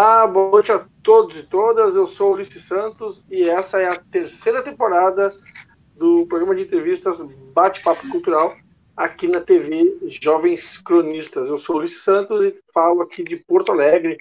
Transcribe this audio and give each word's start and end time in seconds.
Olá, 0.00 0.28
boa 0.28 0.52
noite 0.52 0.70
a 0.70 0.86
todos 1.02 1.36
e 1.36 1.42
todas. 1.42 1.96
Eu 1.96 2.06
sou 2.06 2.34
Ulisses 2.34 2.62
Santos 2.62 3.24
e 3.28 3.48
essa 3.48 3.80
é 3.80 3.88
a 3.88 3.98
terceira 3.98 4.62
temporada 4.62 5.36
do 5.96 6.24
programa 6.28 6.54
de 6.54 6.62
entrevistas 6.62 7.20
Bate-Papo 7.52 8.08
Cultural 8.08 8.56
aqui 8.96 9.26
na 9.26 9.40
TV 9.40 9.98
Jovens 10.22 10.78
Cronistas. 10.78 11.48
Eu 11.48 11.58
sou 11.58 11.78
Ulisses 11.78 12.04
Santos 12.04 12.44
e 12.44 12.54
falo 12.72 13.02
aqui 13.02 13.24
de 13.24 13.38
Porto 13.38 13.72
Alegre, 13.72 14.18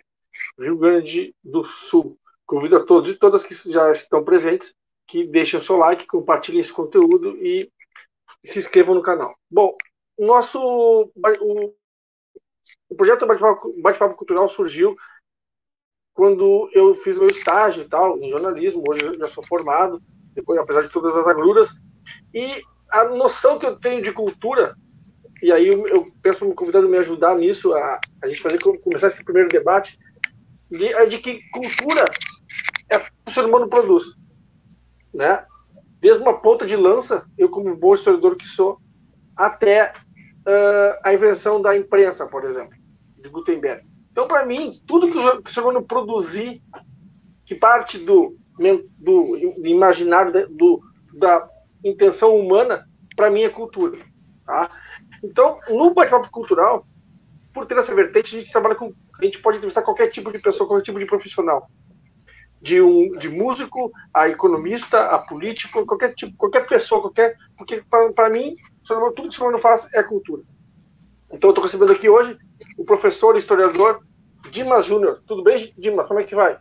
Rio 0.59 0.79
Grande 0.79 1.35
do 1.43 1.63
Sul. 1.63 2.17
Convido 2.47 2.77
a 2.77 2.83
todos 2.83 3.11
e 3.11 3.13
todas 3.13 3.43
que 3.43 3.53
já 3.71 3.91
estão 3.91 4.23
presentes 4.23 4.73
que 5.05 5.27
deixem 5.27 5.59
o 5.59 5.61
seu 5.61 5.77
like, 5.77 6.07
compartilhem 6.07 6.59
esse 6.59 6.73
conteúdo 6.73 7.37
e 7.37 7.71
se 8.43 8.57
inscrevam 8.57 8.95
no 8.95 9.03
canal. 9.03 9.35
Bom, 9.47 9.77
o 10.17 10.25
nosso 10.25 10.59
o, 10.59 11.73
o 12.89 12.95
projeto 12.95 13.27
Bate-Papo 13.27 13.79
Bate 13.79 14.15
Cultural 14.15 14.49
surgiu 14.49 14.97
quando 16.17 16.67
eu 16.73 16.95
fiz 16.95 17.15
meu 17.15 17.29
estágio 17.29 17.83
e 17.83 17.87
tal, 17.87 18.17
em 18.17 18.31
jornalismo, 18.31 18.83
hoje 18.89 19.05
eu 19.05 19.19
já 19.19 19.27
sou 19.27 19.45
formado, 19.45 20.01
depois, 20.33 20.57
apesar 20.57 20.81
de 20.81 20.89
todas 20.89 21.15
as 21.15 21.27
agruras, 21.27 21.75
e 22.33 22.59
a 22.89 23.03
noção 23.03 23.59
que 23.59 23.67
eu 23.67 23.75
tenho 23.75 24.01
de 24.01 24.11
cultura, 24.11 24.75
e 25.43 25.51
aí 25.51 25.67
eu, 25.67 26.07
peço 26.23 26.39
para 26.39 26.47
o 26.47 26.55
convidado 26.55 26.89
me 26.89 26.97
ajudar 26.97 27.35
nisso, 27.35 27.71
a, 27.71 27.99
a 28.23 28.27
gente 28.27 28.41
fazer 28.41 28.57
começar 28.57 29.09
esse 29.09 29.23
primeiro 29.23 29.47
debate, 29.47 29.99
de, 30.71 30.87
é 30.87 31.05
de 31.05 31.19
que 31.19 31.39
cultura 31.51 32.09
é 32.89 32.97
o 32.97 33.31
ser 33.31 33.45
humano 33.45 33.69
produz, 33.69 34.15
né? 35.13 35.45
Desde 35.99 36.19
uma 36.19 36.41
ponta 36.41 36.65
de 36.65 36.75
lança, 36.75 37.27
eu 37.37 37.47
como 37.47 37.77
bom 37.77 37.93
historiador 37.93 38.35
que 38.35 38.47
sou, 38.47 38.79
até 39.35 39.93
uh, 40.47 40.99
a 41.03 41.13
invenção 41.13 41.61
da 41.61 41.77
imprensa, 41.77 42.25
por 42.25 42.43
exemplo, 42.43 42.75
de 43.19 43.29
Gutenberg. 43.29 43.86
Então, 44.17 44.27
para 44.27 44.43
mim, 44.47 44.81
tudo 44.87 45.11
que 45.11 45.59
o 45.59 45.61
humano 45.61 45.83
produzir, 45.83 46.59
que 47.45 47.53
parte 47.53 47.99
do, 47.99 48.35
do, 48.97 49.37
imaginário, 49.63 50.49
do, 50.49 50.81
da 51.13 51.47
intenção 51.85 52.35
humana, 52.35 52.89
para 53.15 53.29
mim 53.29 53.43
é 53.43 53.49
cultura. 53.49 53.99
Tá? 54.43 54.71
Então, 55.23 55.59
no 55.69 55.93
bate-papo 55.93 56.31
cultural, 56.31 56.87
por 57.53 57.67
ter 57.67 57.77
essa 57.77 57.93
vertente, 57.93 58.35
a 58.35 58.39
gente 58.39 58.51
trabalha 58.51 58.73
com. 58.73 58.91
A 59.21 59.23
gente 59.23 59.37
pode 59.37 59.57
entrevistar 59.57 59.83
qualquer 59.83 60.07
tipo 60.07 60.31
de 60.31 60.39
pessoa, 60.39 60.67
qualquer 60.67 60.85
tipo 60.85 60.97
de 60.97 61.05
profissional. 61.05 61.69
De, 62.59 62.81
um, 62.81 63.15
de 63.19 63.29
músico, 63.29 63.91
a 64.11 64.27
economista, 64.27 64.99
a 64.99 65.19
político, 65.19 65.85
qualquer 65.85 66.15
tipo, 66.15 66.35
qualquer 66.37 66.67
pessoa, 66.67 67.01
qualquer. 67.01 67.37
Porque, 67.55 67.83
para 68.15 68.31
mim, 68.31 68.55
tudo 69.15 69.29
que 69.29 69.39
o 69.39 69.43
humano 69.43 69.59
faz 69.59 69.87
é 69.93 70.01
cultura. 70.01 70.41
Então, 71.31 71.49
eu 71.49 71.51
estou 71.51 71.63
recebendo 71.63 71.91
aqui 71.91 72.09
hoje 72.09 72.35
o 72.75 72.83
professor 72.83 73.35
historiador 73.35 74.06
Dimas 74.51 74.85
Júnior. 74.85 75.21
Tudo 75.25 75.43
bem, 75.43 75.73
Dimas? 75.77 76.07
Como 76.07 76.19
é 76.19 76.23
que 76.23 76.35
vai? 76.35 76.57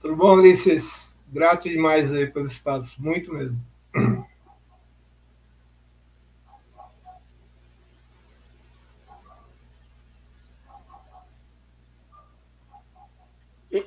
Tudo 0.00 0.16
bom, 0.16 0.34
Ulisses? 0.34 1.18
Grato 1.28 1.68
demais 1.68 2.12
aí 2.12 2.26
pelo 2.26 2.46
espaço, 2.46 3.02
muito 3.02 3.32
mesmo. 3.32 3.58
E, 13.72 13.84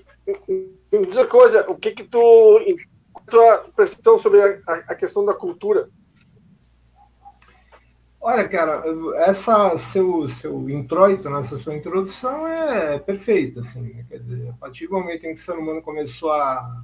me 0.91 1.05
diz 1.05 1.17
uma 1.17 1.27
coisa, 1.27 1.69
o 1.69 1.75
que 1.75 1.91
que 1.91 2.03
tu, 2.03 2.59
tua 3.29 3.69
percepção 3.75 4.17
sobre 4.17 4.41
a, 4.41 4.73
a 4.87 4.95
questão 4.95 5.25
da 5.25 5.33
cultura? 5.33 5.89
Olha, 8.29 8.45
cara, 8.45 8.83
essa 9.19 9.77
seu, 9.77 10.27
seu 10.27 10.69
introito, 10.69 11.29
né, 11.29 11.39
essa 11.39 11.57
sua 11.57 11.73
introdução 11.73 12.45
é 12.45 12.99
perfeita, 12.99 13.61
assim, 13.61 13.79
né? 13.79 14.05
quer 14.09 14.19
dizer, 14.19 14.49
a 14.49 14.53
partir 14.53 14.85
do 14.85 14.95
momento 14.95 15.23
em 15.23 15.33
que 15.33 15.39
o 15.39 15.41
ser 15.41 15.53
humano 15.53 15.81
começou 15.81 16.33
a, 16.33 16.83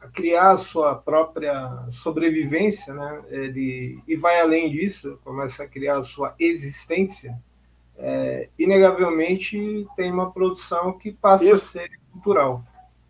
a 0.00 0.08
criar 0.08 0.50
a 0.50 0.56
sua 0.56 0.96
própria 0.96 1.86
sobrevivência, 1.88 2.92
né, 2.92 3.22
ele, 3.28 4.02
e 4.08 4.16
vai 4.16 4.40
além 4.40 4.72
disso, 4.72 5.20
começa 5.22 5.62
a 5.62 5.68
criar 5.68 5.98
a 5.98 6.02
sua 6.02 6.34
existência, 6.36 7.40
é, 7.96 8.48
inegavelmente 8.58 9.86
tem 9.94 10.10
uma 10.10 10.32
produção 10.32 10.98
que 10.98 11.12
passa 11.12 11.44
Isso. 11.44 11.54
a 11.54 11.58
ser 11.58 11.90
cultural. 12.10 12.64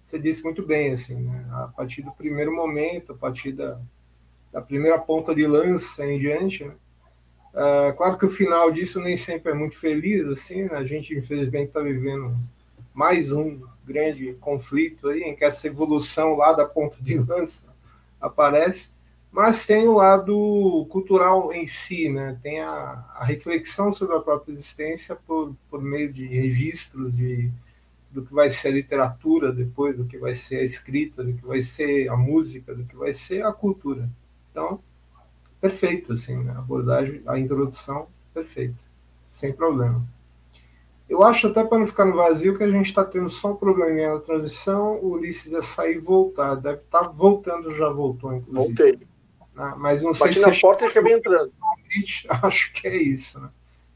Você 0.05 0.19
disse 0.19 0.44
muito 0.44 0.62
bem, 0.62 0.93
assim, 0.93 1.22
né, 1.22 1.47
a 1.50 1.69
partir 1.69 2.03
do 2.03 2.12
primeiro 2.12 2.55
momento, 2.55 3.12
a 3.12 3.16
partir 3.16 3.53
da, 3.53 3.81
da 4.53 4.61
primeira 4.61 4.99
ponta 4.99 5.34
de 5.34 5.47
lança 5.47 6.05
em 6.05 6.19
diante, 6.19 6.66
né, 6.66 6.75
Uh, 7.52 7.94
claro 7.96 8.16
que 8.16 8.24
o 8.24 8.30
final 8.30 8.72
disso 8.72 8.98
nem 8.98 9.16
sempre 9.16 9.52
é 9.52 9.54
muito 9.54 9.78
feliz, 9.78 10.26
assim, 10.26 10.62
né? 10.64 10.76
a 10.76 10.84
gente 10.84 11.14
infelizmente 11.14 11.68
está 11.68 11.80
vivendo 11.80 12.34
mais 12.94 13.30
um 13.30 13.60
grande 13.84 14.32
conflito 14.40 15.08
aí, 15.08 15.22
em 15.22 15.34
que 15.34 15.44
essa 15.44 15.66
evolução 15.66 16.34
lá 16.34 16.54
da 16.54 16.64
ponta 16.64 16.96
de 17.00 17.18
lança 17.18 17.66
aparece, 18.18 18.92
mas 19.30 19.66
tem 19.66 19.86
o 19.86 19.94
lado 19.94 20.86
cultural 20.90 21.52
em 21.52 21.66
si, 21.66 22.08
né? 22.08 22.38
tem 22.42 22.60
a, 22.60 23.04
a 23.14 23.24
reflexão 23.24 23.92
sobre 23.92 24.16
a 24.16 24.20
própria 24.20 24.52
existência 24.52 25.14
por, 25.14 25.54
por 25.69 25.82
meio 25.82 26.10
de 26.10 26.26
registros 26.26 27.14
de, 27.14 27.50
do 28.10 28.22
que 28.24 28.32
vai 28.32 28.48
ser 28.48 28.69
a 28.69 28.72
literatura 28.72 29.52
depois, 29.52 29.96
do 29.96 30.06
que 30.06 30.16
vai 30.16 30.34
ser 30.34 30.58
a 30.58 30.64
escrita, 30.64 31.22
do 31.22 31.34
que 31.34 31.44
vai 31.44 31.60
ser 31.60 32.08
a 32.08 32.16
música, 32.16 32.74
do 32.74 32.84
que 32.84 32.96
vai 32.96 33.12
ser 33.12 33.44
a 33.44 33.52
cultura. 33.52 34.08
Então, 34.50 34.80
perfeito, 35.62 36.12
assim, 36.12 36.37
né? 36.43 36.53
a 36.56 36.59
abordagem, 36.59 37.23
a 37.25 37.39
introdução, 37.39 38.09
perfeita, 38.34 38.83
sem 39.31 39.53
problema. 39.53 40.05
Eu 41.09 41.23
acho 41.23 41.47
até 41.47 41.62
para 41.62 41.78
não 41.78 41.87
ficar 41.87 42.05
no 42.05 42.17
vazio 42.17 42.56
que 42.59 42.65
a 42.65 42.71
gente 42.71 42.87
está 42.87 43.05
tendo 43.05 43.28
só 43.28 43.53
um 43.53 43.56
probleminha 43.56 44.15
na 44.15 44.19
transição, 44.21 44.97
o 44.97 45.12
Ulisses 45.12 45.53
ia 45.53 45.62
sair 45.62 45.97
e 45.97 46.00
voltar, 46.00 46.56
deve 46.56 46.81
estar 46.81 47.05
tá 47.05 47.09
voltando, 47.09 47.73
já 47.77 47.89
voltou, 47.89 48.34
inclusive. 48.34 48.75
Voltei. 48.75 49.06
Né? 49.55 49.75
Mas 49.78 50.03
não 50.03 50.11
Bati 50.12 50.34
sei 50.34 50.43
na 50.43 50.53
se 50.53 50.61
porta 50.61 50.84
e 50.84 50.89
acabei 50.89 51.12
entrando. 51.12 51.53
Acho 52.43 52.73
que 52.73 52.89
é 52.89 52.97
isso, 52.97 53.41
né? 53.41 53.49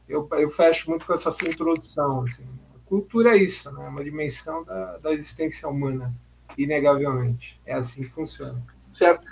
Eu, 0.07 0.25
eu 0.31 0.49
fecho 0.49 0.89
muito 0.89 1.05
com 1.05 1.13
essa 1.13 1.33
sua 1.33 1.49
introdução, 1.49 2.21
assim. 2.21 2.47
A 2.75 2.87
cultura 2.87 3.35
é 3.35 3.37
isso, 3.37 3.69
né? 3.73 3.85
É 3.85 3.89
uma 3.89 4.03
dimensão 4.03 4.63
da, 4.63 4.97
da 4.99 5.11
existência 5.11 5.67
humana, 5.67 6.13
inegavelmente. 6.57 7.59
É 7.65 7.73
assim 7.73 8.03
que 8.03 8.09
funciona. 8.09 8.63
Certo 8.93 9.27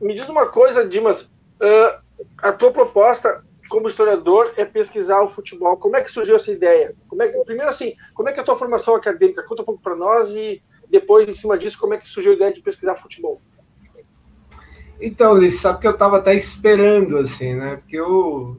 me 0.00 0.14
diz 0.14 0.28
uma 0.28 0.46
coisa, 0.46 0.86
Dimas. 0.86 1.22
Uh, 1.22 2.00
a 2.38 2.52
tua 2.52 2.72
proposta 2.72 3.44
como 3.68 3.88
historiador 3.88 4.52
é 4.56 4.64
pesquisar 4.64 5.22
o 5.22 5.30
futebol. 5.30 5.76
Como 5.76 5.96
é 5.96 6.02
que 6.02 6.12
surgiu 6.12 6.36
essa 6.36 6.50
ideia? 6.50 6.94
Como 7.08 7.22
é 7.22 7.28
que, 7.28 7.44
primeiro, 7.44 7.70
assim, 7.70 7.94
como 8.14 8.28
é 8.28 8.32
que 8.32 8.38
é 8.38 8.42
a 8.42 8.46
tua 8.46 8.56
formação 8.56 8.94
acadêmica? 8.94 9.42
Conta 9.42 9.62
um 9.62 9.64
pouco 9.64 9.82
para 9.82 9.96
nós 9.96 10.30
e 10.30 10.62
depois, 10.88 11.28
em 11.28 11.32
cima 11.32 11.58
disso, 11.58 11.78
como 11.78 11.94
é 11.94 11.98
que 11.98 12.08
surgiu 12.08 12.32
a 12.32 12.34
ideia 12.36 12.52
de 12.52 12.60
pesquisar 12.60 12.96
futebol? 12.96 13.40
Então, 15.00 15.36
Liz, 15.36 15.60
sabe 15.60 15.80
que 15.80 15.86
eu 15.86 15.92
estava 15.92 16.16
até 16.16 16.34
esperando, 16.34 17.18
assim, 17.18 17.54
né? 17.54 17.76
Porque 17.76 17.96
eu, 17.96 18.56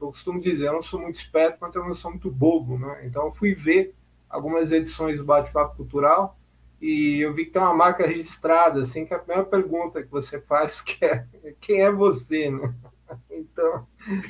eu, 0.00 0.08
costumo 0.08 0.40
dizer, 0.40 0.68
eu 0.68 0.72
não 0.72 0.80
sou 0.80 1.00
muito 1.00 1.16
esperto, 1.16 1.58
mas 1.60 1.74
eu 1.74 1.84
não 1.84 1.92
sou 1.92 2.10
muito 2.10 2.30
bobo, 2.30 2.78
né? 2.78 3.02
Então, 3.04 3.26
eu 3.26 3.32
fui 3.32 3.54
ver 3.54 3.94
algumas 4.30 4.72
edições 4.72 5.18
do 5.18 5.24
Bate-Papo 5.24 5.76
Cultural 5.76 6.37
e 6.80 7.20
eu 7.20 7.32
vi 7.32 7.46
que 7.46 7.52
tem 7.52 7.60
uma 7.60 7.74
marca 7.74 8.06
registrada, 8.06 8.82
assim, 8.82 9.04
que 9.04 9.12
a 9.12 9.18
primeira 9.18 9.44
pergunta 9.44 10.02
que 10.02 10.10
você 10.10 10.40
faz 10.40 10.80
que 10.82 11.04
é 11.04 11.26
quem 11.60 11.80
é 11.80 11.90
você, 11.90 12.50
né? 12.50 12.74
Então, 13.30 13.86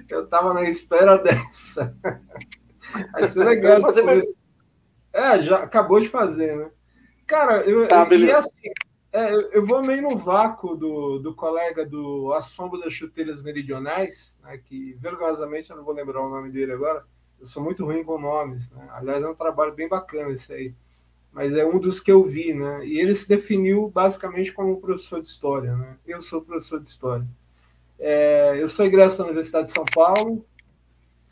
eu 0.09 0.25
estava 0.25 0.55
na 0.55 0.63
espera 0.69 1.19
dessa. 1.23 1.95
Vai 3.13 3.29
ser 3.29 3.45
legal. 3.45 3.81
Fazer 3.83 4.05
é, 5.13 5.41
já 5.41 5.63
acabou 5.63 6.01
de 6.01 6.09
fazer, 6.09 6.57
né? 6.57 6.71
Cara, 7.27 7.63
eu, 7.63 7.87
tá, 7.89 8.07
e 8.15 8.31
assim, 8.31 8.71
é, 9.13 9.35
eu 9.57 9.65
vou 9.65 9.83
meio 9.83 10.03
no 10.03 10.17
vácuo 10.17 10.75
do, 10.75 11.19
do 11.19 11.35
colega 11.35 11.85
do 11.85 12.33
A 12.33 12.41
Sombra 12.41 12.81
das 12.81 12.93
Chuteiras 12.93 13.43
Meridionais, 13.43 14.39
né, 14.43 14.59
que 14.59 14.95
vergonhosamente 14.95 15.71
eu 15.71 15.77
não 15.77 15.85
vou 15.85 15.95
lembrar 15.95 16.23
o 16.23 16.31
nome 16.31 16.51
dele 16.51 16.73
agora. 16.73 17.05
Eu 17.39 17.47
sou 17.47 17.63
muito 17.63 17.85
ruim 17.85 18.03
com 18.03 18.19
nomes, 18.19 18.71
né? 18.71 18.89
Aliás, 18.91 19.23
é 19.23 19.29
um 19.29 19.35
trabalho 19.35 19.75
bem 19.75 19.89
bacana 19.89 20.31
esse 20.31 20.53
aí 20.53 20.75
mas 21.39 21.53
é 21.53 21.65
um 21.65 21.79
dos 21.79 22.01
que 22.01 22.11
eu 22.11 22.25
vi, 22.25 22.53
né? 22.53 22.85
E 22.85 22.99
ele 22.99 23.15
se 23.15 23.29
definiu 23.29 23.89
basicamente 23.91 24.53
como 24.53 24.81
professor 24.81 25.21
de 25.21 25.29
história, 25.29 25.77
né? 25.77 25.97
Eu 26.05 26.21
sou 26.21 26.43
professor 26.43 26.81
de 26.81 26.89
história. 26.89 27.25
É, 27.97 28.61
eu 28.61 28.67
sou 28.67 28.85
egresso 28.85 29.19
da 29.19 29.27
Universidade 29.27 29.69
de 29.69 29.73
São 29.73 29.85
Paulo, 29.85 30.45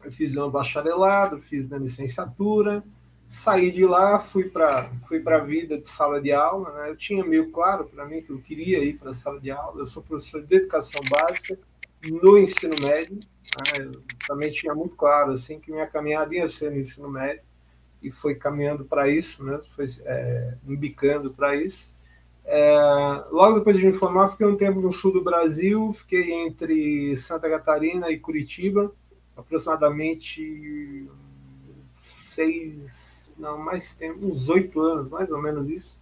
eu 0.05 0.13
fiz 0.13 0.37
um 0.37 0.49
bacharelado, 0.49 1.41
fiz 1.41 1.67
minha 1.67 1.81
licenciatura, 1.81 2.85
saí 3.27 3.73
de 3.73 3.85
lá, 3.85 4.21
fui 4.21 4.45
para 4.49 4.93
fui 5.09 5.21
a 5.27 5.39
vida 5.39 5.77
de 5.77 5.89
sala 5.89 6.23
de 6.23 6.31
aula, 6.31 6.71
né? 6.75 6.91
Eu 6.91 6.97
tinha 6.97 7.25
meio 7.25 7.51
claro 7.51 7.87
para 7.87 8.07
mim 8.07 8.23
que 8.23 8.31
eu 8.31 8.39
queria 8.39 8.85
ir 8.85 8.99
para 8.99 9.11
a 9.11 9.15
sala 9.15 9.41
de 9.41 9.51
aula. 9.51 9.81
Eu 9.81 9.87
sou 9.87 10.05
professor 10.05 10.41
de 10.41 10.55
educação 10.55 11.01
básica 11.11 11.59
no 12.05 12.39
ensino 12.39 12.77
médio, 12.81 13.17
né? 13.17 13.81
eu 13.81 14.03
também 14.29 14.53
tinha 14.53 14.73
muito 14.73 14.95
claro 14.95 15.33
assim 15.33 15.59
que 15.59 15.73
minha 15.73 15.89
caminhada 15.89 16.33
ia 16.33 16.47
ser 16.47 16.71
no 16.71 16.79
ensino 16.79 17.11
médio 17.11 17.43
e 18.07 18.11
foi 18.11 18.37
caminhando 18.37 18.85
para 18.85 19.09
isso, 19.09 19.43
né? 19.43 19.59
foi 19.71 19.87
é, 20.05 20.55
embicando 20.67 21.33
para 21.33 21.57
isso. 21.57 21.95
É, 22.45 23.25
logo 23.33 23.59
depois 23.59 23.77
de 23.77 23.85
me 23.85 23.93
formar, 23.93 24.29
fiquei 24.29 24.47
um 24.47 24.57
tempo 24.57 24.81
no 24.81 24.93
sul 24.93 25.13
do 25.13 25.25
Brasil, 25.25 25.93
fiquei 25.93 26.33
entre 26.33 27.17
Santa 27.17 27.51
Catarina 27.51 28.09
e 28.11 28.21
Curitiba, 28.21 28.93
aproximadamente 29.37 31.09
seis, 32.33 33.35
não, 33.37 33.59
mais 33.59 33.97
tempo, 33.97 34.25
uns 34.25 34.49
oito 34.49 34.81
anos, 34.81 35.11
mais 35.11 35.29
ou 35.29 35.43
menos 35.43 35.69
isso. 35.69 35.99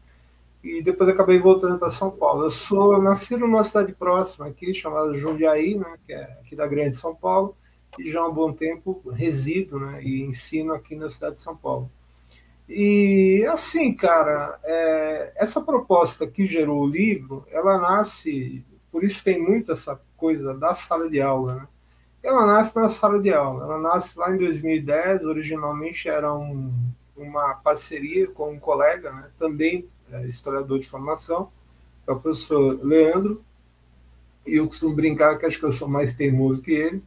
E 0.63 0.83
depois 0.83 1.09
acabei 1.09 1.39
voltando 1.39 1.79
para 1.79 1.91
São 1.91 2.11
Paulo. 2.11 2.45
Eu 2.45 2.51
sou 2.51 3.01
nascido 3.01 3.41
numa 3.41 3.65
cidade 3.65 3.93
próxima 3.95 4.47
aqui, 4.47 4.75
chamada 4.75 5.17
Jundiaí, 5.17 5.75
né, 5.75 5.99
que 6.07 6.13
é 6.13 6.25
aqui 6.43 6.55
da 6.55 6.67
Grande 6.67 6.97
São 6.97 7.15
Paulo, 7.15 7.57
e 7.99 8.11
já 8.11 8.21
há 8.21 8.29
um 8.29 8.33
bom 8.33 8.53
tempo 8.53 9.03
resido 9.11 9.79
né, 9.79 10.03
e 10.03 10.23
ensino 10.23 10.73
aqui 10.75 10.97
na 10.97 11.09
cidade 11.09 11.37
de 11.37 11.43
São 11.43 11.57
Paulo. 11.57 11.91
E 12.69 13.45
assim, 13.51 13.93
cara, 13.95 14.59
é, 14.65 15.33
essa 15.37 15.61
proposta 15.61 16.27
que 16.27 16.47
gerou 16.47 16.83
o 16.83 16.87
livro, 16.87 17.47
ela 17.51 17.79
nasce, 17.79 18.65
por 18.91 19.05
isso 19.05 19.23
tem 19.23 19.41
muito 19.41 19.73
essa 19.73 20.01
coisa 20.17 20.55
da 20.55 20.73
sala 20.73 21.09
de 21.11 21.21
aula, 21.21 21.57
né? 21.57 21.69
Ela 22.23 22.47
nasce 22.47 22.75
na 22.75 22.89
sala 22.89 23.21
de 23.21 23.31
aula, 23.31 23.65
ela 23.65 23.79
nasce 23.79 24.19
lá 24.19 24.35
em 24.35 24.39
2010, 24.39 25.27
originalmente 25.27 26.09
era 26.09 26.33
um, 26.35 26.73
uma 27.15 27.55
parceria 27.57 28.27
com 28.29 28.53
um 28.53 28.59
colega, 28.59 29.13
né? 29.13 29.31
também 29.39 29.87
é, 30.11 30.27
historiador 30.27 30.79
de 30.79 30.89
formação, 30.89 31.53
é 32.07 32.13
o 32.13 32.19
professor 32.19 32.83
Leandro, 32.83 33.45
e 34.47 34.57
eu 34.57 34.67
costumo 34.67 34.95
brincar 34.95 35.39
que 35.39 35.45
acho 35.45 35.59
que 35.59 35.65
eu 35.67 35.73
sou 35.73 35.87
mais 35.87 36.15
teimoso 36.15 36.63
que 36.63 36.73
ele, 36.73 37.03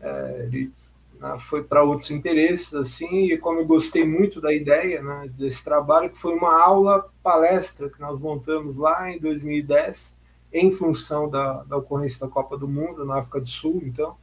é, 0.00 0.42
ele 0.44 0.72
né, 1.20 1.36
foi 1.38 1.62
para 1.62 1.82
outros 1.82 2.10
interesses, 2.10 2.74
assim, 2.74 3.32
e 3.32 3.38
como 3.38 3.60
eu 3.60 3.66
gostei 3.66 4.04
muito 4.04 4.40
da 4.40 4.52
ideia 4.52 5.02
né, 5.02 5.30
desse 5.36 5.62
trabalho, 5.64 6.10
que 6.10 6.18
foi 6.18 6.34
uma 6.34 6.62
aula 6.62 7.08
palestra 7.22 7.88
que 7.88 8.00
nós 8.00 8.18
montamos 8.18 8.76
lá 8.76 9.10
em 9.10 9.18
2010, 9.18 10.16
em 10.52 10.70
função 10.70 11.28
da, 11.28 11.64
da 11.64 11.76
ocorrência 11.76 12.20
da 12.20 12.28
Copa 12.28 12.56
do 12.56 12.68
Mundo 12.68 13.04
na 13.04 13.18
África 13.18 13.40
do 13.40 13.48
Sul, 13.48 13.82
então. 13.84 14.16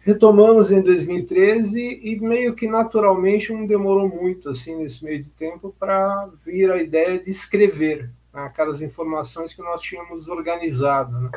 Retomamos 0.00 0.70
em 0.70 0.80
2013 0.80 2.00
e 2.00 2.20
meio 2.20 2.54
que 2.54 2.68
naturalmente 2.68 3.52
não 3.52 3.66
demorou 3.66 4.08
muito, 4.08 4.50
assim, 4.50 4.76
nesse 4.76 5.04
meio 5.04 5.20
de 5.20 5.30
tempo, 5.32 5.74
para 5.78 6.28
vir 6.44 6.70
a 6.70 6.80
ideia 6.80 7.18
de 7.18 7.28
escrever 7.28 8.08
né, 8.32 8.42
aquelas 8.42 8.82
informações 8.82 9.52
que 9.52 9.62
nós 9.62 9.82
tínhamos 9.82 10.28
organizado, 10.28 11.20
né? 11.20 11.30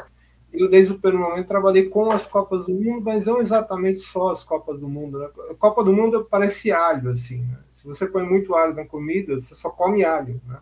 Eu 0.52 0.70
desde 0.70 0.94
o 0.94 1.00
primeiro 1.00 1.30
momento 1.30 1.48
trabalhei 1.48 1.88
com 1.90 2.12
as 2.12 2.26
Copas 2.26 2.66
do 2.66 2.74
Mundo, 2.74 3.02
mas 3.04 3.26
não 3.26 3.40
exatamente 3.40 4.00
só 4.00 4.32
as 4.32 4.44
Copas 4.44 4.82
do 4.82 4.90
Mundo. 4.90 5.20
Né? 5.20 5.30
A 5.52 5.56
Copa 5.56 5.84
do 5.84 5.94
Mundo 5.94 6.28
parece 6.30 6.72
alho, 6.72 7.10
assim. 7.12 7.44
Né? 7.44 7.60
Se 7.70 7.86
você 7.88 8.08
põe 8.08 8.24
muito 8.24 8.56
alho 8.56 8.74
na 8.74 8.86
comida, 8.86 9.40
você 9.40 9.54
só 9.54 9.70
come 9.70 10.04
alho, 10.04 10.42
né? 10.48 10.60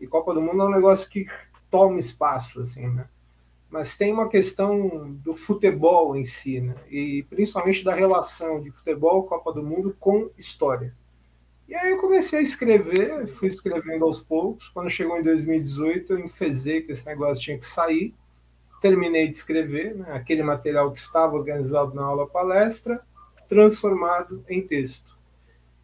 E 0.00 0.06
Copa 0.06 0.32
do 0.32 0.40
Mundo 0.40 0.62
é 0.62 0.66
um 0.66 0.70
negócio 0.70 1.10
que 1.10 1.26
toma 1.68 1.98
espaço, 1.98 2.62
assim, 2.62 2.86
né? 2.86 3.06
Mas 3.68 3.96
tem 3.96 4.12
uma 4.12 4.28
questão 4.28 5.12
do 5.14 5.34
futebol 5.34 6.16
em 6.16 6.24
si, 6.24 6.60
né? 6.60 6.76
E 6.88 7.24
principalmente 7.28 7.84
da 7.84 7.94
relação 7.94 8.62
de 8.62 8.70
futebol, 8.70 9.24
Copa 9.24 9.52
do 9.52 9.62
Mundo, 9.62 9.94
com 9.98 10.30
história. 10.38 10.94
E 11.68 11.74
aí 11.74 11.90
eu 11.90 11.98
comecei 11.98 12.38
a 12.38 12.42
escrever, 12.42 13.26
fui 13.26 13.48
escrevendo 13.48 14.04
aos 14.04 14.20
poucos. 14.20 14.68
Quando 14.68 14.88
chegou 14.88 15.18
em 15.18 15.22
2018, 15.22 16.14
eu 16.14 16.18
enfezei 16.20 16.80
que 16.80 16.92
esse 16.92 17.04
negócio 17.04 17.42
tinha 17.42 17.58
que 17.58 17.66
sair 17.66 18.14
terminei 18.80 19.28
de 19.28 19.36
escrever 19.36 19.94
né, 19.94 20.06
aquele 20.12 20.42
material 20.42 20.90
que 20.90 20.98
estava 20.98 21.36
organizado 21.36 21.94
na 21.94 22.02
aula 22.02 22.26
palestra, 22.26 23.00
transformado 23.48 24.44
em 24.48 24.60
texto. 24.60 25.16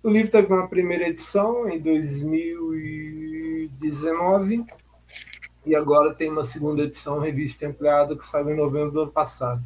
O 0.02 0.10
livro 0.10 0.30
teve 0.30 0.52
uma 0.52 0.66
primeira 0.68 1.08
edição 1.08 1.66
em 1.68 1.78
2019 1.80 4.64
e 5.64 5.74
agora 5.74 6.14
tem 6.14 6.30
uma 6.30 6.44
segunda 6.44 6.82
edição, 6.82 7.18
revista 7.18 7.66
ampliada, 7.66 8.14
que 8.16 8.24
saiu 8.24 8.50
em 8.50 8.56
novembro 8.56 8.90
do 8.90 9.00
ano 9.02 9.10
passado. 9.10 9.64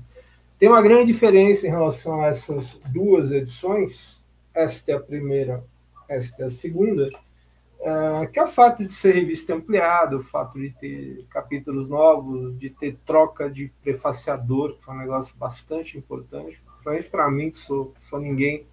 Tem 0.58 0.68
uma 0.68 0.82
grande 0.82 1.12
diferença 1.12 1.66
em 1.66 1.70
relação 1.70 2.20
a 2.20 2.26
essas 2.26 2.80
duas 2.86 3.32
edições, 3.32 4.24
esta 4.54 4.92
é 4.92 4.94
a 4.94 5.00
primeira, 5.00 5.64
esta 6.08 6.44
é 6.44 6.46
a 6.46 6.50
segunda, 6.50 7.08
Uh, 7.80 8.28
que 8.32 8.40
é 8.40 8.42
o 8.42 8.48
fato 8.48 8.82
de 8.82 8.88
ser 8.88 9.14
revista 9.14 9.54
ampliada, 9.54 10.16
o 10.16 10.22
fato 10.22 10.58
de 10.58 10.70
ter 10.70 11.24
capítulos 11.30 11.88
novos, 11.88 12.58
de 12.58 12.70
ter 12.70 12.98
troca 13.06 13.48
de 13.48 13.72
prefaciador, 13.82 14.74
que 14.74 14.82
foi 14.82 14.94
um 14.94 14.98
negócio 14.98 15.36
bastante 15.38 15.96
importante, 15.96 16.60
principalmente 16.66 17.08
para 17.08 17.30
mim, 17.30 17.50
que 17.50 17.56
sou, 17.58 17.94
sou 18.00 18.18
ninguém 18.18 18.66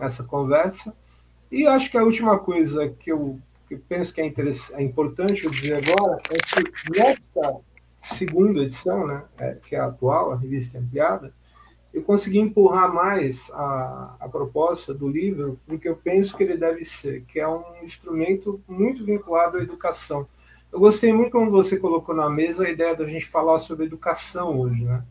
nessa 0.00 0.24
conversa. 0.24 0.96
E 1.50 1.66
acho 1.66 1.90
que 1.90 1.98
a 1.98 2.02
última 2.02 2.38
coisa 2.38 2.88
que 2.88 3.12
eu, 3.12 3.38
que 3.68 3.74
eu 3.74 3.82
penso 3.86 4.12
que 4.14 4.22
é, 4.22 4.26
é 4.26 4.82
importante 4.82 5.44
eu 5.44 5.50
dizer 5.50 5.74
agora 5.74 6.18
é 6.30 6.38
que 6.38 6.98
nesta 6.98 7.60
segunda 8.00 8.60
edição, 8.62 9.06
né, 9.06 9.24
é, 9.38 9.54
que 9.54 9.76
é 9.76 9.80
a 9.80 9.86
atual, 9.86 10.32
a 10.32 10.36
revista 10.36 10.78
ampliada, 10.78 11.32
eu 11.96 12.02
consegui 12.02 12.38
empurrar 12.38 12.92
mais 12.92 13.50
a, 13.54 14.16
a 14.20 14.28
proposta 14.28 14.92
do 14.92 15.08
livro 15.08 15.58
do 15.66 15.78
que 15.78 15.88
eu 15.88 15.96
penso 15.96 16.36
que 16.36 16.42
ele 16.42 16.54
deve 16.54 16.84
ser, 16.84 17.22
que 17.22 17.40
é 17.40 17.48
um 17.48 17.64
instrumento 17.82 18.60
muito 18.68 19.02
vinculado 19.02 19.56
à 19.56 19.62
educação. 19.62 20.28
Eu 20.70 20.78
gostei 20.78 21.10
muito 21.10 21.30
quando 21.30 21.50
você 21.50 21.78
colocou 21.78 22.14
na 22.14 22.28
mesa 22.28 22.66
a 22.66 22.70
ideia 22.70 22.94
da 22.94 23.06
gente 23.06 23.26
falar 23.26 23.58
sobre 23.58 23.86
educação 23.86 24.60
hoje, 24.60 24.84
né? 24.84 25.02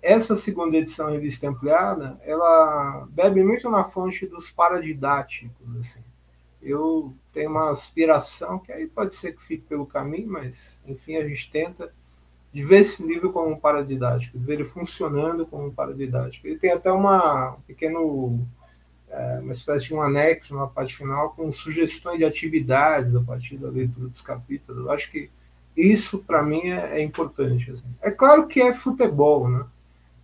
Essa 0.00 0.34
segunda 0.34 0.78
edição 0.78 1.10
revista 1.10 1.46
ampliada, 1.46 2.18
ela 2.24 3.06
bebe 3.10 3.44
muito 3.44 3.68
na 3.68 3.84
fonte 3.84 4.26
dos 4.26 4.50
paradidáticos, 4.50 5.76
assim. 5.78 6.00
Eu 6.62 7.14
tenho 7.34 7.50
uma 7.50 7.70
aspiração 7.70 8.58
que 8.58 8.72
aí 8.72 8.86
pode 8.86 9.14
ser 9.14 9.34
que 9.34 9.42
fique 9.42 9.64
pelo 9.68 9.84
caminho, 9.84 10.30
mas 10.30 10.82
enfim 10.86 11.16
a 11.16 11.28
gente 11.28 11.50
tenta 11.50 11.92
de 12.52 12.64
ver 12.64 12.80
esse 12.80 13.06
livro 13.06 13.32
como 13.32 13.50
um 13.50 13.58
paradidático, 13.58 14.38
de 14.38 14.44
ver 14.44 14.54
ele 14.54 14.64
funcionando 14.64 15.46
como 15.46 15.66
um 15.66 15.72
paradidático. 15.72 16.46
Ele 16.46 16.58
tem 16.58 16.72
até 16.72 16.90
uma 16.90 17.52
um 17.52 17.60
pequeno 17.62 18.40
é, 19.08 19.40
uma 19.40 19.52
espécie 19.52 19.86
de 19.86 19.94
um 19.94 20.02
anexo 20.02 20.54
na 20.56 20.66
parte 20.66 20.96
final 20.96 21.30
com 21.30 21.50
sugestões 21.50 22.18
de 22.18 22.24
atividades 22.24 23.14
a 23.14 23.20
partir 23.20 23.56
da 23.56 23.68
leitura 23.68 24.08
dos 24.08 24.20
capítulos. 24.20 24.84
Eu 24.84 24.90
acho 24.90 25.10
que 25.10 25.30
isso 25.76 26.24
para 26.24 26.42
mim 26.42 26.68
é, 26.68 27.00
é 27.00 27.02
importante. 27.02 27.70
Assim. 27.70 27.88
É 28.00 28.10
claro 28.10 28.46
que 28.46 28.60
é 28.60 28.72
futebol, 28.72 29.48
né? 29.48 29.64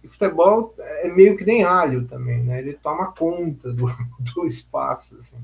E 0.02 0.08
futebol 0.08 0.74
é 0.78 1.08
meio 1.08 1.36
que 1.36 1.44
nem 1.44 1.64
alho 1.64 2.06
também, 2.06 2.42
né? 2.42 2.60
Ele 2.60 2.74
toma 2.74 3.12
conta 3.12 3.72
do, 3.72 3.86
do 4.34 4.46
espaço, 4.46 5.16
assim. 5.16 5.38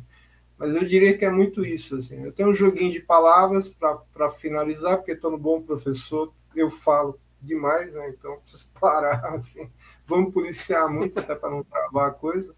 Mas 0.57 0.77
eu 0.77 0.85
diria 0.85 1.17
que 1.17 1.25
é 1.25 1.31
muito 1.31 1.65
isso, 1.65 1.97
assim. 1.97 2.23
Eu 2.23 2.33
tenho 2.33 2.51
um 2.51 2.55
joguinho 2.55 2.93
de 2.93 3.01
palavras 3.01 3.69
para 3.69 4.31
finalizar, 4.31 4.99
porque 4.99 5.13
estou 5.13 5.33
no 5.33 5.39
bom 5.39 5.61
professor, 5.61 6.33
eu 6.55 6.71
falo 6.71 7.19
demais, 7.41 7.95
né? 7.95 8.09
Então 8.11 8.39
preciso 8.43 8.69
parar, 8.81 9.25
assim. 9.35 9.71
Vamos 10.07 10.33
policiar 10.33 10.89
muito 10.89 11.19
até 11.19 11.35
para 11.35 11.51
não 11.51 11.63
travar 11.63 12.09
a 12.09 12.13
coisa. 12.13 12.55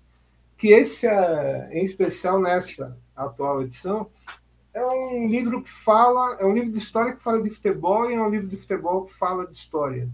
Que 0.56 0.68
esse, 0.68 1.06
é, 1.06 1.70
em 1.72 1.84
especial 1.84 2.40
nessa 2.40 2.96
atual 3.14 3.62
edição, 3.62 4.10
é 4.72 4.84
um 4.84 5.28
livro 5.28 5.62
que 5.62 5.70
fala, 5.70 6.36
é 6.40 6.44
um 6.44 6.52
livro 6.52 6.70
de 6.70 6.78
história 6.78 7.12
que 7.12 7.22
fala 7.22 7.42
de 7.42 7.50
futebol 7.50 8.10
e 8.10 8.14
é 8.14 8.20
um 8.20 8.28
livro 8.28 8.48
de 8.48 8.56
futebol 8.56 9.04
que 9.04 9.14
fala 9.14 9.46
de 9.46 9.54
história. 9.54 10.08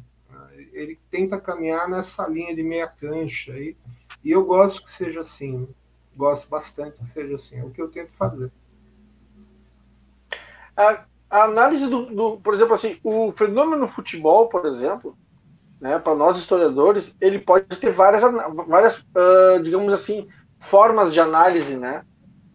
Ele 0.72 0.98
tenta 1.10 1.40
caminhar 1.40 1.88
nessa 1.88 2.26
linha 2.28 2.54
de 2.54 2.62
meia 2.62 2.86
cancha 2.86 3.52
aí, 3.52 3.76
e 4.22 4.30
eu 4.30 4.44
gosto 4.44 4.82
que 4.82 4.90
seja 4.90 5.20
assim. 5.20 5.68
Gosto 6.14 6.48
bastante 6.48 7.00
que 7.00 7.08
seja 7.08 7.34
assim. 7.34 7.58
É 7.58 7.64
o 7.64 7.70
que 7.70 7.80
eu 7.80 7.88
tento 7.88 8.12
fazer. 8.12 8.50
Ah, 10.76 11.04
a 11.30 11.44
análise 11.44 11.86
do, 11.86 12.06
do, 12.06 12.36
por 12.38 12.52
exemplo, 12.52 12.74
assim, 12.74 12.98
o 13.04 13.32
fenômeno 13.32 13.86
futebol, 13.86 14.48
por 14.48 14.66
exemplo, 14.66 15.16
né, 15.80 15.98
para 15.98 16.14
nós 16.14 16.36
historiadores, 16.36 17.16
ele 17.20 17.38
pode 17.38 17.64
ter 17.78 17.92
várias, 17.92 18.22
várias 18.66 18.98
uh, 18.98 19.62
digamos 19.62 19.92
assim, 19.92 20.28
formas 20.58 21.12
de 21.12 21.20
análise, 21.20 21.76
né? 21.76 22.04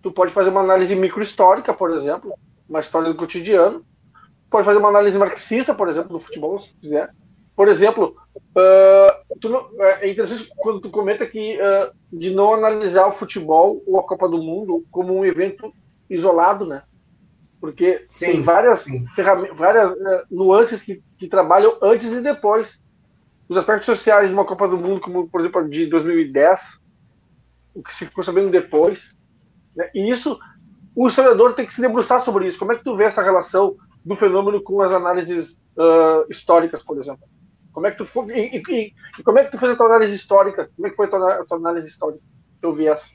Tu 0.02 0.12
pode 0.12 0.32
fazer 0.32 0.50
uma 0.50 0.62
análise 0.62 0.94
microhistórica, 0.96 1.74
por 1.74 1.92
exemplo, 1.92 2.34
uma 2.70 2.80
história 2.80 3.10
do 3.10 3.18
cotidiano. 3.18 3.84
Pode 4.50 4.66
fazer 4.66 4.78
uma 4.78 4.90
análise 4.90 5.18
marxista, 5.18 5.74
por 5.74 5.90
exemplo, 5.90 6.12
do 6.12 6.20
futebol, 6.20 6.60
se 6.60 6.72
quiser. 6.76 7.10
Por 7.56 7.68
exemplo, 7.68 8.16
uh, 8.36 9.50
não, 9.50 9.68
é 9.82 10.10
interessante 10.10 10.48
quando 10.58 10.82
tu 10.82 10.90
comenta 10.90 11.26
que 11.26 11.58
uh, 11.58 11.92
de 12.12 12.30
não 12.30 12.54
analisar 12.54 13.08
o 13.08 13.14
futebol 13.14 13.82
ou 13.88 14.00
a 14.00 14.04
Copa 14.04 14.28
do 14.28 14.38
Mundo 14.38 14.86
como 14.92 15.16
um 15.16 15.26
evento 15.26 15.74
isolado, 16.10 16.66
né? 16.66 16.84
Porque 17.60 18.06
sim, 18.08 18.26
tem 18.26 18.42
várias, 18.42 18.86
várias 19.56 19.92
uh, 19.92 20.26
nuances 20.30 20.82
que, 20.82 21.02
que 21.18 21.28
trabalham 21.28 21.78
antes 21.82 22.12
e 22.12 22.22
depois. 22.22 22.84
Os 23.48 23.58
aspectos 23.58 23.86
sociais 23.86 24.30
de 24.30 24.34
uma 24.34 24.46
Copa 24.46 24.68
do 24.68 24.78
Mundo, 24.78 25.00
como 25.00 25.30
por 25.30 25.42
exemplo 25.42 25.62
a 25.62 25.68
de 25.68 25.86
2010, 25.86 26.80
o 27.76 27.84
que 27.84 27.94
se 27.94 28.06
ficou 28.06 28.24
sabendo 28.24 28.50
depois. 28.50 29.16
Né? 29.76 29.90
E 29.94 30.10
isso, 30.10 30.40
o 30.96 31.08
historiador 31.08 31.54
tem 31.54 31.66
que 31.66 31.74
se 31.74 31.82
debruçar 31.82 32.24
sobre 32.24 32.48
isso. 32.48 32.58
Como 32.58 32.72
é 32.72 32.78
que 32.78 32.84
tu 32.84 32.96
vê 32.96 33.04
essa 33.04 33.22
relação 33.22 33.76
do 34.04 34.16
fenômeno 34.16 34.62
com 34.62 34.82
as 34.82 34.92
análises 34.92 35.62
uh, 35.78 36.26
históricas, 36.30 36.84
por 36.84 36.98
exemplo? 36.98 37.28
Como 37.72 37.86
é 37.88 37.92
que 37.92 37.98
tu 37.98 38.08
e, 38.32 38.58
e, 38.58 38.94
e, 39.20 39.24
como 39.24 39.38
é 39.38 39.44
que 39.44 39.52
tu 39.52 39.58
fez 39.58 39.74
a 39.74 39.76
tua 39.76 39.88
análise 39.88 40.16
histórica? 40.16 40.70
Como 40.76 40.88
é 40.88 40.90
que 40.90 40.96
foi 40.96 41.08
a 41.08 41.10
tua, 41.10 41.34
a 41.34 41.46
tua 41.46 41.58
análise 41.58 41.90
histórica? 41.90 42.24
Eu 42.62 42.74
vi 42.74 42.88
essa. 42.88 43.06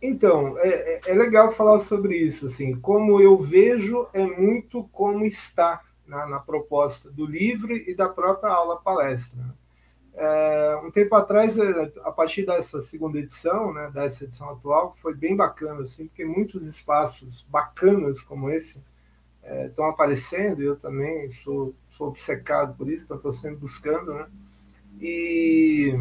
Então, 0.00 0.56
é, 0.58 0.68
é, 0.68 1.00
é 1.06 1.14
legal 1.14 1.50
falar 1.52 1.78
sobre 1.80 2.16
isso. 2.16 2.46
Assim, 2.46 2.78
como 2.80 3.20
eu 3.20 3.36
vejo, 3.36 4.06
é 4.12 4.24
muito 4.24 4.84
como 4.92 5.24
está 5.24 5.82
na, 6.06 6.26
na 6.26 6.38
proposta 6.38 7.10
do 7.10 7.26
livro 7.26 7.72
e 7.72 7.94
da 7.94 8.08
própria 8.08 8.52
aula 8.52 8.80
palestra. 8.80 9.38
É, 10.14 10.80
um 10.84 10.90
tempo 10.90 11.14
atrás, 11.14 11.56
é, 11.58 11.92
a 12.02 12.10
partir 12.10 12.44
dessa 12.44 12.80
segunda 12.80 13.18
edição, 13.18 13.72
né, 13.72 13.90
dessa 13.92 14.24
edição 14.24 14.50
atual, 14.50 14.96
foi 15.00 15.14
bem 15.14 15.36
bacana, 15.36 15.82
assim, 15.82 16.06
porque 16.08 16.24
muitos 16.24 16.66
espaços 16.66 17.46
bacanas 17.48 18.20
como 18.20 18.50
esse 18.50 18.82
estão 19.66 19.86
é, 19.86 19.90
aparecendo, 19.90 20.60
eu 20.60 20.76
também 20.76 21.30
sou, 21.30 21.72
sou 21.90 22.08
obcecado 22.08 22.76
por 22.76 22.90
isso, 22.90 23.12
estou 23.14 23.32
sempre 23.32 23.58
buscando, 23.58 24.12
né? 24.12 24.26
E 25.00 25.96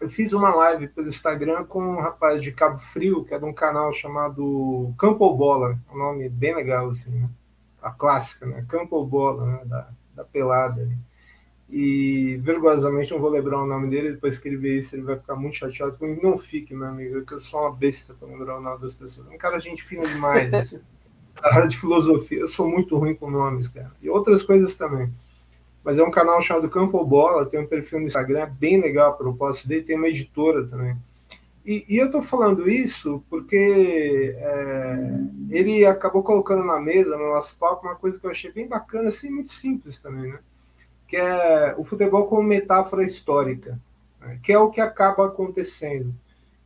eu 0.00 0.08
fiz 0.08 0.32
uma 0.32 0.54
live 0.54 0.88
pelo 0.88 1.08
Instagram 1.08 1.64
com 1.64 1.82
um 1.82 2.00
rapaz 2.00 2.42
de 2.42 2.52
Cabo 2.52 2.78
Frio, 2.78 3.24
que 3.24 3.34
é 3.34 3.38
de 3.38 3.44
um 3.44 3.52
canal 3.52 3.92
chamado 3.92 4.94
Campo 4.98 5.34
Bola, 5.34 5.78
um 5.92 5.98
nome 5.98 6.28
bem 6.28 6.54
legal, 6.54 6.88
assim, 6.90 7.10
né? 7.10 7.28
A 7.82 7.90
clássica, 7.90 8.46
né? 8.46 8.64
Campo 8.68 9.04
Bola, 9.04 9.44
né? 9.44 9.60
Da, 9.64 9.88
da 10.14 10.24
pelada. 10.24 10.84
Né? 10.84 10.96
E 11.68 12.38
vergonhosamente 12.40 13.12
não 13.12 13.20
vou 13.20 13.30
lembrar 13.30 13.62
o 13.62 13.66
nome 13.66 13.90
dele, 13.90 14.12
depois 14.12 14.38
que 14.38 14.48
ele 14.48 14.56
ver 14.56 14.78
isso, 14.78 14.94
ele 14.94 15.02
vai 15.02 15.16
ficar 15.16 15.34
muito 15.34 15.56
chateado 15.56 15.96
comigo. 15.96 16.20
Não 16.22 16.38
fique, 16.38 16.74
meu 16.74 16.88
amigo, 16.88 17.24
que 17.24 17.34
eu 17.34 17.40
sou 17.40 17.60
uma 17.60 17.72
besta 17.72 18.14
para 18.14 18.28
lembrar 18.28 18.58
o 18.58 18.62
nome 18.62 18.80
das 18.80 18.94
pessoas. 18.94 19.26
Um 19.28 19.36
cara, 19.36 19.58
gente 19.58 19.82
fina 19.82 20.06
demais, 20.06 20.52
assim. 20.54 20.80
da 21.40 21.54
área 21.54 21.68
de 21.68 21.76
filosofia. 21.76 22.40
Eu 22.40 22.48
sou 22.48 22.68
muito 22.68 22.96
ruim 22.96 23.14
com 23.14 23.30
nomes, 23.30 23.68
cara. 23.68 23.92
E 24.00 24.08
outras 24.08 24.42
coisas 24.42 24.76
também 24.76 25.12
mas 25.88 25.98
é 25.98 26.04
um 26.04 26.10
canal 26.10 26.42
chamado 26.42 26.68
Campo 26.68 27.02
Bola, 27.02 27.46
tem 27.46 27.58
um 27.58 27.66
perfil 27.66 28.00
no 28.00 28.04
Instagram 28.04 28.50
bem 28.58 28.78
legal 28.78 29.08
a 29.08 29.14
propósito 29.14 29.68
dele, 29.68 29.84
tem 29.84 29.96
uma 29.96 30.10
editora 30.10 30.66
também. 30.66 30.94
E, 31.64 31.82
e 31.88 31.96
eu 31.96 32.04
estou 32.04 32.20
falando 32.20 32.68
isso 32.68 33.24
porque 33.30 34.36
é, 34.36 35.10
ele 35.48 35.86
acabou 35.86 36.22
colocando 36.22 36.62
na 36.62 36.78
mesa, 36.78 37.16
no 37.16 37.30
nosso 37.32 37.56
palco, 37.56 37.86
uma 37.86 37.96
coisa 37.96 38.20
que 38.20 38.26
eu 38.26 38.30
achei 38.30 38.52
bem 38.52 38.68
bacana, 38.68 39.08
assim, 39.08 39.30
muito 39.30 39.50
simples 39.50 39.98
também, 39.98 40.30
né? 40.30 40.40
Que 41.06 41.16
é 41.16 41.74
o 41.78 41.84
futebol 41.84 42.26
como 42.26 42.42
metáfora 42.42 43.02
histórica, 43.02 43.80
né? 44.20 44.38
que 44.42 44.52
é 44.52 44.58
o 44.58 44.68
que 44.68 44.82
acaba 44.82 45.24
acontecendo. 45.24 46.14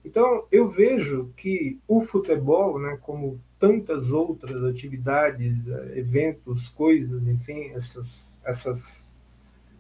Então, 0.04 0.46
eu 0.50 0.66
vejo 0.66 1.30
que 1.36 1.78
o 1.86 2.00
futebol, 2.00 2.76
né, 2.76 2.98
como 3.00 3.38
tantas 3.60 4.10
outras 4.10 4.64
atividades, 4.64 5.56
eventos, 5.94 6.70
coisas, 6.70 7.24
enfim, 7.28 7.70
essas, 7.72 8.36
essas 8.44 9.11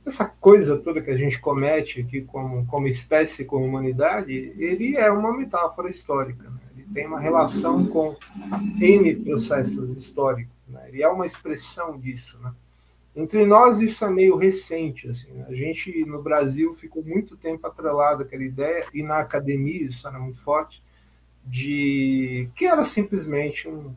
essa 0.04 0.26
coisa 0.26 0.76
toda 0.76 1.00
que 1.00 1.10
a 1.10 1.16
gente 1.16 1.40
comete 1.40 2.00
aqui 2.00 2.22
como, 2.22 2.66
como 2.66 2.88
espécie, 2.88 3.44
como 3.44 3.64
humanidade, 3.64 4.52
ele 4.58 4.96
é 4.96 5.10
uma 5.10 5.36
metáfora 5.36 5.88
histórica. 5.88 6.50
Né? 6.50 6.60
Ele 6.76 6.86
tem 6.92 7.06
uma 7.06 7.20
relação 7.20 7.86
com 7.86 8.16
N 8.80 9.14
processos 9.16 9.96
históricos. 9.96 10.54
Né? 10.66 10.88
Ele 10.88 11.02
é 11.02 11.08
uma 11.08 11.24
expressão 11.24 11.96
disso. 11.98 12.40
Né? 12.42 12.52
Entre 13.14 13.46
nós, 13.46 13.80
isso 13.80 14.04
é 14.04 14.10
meio 14.10 14.36
recente. 14.36 15.08
Assim, 15.08 15.30
né? 15.32 15.46
A 15.48 15.54
gente, 15.54 16.04
no 16.04 16.22
Brasil, 16.22 16.74
ficou 16.74 17.04
muito 17.04 17.36
tempo 17.36 17.66
atrelado 17.66 18.22
àquela 18.22 18.42
ideia, 18.42 18.86
e 18.92 19.02
na 19.02 19.18
academia 19.18 19.84
isso 19.84 20.08
era 20.08 20.18
muito 20.18 20.40
forte, 20.40 20.82
de 21.44 22.48
que 22.54 22.64
era 22.64 22.84
simplesmente 22.84 23.68
um. 23.68 23.94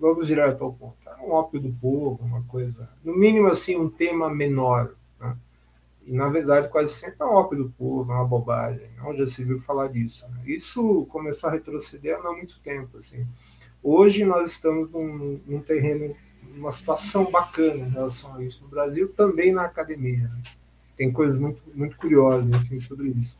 Vamos 0.00 0.28
direto 0.28 0.62
ao 0.62 0.72
ponto. 0.72 0.96
Era 1.04 1.20
um 1.20 1.32
ópio 1.32 1.60
do 1.60 1.72
povo, 1.72 2.24
uma 2.24 2.42
coisa. 2.44 2.88
No 3.04 3.16
mínimo, 3.16 3.48
assim, 3.48 3.76
um 3.76 3.90
tema 3.90 4.32
menor 4.32 4.94
e, 6.08 6.12
na 6.14 6.30
verdade, 6.30 6.70
quase 6.70 6.94
sempre 6.94 7.16
é 7.20 7.24
ópio 7.24 7.64
do 7.64 7.70
povo, 7.70 8.10
é 8.10 8.14
uma 8.14 8.24
bobagem. 8.24 8.88
Onde 9.04 9.18
já 9.18 9.26
se 9.26 9.44
viu 9.44 9.60
falar 9.60 9.88
disso? 9.88 10.26
Né? 10.30 10.40
Isso 10.46 11.04
começou 11.10 11.50
a 11.50 11.52
retroceder 11.52 12.18
há 12.24 12.32
muito 12.32 12.58
tempo. 12.60 12.96
Assim. 12.96 13.26
Hoje 13.82 14.24
nós 14.24 14.52
estamos 14.52 14.90
num, 14.90 15.38
num 15.46 15.60
terreno, 15.60 16.16
numa 16.54 16.70
situação 16.70 17.30
bacana 17.30 17.84
em 17.84 17.90
relação 17.90 18.34
a 18.34 18.42
isso 18.42 18.62
no 18.64 18.70
Brasil, 18.70 19.12
também 19.14 19.52
na 19.52 19.66
academia. 19.66 20.28
Né? 20.28 20.42
Tem 20.96 21.12
coisas 21.12 21.38
muito, 21.38 21.60
muito 21.74 21.94
curiosas 21.98 22.48
enfim, 22.48 22.80
sobre 22.80 23.08
isso. 23.08 23.38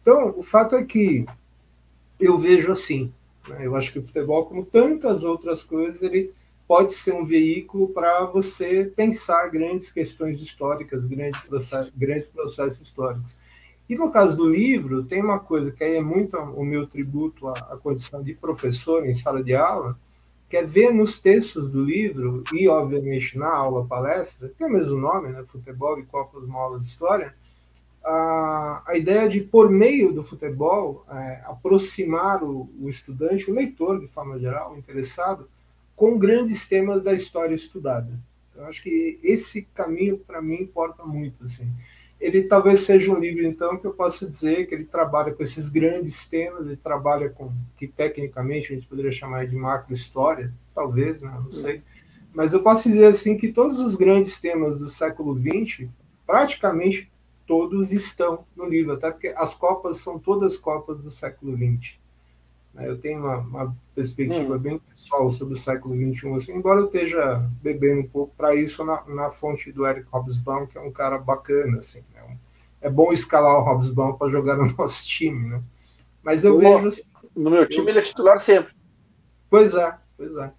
Então, 0.00 0.32
o 0.38 0.42
fato 0.42 0.74
é 0.74 0.84
que 0.84 1.26
eu 2.18 2.38
vejo 2.38 2.72
assim. 2.72 3.12
Né? 3.46 3.66
Eu 3.66 3.76
acho 3.76 3.92
que 3.92 3.98
o 3.98 4.02
futebol, 4.02 4.46
como 4.46 4.64
tantas 4.64 5.22
outras 5.22 5.62
coisas, 5.62 6.00
ele 6.00 6.32
pode 6.66 6.92
ser 6.92 7.14
um 7.14 7.24
veículo 7.24 7.88
para 7.88 8.24
você 8.24 8.84
pensar 8.84 9.48
grandes 9.50 9.90
questões 9.90 10.40
históricas, 10.40 11.06
grandes 11.06 11.40
processos, 11.42 11.92
grandes 11.96 12.28
processos 12.28 12.80
históricos. 12.80 13.36
E 13.88 13.94
no 13.94 14.10
caso 14.10 14.36
do 14.36 14.48
livro, 14.48 15.04
tem 15.04 15.22
uma 15.22 15.38
coisa 15.38 15.70
que 15.70 15.84
aí 15.84 15.96
é 15.96 16.02
muito 16.02 16.36
o 16.36 16.64
meu 16.64 16.86
tributo 16.86 17.46
à, 17.48 17.52
à 17.52 17.76
condição 17.76 18.22
de 18.22 18.34
professor 18.34 19.06
em 19.06 19.12
sala 19.12 19.42
de 19.42 19.54
aula, 19.54 19.96
que 20.48 20.56
é 20.56 20.64
ver 20.64 20.92
nos 20.92 21.20
textos 21.20 21.70
do 21.70 21.84
livro, 21.84 22.42
e 22.52 22.68
obviamente 22.68 23.38
na 23.38 23.48
aula 23.48 23.86
palestra, 23.86 24.52
é 24.58 24.66
o 24.66 24.70
mesmo 24.70 24.98
nome, 24.98 25.28
né, 25.28 25.44
futebol 25.46 25.98
e 25.98 26.04
Copa 26.04 26.38
uma 26.38 26.60
aula 26.60 26.78
de 26.78 26.84
história, 26.84 27.34
a, 28.04 28.82
a 28.86 28.96
ideia 28.96 29.28
de, 29.28 29.40
por 29.40 29.68
meio 29.68 30.12
do 30.12 30.22
futebol, 30.22 31.04
é, 31.10 31.42
aproximar 31.44 32.42
o, 32.44 32.70
o 32.80 32.88
estudante, 32.88 33.50
o 33.50 33.54
leitor 33.54 33.98
de 34.00 34.06
forma 34.06 34.38
geral, 34.38 34.72
o 34.72 34.78
interessado, 34.78 35.48
com 35.96 36.18
grandes 36.18 36.66
temas 36.66 37.02
da 37.02 37.14
história 37.14 37.54
estudada. 37.54 38.20
Eu 38.54 38.66
acho 38.66 38.82
que 38.82 39.18
esse 39.22 39.62
caminho, 39.74 40.18
para 40.18 40.40
mim, 40.40 40.60
importa 40.60 41.04
muito. 41.04 41.44
Assim. 41.44 41.68
Ele 42.20 42.42
talvez 42.44 42.80
seja 42.80 43.12
um 43.12 43.18
livro, 43.18 43.44
então, 43.44 43.76
que 43.76 43.86
eu 43.86 43.92
possa 43.92 44.26
dizer 44.26 44.66
que 44.66 44.74
ele 44.74 44.84
trabalha 44.84 45.34
com 45.34 45.42
esses 45.42 45.68
grandes 45.68 46.26
temas, 46.26 46.66
ele 46.66 46.76
trabalha 46.76 47.30
com, 47.30 47.50
que 47.76 47.86
tecnicamente 47.86 48.72
a 48.72 48.76
gente 48.76 48.86
poderia 48.86 49.12
chamar 49.12 49.46
de 49.46 49.56
macro-história, 49.56 50.52
talvez, 50.74 51.20
né? 51.20 51.30
não 51.34 51.50
sei. 51.50 51.82
Mas 52.32 52.52
eu 52.52 52.62
posso 52.62 52.88
dizer, 52.88 53.06
assim, 53.06 53.36
que 53.36 53.52
todos 53.52 53.80
os 53.80 53.96
grandes 53.96 54.38
temas 54.38 54.78
do 54.78 54.88
século 54.88 55.38
XX, 55.38 55.88
praticamente 56.26 57.10
todos 57.46 57.92
estão 57.92 58.44
no 58.54 58.66
livro, 58.66 58.92
até 58.92 59.10
porque 59.10 59.28
as 59.28 59.54
Copas 59.54 59.98
são 59.98 60.18
todas 60.18 60.58
Copas 60.58 60.98
do 61.00 61.10
século 61.10 61.56
XX. 61.56 61.94
Eu 62.84 62.98
tenho 62.98 63.20
uma, 63.20 63.38
uma 63.38 63.76
perspectiva 63.94 64.56
hum. 64.56 64.58
bem 64.58 64.78
pessoal 64.78 65.30
sobre 65.30 65.54
o 65.54 65.56
século 65.56 65.94
XXI, 65.94 66.34
assim, 66.34 66.54
embora 66.54 66.80
eu 66.80 66.86
esteja 66.86 67.48
bebendo 67.62 68.02
um 68.02 68.08
pouco 68.08 68.34
para 68.36 68.54
isso 68.54 68.84
na, 68.84 69.02
na, 69.06 69.30
fonte 69.30 69.72
do 69.72 69.86
Eric 69.86 70.06
Hobsbawm, 70.12 70.66
que 70.66 70.76
é 70.76 70.80
um 70.80 70.92
cara 70.92 71.16
bacana. 71.18 71.78
Assim, 71.78 72.04
né? 72.14 72.36
É 72.80 72.90
bom 72.90 73.12
escalar 73.12 73.58
o 73.58 73.64
Hobsbawm 73.64 74.16
para 74.16 74.30
jogar 74.30 74.56
no 74.56 74.66
nosso 74.76 75.06
time. 75.08 75.48
Né? 75.48 75.62
Mas 76.22 76.44
eu 76.44 76.58
vejo. 76.58 76.88
Assim, 76.88 77.02
no 77.34 77.50
meu 77.50 77.66
time 77.68 77.86
eu, 77.86 77.88
ele 77.90 77.98
é 78.00 78.02
titular 78.02 78.40
sempre. 78.40 78.74
Pois 79.48 79.74
é, 79.74 79.94
pois 80.16 80.36
é. 80.36 80.52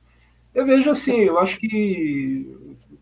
Eu 0.55 0.65
vejo 0.65 0.89
assim, 0.89 1.19
eu 1.19 1.37
acho 1.37 1.59
que 1.59 2.57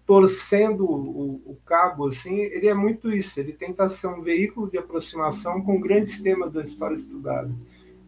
torcendo 0.05 0.85
o, 0.85 1.41
o, 1.45 1.57
cabo, 1.65 2.07
assim, 2.07 2.37
ele 2.37 2.67
é 2.67 2.73
muito 2.73 3.11
isso. 3.11 3.39
Ele 3.39 3.53
tenta 3.53 3.89
ser 3.89 4.07
um 4.07 4.21
veículo 4.21 4.69
de 4.69 4.77
aproximação 4.77 5.61
com 5.61 5.79
grandes 5.79 6.21
temas 6.21 6.51
da 6.51 6.61
história 6.61 6.93
estudada. 6.93 7.51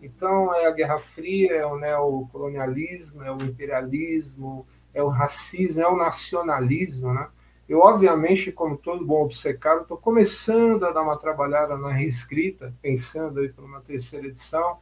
Então, 0.01 0.53
é 0.53 0.67
a 0.67 0.71
Guerra 0.71 0.99
Fria, 0.99 1.53
é 1.53 1.65
o 1.65 1.77
neocolonialismo, 1.77 3.23
é 3.23 3.31
o 3.31 3.41
imperialismo, 3.41 4.65
é 4.93 5.01
o 5.01 5.07
racismo, 5.07 5.81
é 5.81 5.87
o 5.87 5.95
nacionalismo, 5.95 7.13
né? 7.13 7.27
Eu, 7.67 7.79
obviamente, 7.79 8.51
como 8.51 8.77
todo 8.77 9.05
bom 9.05 9.23
obcecado, 9.23 9.81
estou 9.81 9.97
começando 9.97 10.85
a 10.85 10.91
dar 10.91 11.01
uma 11.01 11.17
trabalhada 11.17 11.77
na 11.77 11.91
reescrita, 11.91 12.73
pensando 12.81 13.41
aí 13.41 13.49
por 13.49 13.65
uma 13.65 13.81
terceira 13.81 14.27
edição, 14.27 14.77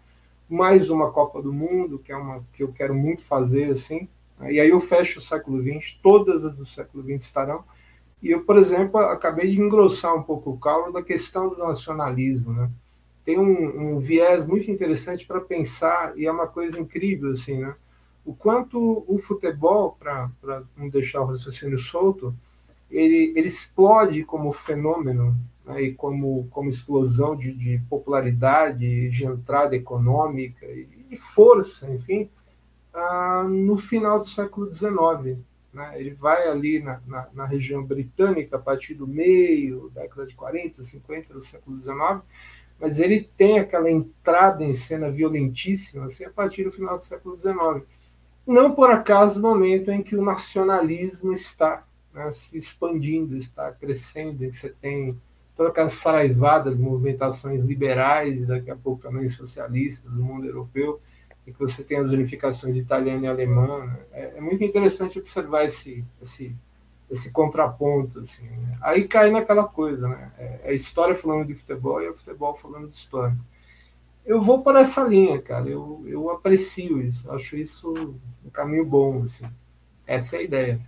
mais 0.47 0.91
uma 0.91 1.11
Copa 1.11 1.41
do 1.41 1.51
Mundo, 1.51 1.97
que 1.97 2.11
é 2.11 2.15
uma 2.15 2.45
que 2.53 2.61
eu 2.61 2.71
quero 2.71 2.93
muito 2.93 3.23
fazer, 3.23 3.71
assim. 3.71 4.07
E 4.41 4.59
aí 4.59 4.69
eu 4.69 4.79
fecho 4.79 5.17
o 5.17 5.21
século 5.21 5.63
XX, 5.63 5.97
todas 6.03 6.45
as 6.45 6.57
do 6.57 6.65
século 6.65 7.03
XX 7.03 7.23
estarão. 7.23 7.63
E 8.21 8.29
eu, 8.29 8.43
por 8.43 8.57
exemplo, 8.57 8.99
acabei 8.99 9.49
de 9.49 9.59
engrossar 9.59 10.15
um 10.15 10.21
pouco 10.21 10.51
o 10.51 10.59
caldo 10.59 10.91
da 10.91 11.01
questão 11.01 11.49
do 11.49 11.57
nacionalismo, 11.57 12.53
né? 12.53 12.69
Tem 13.25 13.39
um, 13.39 13.95
um 13.95 13.99
viés 13.99 14.45
muito 14.45 14.69
interessante 14.69 15.25
para 15.25 15.41
pensar, 15.41 16.17
e 16.17 16.27
é 16.27 16.31
uma 16.31 16.47
coisa 16.47 16.79
incrível, 16.79 17.31
assim, 17.31 17.57
né? 17.57 17.73
O 18.23 18.33
quanto 18.33 19.03
o 19.07 19.17
futebol, 19.17 19.97
para 19.99 20.29
não 20.77 20.89
deixar 20.89 21.21
o 21.21 21.25
raciocínio 21.25 21.77
solto, 21.77 22.33
ele, 22.89 23.33
ele 23.35 23.47
explode 23.47 24.23
como 24.23 24.51
fenômeno 24.51 25.35
né, 25.65 25.81
e 25.81 25.93
como, 25.93 26.47
como 26.49 26.69
explosão 26.69 27.35
de, 27.35 27.51
de 27.51 27.79
popularidade, 27.89 29.09
de 29.09 29.25
entrada 29.25 29.75
econômica 29.75 30.65
e 30.65 30.85
de 31.09 31.17
força, 31.17 31.91
enfim, 31.91 32.29
ah, 32.93 33.45
no 33.47 33.77
final 33.77 34.19
do 34.19 34.25
século 34.25 34.71
XIX. 34.71 35.37
Né? 35.73 35.99
Ele 35.99 36.11
vai 36.11 36.47
ali 36.47 36.79
na, 36.79 37.01
na, 37.05 37.27
na, 37.33 37.45
região 37.45 37.83
britânica 37.83 38.55
a 38.55 38.59
partir 38.59 38.93
do 38.93 39.05
meio, 39.05 39.91
década 39.93 40.25
de 40.25 40.33
40, 40.33 40.83
50 40.83 41.33
do 41.33 41.41
século 41.41 41.77
XIX, 41.77 42.23
mas 42.79 42.99
ele 42.99 43.29
tem 43.37 43.59
aquela 43.59 43.89
entrada 43.89 44.63
em 44.63 44.73
cena 44.73 45.09
violentíssima 45.09 46.05
assim, 46.05 46.25
a 46.25 46.29
partir 46.29 46.63
do 46.63 46.71
final 46.71 46.97
do 46.97 47.03
século 47.03 47.37
XIX. 47.37 47.85
Não 48.45 48.73
por 48.73 48.91
acaso 48.91 49.41
no 49.41 49.49
momento 49.49 49.91
em 49.91 50.03
que 50.03 50.15
o 50.15 50.23
nacionalismo 50.23 51.33
está 51.33 51.83
né, 52.13 52.31
se 52.31 52.57
expandindo, 52.57 53.35
está 53.35 53.71
crescendo, 53.71 54.39
que 54.39 54.51
você 54.53 54.69
tem 54.69 55.19
toda 55.55 55.69
aquela 55.69 55.89
saraivada 55.89 56.69
de 56.69 56.81
movimentações 56.81 57.63
liberais 57.63 58.37
e 58.37 58.45
daqui 58.45 58.69
a 58.69 58.75
pouco 58.75 59.01
também 59.01 59.27
socialistas 59.29 60.11
do 60.11 60.21
mundo 60.21 60.45
europeu, 60.45 60.99
e 61.47 61.51
que 61.51 61.59
você 61.59 61.83
tem 61.83 61.97
as 61.97 62.11
unificações 62.11 62.75
italiana 62.75 63.25
e 63.25 63.27
alemã. 63.27 63.85
Né. 63.85 63.99
É, 64.11 64.33
é 64.37 64.41
muito 64.41 64.63
interessante 64.63 65.17
observar 65.17 65.63
esse, 65.63 66.03
esse 66.21 66.55
esse 67.09 67.31
contraponto, 67.31 68.19
assim. 68.19 68.47
Né? 68.47 68.77
Aí 68.81 69.07
cai 69.07 69.29
naquela 69.29 69.63
coisa, 69.63 70.07
né? 70.07 70.31
É, 70.37 70.59
é 70.63 70.69
a 70.69 70.73
história 70.73 71.15
falando 71.15 71.45
de 71.45 71.55
futebol 71.55 72.01
e 72.01 72.05
é 72.05 72.09
o 72.09 72.15
futebol 72.15 72.55
falando 72.55 72.87
de 72.87 72.95
história. 72.95 73.35
Eu 74.25 74.41
vou 74.41 74.63
por 74.63 74.75
essa 74.75 75.03
linha, 75.03 75.39
cara. 75.39 75.69
Eu, 75.69 76.03
eu 76.07 76.29
aprecio 76.31 77.01
isso. 77.01 77.31
Acho 77.31 77.55
isso 77.55 77.93
um 78.43 78.49
caminho 78.49 78.83
bom, 78.83 79.21
assim. 79.23 79.45
Essa 80.07 80.37
é 80.37 80.39
a 80.39 80.43
ideia, 80.43 80.79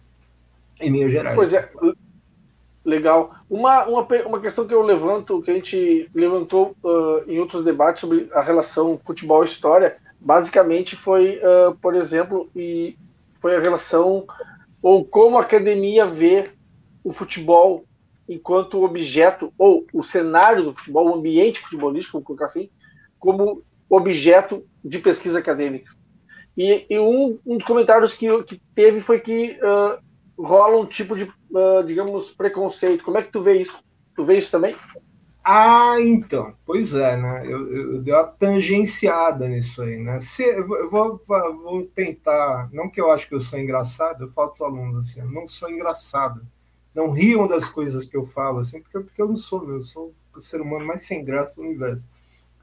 em 0.80 0.92
linhas 0.92 1.12
gerais. 1.12 1.36
Pois 1.36 1.54
é, 1.54 1.70
legal. 2.84 3.36
Uma, 3.50 3.86
uma, 3.86 4.08
uma 4.26 4.40
questão 4.40 4.66
que 4.66 4.74
eu 4.74 4.82
levanto, 4.82 5.42
que 5.42 5.52
a 5.52 5.54
gente 5.54 6.10
levantou 6.14 6.76
uh, 6.84 7.30
em 7.30 7.40
outros 7.40 7.64
debates 7.64 8.02
sobre 8.02 8.30
a 8.34 8.42
relação 8.42 9.00
futebol-história, 9.06 9.98
basicamente 10.20 10.96
foi, 10.96 11.38
uh, 11.38 11.76
por 11.82 11.96
exemplo, 11.96 12.50
e 12.56 12.96
foi 13.42 13.56
a 13.56 13.60
relação 13.60 14.26
ou 14.88 15.04
como 15.04 15.38
a 15.38 15.42
academia 15.42 16.06
vê 16.06 16.50
o 17.04 17.12
futebol 17.12 17.84
enquanto 18.30 18.86
objeto, 18.86 19.52
ou 19.58 19.86
o 19.92 20.02
cenário 20.02 20.64
do 20.64 20.74
futebol, 20.74 21.10
o 21.10 21.16
ambiente 21.16 21.60
futebolístico, 21.60 22.14
vamos 22.14 22.26
colocar 22.26 22.46
assim, 22.46 22.70
como 23.20 23.64
objeto 23.90 24.66
de 24.82 25.00
pesquisa 25.00 25.40
acadêmica. 25.40 25.92
E, 26.56 26.86
e 26.90 26.98
um, 26.98 27.38
um, 27.46 27.58
dos 27.58 27.68
comentários 27.68 28.14
que, 28.14 28.44
que 28.44 28.62
teve 28.74 29.02
foi 29.02 29.20
que 29.20 29.60
uh, 29.62 30.42
rola 30.42 30.80
um 30.80 30.86
tipo 30.86 31.18
de, 31.18 31.26
uh, 31.26 31.84
digamos, 31.86 32.32
preconceito. 32.32 33.04
Como 33.04 33.18
é 33.18 33.24
que 33.24 33.32
tu 33.34 33.44
vê 33.44 33.62
isso? 33.62 33.78
Tu 34.16 34.24
vê 34.24 34.38
isso 34.38 34.52
também? 34.52 34.74
Ah, 35.50 35.96
então, 36.02 36.54
pois 36.66 36.94
é, 36.94 37.16
né? 37.16 37.46
Eu, 37.46 37.72
eu, 37.74 37.94
eu 37.94 38.02
dei 38.02 38.14
uma 38.14 38.26
tangenciada 38.28 39.48
nisso 39.48 39.82
aí, 39.82 39.98
né? 39.98 40.20
Se, 40.20 40.44
eu 40.44 40.68
vou, 40.90 41.22
vou 41.26 41.86
tentar, 41.88 42.70
não 42.74 42.90
que 42.90 43.00
eu 43.00 43.10
acho 43.10 43.30
que 43.30 43.34
eu 43.36 43.40
sou 43.40 43.58
engraçado, 43.58 44.26
eu 44.26 44.30
falo 44.30 44.50
para 44.52 44.68
os 44.68 44.74
alunos 44.74 45.10
assim, 45.10 45.22
eu 45.22 45.32
não 45.32 45.48
sou 45.48 45.70
engraçado. 45.72 46.46
Não 46.94 47.12
riam 47.12 47.48
das 47.48 47.70
coisas 47.70 48.06
que 48.06 48.18
eu 48.18 48.26
falo, 48.26 48.60
assim, 48.60 48.82
porque, 48.82 49.00
porque 49.00 49.22
eu 49.22 49.28
não 49.30 49.38
sou, 49.38 49.70
eu 49.72 49.82
sou 49.82 50.14
o 50.36 50.42
ser 50.42 50.60
humano 50.60 50.86
mais 50.86 51.04
sem 51.04 51.24
graça 51.24 51.56
do 51.56 51.62
universo. 51.62 52.10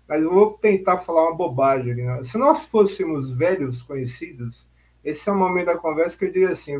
Mas 0.08 0.22
eu 0.22 0.30
vou 0.32 0.52
tentar 0.58 0.98
falar 0.98 1.24
uma 1.28 1.36
bobagem. 1.36 1.94
Né? 1.96 2.22
Se 2.22 2.36
nós 2.38 2.66
fôssemos 2.66 3.32
velhos 3.32 3.82
conhecidos, 3.82 4.68
esse 5.02 5.28
é 5.28 5.32
o 5.32 5.36
momento 5.38 5.66
da 5.66 5.78
conversa 5.78 6.18
que 6.18 6.26
eu 6.26 6.32
diria 6.32 6.50
assim: 6.50 6.74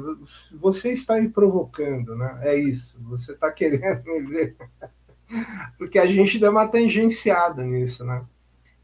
você 0.54 0.90
está 0.92 1.20
me 1.20 1.30
provocando, 1.30 2.16
né? 2.16 2.40
É 2.42 2.56
isso, 2.56 2.99
você 3.04 3.32
está 3.32 3.50
querendo 3.52 4.04
me 4.06 4.20
ver 4.23 4.56
porque 5.78 5.99
a 5.99 6.07
gente 6.07 6.38
dá 6.38 6.50
uma 6.50 6.69
tangenciada 6.69 7.62
nisso, 7.62 8.04
né? 8.04 8.25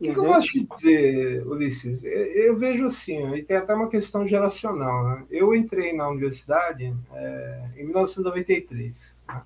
O 0.00 0.02
que, 0.02 0.14
que, 0.14 0.18
eu 0.18 0.24
gosto 0.24 0.52
de 0.52 0.66
dizer, 0.66 1.46
Ulisses? 1.46 2.02
Eu, 2.04 2.56
vejo 2.56 2.86
assim, 2.86 3.34
e 3.34 3.42
tem 3.42 3.58
até 3.58 3.74
uma 3.74 3.86
questão 3.86 4.26
geracional. 4.26 5.04
Né? 5.04 5.24
Eu 5.30 5.54
entrei 5.54 5.92
na 5.92 6.08
universidade 6.08 6.94
é, 7.12 7.64
em 7.76 7.84
1993. 7.84 9.24
Né? 9.28 9.42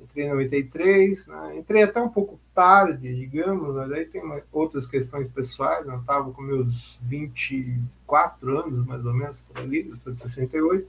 Entrei 0.00 0.26
em 0.26 0.28
93, 0.28 1.26
né? 1.26 1.58
entrei 1.58 1.82
até 1.82 2.00
um 2.00 2.08
pouco 2.08 2.38
tarde, 2.54 3.12
digamos, 3.16 3.74
mas 3.74 3.90
aí 3.90 4.04
tem 4.04 4.22
uma, 4.22 4.40
outras 4.52 4.86
questões 4.86 5.28
pessoais. 5.28 5.84
Né? 5.84 5.92
Eu 5.92 6.00
estava 6.00 6.30
com 6.30 6.40
meus 6.40 6.96
24 7.02 8.58
anos, 8.60 8.86
mais 8.86 9.04
ou 9.04 9.12
menos, 9.12 9.40
por 9.40 9.58
ali, 9.58 9.90
estou 9.90 10.12
de 10.12 10.20
68. 10.20 10.88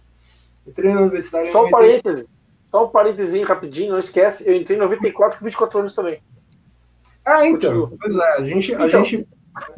Entrei 0.67 0.93
na 0.93 1.01
universidade. 1.01 1.51
Só 1.51 1.65
um 1.65 1.71
parêntese. 1.71 2.27
Só 2.71 2.85
um 2.85 2.89
parênteses 2.89 3.43
rapidinho, 3.43 3.91
não 3.91 3.99
esquece. 3.99 4.47
Eu 4.47 4.55
entrei 4.55 4.77
em 4.77 4.79
94 4.79 5.37
com 5.37 5.45
24 5.45 5.79
anos 5.79 5.93
também. 5.93 6.23
Ah, 7.25 7.45
então. 7.45 7.81
Continua. 7.81 7.97
Pois 7.99 8.17
é, 8.17 8.33
a 8.37 8.43
gente, 8.43 8.73
a 8.73 8.87
então. 8.87 9.03
gente 9.03 9.27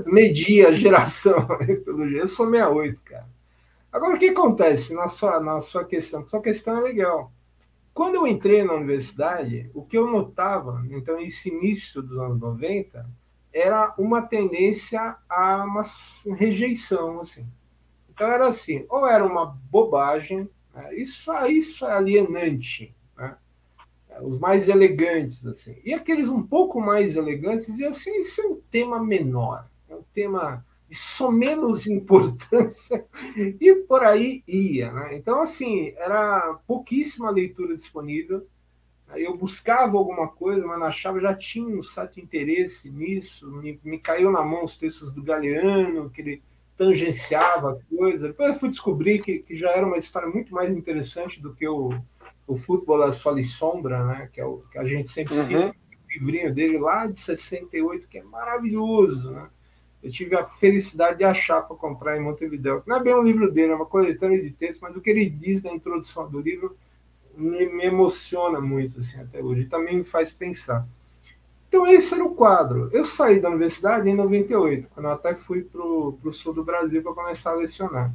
media 0.05 0.69
a 0.69 0.71
geração 0.71 1.45
pelo 1.83 2.07
jeito. 2.07 2.21
Eu 2.21 2.27
sou 2.27 2.49
68, 2.49 3.01
cara. 3.01 3.27
Agora, 3.91 4.15
o 4.15 4.19
que 4.19 4.29
acontece 4.29 4.93
na 4.93 5.07
sua, 5.07 5.39
na 5.39 5.59
sua 5.59 5.83
questão? 5.83 6.27
Sua 6.27 6.41
questão 6.41 6.77
é 6.77 6.81
legal. 6.81 7.31
Quando 7.93 8.15
eu 8.15 8.25
entrei 8.25 8.63
na 8.63 8.73
universidade, 8.73 9.69
o 9.73 9.83
que 9.83 9.97
eu 9.97 10.09
notava, 10.09 10.83
então, 10.89 11.19
esse 11.19 11.49
início 11.49 12.01
dos 12.01 12.17
anos 12.17 12.39
90, 12.39 13.05
era 13.53 13.93
uma 13.99 14.23
tendência 14.23 15.15
a 15.29 15.63
uma 15.63 15.83
rejeição, 16.35 17.19
assim. 17.19 17.45
Então, 18.09 18.31
era 18.31 18.47
assim, 18.47 18.83
ou 18.89 19.05
era 19.07 19.23
uma 19.23 19.45
bobagem? 19.69 20.49
Isso, 20.93 21.31
isso 21.47 21.85
é 21.85 21.93
alienante. 21.93 22.95
Né? 23.17 23.35
Os 24.21 24.39
mais 24.39 24.67
elegantes, 24.67 25.45
assim. 25.45 25.77
E 25.83 25.93
aqueles 25.93 26.29
um 26.29 26.41
pouco 26.41 26.81
mais 26.81 27.15
elegantes 27.15 27.67
diziam 27.67 27.89
assim: 27.89 28.17
isso 28.19 28.41
é 28.41 28.47
um 28.47 28.61
tema 28.71 29.03
menor, 29.03 29.67
é 29.89 29.95
um 29.95 30.03
tema 30.13 30.65
de 30.89 30.95
só 30.95 31.31
menos 31.31 31.85
importância, 31.87 33.05
e 33.37 33.75
por 33.87 34.03
aí 34.03 34.43
ia. 34.47 34.91
Né? 34.91 35.15
Então, 35.15 35.41
assim, 35.41 35.93
era 35.97 36.59
pouquíssima 36.67 37.29
leitura 37.29 37.75
disponível. 37.75 38.47
Eu 39.15 39.37
buscava 39.37 39.95
alguma 39.95 40.27
coisa, 40.27 40.65
mas 40.65 40.79
não 40.79 40.87
achava, 40.87 41.19
já 41.19 41.35
tinha 41.35 41.77
um 41.77 41.83
certo 41.83 42.19
interesse 42.19 42.89
nisso. 42.89 43.51
Me, 43.51 43.79
me 43.83 43.99
caiu 43.99 44.31
na 44.31 44.43
mão 44.43 44.63
os 44.63 44.75
textos 44.75 45.13
do 45.13 45.21
Galeano, 45.21 46.09
que 46.09 46.21
ele 46.21 46.43
tangenciava 46.75 47.71
a 47.73 47.95
coisa. 47.95 48.27
Depois 48.27 48.49
eu 48.49 48.59
fui 48.59 48.69
descobrir 48.69 49.19
que, 49.19 49.39
que 49.39 49.55
já 49.55 49.71
era 49.71 49.85
uma 49.85 49.97
história 49.97 50.27
muito 50.27 50.53
mais 50.53 50.75
interessante 50.75 51.41
do 51.41 51.53
que 51.53 51.67
o, 51.67 51.93
o 52.47 52.55
Futebol 52.57 53.01
a 53.03 53.11
Sol 53.11 53.37
e 53.37 53.43
Sombra, 53.43 54.05
né? 54.05 54.29
que, 54.31 54.41
é 54.41 54.45
o, 54.45 54.63
que 54.71 54.77
a 54.77 54.83
gente 54.83 55.07
sempre 55.07 55.35
uhum. 55.35 55.43
cita, 55.43 55.69
o 55.69 56.13
livrinho 56.13 56.53
dele 56.53 56.77
lá 56.77 57.07
de 57.07 57.19
68, 57.19 58.07
que 58.07 58.17
é 58.17 58.23
maravilhoso. 58.23 59.31
Né? 59.31 59.47
Eu 60.01 60.11
tive 60.11 60.35
a 60.35 60.43
felicidade 60.43 61.19
de 61.19 61.23
achar 61.23 61.61
para 61.61 61.75
comprar 61.75 62.17
em 62.17 62.21
Montevideo. 62.21 62.83
Não 62.85 62.97
é 62.97 63.03
bem 63.03 63.15
um 63.15 63.23
livro 63.23 63.51
dele, 63.51 63.71
é 63.71 63.75
uma 63.75 63.85
coletânea 63.85 64.41
de 64.41 64.51
textos, 64.51 64.81
mas 64.81 64.95
o 64.95 65.01
que 65.01 65.09
ele 65.09 65.29
diz 65.29 65.63
na 65.63 65.71
introdução 65.71 66.29
do 66.29 66.39
livro 66.39 66.75
me, 67.35 67.65
me 67.67 67.85
emociona 67.85 68.59
muito 68.59 68.99
assim, 68.99 69.19
até 69.19 69.41
hoje 69.41 69.61
e 69.61 69.65
também 69.65 69.97
me 69.97 70.03
faz 70.03 70.31
pensar. 70.31 70.87
Então, 71.73 71.87
esse 71.87 72.13
era 72.13 72.23
o 72.23 72.35
quadro. 72.35 72.87
Eu 72.93 73.03
saí 73.03 73.39
da 73.39 73.49
universidade 73.49 74.07
em 74.07 74.13
98, 74.13 74.91
quando 74.93 75.07
eu 75.07 75.11
até 75.11 75.33
fui 75.33 75.63
para 75.63 75.81
o 75.81 76.31
sul 76.31 76.53
do 76.53 76.63
Brasil 76.63 77.01
para 77.01 77.15
começar 77.15 77.49
a 77.49 77.55
lecionar. 77.55 78.13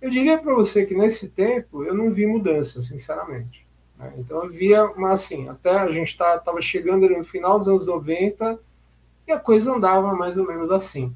Eu 0.00 0.08
diria 0.08 0.38
para 0.38 0.54
você 0.54 0.86
que 0.86 0.94
nesse 0.94 1.28
tempo 1.28 1.82
eu 1.82 1.92
não 1.92 2.12
vi 2.12 2.24
mudança, 2.24 2.80
sinceramente. 2.82 3.66
Né? 3.98 4.14
Então, 4.18 4.44
eu 4.44 4.48
via, 4.48 4.84
assim, 5.08 5.48
até 5.48 5.70
a 5.70 5.90
gente 5.90 6.10
estava 6.10 6.38
tá, 6.38 6.60
chegando 6.60 7.08
no 7.08 7.24
final 7.24 7.58
dos 7.58 7.66
anos 7.66 7.88
90 7.88 8.60
e 9.26 9.32
a 9.32 9.40
coisa 9.40 9.74
andava 9.74 10.14
mais 10.14 10.38
ou 10.38 10.46
menos 10.46 10.70
assim. 10.70 11.12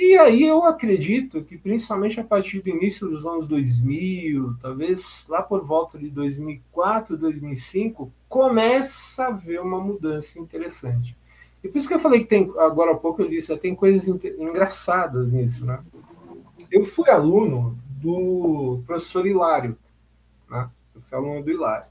E 0.00 0.16
aí 0.16 0.44
eu 0.44 0.62
acredito 0.62 1.42
que, 1.42 1.58
principalmente 1.58 2.20
a 2.20 2.24
partir 2.24 2.60
do 2.60 2.68
início 2.68 3.08
dos 3.08 3.26
anos 3.26 3.48
2000, 3.48 4.54
talvez 4.60 5.26
lá 5.28 5.42
por 5.42 5.64
volta 5.64 5.98
de 5.98 6.08
2004, 6.08 7.16
2005, 7.16 8.08
começa 8.28 9.24
a 9.24 9.26
haver 9.26 9.60
uma 9.60 9.80
mudança 9.80 10.38
interessante. 10.38 11.16
E 11.64 11.68
por 11.68 11.78
isso 11.78 11.88
que 11.88 11.94
eu 11.94 11.98
falei 11.98 12.20
que 12.20 12.26
tem, 12.26 12.48
agora 12.58 12.92
há 12.92 12.94
pouco 12.94 13.22
eu 13.22 13.28
disse, 13.28 13.56
tem 13.56 13.74
coisas 13.74 14.06
engraçadas 14.06 15.32
nisso, 15.32 15.66
né? 15.66 15.82
Eu 16.70 16.84
fui 16.84 17.10
aluno 17.10 17.76
do 18.00 18.80
professor 18.86 19.26
Hilário, 19.26 19.76
né? 20.48 20.70
Eu 20.94 21.00
fui 21.00 21.18
aluno 21.18 21.42
do 21.42 21.50
Hilário, 21.50 21.88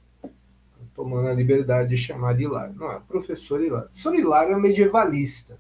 tomando 0.96 1.28
a 1.28 1.34
liberdade 1.34 1.90
de 1.90 1.98
chamar 1.98 2.36
de 2.36 2.44
Hilário. 2.44 2.74
Não, 2.74 2.90
é 2.90 3.02
professor 3.06 3.62
Hilário. 3.62 3.88
O 3.88 3.90
professor 3.90 4.16
Hilário 4.16 4.56
é 4.56 4.58
medievalista. 4.58 5.60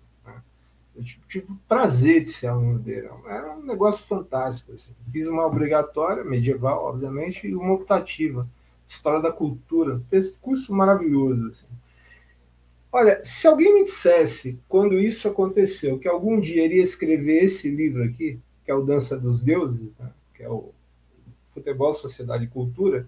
Eu 0.97 1.03
tive 1.27 1.51
o 1.51 1.59
prazer 1.67 2.23
de 2.23 2.29
ser 2.29 2.47
aluno 2.47 2.79
dele. 2.79 3.07
Era 3.27 3.55
um 3.55 3.63
negócio 3.63 4.03
fantástico. 4.05 4.73
Assim. 4.73 4.91
Fiz 5.11 5.27
uma 5.27 5.45
obrigatória, 5.45 6.23
medieval, 6.23 6.85
obviamente, 6.85 7.47
e 7.47 7.55
uma 7.55 7.73
optativa, 7.73 8.47
História 8.87 9.21
da 9.21 9.31
Cultura. 9.31 10.01
Esse 10.11 10.39
curso 10.39 10.73
maravilhoso. 10.73 11.49
Assim. 11.49 11.67
Olha, 12.91 13.21
se 13.23 13.47
alguém 13.47 13.75
me 13.75 13.83
dissesse, 13.83 14.59
quando 14.67 14.97
isso 14.97 15.27
aconteceu, 15.27 15.99
que 15.99 16.07
algum 16.07 16.39
dia 16.39 16.65
iria 16.65 16.81
escrever 16.81 17.43
esse 17.43 17.69
livro 17.69 18.03
aqui, 18.03 18.39
que 18.65 18.71
é 18.71 18.73
o 18.73 18.83
Dança 18.83 19.15
dos 19.15 19.43
Deuses, 19.43 19.97
né? 19.99 20.09
que 20.33 20.41
é 20.41 20.49
o 20.49 20.71
Futebol, 21.53 21.93
Sociedade 21.93 22.45
e 22.45 22.47
Cultura, 22.47 23.07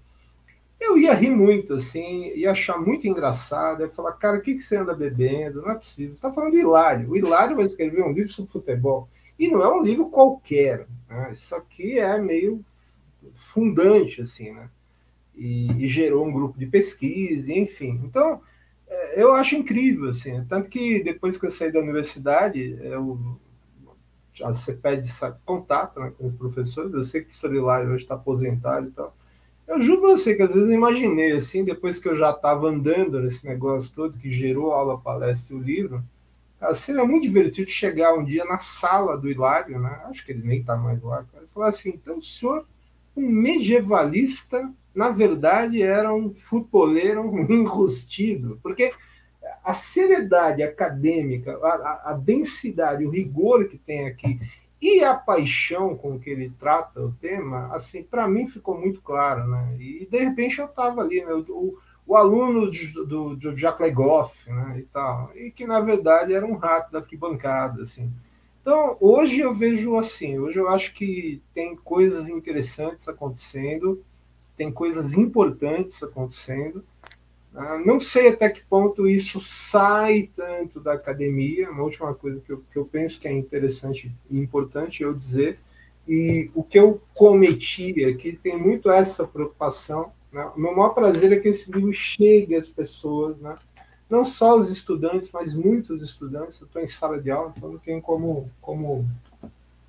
eu 0.79 0.97
ia 0.97 1.13
rir 1.13 1.29
muito, 1.29 1.73
assim, 1.73 2.31
ia 2.35 2.51
achar 2.51 2.79
muito 2.79 3.05
engraçado, 3.05 3.81
ia 3.81 3.89
falar, 3.89 4.13
cara, 4.13 4.37
o 4.37 4.41
que, 4.41 4.53
que 4.53 4.61
você 4.61 4.77
anda 4.77 4.93
bebendo? 4.93 5.61
Não 5.61 5.71
é 5.71 5.75
possível. 5.75 6.13
Você 6.13 6.17
está 6.17 6.31
falando 6.31 6.53
de 6.53 6.59
Hilário. 6.59 7.09
O 7.09 7.17
Hilário 7.17 7.55
vai 7.55 7.65
escrever 7.65 8.03
um 8.03 8.13
livro 8.13 8.29
sobre 8.29 8.51
futebol. 8.51 9.09
E 9.37 9.47
não 9.49 9.61
é 9.61 9.73
um 9.73 9.81
livro 9.81 10.09
qualquer. 10.09 10.87
Né? 11.09 11.29
Isso 11.31 11.53
aqui 11.53 11.99
é 11.99 12.17
meio 12.17 12.63
fundante, 13.33 14.21
assim, 14.21 14.51
né? 14.51 14.69
E, 15.35 15.71
e, 15.83 15.87
gerou 15.87 16.25
um 16.25 16.33
grupo 16.33 16.59
de 16.59 16.65
pesquisa, 16.65 17.53
enfim. 17.53 18.01
Então, 18.03 18.41
é, 18.87 19.21
eu 19.21 19.31
acho 19.33 19.55
incrível, 19.55 20.09
assim. 20.09 20.43
Tanto 20.45 20.69
que 20.69 21.01
depois 21.01 21.37
que 21.37 21.45
eu 21.45 21.51
saí 21.51 21.71
da 21.71 21.79
universidade, 21.79 22.77
eu, 22.81 23.17
você 24.37 24.73
pede 24.73 25.07
contato 25.45 25.99
né, 25.99 26.11
com 26.17 26.25
os 26.25 26.33
professores. 26.33 26.93
Eu 26.93 27.03
sei 27.03 27.21
que 27.21 27.27
o 27.27 27.29
professor 27.29 27.53
Hilário 27.53 27.91
hoje 27.91 28.03
está 28.03 28.15
aposentado 28.15 28.87
e 28.87 28.91
tal. 28.91 29.15
Eu 29.69 29.81
juro 29.81 30.01
pra 30.01 30.09
você 30.09 30.35
que 30.35 30.41
às 30.41 30.53
vezes 30.53 30.67
eu 30.67 30.75
imaginei, 30.75 31.31
assim, 31.31 31.63
depois 31.63 31.99
que 31.99 32.09
eu 32.09 32.15
já 32.17 32.31
estava 32.31 32.67
andando 32.67 33.21
nesse 33.21 33.45
negócio 33.47 33.95
todo 33.95 34.17
que 34.17 34.29
gerou 34.29 34.73
a 34.73 34.77
aula, 34.77 34.99
palestra 34.99 35.55
e 35.55 35.59
o 35.59 35.61
livro, 35.61 36.03
cara, 36.59 36.73
seria 36.73 37.05
muito 37.05 37.23
divertido 37.23 37.69
chegar 37.69 38.15
um 38.15 38.25
dia 38.25 38.43
na 38.43 38.57
sala 38.57 39.15
do 39.15 39.29
Hilário, 39.29 39.79
né? 39.79 40.01
Acho 40.05 40.25
que 40.25 40.31
ele 40.31 40.45
nem 40.45 40.59
está 40.59 40.75
mais 40.75 41.01
lá, 41.01 41.23
cara, 41.31 41.45
e 41.45 41.53
falar 41.53 41.69
assim: 41.69 41.91
então 41.91 42.17
o 42.17 42.21
senhor, 42.21 42.65
um 43.15 43.29
medievalista 43.29 44.69
na 44.93 45.09
verdade, 45.09 45.81
era 45.81 46.13
um 46.13 46.33
futebolero 46.33 47.23
enrustido, 47.49 48.59
porque 48.61 48.91
a 49.63 49.73
seriedade 49.73 50.61
acadêmica, 50.63 51.57
a, 51.63 52.11
a, 52.11 52.13
densidade, 52.13 53.05
o 53.05 53.09
rigor 53.09 53.67
que 53.69 53.77
tem 53.77 54.07
aqui 54.07 54.39
e 54.81 55.03
a 55.03 55.13
paixão 55.13 55.95
com 55.95 56.19
que 56.19 56.29
ele 56.29 56.51
trata 56.57 57.01
o 57.01 57.11
tema, 57.13 57.73
assim, 57.73 58.03
para 58.03 58.27
mim 58.27 58.47
ficou 58.47 58.79
muito 58.79 59.01
claro, 59.01 59.45
né? 59.47 59.75
E 59.79 60.07
de 60.09 60.17
repente 60.19 60.59
eu 60.59 60.65
estava 60.65 61.01
ali, 61.01 61.23
né? 61.23 61.33
O, 61.33 61.77
o 62.07 62.15
aluno 62.15 62.71
do, 62.71 63.05
do, 63.05 63.35
do 63.35 63.57
Jacques 63.57 63.85
Legoff, 63.85 64.49
né? 64.49 64.79
E 64.79 64.83
tal, 64.83 65.31
e 65.35 65.51
que 65.51 65.67
na 65.67 65.81
verdade 65.81 66.33
era 66.33 66.45
um 66.45 66.55
rato 66.55 66.91
da 66.91 66.99
arquibancada, 66.99 67.81
assim. 67.81 68.11
Então, 68.61 68.97
hoje 68.99 69.39
eu 69.39 69.53
vejo 69.53 69.97
assim, 69.97 70.37
hoje 70.37 70.59
eu 70.59 70.69
acho 70.69 70.93
que 70.93 71.41
tem 71.53 71.75
coisas 71.75 72.29
interessantes 72.29 73.07
acontecendo, 73.07 74.03
tem 74.55 74.71
coisas 74.71 75.15
importantes 75.15 76.03
acontecendo. 76.03 76.83
Ah, 77.53 77.79
não 77.83 77.99
sei 77.99 78.29
até 78.29 78.49
que 78.49 78.63
ponto 78.63 79.07
isso 79.07 79.39
sai 79.39 80.29
tanto 80.35 80.79
da 80.79 80.93
academia, 80.93 81.71
uma 81.71 81.83
última 81.83 82.13
coisa 82.13 82.39
que 82.39 82.51
eu, 82.51 82.63
que 82.71 82.77
eu 82.77 82.85
penso 82.85 83.19
que 83.19 83.27
é 83.27 83.31
interessante 83.31 84.11
e 84.29 84.39
importante 84.39 85.01
eu 85.01 85.13
dizer, 85.13 85.59
e 86.07 86.49
o 86.55 86.63
que 86.63 86.79
eu 86.79 87.01
cometi 87.13 88.03
aqui 88.05 88.33
tem 88.41 88.57
muito 88.57 88.89
essa 88.89 89.27
preocupação. 89.27 90.11
Né? 90.31 90.43
O 90.55 90.59
meu 90.59 90.75
maior 90.75 90.89
prazer 90.89 91.31
é 91.31 91.39
que 91.39 91.47
esse 91.47 91.71
livro 91.71 91.93
chegue 91.93 92.55
às 92.55 92.69
pessoas, 92.69 93.37
né? 93.39 93.57
não 94.09 94.25
só 94.25 94.57
os 94.57 94.69
estudantes, 94.69 95.29
mas 95.31 95.53
muitos 95.53 96.01
estudantes. 96.01 96.59
Eu 96.59 96.65
estou 96.65 96.81
em 96.81 96.87
sala 96.87 97.21
de 97.21 97.29
aula, 97.29 97.53
então 97.55 97.71
não 97.71 97.77
tenho 97.77 98.01
como, 98.01 98.49
como 98.59 99.07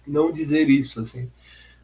não 0.07 0.31
dizer 0.31 0.69
isso. 0.69 1.01
assim. 1.01 1.31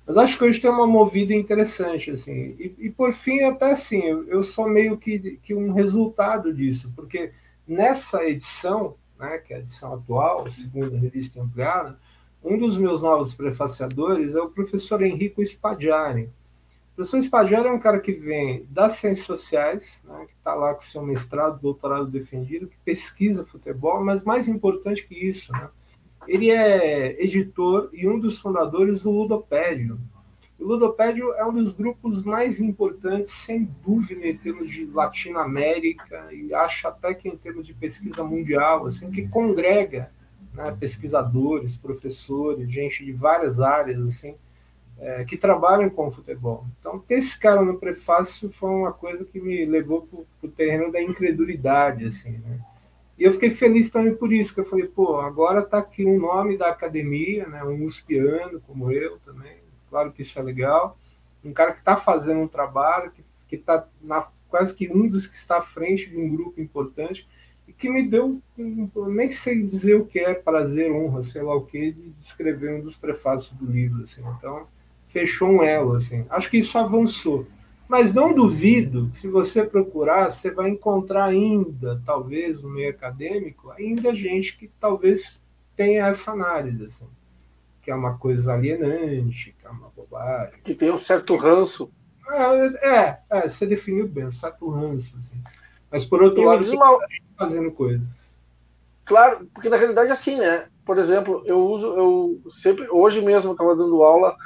Mas 0.06 0.16
acho 0.16 0.38
que 0.38 0.44
hoje 0.44 0.60
tem 0.60 0.70
uma 0.70 0.86
movida 0.86 1.34
interessante. 1.34 2.10
assim. 2.10 2.54
E, 2.58 2.74
e 2.78 2.90
por 2.90 3.12
fim, 3.12 3.42
até 3.42 3.72
assim, 3.72 4.02
eu, 4.02 4.28
eu, 4.28 4.42
sou 4.42 4.68
meio 4.68 4.96
que, 4.96 5.38
que 5.42 5.54
um 5.54 5.72
resultado 5.72 6.54
disso, 6.54 6.92
porque 6.94 7.32
nessa 7.66 8.24
edição, 8.24 8.94
né, 9.18 9.38
que 9.38 9.52
é 9.52 9.56
a 9.56 9.60
edição 9.60 9.94
atual, 9.94 10.48
segunda 10.48 10.96
revista 10.96 11.42
ampliada, 11.42 11.98
um 12.42 12.56
dos 12.56 12.78
meus 12.78 13.02
novos 13.02 13.34
prefaciadores 13.34 14.34
é 14.36 14.40
o 14.40 14.48
professor 14.48 15.02
Henrico 15.02 15.44
Spadiari 15.44 16.30
o 16.96 17.04
professor 17.04 17.20
Spaggiari 17.20 17.68
é 17.68 17.70
um 17.70 17.78
cara 17.78 18.00
que 18.00 18.12
vem 18.12 18.66
das 18.70 18.94
ciências 18.94 19.26
sociais, 19.26 20.02
né, 20.08 20.24
que 20.26 20.32
está 20.32 20.54
lá 20.54 20.72
com 20.72 20.80
seu 20.80 21.02
mestrado, 21.02 21.60
doutorado 21.60 22.06
defendido, 22.06 22.68
que 22.68 22.76
pesquisa 22.86 23.44
futebol, 23.44 24.02
mas 24.02 24.24
mais 24.24 24.48
importante 24.48 25.06
que 25.06 25.14
isso, 25.14 25.52
né, 25.52 25.68
ele 26.26 26.50
é 26.50 27.22
editor 27.22 27.90
e 27.92 28.08
um 28.08 28.18
dos 28.18 28.38
fundadores 28.38 29.02
do 29.02 29.10
Ludopédio. 29.10 29.98
O 30.58 30.64
Ludopédio 30.64 31.32
é 31.34 31.44
um 31.44 31.52
dos 31.52 31.74
grupos 31.74 32.24
mais 32.24 32.60
importantes, 32.60 33.30
sem 33.30 33.68
dúvida, 33.84 34.26
em 34.26 34.36
termos 34.36 34.70
de 34.70 34.86
Latinoamérica 34.86 36.32
e 36.32 36.52
acho 36.54 36.88
até 36.88 37.12
que 37.14 37.28
em 37.28 37.36
termos 37.36 37.66
de 37.66 37.74
pesquisa 37.74 38.24
mundial, 38.24 38.86
assim, 38.86 39.10
que 39.10 39.28
congrega 39.28 40.10
né, 40.54 40.74
pesquisadores, 40.78 41.76
professores, 41.76 42.70
gente 42.70 43.04
de 43.04 43.12
várias 43.12 43.60
áreas, 43.60 44.00
assim, 44.00 44.34
é, 44.98 45.24
que 45.24 45.36
trabalham 45.36 45.90
com 45.90 46.10
futebol. 46.10 46.64
Então, 46.80 46.98
ter 46.98 47.16
esse 47.16 47.38
cara 47.38 47.62
no 47.62 47.78
prefácio 47.78 48.50
foi 48.50 48.70
uma 48.70 48.92
coisa 48.92 49.24
que 49.24 49.38
me 49.38 49.66
levou 49.66 50.08
para 50.40 50.48
o 50.48 50.50
terreno 50.50 50.90
da 50.90 51.02
incredulidade, 51.02 52.06
assim, 52.06 52.30
né? 52.38 52.58
E 53.18 53.24
eu 53.24 53.32
fiquei 53.32 53.50
feliz 53.50 53.90
também 53.90 54.14
por 54.14 54.32
isso, 54.32 54.54
que 54.54 54.60
eu 54.60 54.64
falei, 54.64 54.86
pô, 54.86 55.20
agora 55.20 55.60
está 55.60 55.78
aqui 55.78 56.04
um 56.04 56.18
nome 56.18 56.58
da 56.58 56.68
academia, 56.68 57.46
né, 57.46 57.64
um 57.64 57.84
uspiano 57.84 58.60
como 58.66 58.92
eu 58.92 59.18
também, 59.20 59.56
claro 59.88 60.12
que 60.12 60.22
isso 60.22 60.38
é 60.38 60.42
legal, 60.42 60.98
um 61.42 61.52
cara 61.52 61.72
que 61.72 61.78
está 61.78 61.96
fazendo 61.96 62.40
um 62.40 62.48
trabalho, 62.48 63.12
que 63.48 63.56
está 63.56 63.88
quase 64.48 64.74
que 64.74 64.92
um 64.92 65.08
dos 65.08 65.26
que 65.26 65.34
está 65.34 65.58
à 65.58 65.62
frente 65.62 66.10
de 66.10 66.16
um 66.16 66.28
grupo 66.28 66.60
importante, 66.60 67.26
e 67.66 67.72
que 67.72 67.88
me 67.88 68.06
deu, 68.06 68.40
nem 68.56 69.28
sei 69.28 69.62
dizer 69.62 69.94
o 69.94 70.06
que 70.06 70.18
é 70.18 70.34
prazer, 70.34 70.92
honra, 70.92 71.22
sei 71.22 71.42
lá 71.42 71.54
o 71.54 71.64
que, 71.64 71.92
de 71.92 72.14
escrever 72.20 72.74
um 72.74 72.80
dos 72.80 72.96
prefácios 72.96 73.54
do 73.54 73.66
livro, 73.66 74.04
assim, 74.04 74.22
então 74.36 74.68
fechou 75.08 75.48
um 75.48 75.62
elo, 75.62 75.94
assim. 75.94 76.26
Acho 76.28 76.50
que 76.50 76.58
isso 76.58 76.78
avançou. 76.78 77.46
Mas 77.88 78.12
não 78.12 78.32
duvido 78.32 79.08
que 79.10 79.16
se 79.16 79.28
você 79.28 79.64
procurar, 79.64 80.28
você 80.28 80.50
vai 80.50 80.70
encontrar 80.70 81.26
ainda, 81.26 82.02
talvez 82.04 82.62
no 82.62 82.70
meio 82.70 82.90
acadêmico, 82.90 83.70
ainda 83.70 84.14
gente 84.14 84.56
que 84.56 84.68
talvez 84.80 85.40
tenha 85.76 86.06
essa 86.06 86.32
análise, 86.32 86.84
assim, 86.84 87.08
que 87.82 87.90
é 87.90 87.94
uma 87.94 88.18
coisa 88.18 88.52
alienante, 88.54 89.54
que 89.58 89.66
é 89.66 89.70
uma 89.70 89.88
bobagem. 89.94 90.58
Que 90.64 90.74
tem 90.74 90.90
um 90.90 90.98
certo 90.98 91.36
ranço. 91.36 91.90
É, 92.28 92.88
é, 92.88 93.18
é 93.30 93.48
você 93.48 93.66
definiu 93.66 94.08
bem, 94.08 94.26
um 94.26 94.30
certo 94.32 94.68
ranço, 94.68 95.16
assim. 95.16 95.40
Mas 95.90 96.04
por 96.04 96.22
outro 96.22 96.42
lado, 96.42 96.68
uma... 96.72 96.98
fazendo 97.38 97.70
coisas. 97.70 98.42
Claro, 99.04 99.48
porque 99.54 99.68
na 99.68 99.76
realidade 99.76 100.10
assim, 100.10 100.36
né? 100.36 100.66
Por 100.84 100.98
exemplo, 100.98 101.42
eu 101.46 101.64
uso, 101.64 101.86
eu 101.94 102.42
sempre, 102.50 102.88
hoje 102.90 103.20
mesmo 103.20 103.50
eu 103.50 103.52
estava 103.52 103.76
dando 103.76 104.02
aula 104.02 104.36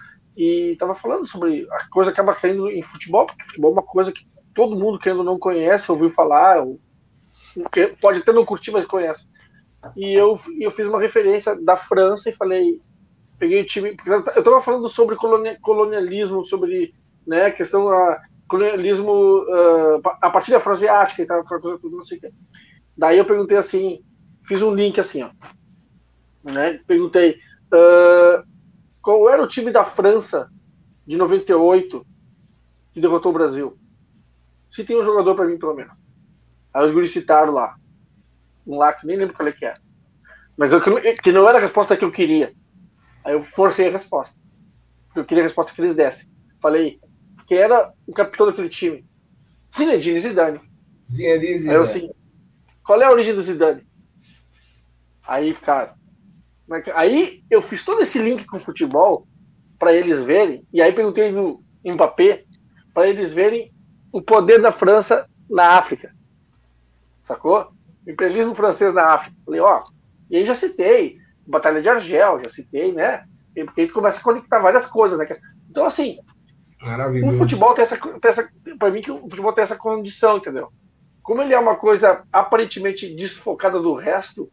e 0.41 0.73
estava 0.73 0.95
falando 0.95 1.27
sobre 1.27 1.67
a 1.71 1.87
coisa 1.91 2.11
acaba 2.11 2.35
caindo 2.35 2.71
em 2.71 2.81
futebol, 2.81 3.27
porque 3.27 3.45
futebol 3.45 3.73
é 3.73 3.75
uma 3.75 3.83
coisa 3.83 4.11
que 4.11 4.27
todo 4.55 4.75
mundo 4.75 4.99
que 4.99 5.11
ainda 5.11 5.23
não 5.23 5.39
conhece, 5.39 5.93
ouviu 5.93 6.09
falar, 6.09 6.63
ou, 6.63 6.81
pode 8.01 8.21
até 8.21 8.33
não 8.33 8.47
curtir, 8.47 8.71
mas 8.71 8.87
conhece. 8.87 9.29
E 9.95 10.15
eu, 10.15 10.41
eu 10.59 10.71
fiz 10.71 10.87
uma 10.87 10.99
referência 10.99 11.55
da 11.63 11.77
França 11.77 12.31
e 12.31 12.35
falei, 12.35 12.81
peguei 13.39 13.61
o 13.61 13.67
time, 13.67 13.95
porque 13.95 14.11
eu 14.11 14.21
estava 14.21 14.63
falando 14.63 14.89
sobre 14.89 15.15
colonialismo, 15.61 16.43
sobre 16.43 16.95
né, 17.27 17.51
questão 17.51 17.91
a 17.91 18.19
colonialismo 18.49 19.13
uh, 19.43 20.01
a 20.23 20.31
partir 20.31 20.53
da 20.53 20.59
Asiática 20.59 21.21
e 21.21 21.27
tal, 21.27 21.41
aquela 21.41 21.61
coisa 21.61 21.79
tudo, 21.79 21.99
não 21.99 22.03
sei 22.03 22.17
o 22.17 22.21
que. 22.23 22.31
Daí 22.97 23.19
eu 23.19 23.27
perguntei 23.27 23.59
assim, 23.59 24.01
fiz 24.49 24.63
um 24.63 24.75
link 24.75 24.99
assim, 24.99 25.23
ó, 25.23 25.31
né, 26.43 26.81
perguntei, 26.87 27.39
uh, 27.75 28.50
qual 29.03 29.29
era 29.29 29.43
o 29.43 29.49
time 29.49 29.71
da 29.71 29.85
França 29.85 30.51
de 31.07 31.17
98 31.17 32.07
que 32.93 33.01
derrotou 33.01 33.31
o 33.31 33.35
Brasil? 33.35 33.79
Se 34.71 34.85
tem 34.85 35.01
um 35.01 35.05
jogador 35.05 35.35
para 35.35 35.47
mim, 35.47 35.59
pelo 35.59 35.75
menos. 35.75 35.99
Aí 36.73 36.85
os 36.85 36.93
guris 36.93 37.11
citaram 37.11 37.53
lá. 37.53 37.77
Um 38.67 38.77
lá 38.77 38.93
que 38.93 39.07
nem 39.07 39.17
lembro 39.17 39.35
qual 39.35 39.49
é 39.49 39.53
que 39.53 39.65
era. 39.65 39.81
Mas 40.57 40.73
eu, 40.73 40.81
que 40.81 41.33
não 41.33 41.49
era 41.49 41.59
a 41.59 41.61
resposta 41.61 41.97
que 41.97 42.05
eu 42.05 42.13
queria. 42.13 42.53
Aí 43.25 43.33
eu 43.33 43.43
forcei 43.43 43.89
a 43.89 43.93
resposta. 43.93 44.39
Eu 45.15 45.25
queria 45.25 45.43
a 45.43 45.47
resposta 45.47 45.73
que 45.73 45.81
eles 45.81 45.95
dessem. 45.95 46.29
Falei, 46.61 47.01
que 47.47 47.55
era 47.55 47.93
o 48.07 48.13
capitão 48.13 48.47
daquele 48.47 48.69
time? 48.69 49.05
Zinedine 49.77 50.21
Zidane. 50.21 50.61
Zinedine 51.05 51.59
Zidane. 51.59 51.71
Aí 51.71 51.77
eu 51.77 51.83
assim, 51.83 52.11
qual 52.85 53.01
é 53.01 53.05
a 53.05 53.11
origem 53.11 53.35
do 53.35 53.43
Zidane? 53.43 53.87
Aí, 55.27 55.55
cara, 55.55 55.95
Aí 56.95 57.43
eu 57.51 57.61
fiz 57.61 57.85
todo 57.85 58.03
esse 58.03 58.19
link 58.19 58.45
com 58.47 58.59
o 58.59 58.61
futebol 58.61 59.27
para 59.79 59.93
eles 59.93 60.23
verem, 60.23 60.65
e 60.73 60.81
aí 60.81 60.93
perguntei 60.93 61.33
do 61.33 61.63
Mbappé 61.85 62.45
para 62.93 63.09
eles 63.09 63.33
verem 63.33 63.73
o 64.13 64.21
poder 64.21 64.61
da 64.61 64.71
França 64.71 65.27
na 65.49 65.79
África. 65.79 66.15
Sacou? 67.23 67.73
O 68.07 68.11
imperialismo 68.11 68.55
francês 68.55 68.93
na 68.93 69.05
África. 69.05 69.37
Falei, 69.45 69.61
ó, 69.61 69.83
e 70.29 70.37
aí 70.37 70.47
já 70.47 70.55
citei 70.55 71.19
Batalha 71.47 71.83
de 71.83 71.89
Argel, 71.89 72.43
já 72.43 72.51
citei, 72.51 72.93
né? 72.93 73.25
Porque 73.55 73.83
aí 73.83 73.87
tu 73.87 73.95
começa 73.95 74.19
a 74.19 74.23
conectar 74.23 74.59
várias 74.61 74.87
coisas, 74.87 75.19
né? 75.19 75.27
Então, 75.69 75.85
assim, 75.85 76.19
o 77.25 77.39
futebol 77.39 77.75
tem 77.75 77.83
essa, 77.83 77.97
tem 77.97 78.31
essa. 78.31 78.49
Pra 78.79 78.91
mim, 78.91 79.03
que 79.03 79.11
o 79.11 79.21
futebol 79.23 79.53
tem 79.53 79.63
essa 79.63 79.77
condição, 79.77 80.39
entendeu? 80.39 80.73
Como 81.23 81.43
ele 81.43 81.53
é 81.53 81.59
uma 81.59 81.77
coisa 81.77 82.23
aparentemente 82.33 83.15
desfocada 83.15 83.81
do 83.81 83.95
resto, 83.95 84.51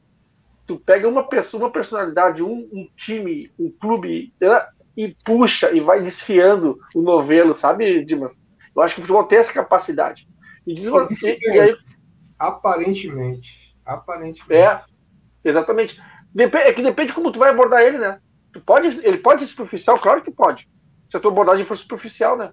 tu 0.67 0.77
pega 0.77 1.07
uma 1.07 1.23
pessoa, 1.23 1.63
uma 1.63 1.71
personalidade, 1.71 2.43
um, 2.43 2.69
um 2.71 2.87
time, 2.95 3.49
um 3.57 3.71
clube 3.71 4.33
e 4.95 5.15
puxa 5.23 5.71
e 5.71 5.79
vai 5.79 6.03
desfiando 6.03 6.77
o 6.93 7.01
novelo, 7.01 7.55
sabe, 7.55 8.03
Dimas? 8.03 8.37
Eu 8.75 8.81
acho 8.81 8.93
que 8.93 8.99
o 8.99 9.03
futebol 9.03 9.23
tem 9.23 9.39
essa 9.39 9.53
capacidade. 9.53 10.27
E, 10.65 10.73
diz, 10.73 10.91
e, 11.23 11.39
e 11.41 11.59
aí, 11.59 11.75
aparentemente, 12.37 13.73
aparentemente. 13.85 14.53
É, 14.53 14.81
exatamente. 15.43 15.99
Dep 16.35 16.53
é 16.55 16.73
que 16.73 16.83
depende 16.83 17.13
como 17.13 17.31
tu 17.31 17.39
vai 17.39 17.49
abordar 17.49 17.81
ele, 17.81 17.97
né? 17.97 18.19
Tu 18.51 18.59
pode, 18.59 18.99
ele 19.07 19.17
pode 19.19 19.41
ser 19.41 19.47
superficial, 19.47 19.97
claro 19.99 20.21
que 20.21 20.29
pode. 20.29 20.69
Se 21.07 21.15
a 21.15 21.19
tua 21.19 21.31
abordagem 21.31 21.65
for 21.65 21.77
superficial, 21.77 22.37
né? 22.37 22.51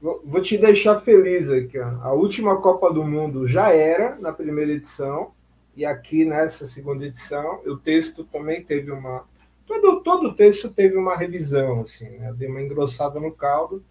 Vou 0.00 0.40
te 0.40 0.56
deixar 0.58 1.00
feliz 1.00 1.50
aqui. 1.50 1.78
Ó. 1.78 1.88
A 2.02 2.12
última 2.12 2.60
Copa 2.60 2.92
do 2.92 3.02
Mundo 3.02 3.48
já 3.48 3.72
era 3.72 4.16
na 4.20 4.32
primeira 4.32 4.72
edição 4.72 5.32
e 5.78 5.86
aqui 5.86 6.24
nessa 6.24 6.66
segunda 6.66 7.06
edição, 7.06 7.62
o 7.64 7.76
texto 7.76 8.24
também 8.24 8.64
teve 8.64 8.90
uma. 8.90 9.24
Todo, 9.64 10.00
todo 10.02 10.28
o 10.30 10.34
texto 10.34 10.70
teve 10.70 10.96
uma 10.96 11.16
revisão, 11.16 11.82
assim, 11.82 12.08
né? 12.18 12.30
Eu 12.30 12.34
dei 12.34 12.48
uma 12.48 12.60
engrossada 12.60 13.20
no 13.20 13.30
caldo. 13.30 13.84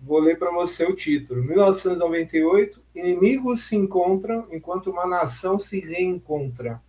Vou 0.00 0.20
ler 0.20 0.38
para 0.38 0.52
você 0.52 0.84
o 0.84 0.94
título. 0.94 1.42
1998, 1.42 2.80
inimigos 2.94 3.62
se 3.64 3.74
encontram 3.74 4.46
enquanto 4.52 4.88
uma 4.88 5.04
nação 5.04 5.58
se 5.58 5.80
reencontra. 5.80 6.80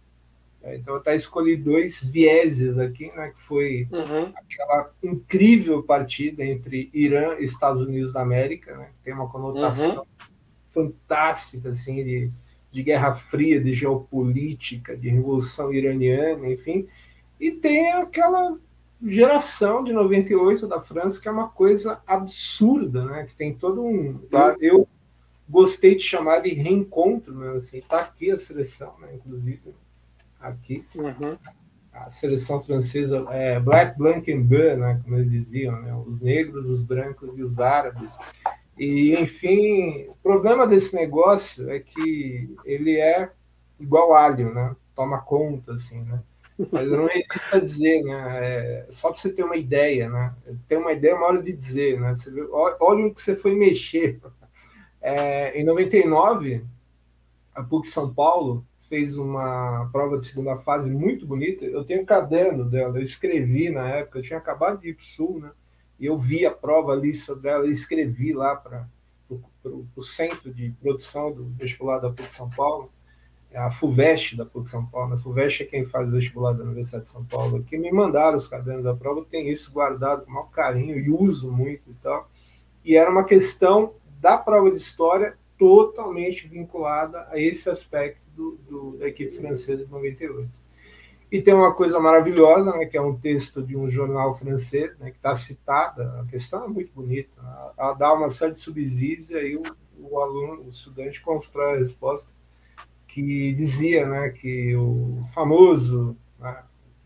É, 0.61 0.75
então, 0.75 0.93
eu 0.93 0.99
até 0.99 1.15
escolhi 1.15 1.57
dois 1.57 2.03
vieses 2.03 2.77
aqui, 2.77 3.11
né, 3.15 3.29
que 3.29 3.41
foi 3.41 3.87
uhum. 3.91 4.31
aquela 4.35 4.91
incrível 5.01 5.81
partida 5.81 6.45
entre 6.45 6.91
Irã 6.93 7.37
e 7.39 7.43
Estados 7.43 7.81
Unidos 7.81 8.13
da 8.13 8.21
América, 8.21 8.77
né, 8.77 8.91
que 8.97 9.03
tem 9.03 9.13
uma 9.15 9.27
conotação 9.27 9.97
uhum. 9.97 10.05
fantástica, 10.67 11.69
assim, 11.69 12.03
de, 12.03 12.31
de 12.73 12.81
Guerra 12.81 13.13
Fria, 13.13 13.61
de 13.61 13.71
geopolítica, 13.71 14.97
de 14.97 15.07
Revolução 15.07 15.71
Iraniana, 15.71 16.49
enfim, 16.49 16.87
e 17.39 17.51
tem 17.51 17.91
aquela 17.91 18.57
geração 18.99 19.83
de 19.83 19.93
98 19.93 20.65
da 20.65 20.79
França, 20.79 21.21
que 21.21 21.27
é 21.27 21.31
uma 21.31 21.47
coisa 21.47 22.01
absurda, 22.07 23.05
né, 23.05 23.25
que 23.25 23.35
tem 23.35 23.53
todo 23.53 23.85
um... 23.85 24.17
Claro. 24.29 24.57
Eu, 24.59 24.79
eu 24.79 24.87
gostei 25.47 25.95
de 25.95 26.01
chamar 26.01 26.39
de 26.39 26.49
reencontro, 26.49 27.37
né, 27.37 27.51
assim, 27.55 27.79
tá 27.81 27.97
aqui 27.97 28.31
a 28.31 28.39
seleção, 28.39 28.95
né, 28.99 29.09
inclusive, 29.13 29.75
aqui. 30.39 30.83
Uhum. 30.95 31.37
A 31.93 32.09
seleção 32.09 32.63
francesa 32.63 33.23
é 33.29 33.59
Black, 33.59 33.95
Blanc 33.99 34.33
and 34.33 34.41
Bleu, 34.41 34.77
né, 34.77 34.99
como 35.03 35.17
eles 35.17 35.29
diziam, 35.29 35.79
né, 35.79 35.93
os 36.07 36.21
negros, 36.21 36.71
os 36.71 36.83
brancos 36.83 37.37
e 37.37 37.43
os 37.43 37.59
árabes. 37.59 38.17
E, 38.77 39.13
enfim, 39.19 40.07
o 40.09 40.15
problema 40.15 40.65
desse 40.65 40.95
negócio 40.95 41.69
é 41.69 41.79
que 41.79 42.55
ele 42.65 42.99
é 42.99 43.31
igual 43.79 44.13
alho, 44.13 44.53
né? 44.53 44.75
Toma 44.95 45.21
conta, 45.21 45.73
assim, 45.73 46.01
né? 46.01 46.21
Mas 46.71 46.87
eu 46.87 46.97
não 46.97 47.07
resisto 47.07 47.55
a 47.55 47.59
dizer, 47.59 48.03
né? 48.03 48.39
É, 48.41 48.87
só 48.89 49.09
para 49.09 49.17
você 49.17 49.31
ter 49.31 49.43
uma 49.43 49.55
ideia, 49.55 50.09
né? 50.09 50.33
Ter 50.67 50.77
uma 50.77 50.93
ideia 50.93 51.11
é 51.11 51.15
uma 51.15 51.27
hora 51.27 51.41
de 51.41 51.53
dizer, 51.53 51.99
né? 51.99 52.15
Você 52.15 52.31
vê, 52.31 52.41
olha 52.51 53.07
o 53.07 53.13
que 53.13 53.21
você 53.21 53.35
foi 53.35 53.55
mexer. 53.55 54.19
É, 55.05 55.59
em 55.59 55.65
99, 55.65 56.63
a 57.53 57.61
PUC 57.61 57.89
São 57.89 58.13
Paulo 58.13 58.65
fez 58.87 59.17
uma 59.17 59.89
prova 59.91 60.17
de 60.17 60.25
segunda 60.25 60.55
fase 60.55 60.89
muito 60.89 61.27
bonita. 61.27 61.65
Eu 61.65 61.83
tenho 61.83 62.03
um 62.03 62.05
caderno 62.05 62.63
dela, 62.63 62.97
eu 62.97 63.01
escrevi 63.01 63.69
na 63.69 63.89
época, 63.89 64.19
eu 64.19 64.23
tinha 64.23 64.39
acabado 64.39 64.79
de 64.79 64.91
ir 64.91 64.93
para 64.93 65.01
o 65.01 65.05
Sul, 65.05 65.39
né? 65.41 65.51
E 66.03 66.05
eu 66.05 66.17
vi 66.17 66.45
a 66.45 66.51
prova, 66.51 66.91
a 66.91 66.97
lista 66.97 67.33
dela, 67.33 67.65
e 67.65 67.71
escrevi 67.71 68.33
lá 68.33 68.57
para 68.57 68.85
o 69.95 70.01
centro 70.01 70.53
de 70.53 70.69
produção 70.81 71.31
do 71.31 71.45
vestibular 71.57 71.99
da 71.99 72.09
PUC 72.09 72.29
São 72.29 72.49
Paulo, 72.49 72.91
é 73.49 73.57
a 73.57 73.71
FUVEST 73.71 74.35
da 74.35 74.45
PUC 74.45 74.69
São 74.69 74.85
Paulo. 74.85 75.13
A 75.13 75.17
FUVEST 75.17 75.63
é 75.63 75.65
quem 75.65 75.85
faz 75.85 76.09
o 76.09 76.11
vestibular 76.11 76.51
da 76.51 76.65
Universidade 76.65 77.05
de 77.05 77.09
São 77.09 77.23
Paulo, 77.23 77.63
que 77.63 77.77
me 77.77 77.89
mandaram 77.89 78.35
os 78.35 78.47
cadernos 78.47 78.83
da 78.83 78.93
prova, 78.93 79.21
eu 79.21 79.25
tenho 79.25 79.49
isso 79.49 79.71
guardado 79.71 80.25
com 80.25 80.31
maior 80.31 80.49
carinho 80.49 80.99
e 80.99 81.09
uso 81.09 81.49
muito 81.49 81.89
e 81.89 81.93
tal. 82.03 82.29
E 82.83 82.97
era 82.97 83.09
uma 83.09 83.23
questão 83.23 83.93
da 84.19 84.37
prova 84.37 84.69
de 84.69 84.79
história 84.79 85.37
totalmente 85.57 86.49
vinculada 86.49 87.29
a 87.29 87.39
esse 87.39 87.69
aspecto 87.69 88.19
do, 88.35 88.59
do, 88.69 88.97
da 88.97 89.07
equipe 89.07 89.31
francesa 89.31 89.85
de 89.85 89.89
98. 89.89 90.62
E 91.33 91.41
tem 91.41 91.51
uma 91.51 91.73
coisa 91.73 91.99
maravilhosa, 91.99 92.71
né, 92.73 92.85
que 92.85 92.95
é 92.95 93.01
um 93.01 93.17
texto 93.17 93.63
de 93.63 93.75
um 93.75 93.89
jornal 93.89 94.37
francês, 94.37 94.95
né, 94.99 95.09
que 95.09 95.17
está 95.17 95.33
citada, 95.33 96.21
a 96.21 96.25
questão 96.25 96.63
é 96.63 96.67
muito 96.67 96.93
bonita, 96.93 97.41
né, 97.41 97.71
ela 97.75 97.93
dá 97.93 98.13
uma 98.13 98.29
série 98.29 98.51
de 98.51 98.59
subsídios 98.59 99.31
e 99.31 99.37
aí 99.37 99.55
o, 99.55 99.63
o 99.97 100.19
aluno, 100.19 100.61
o 100.61 100.69
estudante 100.69 101.19
constrói 101.19 101.73
a 101.73 101.79
resposta, 101.79 102.31
que 103.07 103.51
dizia 103.51 104.05
né, 104.05 104.29
que 104.29 104.75
o 104.75 105.27
famoso, 105.33 106.15
né, 106.39 106.63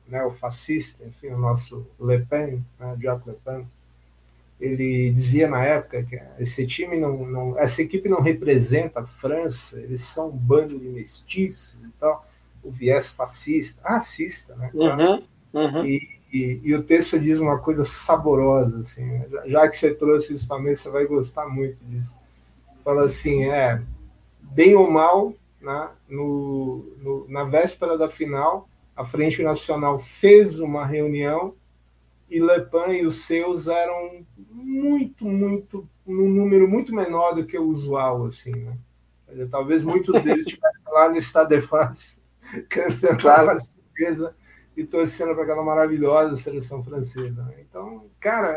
né, 0.09 0.25
o 0.25 0.31
fascista, 0.31 1.05
enfim, 1.05 1.27
o 1.27 1.37
nosso 1.37 1.87
Le 1.97 2.25
Pen, 2.25 2.65
né, 2.77 2.97
Jacques 2.99 3.27
Le 3.27 3.39
Pen, 3.45 3.65
ele 4.59 5.09
dizia 5.09 5.49
na 5.49 5.63
época 5.63 6.03
que 6.03 6.21
esse 6.37 6.67
time 6.67 6.99
não, 6.99 7.25
não, 7.25 7.57
essa 7.57 7.81
equipe 7.81 8.09
não 8.09 8.19
representa 8.19 8.99
a 8.99 9.05
França, 9.05 9.79
eles 9.79 10.01
são 10.01 10.27
um 10.27 10.37
bando 10.37 10.77
de 10.77 10.89
mestiços 10.89 11.79
e 11.81 11.91
tal, 11.97 12.25
o 12.67 12.71
viés 12.71 13.09
fascista, 13.09 13.81
racista, 13.81 14.55
né? 14.57 14.69
Uhum, 14.73 15.23
uhum. 15.53 15.85
E, 15.85 16.01
e, 16.31 16.59
e, 16.61 16.75
o 16.75 16.83
texto 16.83 17.17
diz 17.17 17.39
uma 17.39 17.57
coisa 17.59 17.85
saborosa, 17.85 18.79
assim, 18.79 19.05
né? 19.05 19.25
já 19.45 19.67
que 19.69 19.77
você 19.77 19.93
trouxe 19.93 20.33
isso 20.33 20.45
para 20.45 20.59
mim, 20.59 20.75
você 20.75 20.89
vai 20.89 21.05
gostar 21.05 21.47
muito 21.47 21.77
disso. 21.85 22.15
Fala 22.83 23.05
assim, 23.05 23.45
é, 23.45 23.81
bem 24.41 24.75
ou 24.75 24.91
mal, 24.91 25.33
né, 25.61 25.89
no, 26.09 26.85
no, 26.97 27.25
na 27.29 27.45
véspera 27.45 27.97
da 27.97 28.09
final, 28.09 28.67
a 28.95 29.05
Frente 29.05 29.41
Nacional 29.41 29.97
fez 29.97 30.59
uma 30.59 30.85
reunião 30.85 31.55
e 32.29 32.41
Le 32.41 32.61
Pen 32.61 33.01
e 33.01 33.05
os 33.05 33.25
seus 33.25 33.67
eram 33.67 34.25
muito, 34.51 35.23
muito, 35.23 35.87
num 36.05 36.27
número 36.27 36.67
muito 36.67 36.93
menor 36.93 37.33
do 37.33 37.45
que 37.45 37.57
o 37.57 37.69
usual, 37.69 38.25
assim, 38.25 38.51
né? 38.51 38.77
Talvez 39.49 39.85
muitos 39.85 40.21
deles 40.23 40.45
estivessem 40.47 40.81
lá 40.87 41.09
no 41.09 41.17
Stade 41.17 41.55
de 41.55 41.61
France, 41.61 42.21
cantando 42.69 43.17
claro. 43.19 43.49
a 43.51 43.59
surpresa 43.59 44.35
e 44.75 44.83
torcendo 44.83 45.33
para 45.33 45.43
aquela 45.43 45.63
maravilhosa 45.63 46.35
seleção 46.35 46.83
francesa. 46.83 47.43
Né? 47.43 47.55
Então, 47.61 48.05
cara, 48.19 48.51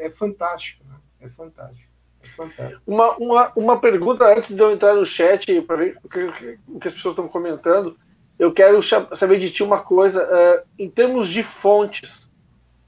é 0.00 0.10
fantástico, 0.10 0.84
né? 0.88 0.96
É 1.20 1.28
fantástico. 1.28 1.90
É 2.22 2.28
fantástico. 2.28 2.82
Uma, 2.86 3.16
uma, 3.16 3.52
uma 3.54 3.80
pergunta 3.80 4.24
antes 4.24 4.54
de 4.54 4.60
eu 4.60 4.70
entrar 4.70 4.94
no 4.94 5.04
chat 5.04 5.60
para 5.62 5.76
ver 5.76 5.98
o 6.02 6.08
que, 6.08 6.58
o 6.68 6.80
que 6.80 6.88
as 6.88 6.94
pessoas 6.94 7.12
estão 7.12 7.28
comentando. 7.28 7.96
Eu 8.38 8.52
quero 8.52 8.80
saber 8.82 9.38
de 9.38 9.50
ti 9.50 9.62
uma 9.62 9.80
coisa. 9.80 10.24
Uh, 10.24 10.66
em 10.78 10.90
termos 10.90 11.28
de 11.28 11.42
fontes, 11.42 12.26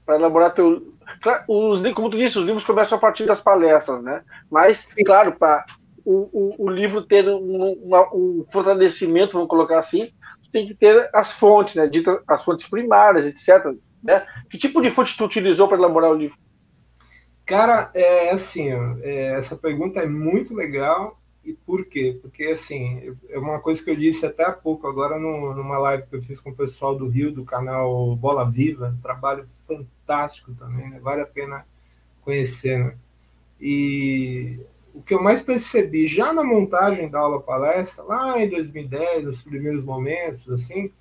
para 0.09 0.15
elaborar 0.15 0.55
teu. 0.55 0.93
Os, 1.47 1.81
como 1.93 2.09
tu 2.09 2.17
disse, 2.17 2.39
os 2.39 2.45
livros 2.45 2.63
começam 2.63 2.97
a 2.97 3.01
partir 3.01 3.25
das 3.25 3.39
palestras, 3.39 4.01
né? 4.01 4.23
Mas, 4.49 4.79
Sim. 4.79 5.03
claro, 5.03 5.33
para 5.33 5.65
o, 6.03 6.29
o, 6.31 6.65
o, 6.65 6.69
livro 6.69 7.03
ter 7.03 7.27
um, 7.29 7.73
uma, 7.83 8.11
um, 8.13 8.43
fortalecimento, 8.51 9.33
vamos 9.33 9.49
colocar 9.49 9.77
assim, 9.77 10.11
tem 10.51 10.67
que 10.67 10.73
ter 10.73 11.09
as 11.13 11.31
fontes, 11.31 11.75
né? 11.75 11.87
Dita, 11.87 12.21
as 12.27 12.43
fontes 12.43 12.67
primárias, 12.67 13.25
etc. 13.25 13.73
Né? 14.03 14.25
Que 14.49 14.57
tipo 14.57 14.81
de 14.81 14.91
fonte 14.91 15.15
tu 15.17 15.25
utilizou 15.25 15.67
para 15.67 15.77
elaborar 15.77 16.11
o 16.11 16.15
livro? 16.15 16.37
Cara, 17.45 17.89
é 17.93 18.29
assim, 18.29 18.69
é, 19.01 19.33
essa 19.35 19.55
pergunta 19.55 19.99
é 19.99 20.05
muito 20.05 20.53
legal 20.53 21.19
e 21.43 21.53
por 21.53 21.85
quê? 21.85 22.19
Porque, 22.21 22.43
assim, 22.43 23.15
é 23.27 23.39
uma 23.39 23.59
coisa 23.59 23.83
que 23.83 23.89
eu 23.89 23.95
disse 23.95 24.25
até 24.25 24.45
há 24.45 24.51
pouco, 24.51 24.87
agora 24.87 25.17
no, 25.17 25.55
numa 25.55 25.79
live 25.79 26.05
que 26.07 26.15
eu 26.15 26.21
fiz 26.21 26.39
com 26.39 26.51
o 26.51 26.55
pessoal 26.55 26.95
do 26.95 27.07
Rio, 27.07 27.31
do 27.31 27.43
canal 27.43 28.15
Bola 28.15 28.49
Viva, 28.49 28.93
um 28.95 29.01
trabalho 29.01 29.43
fantástico 29.47 30.53
também, 30.53 30.89
né? 30.89 30.99
vale 30.99 31.21
a 31.21 31.25
pena 31.25 31.65
conhecer, 32.21 32.77
né? 32.77 32.95
E 33.59 34.59
o 34.93 35.01
que 35.01 35.13
eu 35.13 35.21
mais 35.21 35.41
percebi 35.41 36.07
já 36.07 36.33
na 36.33 36.43
montagem 36.43 37.09
da 37.09 37.19
aula 37.19 37.41
palestra, 37.41 38.03
lá 38.03 38.41
em 38.41 38.49
2010, 38.49 39.25
nos 39.25 39.41
primeiros 39.41 39.83
momentos, 39.83 40.49
assim, 40.49 40.91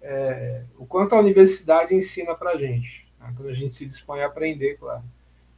é, 0.00 0.62
o 0.78 0.86
quanto 0.86 1.14
a 1.14 1.18
universidade 1.18 1.94
ensina 1.94 2.34
para 2.34 2.50
a 2.50 2.56
gente, 2.56 3.06
né? 3.18 3.32
quando 3.36 3.48
a 3.48 3.54
gente 3.54 3.72
se 3.72 3.86
dispõe 3.86 4.22
a 4.22 4.26
aprender, 4.26 4.76
claro. 4.78 5.02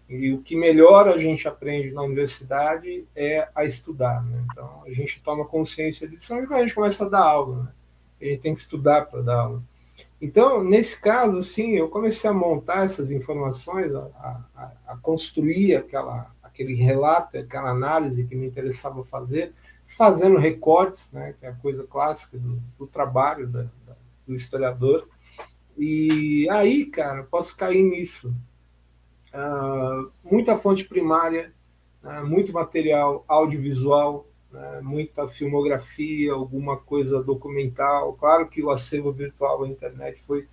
E 0.08 0.32
o 0.32 0.42
que 0.42 0.54
melhor 0.54 1.08
a 1.08 1.16
gente 1.16 1.48
aprende 1.48 1.90
na 1.90 2.02
universidade 2.02 3.06
é 3.16 3.48
a 3.54 3.64
estudar. 3.64 4.22
Né? 4.22 4.44
Então, 4.52 4.82
a 4.84 4.90
gente 4.90 5.22
toma 5.22 5.44
consciência 5.46 6.06
disso 6.06 6.18
principalmente 6.18 6.48
quando 6.48 6.58
a 6.58 6.62
gente 6.62 6.74
começa 6.74 7.06
a 7.06 7.08
dar 7.08 7.24
aula. 7.24 7.62
Né? 7.62 7.72
A 8.20 8.24
gente 8.26 8.42
tem 8.42 8.54
que 8.54 8.60
estudar 8.60 9.06
para 9.06 9.22
dar 9.22 9.40
aula. 9.40 9.62
Então, 10.20 10.62
nesse 10.62 11.00
caso, 11.00 11.38
assim, 11.38 11.70
eu 11.70 11.88
comecei 11.88 12.28
a 12.28 12.34
montar 12.34 12.84
essas 12.84 13.10
informações, 13.10 13.92
a, 13.94 14.40
a, 14.54 14.72
a 14.88 14.96
construir 14.98 15.76
aquela, 15.76 16.30
aquele 16.52 16.74
relato, 16.74 17.38
aquela 17.38 17.70
análise 17.70 18.24
que 18.24 18.36
me 18.36 18.46
interessava 18.46 19.02
fazer, 19.02 19.54
fazendo 19.86 20.38
recortes, 20.38 21.10
né, 21.10 21.34
que 21.38 21.46
é 21.46 21.48
a 21.48 21.54
coisa 21.54 21.82
clássica 21.84 22.38
do, 22.38 22.60
do 22.78 22.86
trabalho 22.86 23.48
da, 23.48 23.62
da, 23.62 23.96
do 24.26 24.34
historiador. 24.34 25.08
E 25.76 26.46
aí, 26.50 26.86
cara, 26.86 27.22
posso 27.24 27.56
cair 27.56 27.82
nisso. 27.82 28.34
Uh, 29.32 30.12
muita 30.22 30.58
fonte 30.58 30.84
primária, 30.84 31.52
uh, 32.04 32.26
muito 32.26 32.52
material 32.52 33.24
audiovisual, 33.26 34.26
uh, 34.52 34.84
muita 34.84 35.26
filmografia, 35.26 36.32
alguma 36.32 36.76
coisa 36.76 37.22
documental. 37.22 38.12
Claro 38.12 38.46
que 38.48 38.62
o 38.62 38.70
acervo 38.70 39.10
virtual, 39.10 39.64
a 39.64 39.68
internet, 39.68 40.20
foi 40.20 40.46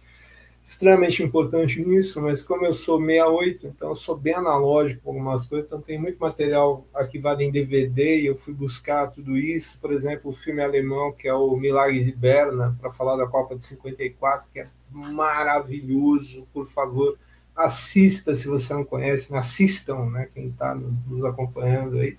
extremamente 0.69 1.23
importante 1.23 1.83
nisso, 1.83 2.21
mas 2.21 2.43
como 2.43 2.63
eu 2.63 2.73
sou 2.73 2.99
68, 2.99 3.65
então 3.65 3.89
eu 3.89 3.95
sou 3.95 4.15
bem 4.15 4.35
analógico 4.35 5.01
com 5.01 5.09
algumas 5.09 5.47
coisas, 5.47 5.65
então 5.65 5.81
tem 5.81 5.99
muito 5.99 6.19
material 6.19 6.85
arquivado 6.93 7.41
em 7.41 7.51
DVD 7.51 8.21
e 8.21 8.27
eu 8.27 8.35
fui 8.35 8.53
buscar 8.53 9.07
tudo 9.07 9.35
isso. 9.35 9.79
Por 9.81 9.91
exemplo, 9.91 10.29
o 10.29 10.33
filme 10.33 10.61
alemão, 10.61 11.11
que 11.11 11.27
é 11.27 11.33
o 11.33 11.57
Milagre 11.57 12.03
de 12.03 12.11
Berna, 12.11 12.77
para 12.79 12.91
falar 12.91 13.15
da 13.15 13.25
Copa 13.25 13.55
de 13.55 13.65
54, 13.65 14.47
que 14.53 14.59
é 14.59 14.67
maravilhoso, 14.91 16.47
por 16.53 16.67
favor 16.67 17.17
assista 17.55 18.35
se 18.35 18.47
você 18.47 18.71
não 18.71 18.85
conhece, 18.85 19.35
assistam, 19.35 20.05
né, 20.11 20.29
quem 20.33 20.49
está 20.49 20.75
nos, 20.75 21.03
nos, 21.07 21.25
acompanhando 21.25 21.97
aí. 21.97 22.15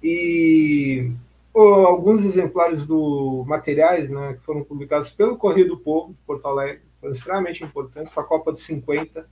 E 0.00 1.10
alguns 1.52 2.24
exemplares 2.24 2.86
do 2.86 3.44
materiais 3.48 4.08
né, 4.08 4.34
que 4.34 4.42
foram 4.42 4.62
publicados 4.62 5.10
pelo 5.10 5.36
Correio 5.36 5.68
do 5.68 5.76
Povo, 5.76 6.16
Porto 6.24 6.46
Alegre, 6.46 6.88
foram 7.00 7.12
extremamente 7.12 7.64
importantes 7.64 8.12
para 8.12 8.22
a 8.22 8.26
Copa 8.26 8.52
de 8.52 8.60
50. 8.60 9.26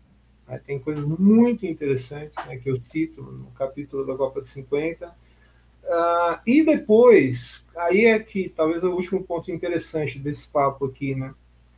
Né, 0.46 0.60
tem 0.66 0.78
coisas 0.78 1.06
muito 1.06 1.66
interessantes 1.66 2.36
né, 2.46 2.56
que 2.56 2.70
eu 2.70 2.76
cito 2.76 3.22
no 3.22 3.50
capítulo 3.52 4.06
da 4.06 4.16
Copa 4.16 4.40
de 4.40 4.48
50. 4.48 5.06
Uh, 5.06 5.12
ah, 5.90 6.42
e 6.46 6.62
depois, 6.62 7.66
aí 7.76 8.06
é 8.06 8.18
que 8.18 8.48
talvez 8.48 8.82
o 8.82 8.90
último 8.90 9.22
ponto 9.22 9.50
interessante 9.50 10.18
desse 10.18 10.48
papo 10.48 10.86
aqui, 10.86 11.14
né? 11.14 11.34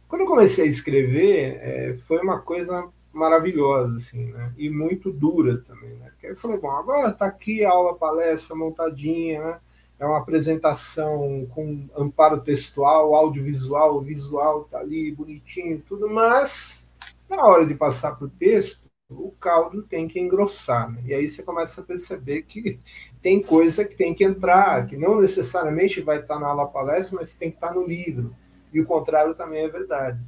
Quando 0.09 0.23
eu 0.23 0.27
comecei 0.27 0.65
a 0.65 0.69
escrever, 0.69 1.59
é, 1.61 1.95
foi 1.95 2.19
uma 2.19 2.41
coisa 2.41 2.89
maravilhosa, 3.13 3.97
assim, 3.97 4.27
né? 4.27 4.53
E 4.59 4.69
muito 4.69 5.13
dura 5.13 5.59
também, 5.59 5.91
né? 5.91 6.11
Porque 6.11 6.27
eu 6.27 6.37
falei, 6.37 6.59
bom, 6.59 6.71
agora 6.73 7.13
tá 7.13 7.27
aqui 7.27 7.65
a 7.65 7.71
aula 7.71 7.95
palestra 7.95 8.57
montadinha, 8.57 9.41
né? 9.43 9.61
É 10.01 10.07
uma 10.07 10.19
apresentação 10.19 11.47
com 11.51 11.87
amparo 11.95 12.41
textual, 12.41 13.15
audiovisual, 13.15 14.01
visual 14.01 14.65
tá 14.65 14.79
ali 14.79 15.13
bonitinho, 15.13 15.83
tudo, 15.87 16.09
mas 16.09 16.89
na 17.29 17.45
hora 17.45 17.67
de 17.67 17.75
passar 17.75 18.17
para 18.17 18.25
o 18.25 18.31
texto, 18.31 18.89
o 19.11 19.31
caldo 19.33 19.83
tem 19.83 20.09
que 20.09 20.19
engrossar, 20.19 20.91
né? 20.91 21.03
E 21.05 21.13
aí 21.13 21.29
você 21.29 21.43
começa 21.43 21.83
a 21.83 21.85
perceber 21.85 22.43
que 22.43 22.81
tem 23.21 23.43
coisa 23.43 23.85
que 23.85 23.95
tem 23.95 24.15
que 24.15 24.25
entrar, 24.25 24.87
que 24.87 24.97
não 24.97 25.21
necessariamente 25.21 26.01
vai 26.01 26.21
estar 26.21 26.39
na 26.39 26.47
aula 26.47 26.67
palestra, 26.67 27.19
mas 27.21 27.37
tem 27.37 27.51
que 27.51 27.57
estar 27.57 27.75
no 27.75 27.87
livro. 27.87 28.35
E 28.73 28.81
o 28.81 28.87
contrário 28.87 29.35
também 29.35 29.65
é 29.65 29.69
verdade. 29.69 30.19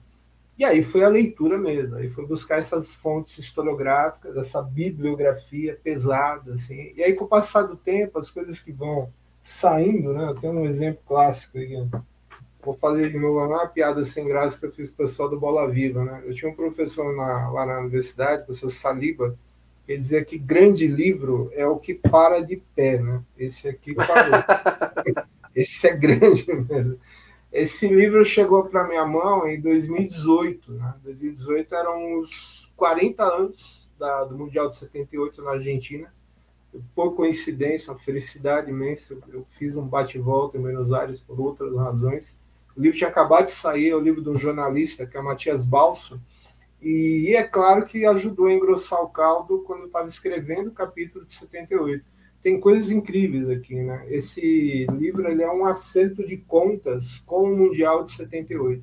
E 0.59 0.65
aí 0.65 0.83
foi 0.83 1.03
a 1.03 1.09
leitura 1.09 1.57
mesmo, 1.57 1.97
aí 1.97 2.09
foi 2.09 2.27
buscar 2.27 2.59
essas 2.59 2.95
fontes 2.95 3.39
historiográficas, 3.39 4.37
essa 4.37 4.61
bibliografia 4.61 5.81
pesada, 5.83 6.53
assim. 6.55 6.93
E 6.95 7.03
aí, 7.03 7.15
com 7.15 7.25
o 7.25 7.29
passar 7.29 7.63
do 7.63 7.77
tempo, 7.77 8.19
as 8.19 8.31
coisas 8.31 8.61
que 8.61 8.71
vão 8.71 9.11
saindo, 9.43 10.13
né? 10.13 10.29
Eu 10.31 10.35
tenho 10.35 10.53
um 10.53 10.67
exemplo 10.67 11.03
clássico 11.07 11.59
aí, 11.59 11.77
vou 12.63 12.75
fazer 12.75 13.11
de 13.11 13.19
novo 13.19 13.45
uma 13.45 13.67
piada 13.67 14.05
sem 14.05 14.27
graça 14.27 14.59
que 14.59 14.67
eu 14.67 14.73
fiz 14.73 14.91
com 14.91 15.03
o 15.03 15.07
pessoal 15.07 15.29
do 15.29 15.39
Bola 15.39 15.69
Viva, 15.69 16.05
né? 16.05 16.23
Eu 16.25 16.33
tinha 16.33 16.51
um 16.51 16.55
professor 16.55 17.15
na, 17.15 17.51
lá 17.51 17.67
na 17.67 17.81
universidade, 17.81 18.43
o 18.43 18.47
professor 18.47 18.71
Saliba, 18.71 19.37
que 19.85 19.97
dizia 19.97 20.25
que 20.25 20.39
grande 20.39 20.87
livro 20.87 21.51
é 21.55 21.67
o 21.67 21.77
que 21.77 21.95
para 21.95 22.41
de 22.41 22.63
pé, 22.75 23.01
né? 23.01 23.21
Esse 23.37 23.69
aqui 23.69 23.95
parou. 23.95 24.43
Esse 25.55 25.89
é 25.89 25.95
grande 25.95 26.47
mesmo. 26.47 26.99
Esse 27.53 27.87
livro 27.87 28.25
chegou 28.25 28.65
para 28.65 28.89
minha 28.89 29.05
mão 29.05 29.47
em 29.47 29.61
2018. 29.61 30.73
Né? 30.73 30.95
2018 31.05 31.75
eram 31.75 32.19
os 32.19 32.73
40 32.77 33.23
anos 33.23 33.93
da, 33.99 34.25
do 34.25 34.39
Mundial 34.39 34.69
de 34.69 34.77
78 34.77 35.43
na 35.43 35.51
Argentina. 35.53 36.13
Por 36.95 37.15
coincidência, 37.15 37.93
uma 37.93 37.99
felicidade 37.99 38.71
imensa, 38.71 39.19
eu 39.29 39.45
fiz 39.59 39.77
um 39.77 39.87
bate-volta 39.87 40.57
em 40.57 40.61
Buenos 40.61 40.93
Aires 40.93 41.21
por 41.21 41.39
outras 41.41 41.75
razões. 41.77 42.39
O 42.77 42.81
livro 42.81 42.97
tinha 42.97 43.11
acabado 43.11 43.45
de 43.45 43.51
sair, 43.51 43.91
é 43.91 43.97
o 43.97 44.01
livro 44.01 44.23
de 44.23 44.31
um 44.31 44.39
jornalista, 44.39 45.07
que 45.07 45.17
é 45.17 45.21
o 45.21 45.25
Matias 45.25 45.65
Balso, 45.65 46.21
e, 46.81 47.33
é 47.37 47.45
claro 47.45 47.85
que 47.85 48.05
ajudou 48.05 48.47
a 48.47 48.53
engrossar 48.53 49.01
o 49.01 49.09
caldo 49.09 49.63
quando 49.65 49.83
eu 49.83 49.87
estava 49.87 50.09
escrevendo 50.09 50.69
o 50.69 50.73
capítulo 50.73 51.25
de 51.25 51.33
78 51.33 52.05
tem 52.43 52.59
coisas 52.59 52.91
incríveis 52.91 53.49
aqui, 53.49 53.77
né? 53.77 54.05
Esse 54.09 54.85
livro 54.99 55.29
ele 55.29 55.43
é 55.43 55.51
um 55.51 55.65
acerto 55.65 56.27
de 56.27 56.37
contas 56.37 57.21
com 57.21 57.45
o 57.45 57.57
Mundial 57.57 58.03
de 58.03 58.11
78. 58.11 58.83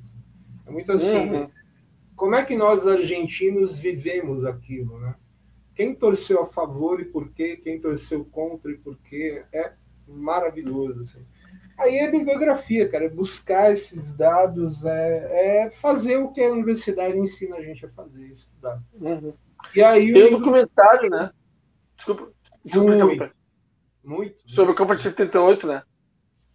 É 0.66 0.70
muito 0.70 0.90
assim, 0.90 1.18
uhum. 1.18 1.48
como 2.16 2.34
é 2.34 2.44
que 2.44 2.56
nós 2.56 2.86
argentinos 2.86 3.78
vivemos 3.78 4.44
aquilo, 4.44 4.98
né? 4.98 5.14
Quem 5.80 5.94
torceu 5.94 6.42
a 6.42 6.44
favor 6.44 7.00
e 7.00 7.06
por 7.06 7.30
quê, 7.30 7.56
quem 7.56 7.80
torceu 7.80 8.22
contra 8.22 8.70
e 8.70 8.76
por 8.76 8.98
quê, 8.98 9.46
é 9.50 9.72
maravilhoso, 10.06 11.00
assim. 11.00 11.24
Aí 11.78 11.96
é 11.96 12.10
bibliografia, 12.10 12.86
cara, 12.86 13.06
é 13.06 13.08
buscar 13.08 13.72
esses 13.72 14.14
dados, 14.14 14.84
é, 14.84 15.62
é, 15.64 15.70
fazer 15.70 16.18
o 16.18 16.30
que 16.32 16.42
a 16.42 16.52
universidade 16.52 17.16
ensina 17.16 17.56
a 17.56 17.62
gente 17.62 17.86
a 17.86 17.88
fazer, 17.88 18.26
estudar. 18.26 18.78
Uhum. 18.92 19.32
E 19.74 19.82
aí 19.82 20.12
Tem 20.12 20.26
um 20.26 20.38
documentário, 20.38 21.08
né? 21.08 21.30
Desculpa, 21.96 22.30
desculpa 22.62 23.32
muito. 24.04 24.36
Sobre 24.48 24.72
o 24.72 24.74
campo 24.74 24.94
de 24.94 25.02
78, 25.02 25.66
né? 25.66 25.82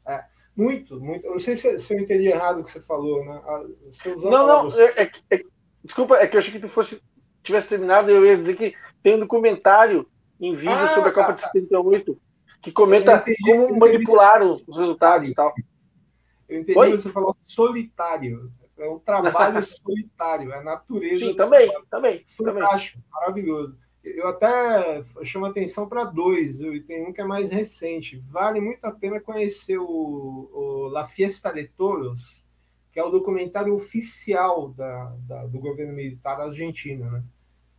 É, 0.08 0.24
muito, 0.56 1.02
muito. 1.02 1.26
Eu 1.26 1.32
não 1.32 1.40
sei 1.40 1.56
se, 1.56 1.80
se, 1.80 1.96
eu 1.96 2.00
entendi 2.00 2.28
errado 2.28 2.60
o 2.60 2.64
que 2.64 2.70
você 2.70 2.80
falou, 2.80 3.26
né? 3.26 3.42
Você 3.88 4.14
não, 4.30 4.46
não, 4.46 4.68
é, 4.68 5.02
é, 5.02 5.12
é, 5.32 5.42
desculpa, 5.84 6.16
é 6.18 6.28
que 6.28 6.36
eu 6.36 6.40
achei 6.40 6.54
que 6.54 6.60
tu 6.60 6.70
fosse, 6.70 7.02
tivesse 7.42 7.68
terminado 7.68 8.12
e 8.12 8.14
eu 8.14 8.24
ia 8.24 8.38
dizer 8.38 8.56
que 8.56 8.76
tem 9.06 9.14
um 9.14 9.20
documentário 9.20 10.08
em 10.42 10.56
vídeo 10.56 10.72
ah, 10.72 10.88
sobre 10.96 11.10
a 11.12 11.14
Copa 11.14 11.34
tá, 11.34 11.34
de 11.34 11.42
78 11.42 12.20
que 12.60 12.72
comenta 12.72 13.18
entendi, 13.18 13.38
como 13.44 13.78
manipularam 13.78 14.50
os 14.50 14.66
resultados 14.76 15.30
e 15.30 15.34
tal. 15.36 15.54
Eu 16.50 16.62
entendi 16.62 16.80
Oi? 16.80 16.90
você 16.90 17.12
falou 17.12 17.36
solitário. 17.44 18.52
É 18.76 18.90
um 18.90 18.98
trabalho 18.98 19.62
solitário, 19.62 20.52
é 20.52 20.58
a 20.58 20.64
natureza. 20.64 21.20
Sim, 21.20 21.36
também, 21.36 21.72
também. 21.88 22.26
Fantástico, 22.26 22.98
também. 22.98 23.12
maravilhoso. 23.14 23.78
Eu 24.04 24.28
até 24.28 25.04
chamo 25.24 25.46
atenção 25.46 25.88
para 25.88 26.06
dois, 26.06 26.60
e 26.60 26.80
tem 26.80 27.06
um 27.06 27.14
que 27.14 27.22
é 27.22 27.26
mais 27.26 27.52
recente. 27.52 28.18
Vale 28.28 28.60
muito 28.60 28.84
a 28.86 28.92
pena 28.92 29.20
conhecer 29.20 29.78
o, 29.78 30.50
o 30.52 30.88
La 30.92 31.06
Fiesta 31.06 31.54
de 31.54 31.68
Toros, 31.68 32.44
que 32.92 33.00
é 33.00 33.04
o 33.04 33.12
documentário 33.12 33.76
oficial 33.76 34.70
da, 34.70 35.16
da, 35.28 35.46
do 35.46 35.60
governo 35.60 35.94
militar 35.94 36.42
argentino, 36.42 37.12
né? 37.12 37.24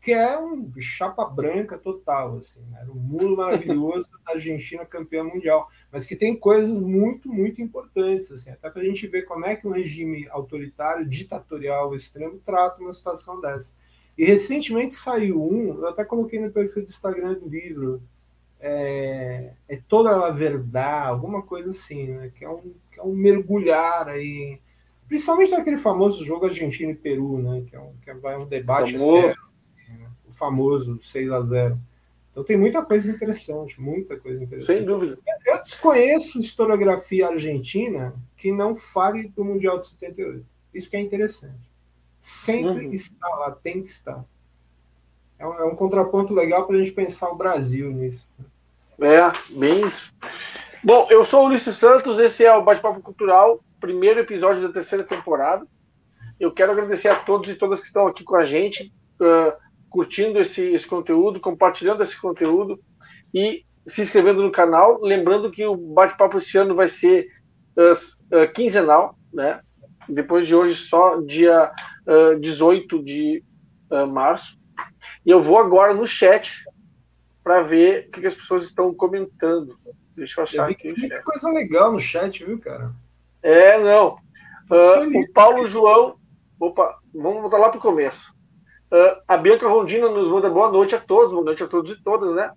Que 0.07 0.13
é 0.13 0.39
um 0.39 0.73
chapa 0.79 1.25
branca 1.25 1.77
total, 1.77 2.37
assim, 2.37 2.61
né? 2.71 2.79
era 2.83 2.93
um 2.93 2.95
mundo 2.95 3.37
maravilhoso 3.39 4.09
da 4.25 4.35
Argentina 4.35 4.87
campeã 4.87 5.25
mundial, 5.25 5.69
mas 5.91 6.07
que 6.07 6.15
tem 6.15 6.37
coisas 6.37 6.81
muito, 6.81 7.29
muito 7.29 7.61
importantes, 7.61 8.31
assim, 8.31 8.53
até 8.53 8.71
para 8.71 8.83
a 8.83 8.85
gente 8.85 9.05
ver 9.09 9.23
como 9.23 9.45
é 9.45 9.57
que 9.57 9.67
um 9.67 9.73
regime 9.73 10.29
autoritário, 10.31 11.05
ditatorial, 11.05 11.93
extremo, 11.93 12.41
trata 12.47 12.81
uma 12.81 12.95
situação 12.95 13.41
dessa. 13.41 13.75
E 14.17 14.25
recentemente 14.25 14.93
saiu 14.93 15.43
um, 15.43 15.77
eu 15.77 15.89
até 15.89 16.05
coloquei 16.05 16.39
no 16.39 16.53
perfil 16.53 16.85
do 16.85 16.89
Instagram 16.89 17.35
do 17.35 17.49
livro, 17.49 18.01
é, 18.61 19.55
é 19.69 19.81
toda 19.89 20.25
a 20.25 20.31
verdade, 20.31 21.09
alguma 21.09 21.43
coisa 21.43 21.71
assim, 21.71 22.07
né? 22.13 22.31
Que 22.33 22.45
é 22.45 22.49
um, 22.49 22.73
que 22.93 23.01
é 23.01 23.03
um 23.03 23.13
mergulhar 23.13 24.09
aí, 24.09 24.61
principalmente 25.09 25.51
naquele 25.51 25.79
famoso 25.79 26.25
jogo 26.25 26.47
Argentina 26.47 26.93
e 26.93 26.95
Peru, 26.95 27.39
né? 27.39 27.65
Que 27.69 27.75
é 27.75 27.81
um, 27.81 27.93
que 28.05 28.15
vai 28.15 28.37
um 28.37 28.47
debate 28.47 28.95
até, 28.95 29.03
o 29.03 29.46
famoso 30.37 31.01
6 31.01 31.33
a 31.33 31.41
0 31.43 31.79
Então 32.31 32.45
tem 32.45 32.57
muita 32.57 32.85
coisa 32.85 33.11
interessante, 33.11 33.81
muita 33.81 34.17
coisa 34.17 34.43
interessante. 34.43 34.79
Sem 34.79 34.85
dúvida. 34.85 35.19
Eu 35.47 35.63
desconheço 35.63 36.39
historiografia 36.39 37.29
argentina 37.29 38.15
que 38.37 38.53
não 38.53 38.77
fale 38.77 39.29
do 39.29 39.45
Mundial 39.45 39.79
de 39.79 39.87
78. 39.87 40.45
Isso 40.75 40.91
que 40.91 40.97
é 40.97 41.01
interessante 41.01 41.67
sempre 42.27 42.87
uhum. 42.87 42.93
está 42.93 43.29
lá, 43.37 43.53
tem 43.53 43.81
que 43.81 43.89
estar. 43.89 44.25
É 45.39 45.47
um, 45.47 45.55
é 45.55 45.65
um 45.65 45.77
contraponto 45.77 46.35
legal 46.35 46.67
para 46.67 46.75
a 46.75 46.79
gente 46.81 46.91
pensar 46.91 47.31
o 47.31 47.37
Brasil 47.37 47.89
nisso. 47.93 48.29
É, 48.99 49.31
bem 49.57 49.87
isso. 49.87 50.13
Bom, 50.83 51.07
eu 51.09 51.25
sou 51.25 51.45
o 51.45 51.47
Ulisses 51.47 51.77
Santos, 51.77 52.19
esse 52.19 52.45
é 52.45 52.53
o 52.53 52.65
Bate-Papo 52.65 53.01
Cultural, 53.01 53.61
primeiro 53.79 54.19
episódio 54.19 54.67
da 54.67 54.73
terceira 54.73 55.05
temporada. 55.05 55.65
Eu 56.41 56.51
quero 56.51 56.73
agradecer 56.73 57.09
a 57.09 57.15
todos 57.15 57.49
e 57.49 57.55
todas 57.55 57.79
que 57.79 57.87
estão 57.87 58.09
aqui 58.09 58.25
com 58.25 58.35
a 58.35 58.45
gente, 58.45 58.93
uh, 59.21 59.57
curtindo 59.89 60.39
esse, 60.39 60.63
esse 60.73 60.87
conteúdo, 60.87 61.41
compartilhando 61.41 62.03
esse 62.03 62.21
conteúdo 62.21 62.81
e 63.33 63.65
se 63.87 64.03
inscrevendo 64.03 64.43
no 64.43 64.51
canal. 64.51 65.01
Lembrando 65.01 65.51
que 65.51 65.65
o 65.65 65.77
Bate-Papo 65.77 66.39
esse 66.39 66.57
ano 66.59 66.75
vai 66.75 66.89
ser 66.89 67.29
uh, 67.77 68.37
uh, 68.37 68.53
quinzenal, 68.53 69.17
né? 69.33 69.61
Depois 70.09 70.47
de 70.47 70.55
hoje, 70.55 70.75
só 70.75 71.21
dia 71.21 71.71
uh, 72.07 72.39
18 72.41 73.03
de 73.03 73.43
uh, 73.91 74.07
março. 74.07 74.57
E 75.25 75.31
eu 75.31 75.41
vou 75.41 75.59
agora 75.59 75.95
no 75.95 76.07
chat 76.07 76.65
para 77.43 77.63
ver 77.63 78.07
o 78.09 78.11
que, 78.11 78.21
que, 78.21 78.27
as 78.27 78.35
pessoas 78.35 78.65
estão 78.65 78.93
comentando. 78.95 79.79
Deixa 80.15 80.41
eu 80.41 80.45
achar 80.45 80.69
eu 80.69 80.73
aqui. 80.73 80.93
Tem 80.93 81.09
muita 81.09 81.23
coisa 81.23 81.51
legal 81.51 81.93
no 81.93 82.01
chat, 82.01 82.45
viu, 82.45 82.59
cara? 82.59 82.93
É, 83.43 83.79
não. 83.83 84.19
O 84.69 85.33
Paulo 85.33 85.67
João. 85.67 86.17
Opa, 86.59 86.99
vamos 87.15 87.43
voltar 87.43 87.59
lá 87.59 87.69
para 87.69 87.79
o 87.79 87.83
começo. 87.83 88.36
Uh, 88.93 89.21
a 89.27 89.37
Bianca 89.37 89.67
Rondina 89.67 90.09
nos 90.09 90.29
manda 90.29 90.49
boa 90.49 90.71
noite 90.71 90.95
a 90.95 91.01
todos, 91.01 91.33
boa 91.33 91.45
noite 91.45 91.63
a 91.63 91.67
todos 91.67 91.93
e 91.93 92.03
todas, 92.03 92.33
né? 92.35 92.51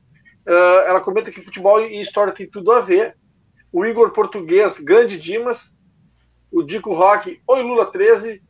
Uh, 0.47 0.81
ela 0.85 1.01
comenta 1.01 1.31
que 1.31 1.41
futebol 1.41 1.81
e 1.81 1.99
história 1.99 2.33
tem 2.33 2.49
tudo 2.49 2.71
a 2.71 2.81
ver. 2.81 3.15
O 3.71 3.85
Igor 3.85 4.11
Português, 4.11 4.79
grande 4.79 5.17
Dimas. 5.19 5.73
O 6.51 6.63
Dico 6.63 6.93
Rock, 6.93 7.41
oi 7.47 7.61
Lula 7.63 7.87
13. 7.87 8.41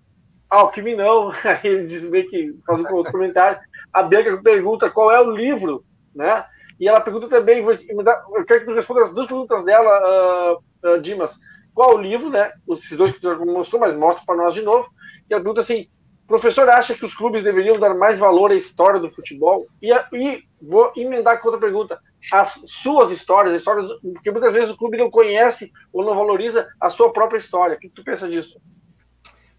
Alckmin 0.49 0.95
não, 0.95 1.30
aí 1.43 1.59
ele 1.63 1.88
diz 1.88 2.09
meio 2.09 2.30
que 2.30 2.55
faz 2.65 2.80
um 2.80 2.95
outro 2.95 3.11
comentário. 3.11 3.59
A 3.93 4.03
Bianca 4.03 4.41
pergunta 4.41 4.89
qual 4.89 5.11
é 5.11 5.21
o 5.21 5.32
livro, 5.32 5.84
né? 6.13 6.45
E 6.80 6.88
ela 6.88 7.01
pergunta 7.01 7.27
também, 7.27 7.59
eu 7.59 8.45
quero 8.45 8.61
que 8.61 8.65
tu 8.65 8.73
responda 8.73 9.03
as 9.03 9.13
duas 9.13 9.27
perguntas 9.27 9.63
dela, 9.65 10.57
uh, 10.84 11.01
Dimas. 11.01 11.38
Qual 11.73 11.95
o 11.95 12.01
livro, 12.01 12.30
né? 12.30 12.51
Esses 12.69 12.97
dois 12.97 13.11
que 13.11 13.19
tu 13.19 13.30
já 13.30 13.38
mostrou, 13.38 13.80
mas 13.80 13.95
mostra 13.95 14.25
para 14.25 14.36
nós 14.36 14.53
de 14.53 14.61
novo. 14.61 14.89
E 15.30 15.34
ela 15.34 15.41
pergunta 15.41 15.61
assim: 15.61 15.89
professor 16.30 16.69
acha 16.69 16.93
que 16.93 17.05
os 17.05 17.15
clubes 17.15 17.43
deveriam 17.43 17.80
dar 17.80 17.93
mais 17.95 18.19
valor 18.19 18.51
à 18.51 18.55
história 18.55 18.99
do 18.99 19.11
futebol? 19.11 19.65
E, 19.82 19.91
e 20.13 20.43
vou 20.61 20.93
emendar 20.95 21.41
com 21.41 21.47
outra 21.47 21.59
pergunta: 21.59 21.99
as 22.32 22.61
suas 22.67 23.11
histórias, 23.11 23.55
histórias, 23.55 23.89
porque 24.01 24.32
muitas 24.32 24.53
vezes 24.53 24.69
o 24.69 24.77
clube 24.77 24.97
não 24.97 25.09
conhece 25.09 25.71
ou 25.91 26.05
não 26.05 26.15
valoriza 26.15 26.67
a 26.80 26.89
sua 26.89 27.11
própria 27.11 27.39
história. 27.39 27.75
O 27.75 27.80
que 27.80 27.89
tu 27.89 28.03
pensa 28.03 28.30
disso? 28.30 28.61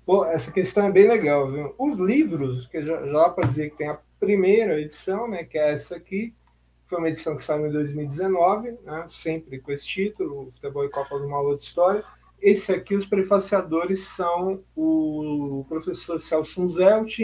Pô, 0.06 0.24
essa 0.24 0.52
questão 0.52 0.86
é 0.86 0.90
bem 0.90 1.08
legal, 1.08 1.50
viu? 1.50 1.74
Os 1.78 1.98
livros, 1.98 2.66
que 2.66 2.82
já, 2.82 3.04
já 3.04 3.28
para 3.28 3.46
dizer 3.46 3.70
que 3.70 3.76
tem 3.76 3.88
a 3.88 3.98
primeira 4.18 4.80
edição, 4.80 5.28
né, 5.28 5.44
que 5.44 5.58
é 5.58 5.72
essa 5.72 5.96
aqui, 5.96 6.34
foi 6.86 6.98
uma 6.98 7.08
edição 7.08 7.36
que 7.36 7.42
saiu 7.42 7.66
em 7.66 7.72
2019, 7.72 8.78
né, 8.82 9.04
sempre 9.08 9.60
com 9.60 9.70
esse 9.72 9.86
título, 9.86 10.52
Futebol 10.54 10.84
e 10.84 10.90
Copa 10.90 11.18
do 11.18 11.26
Uma 11.26 11.40
Outra 11.40 11.64
História. 11.64 12.04
Esse 12.40 12.72
aqui, 12.72 12.94
os 12.94 13.04
prefaciadores 13.04 14.00
são 14.00 14.62
o 14.74 15.64
professor 15.68 16.18
Celso 16.18 16.66
Zelt, 16.68 17.18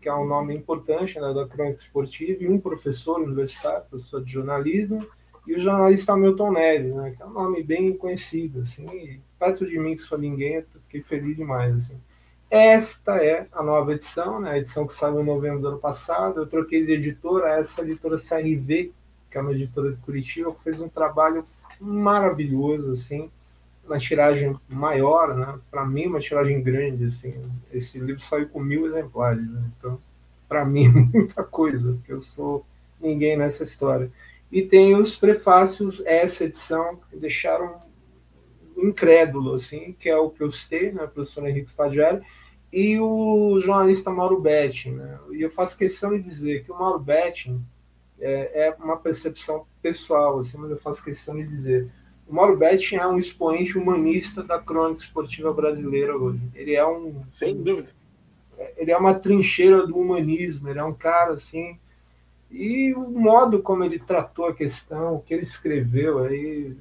que 0.00 0.08
é 0.08 0.14
um 0.14 0.26
nome 0.26 0.54
importante 0.54 1.18
né, 1.18 1.34
da 1.34 1.48
crônica 1.48 1.80
esportiva, 1.80 2.44
e 2.44 2.48
um 2.48 2.60
professor 2.60 3.20
universitário, 3.20 3.84
professor 3.90 4.22
de 4.22 4.32
jornalismo, 4.32 5.04
e 5.46 5.54
o 5.54 5.58
jornalista 5.58 6.16
Milton 6.16 6.52
Neves, 6.52 6.94
né, 6.94 7.12
que 7.16 7.22
é 7.22 7.26
um 7.26 7.32
nome 7.32 7.62
bem 7.64 7.96
conhecido, 7.96 8.60
assim, 8.60 9.20
perto 9.36 9.66
de 9.66 9.78
mim, 9.78 9.94
que 9.94 10.00
sou 10.00 10.16
ninguém, 10.16 10.64
fiquei 10.82 11.02
feliz 11.02 11.36
demais, 11.36 11.74
assim. 11.74 12.00
Esta 12.48 13.16
é 13.16 13.48
a 13.50 13.64
nova 13.64 13.94
edição, 13.94 14.40
né, 14.40 14.52
a 14.52 14.58
edição 14.58 14.86
que 14.86 14.92
saiu 14.92 15.20
em 15.20 15.24
novembro 15.24 15.60
do 15.60 15.68
ano 15.68 15.78
passado, 15.78 16.40
eu 16.40 16.46
troquei 16.46 16.84
de 16.84 16.92
editora, 16.92 17.50
essa 17.50 17.82
editora 17.82 18.16
CRV, 18.16 18.92
que 19.28 19.38
é 19.38 19.40
uma 19.40 19.52
editora 19.52 19.92
de 19.92 20.00
Curitiba, 20.00 20.54
que 20.54 20.62
fez 20.62 20.80
um 20.80 20.88
trabalho 20.88 21.44
maravilhoso, 21.80 22.92
assim, 22.92 23.28
uma 23.86 23.98
tiragem 23.98 24.58
maior, 24.68 25.34
né? 25.34 25.58
Para 25.70 25.84
mim, 25.84 26.06
uma 26.06 26.20
tiragem 26.20 26.62
grande, 26.62 27.04
assim. 27.06 27.34
Esse 27.72 27.98
livro 27.98 28.20
saiu 28.20 28.48
com 28.48 28.60
mil 28.60 28.86
exemplares, 28.86 29.48
né? 29.48 29.62
Então, 29.78 30.00
para 30.48 30.64
mim, 30.64 30.88
muita 31.12 31.44
coisa, 31.44 31.92
porque 31.92 32.12
eu 32.12 32.20
sou 32.20 32.64
ninguém 33.00 33.36
nessa 33.36 33.64
história. 33.64 34.10
E 34.50 34.62
tem 34.62 34.96
os 34.96 35.16
prefácios, 35.16 36.02
essa 36.04 36.44
edição, 36.44 37.00
que 37.10 37.16
deixaram 37.16 37.78
incrédulo, 38.76 39.54
assim, 39.54 39.94
que 39.98 40.08
é 40.08 40.16
o 40.16 40.30
que 40.30 40.42
eu 40.42 40.50
citei, 40.50 40.92
né? 40.92 41.04
O 41.04 41.08
professor 41.08 41.46
Henrique 41.48 41.70
Spaggiari, 41.70 42.22
e 42.72 42.98
o 43.00 43.58
jornalista 43.60 44.10
Mauro 44.10 44.40
Betting, 44.40 44.92
né? 44.92 45.18
E 45.32 45.42
eu 45.42 45.50
faço 45.50 45.78
questão 45.78 46.10
de 46.16 46.22
dizer 46.22 46.64
que 46.64 46.72
o 46.72 46.78
Mauro 46.78 46.98
Betting 46.98 47.64
é, 48.20 48.66
é 48.66 48.76
uma 48.78 48.96
percepção 48.96 49.66
pessoal, 49.80 50.38
assim, 50.38 50.58
mas 50.58 50.70
eu 50.70 50.76
faço 50.76 51.02
questão 51.02 51.36
de 51.36 51.46
dizer 51.46 51.90
o 52.28 52.34
Mauro 52.34 52.56
Betting 52.56 52.96
é 52.96 53.06
um 53.06 53.18
expoente 53.18 53.78
humanista 53.78 54.42
da 54.42 54.58
crônica 54.58 55.00
esportiva 55.00 55.52
brasileira 55.52 56.16
hoje. 56.16 56.40
Ele 56.54 56.74
é 56.74 56.86
um. 56.86 57.22
Sem 57.28 57.56
dúvida. 57.56 57.88
Ele 58.76 58.90
é 58.90 58.96
uma 58.96 59.14
trincheira 59.14 59.86
do 59.86 59.96
humanismo, 59.96 60.68
ele 60.68 60.78
é 60.78 60.84
um 60.84 60.94
cara 60.94 61.34
assim. 61.34 61.78
E 62.50 62.92
o 62.94 63.10
modo 63.10 63.60
como 63.62 63.84
ele 63.84 63.98
tratou 63.98 64.46
a 64.46 64.54
questão, 64.54 65.16
o 65.16 65.20
que 65.20 65.34
ele 65.34 65.42
escreveu, 65.42 66.20
aí 66.20 66.74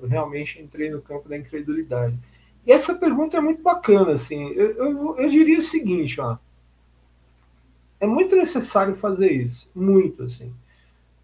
eu 0.00 0.08
realmente 0.08 0.60
entrei 0.60 0.90
no 0.90 1.02
campo 1.02 1.28
da 1.28 1.36
incredulidade. 1.36 2.18
E 2.66 2.72
essa 2.72 2.94
pergunta 2.94 3.36
é 3.36 3.40
muito 3.40 3.62
bacana, 3.62 4.12
assim. 4.12 4.48
Eu, 4.50 4.70
eu, 4.72 5.16
eu 5.18 5.30
diria 5.30 5.58
o 5.58 5.62
seguinte, 5.62 6.20
ó. 6.20 6.38
É 8.00 8.06
muito 8.06 8.36
necessário 8.36 8.94
fazer 8.94 9.30
isso, 9.30 9.70
muito, 9.74 10.22
assim 10.22 10.52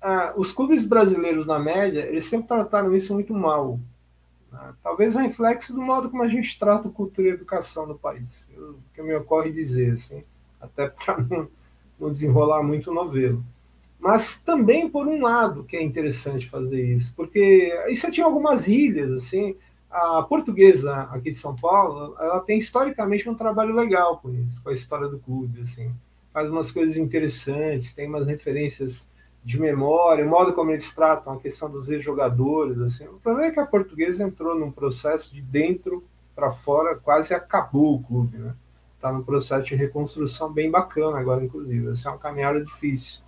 ah, 0.07 0.35
os 0.37 0.53
clubes 0.53 0.87
brasileiros, 0.87 1.47
na 1.47 1.59
média, 1.59 2.01
eles 2.01 2.25
sempre 2.25 2.47
trataram 2.47 2.95
isso 2.95 3.15
muito 3.15 3.33
mal. 3.33 3.81
Né? 4.53 4.75
Talvez 4.83 5.15
reflexo 5.15 5.73
do 5.73 5.81
modo 5.81 6.11
como 6.11 6.23
a 6.23 6.29
gente 6.29 6.59
trata 6.59 6.91
cultura 6.91 7.29
e 7.29 7.31
educação 7.31 7.87
no 7.87 7.99
país, 7.99 8.51
o 8.55 8.77
que 8.95 9.03
me 9.03 9.15
ocorre 9.15 9.51
dizer, 9.51 9.95
assim, 9.95 10.23
até 10.61 10.89
para 10.93 11.23
não, 11.23 11.49
não, 11.99 12.11
desenrolar 12.11 12.63
muito 12.63 12.91
o 12.91 12.95
novelo. 12.95 13.43
Mas 13.99 14.37
também, 14.37 14.91
por 14.91 15.09
um 15.09 15.23
lado, 15.23 15.65
que 15.65 15.75
é 15.75 15.83
interessante 15.83 16.51
fazer 16.51 16.85
isso, 16.85 17.15
porque 17.17 17.73
você 17.89 18.11
tinha 18.11 18.27
algumas 18.27 18.69
ilhas, 18.69 19.11
assim, 19.11 19.57
a 19.91 20.23
portuguesa 20.23 21.09
aqui 21.13 21.31
de 21.31 21.37
São 21.37 21.57
Paulo, 21.57 22.15
ela 22.21 22.41
tem 22.41 22.59
historicamente 22.59 23.27
um 23.27 23.35
trabalho 23.35 23.75
legal 23.75 24.19
com 24.19 24.29
isso, 24.35 24.63
com 24.63 24.69
a 24.69 24.75
história 24.75 25.09
do 25.09 25.19
clube, 25.19 25.63
assim, 25.63 25.91
faz 26.31 26.51
umas 26.51 26.71
coisas 26.71 26.99
interessantes, 26.99 27.95
tem 27.95 28.07
umas 28.07 28.27
referências 28.27 29.09
de 29.45 29.61
memória, 29.61 30.25
o 30.25 30.29
modo 30.29 30.55
como 30.55 30.71
eles 30.71 30.93
tratam 30.95 31.35
a 31.35 31.39
questão 31.39 31.71
dos 31.71 31.91
ex-jogadores. 31.91 32.81
Assim. 32.81 33.07
O 33.07 33.21
problema 33.21 33.49
é 33.49 33.51
que 33.51 33.61
a 33.61 33.67
portuguesa 33.67 34.25
entrou 34.25 34.59
num 34.59 34.73
processo 34.73 35.35
de 35.35 35.43
dentro 35.43 36.03
para 36.35 36.51
fora, 36.51 36.97
quase 36.97 37.35
acabou 37.35 37.97
o 37.97 38.03
clube. 38.03 38.39
Né? 38.39 38.55
Está 38.97 39.13
num 39.13 39.23
processo 39.23 39.67
de 39.69 39.75
reconstrução 39.75 40.51
bem 40.51 40.71
bacana 40.71 41.19
agora, 41.19 41.45
inclusive. 41.45 41.91
Essa 41.91 42.09
é 42.09 42.13
uma 42.13 42.19
caminhada 42.19 42.65
difícil. 42.65 43.21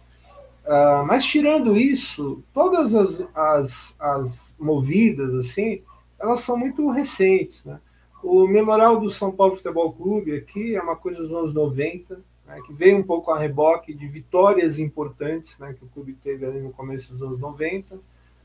Uh, 0.64 1.04
mas 1.06 1.24
tirando 1.24 1.76
isso, 1.76 2.42
todas 2.52 2.94
as, 2.94 3.28
as, 3.34 3.96
as 4.00 4.56
movidas, 4.58 5.34
assim, 5.34 5.82
elas 6.18 6.40
são 6.40 6.56
muito 6.56 6.90
recentes. 6.90 7.66
Né? 7.66 7.78
O 8.22 8.48
Memorial 8.48 8.98
do 8.98 9.10
São 9.10 9.30
Paulo 9.30 9.54
Futebol 9.54 9.92
Clube 9.92 10.34
aqui 10.34 10.74
é 10.74 10.82
uma 10.82 10.96
coisa 10.96 11.20
dos 11.20 11.32
anos 11.32 11.52
90, 11.52 12.20
né, 12.46 12.60
que 12.64 12.72
veio 12.72 12.98
um 12.98 13.02
pouco 13.02 13.30
a 13.30 13.38
reboque 13.38 13.92
de 13.92 14.06
vitórias 14.06 14.78
importantes 14.78 15.58
né, 15.58 15.74
que 15.74 15.84
o 15.84 15.88
clube 15.88 16.14
teve 16.22 16.46
no 16.46 16.70
começo 16.70 17.12
dos 17.12 17.22
anos 17.22 17.40
90, 17.40 17.98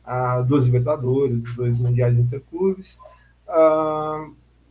ah, 0.04 0.42
dois 0.42 0.66
Libertadores, 0.66 1.42
dois 1.56 1.78
Mundiais 1.78 2.18
Interclubes. 2.18 3.00
Ah, 3.48 4.28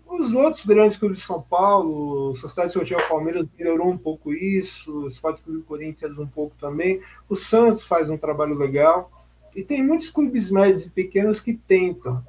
os 0.09 0.35
outros 0.35 0.66
grandes 0.66 0.97
clubes 0.97 1.18
de 1.18 1.24
São 1.24 1.41
Paulo, 1.41 2.35
Sociedade 2.35 2.68
Esportiva 2.70 3.01
Palmeiras 3.09 3.47
melhorou 3.57 3.89
um 3.89 3.97
pouco 3.97 4.35
isso, 4.35 5.05
o 5.05 5.07
Sport 5.07 5.41
Clube 5.41 5.62
Corinthians 5.62 6.18
um 6.18 6.26
pouco 6.26 6.57
também, 6.59 7.01
o 7.28 7.37
Santos 7.37 7.85
faz 7.85 8.11
um 8.11 8.18
trabalho 8.18 8.57
legal, 8.57 9.11
e 9.55 9.62
tem 9.62 9.85
muitos 9.85 10.11
clubes 10.11 10.51
médios 10.51 10.87
e 10.87 10.91
pequenos 10.91 11.41
que 11.41 11.55
tentam. 11.55 12.24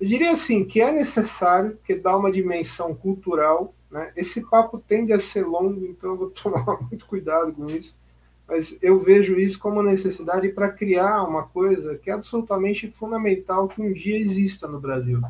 Eu 0.00 0.08
diria 0.08 0.32
assim, 0.32 0.64
que 0.64 0.80
é 0.80 0.90
necessário 0.90 1.78
que 1.84 1.94
dá 1.94 2.16
uma 2.16 2.32
dimensão 2.32 2.94
cultural 2.94 3.74
né? 3.90 4.12
Esse 4.16 4.42
papo 4.48 4.82
tende 4.86 5.12
a 5.12 5.18
ser 5.18 5.46
longo, 5.46 5.84
então 5.86 6.10
eu 6.10 6.16
vou 6.16 6.30
tomar 6.30 6.80
muito 6.82 7.06
cuidado 7.06 7.52
com 7.52 7.66
isso. 7.66 7.96
Mas 8.46 8.78
eu 8.80 8.98
vejo 8.98 9.38
isso 9.38 9.58
como 9.58 9.76
uma 9.78 9.90
necessidade 9.90 10.48
para 10.48 10.70
criar 10.70 11.22
uma 11.24 11.42
coisa 11.42 11.98
que 11.98 12.10
é 12.10 12.14
absolutamente 12.14 12.90
fundamental 12.90 13.68
que 13.68 13.82
um 13.82 13.92
dia 13.92 14.18
exista 14.18 14.66
no 14.66 14.80
Brasil, 14.80 15.20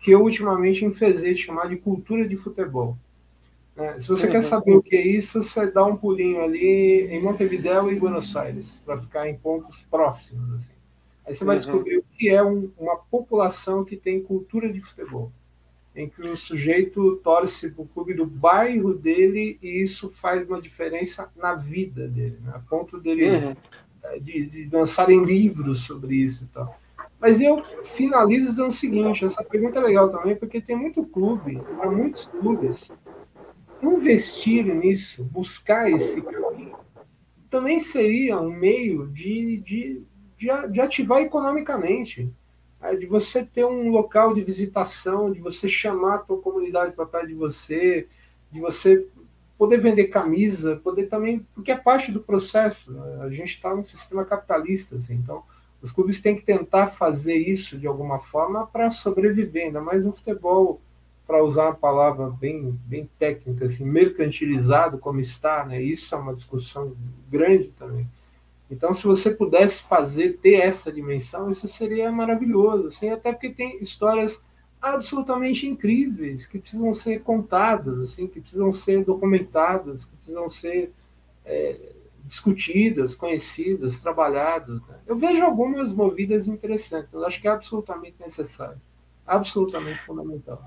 que 0.00 0.10
eu 0.10 0.20
ultimamente 0.22 0.84
enfezei 0.84 1.34
de 1.34 1.42
chamar 1.42 1.68
de 1.68 1.76
cultura 1.76 2.26
de 2.26 2.36
futebol. 2.36 2.98
É, 3.76 4.00
se 4.00 4.08
você 4.08 4.26
uhum. 4.26 4.32
quer 4.32 4.42
saber 4.42 4.74
o 4.74 4.82
que 4.82 4.96
é 4.96 5.06
isso, 5.06 5.44
você 5.44 5.70
dá 5.70 5.84
um 5.84 5.96
pulinho 5.96 6.42
ali 6.42 7.06
em 7.06 7.22
Montevideo 7.22 7.90
e 7.90 7.94
Buenos 7.94 8.34
Aires, 8.34 8.82
para 8.84 9.00
ficar 9.00 9.28
em 9.28 9.36
pontos 9.36 9.86
próximos. 9.88 10.52
Assim. 10.54 10.72
Aí 11.24 11.32
você 11.32 11.44
vai 11.44 11.54
uhum. 11.54 11.58
descobrir 11.58 11.98
o 11.98 12.04
que 12.18 12.28
é 12.28 12.42
um, 12.42 12.68
uma 12.76 12.96
população 12.96 13.84
que 13.84 13.96
tem 13.96 14.20
cultura 14.20 14.72
de 14.72 14.80
futebol 14.80 15.30
em 15.94 16.08
que 16.08 16.22
o 16.22 16.36
sujeito 16.36 17.16
torce 17.16 17.70
para 17.70 17.82
o 17.82 17.88
clube 17.88 18.14
do 18.14 18.24
bairro 18.24 18.94
dele 18.94 19.58
e 19.62 19.82
isso 19.82 20.08
faz 20.08 20.46
uma 20.46 20.60
diferença 20.60 21.30
na 21.36 21.54
vida 21.54 22.06
dele, 22.06 22.38
né? 22.42 22.52
a 22.54 22.58
ponto 22.60 22.98
dele 22.98 23.30
uhum. 23.30 23.56
Eh, 24.02 24.18
de, 24.18 24.46
de 24.46 24.68
lançarem 24.74 25.22
livros 25.22 25.80
sobre 25.84 26.16
isso 26.16 26.44
e 26.44 26.46
tal. 26.48 26.78
Mas 27.20 27.40
eu 27.40 27.62
finalizo 27.84 28.46
dizendo 28.46 28.68
o 28.68 28.72
seguinte: 28.72 29.24
essa 29.24 29.44
pergunta 29.44 29.78
é 29.78 29.82
legal 29.82 30.08
também, 30.08 30.34
porque 30.34 30.60
tem 30.60 30.74
muito 30.74 31.04
clube, 31.04 31.60
há 31.82 31.90
muitos 31.90 32.26
clubes, 32.26 32.96
investir 33.82 34.64
nisso, 34.64 35.22
buscar 35.24 35.90
esse 35.90 36.22
caminho, 36.22 36.76
também 37.50 37.78
seria 37.78 38.40
um 38.40 38.50
meio 38.50 39.08
de, 39.08 39.58
de, 39.58 40.02
de, 40.38 40.48
de 40.70 40.80
ativar 40.80 41.20
economicamente 41.20 42.32
é 42.82 42.96
de 42.96 43.06
você 43.06 43.44
ter 43.44 43.64
um 43.64 43.90
local 43.90 44.34
de 44.34 44.42
visitação, 44.42 45.30
de 45.30 45.40
você 45.40 45.68
chamar 45.68 46.14
a 46.14 46.18
tua 46.18 46.38
comunidade 46.38 46.92
para 46.92 47.06
perto 47.06 47.28
de 47.28 47.34
você, 47.34 48.08
de 48.50 48.60
você 48.60 49.06
poder 49.58 49.78
vender 49.78 50.06
camisa, 50.06 50.76
poder 50.76 51.06
também, 51.06 51.46
porque 51.54 51.70
é 51.70 51.76
parte 51.76 52.10
do 52.10 52.20
processo. 52.20 52.92
Né? 52.92 53.18
A 53.22 53.28
gente 53.28 53.50
está 53.50 53.74
num 53.74 53.84
sistema 53.84 54.24
capitalista, 54.24 54.96
assim, 54.96 55.16
então 55.16 55.42
os 55.82 55.92
clubes 55.92 56.20
têm 56.20 56.34
que 56.34 56.42
tentar 56.42 56.86
fazer 56.86 57.36
isso 57.36 57.78
de 57.78 57.86
alguma 57.86 58.18
forma 58.18 58.66
para 58.66 58.88
sobreviver, 58.88 59.66
ainda 59.66 59.80
mais 59.80 60.04
no 60.04 60.12
futebol, 60.12 60.80
para 61.26 61.44
usar 61.44 61.66
uma 61.66 61.74
palavra 61.74 62.28
bem, 62.28 62.78
bem 62.86 63.08
técnica, 63.18 63.66
assim, 63.66 63.84
mercantilizado 63.84 64.98
como 64.98 65.20
está, 65.20 65.64
né? 65.64 65.80
Isso 65.80 66.14
é 66.14 66.18
uma 66.18 66.34
discussão 66.34 66.96
grande 67.30 67.68
também. 67.78 68.08
Então, 68.70 68.94
se 68.94 69.04
você 69.04 69.32
pudesse 69.32 69.82
fazer, 69.82 70.38
ter 70.38 70.60
essa 70.60 70.92
dimensão, 70.92 71.50
isso 71.50 71.66
seria 71.66 72.10
maravilhoso, 72.12 72.86
assim, 72.86 73.10
até 73.10 73.32
porque 73.32 73.50
tem 73.50 73.80
histórias 73.82 74.42
absolutamente 74.80 75.66
incríveis 75.66 76.46
que 76.46 76.58
precisam 76.58 76.92
ser 76.92 77.22
contadas, 77.22 77.98
assim, 77.98 78.26
que 78.26 78.40
precisam 78.40 78.70
ser 78.70 79.04
documentadas, 79.04 80.04
que 80.04 80.16
precisam 80.16 80.48
ser 80.48 80.92
é, 81.44 81.76
discutidas, 82.24 83.14
conhecidas, 83.14 83.98
trabalhadas. 83.98 84.80
Né? 84.82 84.94
Eu 85.06 85.16
vejo 85.16 85.44
algumas 85.44 85.92
movidas 85.92 86.46
interessantes, 86.46 87.10
mas 87.12 87.24
acho 87.24 87.40
que 87.40 87.48
é 87.48 87.50
absolutamente 87.50 88.16
necessário, 88.20 88.80
absolutamente 89.26 90.00
fundamental. 90.00 90.62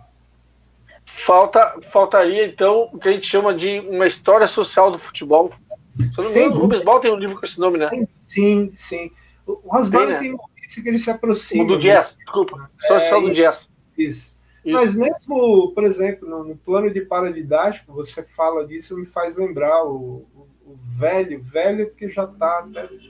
Falta, 1.05 1.79
faltaria 1.91 2.45
então 2.45 2.89
o 2.93 2.97
que 2.97 3.09
a 3.09 3.11
gente 3.11 3.27
chama 3.27 3.53
de 3.53 3.79
uma 3.81 4.07
história 4.07 4.47
social 4.47 4.89
do 4.89 4.97
futebol 4.97 5.51
se 5.95 6.17
eu 6.17 6.23
não 6.23 6.31
me 6.31 6.39
engano, 6.39 6.55
o 6.55 6.59
Rubens 6.59 6.83
Ball 6.83 6.99
tem 6.99 7.11
um 7.11 7.17
livro 7.17 7.39
com 7.39 7.45
esse 7.45 7.59
nome, 7.59 7.77
né? 7.77 7.89
Sim, 8.19 8.71
sim. 8.73 9.11
O 9.45 9.53
Rosbach 9.65 10.07
tem, 10.19 10.31
né? 10.31 10.37
tem 10.73 10.83
que 10.83 10.89
ele 10.89 10.99
se 10.99 11.09
aproxima. 11.09 11.63
O 11.63 11.67
do 11.67 11.79
jazz, 11.79 12.15
desculpa. 12.17 12.69
Só 12.81 12.97
é, 12.97 13.21
do 13.21 13.33
jazz. 13.33 13.69
Isso. 13.97 14.41
Isso. 14.65 14.73
Mas 14.73 14.95
mesmo, 14.95 15.73
por 15.73 15.83
exemplo, 15.83 16.27
no, 16.27 16.43
no, 16.45 16.55
plano 16.55 16.89
de 16.89 17.01
paradidático, 17.01 17.91
você 17.91 18.23
fala 18.23 18.65
disso, 18.65 18.97
me 18.97 19.05
faz 19.05 19.35
lembrar 19.35 19.83
o, 19.83 20.25
o 20.65 20.77
velho, 20.97 21.41
velho 21.41 21.87
porque 21.87 22.09
já 22.09 22.25
tá, 22.25 22.65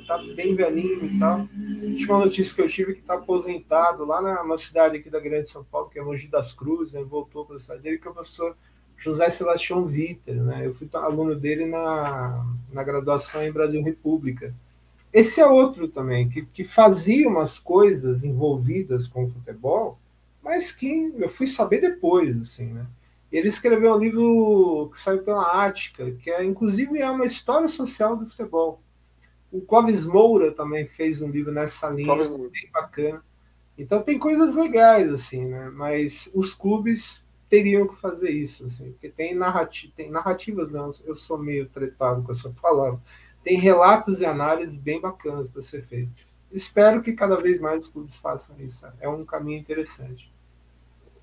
tá 0.07 0.17
bem 0.35 0.55
velhinho 0.55 1.05
e 1.05 1.19
tal. 1.19 1.41
A 1.41 1.85
última 1.85 2.19
notícia 2.19 2.55
que 2.55 2.61
eu 2.61 2.69
tive 2.69 2.91
é 2.93 2.95
que 2.95 3.01
tá 3.03 3.13
aposentado 3.13 4.03
lá 4.03 4.19
na, 4.19 4.43
na 4.43 4.57
cidade 4.57 4.97
aqui 4.97 5.11
da 5.11 5.19
Grande 5.19 5.47
São 5.47 5.63
Paulo, 5.63 5.89
que 5.89 5.99
é 5.99 6.03
Mogi 6.03 6.27
das 6.27 6.53
Cruzes, 6.53 6.93
né? 6.93 7.03
voltou 7.03 7.45
para 7.45 7.57
a 7.57 7.59
cidade 7.59 7.83
dele, 7.83 7.99
que 7.99 8.07
é 8.07 8.11
o 8.11 8.15
professor 8.15 8.57
José 9.03 9.29
Sebastião 9.29 9.83
Vitor, 9.83 10.33
né? 10.35 10.65
Eu 10.65 10.73
fui 10.73 10.87
aluno 10.93 11.35
dele 11.35 11.65
na, 11.65 12.45
na 12.71 12.83
graduação 12.83 13.43
em 13.43 13.51
Brasil 13.51 13.83
República. 13.83 14.55
Esse 15.11 15.41
é 15.41 15.45
outro 15.45 15.89
também, 15.89 16.29
que, 16.29 16.45
que 16.45 16.63
fazia 16.63 17.27
umas 17.27 17.59
coisas 17.59 18.23
envolvidas 18.23 19.09
com 19.09 19.25
o 19.25 19.29
futebol, 19.29 19.99
mas 20.41 20.71
que 20.71 21.13
eu 21.17 21.27
fui 21.27 21.45
saber 21.47 21.81
depois, 21.81 22.39
assim, 22.39 22.67
né? 22.67 22.85
Ele 23.29 23.49
escreveu 23.49 23.93
um 23.93 23.97
livro 23.97 24.89
que 24.91 24.97
saiu 24.97 25.21
pela 25.21 25.65
Ática, 25.65 26.11
que 26.11 26.31
é 26.31 26.43
inclusive 26.43 26.99
é 26.99 27.09
uma 27.09 27.25
história 27.25 27.67
social 27.67 28.15
do 28.15 28.25
futebol. 28.25 28.79
O 29.51 29.59
Clóvis 29.59 30.05
Moura 30.05 30.51
também 30.51 30.85
fez 30.85 31.21
um 31.21 31.29
livro 31.29 31.51
nessa 31.51 31.89
linha, 31.89 32.15
bem 32.15 32.69
bacana. 32.71 33.21
Então 33.77 34.01
tem 34.01 34.17
coisas 34.17 34.55
legais, 34.55 35.11
assim, 35.11 35.45
né? 35.45 35.69
Mas 35.73 36.29
os 36.33 36.53
clubes 36.53 37.22
teriam 37.53 37.87
que 37.87 37.95
fazer 37.95 38.31
isso, 38.31 38.65
assim, 38.65 38.93
porque 38.93 39.09
tem, 39.09 39.35
narrati 39.35 39.93
tem 39.95 40.09
narrativas, 40.09 40.71
não, 40.71 40.89
eu 41.05 41.13
sou 41.13 41.37
meio 41.37 41.69
tretado 41.69 42.23
com 42.23 42.31
essa 42.31 42.49
palavra. 42.59 42.99
Tem 43.43 43.59
relatos 43.59 44.21
e 44.21 44.25
análises 44.25 44.79
bem 44.79 44.99
bacanas 44.99 45.51
para 45.51 45.61
ser 45.61 45.83
feito. 45.83 46.09
Espero 46.51 47.03
que 47.03 47.13
cada 47.13 47.39
vez 47.39 47.59
mais 47.59 47.85
os 47.85 47.91
clubes 47.91 48.17
façam 48.17 48.59
isso. 48.59 48.87
É 48.99 49.07
um 49.07 49.23
caminho 49.23 49.59
interessante. 49.59 50.33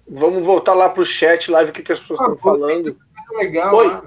Vamos 0.09 0.47
voltar 0.47 0.72
lá 0.74 0.89
para 0.89 1.03
o 1.03 1.05
chat, 1.05 1.51
lá 1.51 1.64
ver 1.64 1.70
o 1.70 1.72
que, 1.72 1.83
que 1.83 1.91
as 1.91 1.99
pessoas 1.99 2.20
ah, 2.20 2.22
estão 2.22 2.39
falando. 2.39 2.97
Legal, 3.33 3.74
Oi. 3.74 3.89
Lá, 3.89 4.05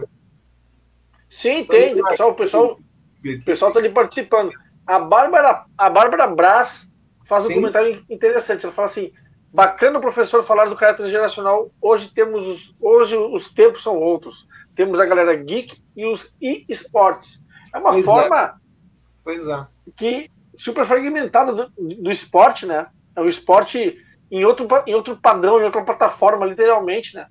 Sim, 1.30 1.66
tem. 1.66 2.00
O 2.00 2.06
pessoal, 2.06 2.30
o 2.30 2.36
pessoal, 2.36 2.80
o 3.26 3.44
pessoal 3.44 3.72
está 3.72 3.82
ali 3.82 3.90
participando. 3.90 4.54
A 4.88 4.98
Bárbara, 4.98 5.66
a 5.78 5.90
Bárbara 5.90 6.28
Brás 6.28 6.88
faz 7.28 7.44
Sim. 7.44 7.52
um 7.52 7.56
comentário 7.56 8.06
interessante. 8.10 8.66
Ela 8.66 8.74
fala 8.74 8.88
assim: 8.88 9.12
bacana 9.54 10.00
o 10.00 10.02
professor 10.02 10.44
falar 10.44 10.66
do 10.66 10.76
caráter 10.76 11.08
geracional. 11.10 11.70
Hoje 11.80 12.12
temos 12.14 12.48
os, 12.48 12.76
hoje 12.82 13.16
os 13.16 13.54
tempos 13.54 13.84
são 13.84 13.96
outros. 13.96 14.48
Temos 14.76 15.00
a 15.00 15.06
galera 15.06 15.36
geek 15.36 15.80
e 15.96 16.06
os 16.06 16.34
e-sports. 16.42 17.40
É 17.74 17.78
uma 17.78 17.92
pois 17.92 18.04
é. 18.04 18.06
forma 18.06 18.42
é. 18.42 18.54
Pois 19.24 19.48
é. 19.48 19.68
que 19.96 20.32
super 20.56 20.86
fragmentada 20.86 21.54
do, 21.54 21.70
do 21.78 22.12
esporte, 22.12 22.66
né? 22.66 22.88
É 23.16 23.22
um 23.22 23.30
esporte 23.30 23.96
em 24.32 24.44
outro, 24.44 24.68
em 24.88 24.96
outro 24.96 25.16
padrão, 25.16 25.62
em 25.62 25.66
outra 25.66 25.84
plataforma, 25.84 26.46
literalmente, 26.46 27.16
né? 27.16 27.28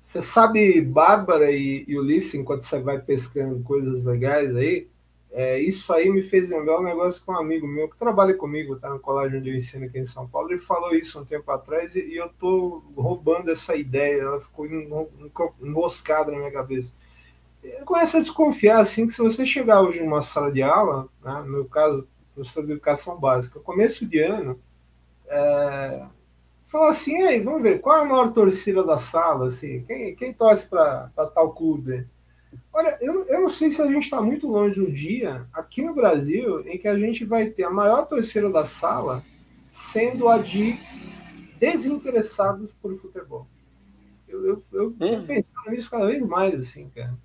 Você 0.00 0.22
sabe, 0.22 0.80
Bárbara 0.80 1.50
e, 1.50 1.84
e 1.86 1.98
Ulisses, 1.98 2.34
enquanto 2.34 2.62
você 2.62 2.80
vai 2.80 2.98
pescando 2.98 3.62
coisas 3.62 4.04
legais 4.06 4.56
aí, 4.56 4.88
é, 5.30 5.60
isso 5.60 5.92
aí 5.92 6.10
me 6.10 6.22
fez 6.22 6.50
lembrar 6.50 6.80
um 6.80 6.84
negócio 6.84 7.24
com 7.24 7.32
um 7.32 7.38
amigo 7.38 7.66
meu 7.66 7.88
que 7.88 7.98
trabalha 7.98 8.34
comigo, 8.34 8.76
tá 8.76 8.88
no 8.88 8.98
colégio 8.98 9.38
onde 9.38 9.50
eu 9.50 9.56
ensino 9.56 9.84
aqui 9.84 9.98
em 9.98 10.06
São 10.06 10.26
Paulo. 10.26 10.50
Ele 10.50 10.58
falou 10.58 10.94
isso 10.94 11.20
um 11.20 11.24
tempo 11.24 11.50
atrás 11.50 11.94
e, 11.94 12.00
e 12.00 12.16
eu 12.16 12.28
tô 12.30 12.82
roubando 12.96 13.50
essa 13.50 13.76
ideia, 13.76 14.22
ela 14.22 14.40
ficou 14.40 14.66
enroscada 15.60 16.32
na 16.32 16.38
minha 16.38 16.52
cabeça. 16.52 16.92
Eu 17.62 17.84
começo 17.84 18.16
a 18.16 18.20
desconfiar 18.20 18.80
assim 18.80 19.06
que 19.06 19.12
se 19.12 19.22
você 19.22 19.44
chegar 19.44 19.82
hoje 19.82 20.00
numa 20.00 20.22
sala 20.22 20.50
de 20.50 20.62
aula, 20.62 21.08
né, 21.22 21.44
no 21.46 21.64
caso, 21.66 22.06
professor 22.34 22.64
de 22.64 22.72
educação 22.72 23.18
básica, 23.18 23.60
começo 23.60 24.06
de 24.06 24.20
ano, 24.20 24.58
é, 25.26 26.06
assim, 26.88 27.22
aí, 27.22 27.40
vamos 27.40 27.62
ver, 27.62 27.80
qual 27.80 27.98
é 27.98 28.02
a 28.02 28.04
maior 28.04 28.32
torcida 28.32 28.84
da 28.84 28.96
sala, 28.96 29.48
assim, 29.48 29.82
quem, 29.84 30.14
quem 30.14 30.32
torce 30.32 30.68
para 30.68 31.10
tal 31.34 31.52
clube? 31.52 32.06
Olha, 32.72 32.96
eu, 33.00 33.24
eu 33.26 33.40
não 33.40 33.48
sei 33.48 33.70
se 33.70 33.82
a 33.82 33.86
gente 33.86 34.04
está 34.04 34.20
muito 34.22 34.46
longe 34.46 34.80
do 34.80 34.90
dia, 34.90 35.46
aqui 35.52 35.82
no 35.82 35.94
Brasil, 35.94 36.66
em 36.68 36.78
que 36.78 36.86
a 36.86 36.98
gente 36.98 37.24
vai 37.24 37.46
ter 37.46 37.64
a 37.64 37.70
maior 37.70 38.06
torcida 38.06 38.50
da 38.50 38.64
sala 38.64 39.24
sendo 39.68 40.28
a 40.28 40.38
de 40.38 40.74
desinteressados 41.58 42.72
por 42.74 42.94
futebol. 42.96 43.46
Eu, 44.28 44.46
eu, 44.46 44.62
eu 44.72 44.88
hum. 44.88 45.24
pensando 45.26 45.70
nisso 45.70 45.90
cada 45.90 46.06
vez 46.06 46.22
mais, 46.22 46.54
assim, 46.54 46.88
cara. 46.90 47.16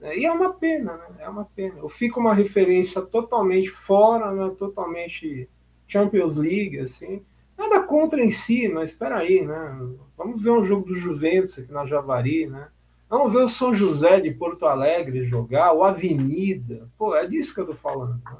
É, 0.00 0.18
e 0.18 0.26
é 0.26 0.32
uma 0.32 0.52
pena, 0.52 0.96
né? 0.96 1.06
É 1.20 1.28
uma 1.28 1.44
pena. 1.44 1.78
Eu 1.78 1.88
fico 1.88 2.18
uma 2.18 2.34
referência 2.34 3.00
totalmente 3.00 3.68
fora, 3.68 4.32
né? 4.32 4.52
totalmente 4.58 5.48
Champions 5.86 6.36
League, 6.36 6.78
assim. 6.80 7.24
Nada 7.56 7.82
contra 7.84 8.20
em 8.22 8.30
si, 8.30 8.68
mas 8.68 8.90
espera 8.90 9.18
aí, 9.18 9.46
né? 9.46 9.78
Vamos 10.16 10.42
ver 10.42 10.50
um 10.50 10.64
jogo 10.64 10.88
do 10.88 10.94
Juventus 10.94 11.58
aqui 11.58 11.70
na 11.70 11.86
Javari, 11.86 12.46
né? 12.46 12.68
Vamos 13.12 13.30
ver 13.30 13.40
o 13.40 13.48
São 13.48 13.74
José 13.74 14.20
de 14.20 14.30
Porto 14.30 14.64
Alegre 14.64 15.22
jogar, 15.22 15.74
o 15.74 15.84
Avenida. 15.84 16.88
Pô, 16.96 17.14
é 17.14 17.26
disso 17.26 17.54
que 17.54 17.60
eu 17.60 17.66
tô 17.66 17.74
falando. 17.74 18.18
Né? 18.24 18.38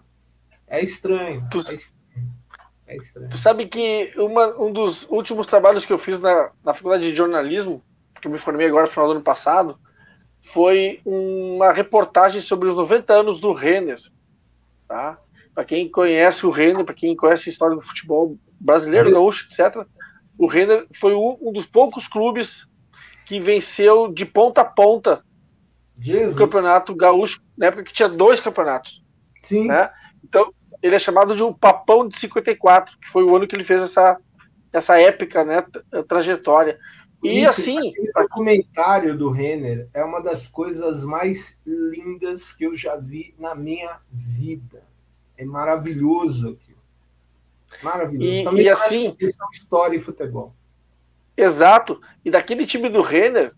É 0.66 0.82
estranho. 0.82 1.46
Tu, 1.50 1.58
é 1.58 1.74
estranho. 1.74 2.30
É 2.86 2.96
estranho. 2.96 3.28
Tu 3.28 3.36
sabe 3.36 3.66
que 3.66 4.14
uma, 4.16 4.58
um 4.58 4.72
dos 4.72 5.06
últimos 5.10 5.46
trabalhos 5.46 5.84
que 5.84 5.92
eu 5.92 5.98
fiz 5.98 6.18
na, 6.18 6.52
na 6.64 6.72
faculdade 6.72 7.04
de 7.04 7.14
jornalismo, 7.14 7.82
que 8.18 8.26
eu 8.26 8.32
me 8.32 8.38
formei 8.38 8.66
agora 8.66 8.86
no 8.86 8.90
final 8.90 9.08
do 9.08 9.12
ano 9.12 9.20
passado, 9.20 9.78
foi 10.40 11.02
uma 11.04 11.70
reportagem 11.70 12.40
sobre 12.40 12.66
os 12.66 12.74
90 12.74 13.12
anos 13.12 13.40
do 13.40 13.52
Renner. 13.52 14.00
Tá? 14.88 15.18
Para 15.54 15.66
quem 15.66 15.86
conhece 15.86 16.46
o 16.46 16.50
Renner, 16.50 16.82
para 16.82 16.94
quem 16.94 17.14
conhece 17.14 17.50
a 17.50 17.52
história 17.52 17.76
do 17.76 17.82
futebol 17.82 18.38
brasileiro, 18.58 19.10
gaúcho, 19.12 19.46
etc. 19.50 19.86
O 20.38 20.46
Renner 20.46 20.86
foi 20.98 21.14
um, 21.14 21.36
um, 21.42 21.52
dos 21.52 21.66
poucos 21.66 22.08
clubes 22.08 22.66
que 23.32 23.40
venceu 23.40 24.12
de 24.12 24.26
ponta 24.26 24.60
a 24.60 24.64
ponta 24.64 25.24
Jesus. 25.98 26.34
o 26.34 26.38
campeonato 26.38 26.94
gaúcho, 26.94 27.40
na 27.56 27.68
época 27.68 27.84
que 27.84 27.92
tinha 27.92 28.06
dois 28.06 28.42
campeonatos. 28.42 29.02
Sim. 29.40 29.68
Né? 29.68 29.90
Então, 30.22 30.52
ele 30.82 30.96
é 30.96 30.98
chamado 30.98 31.34
de 31.34 31.42
o 31.42 31.54
Papão 31.54 32.06
de 32.06 32.18
54, 32.18 32.98
que 32.98 33.08
foi 33.08 33.24
o 33.24 33.34
ano 33.34 33.48
que 33.48 33.56
ele 33.56 33.64
fez 33.64 33.80
essa, 33.80 34.18
essa 34.70 35.00
épica 35.00 35.44
né, 35.44 35.64
trajetória. 36.06 36.78
E 37.22 37.42
Isso, 37.42 37.62
assim. 37.62 37.94
O 38.14 38.28
comentário 38.28 39.16
do 39.16 39.30
Renner 39.30 39.88
é 39.94 40.04
uma 40.04 40.20
das 40.20 40.46
coisas 40.46 41.02
mais 41.02 41.58
lindas 41.64 42.52
que 42.52 42.64
eu 42.66 42.76
já 42.76 42.96
vi 42.96 43.34
na 43.38 43.54
minha 43.54 43.98
vida. 44.10 44.82
É 45.38 45.44
maravilhoso. 45.46 46.58
Maravilhoso. 47.82 48.30
E, 48.30 48.44
Também 48.44 48.66
e 48.66 48.68
assim, 48.68 49.16
história 49.52 49.96
e 49.96 50.00
futebol. 50.02 50.54
Exato. 51.36 52.00
E 52.24 52.30
daquele 52.30 52.66
time 52.66 52.88
do 52.88 53.02
Renner, 53.02 53.52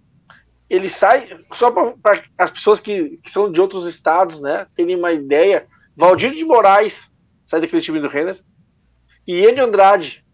ele 0.69 0.89
sai, 0.89 1.29
só 1.53 1.71
para 1.71 2.23
as 2.39 2.51
pessoas 2.51 2.81
que, 2.81 3.19
que, 3.19 3.31
são 3.31 3.51
de 3.51 3.61
outros 3.61 3.87
estados, 3.87 4.41
né, 4.41 4.67
terem 4.75 4.97
uma 4.97 5.13
ideia, 5.13 5.67
Valdir 5.97 6.35
de 6.35 6.45
Moraes 6.45 7.11
sai 7.47 7.61
daquele 7.61 7.83
time 7.83 8.01
do 8.01 8.09
Renner, 8.09 8.41
e 9.27 9.47
Enio 9.47 9.65
Andrade, 9.65 10.25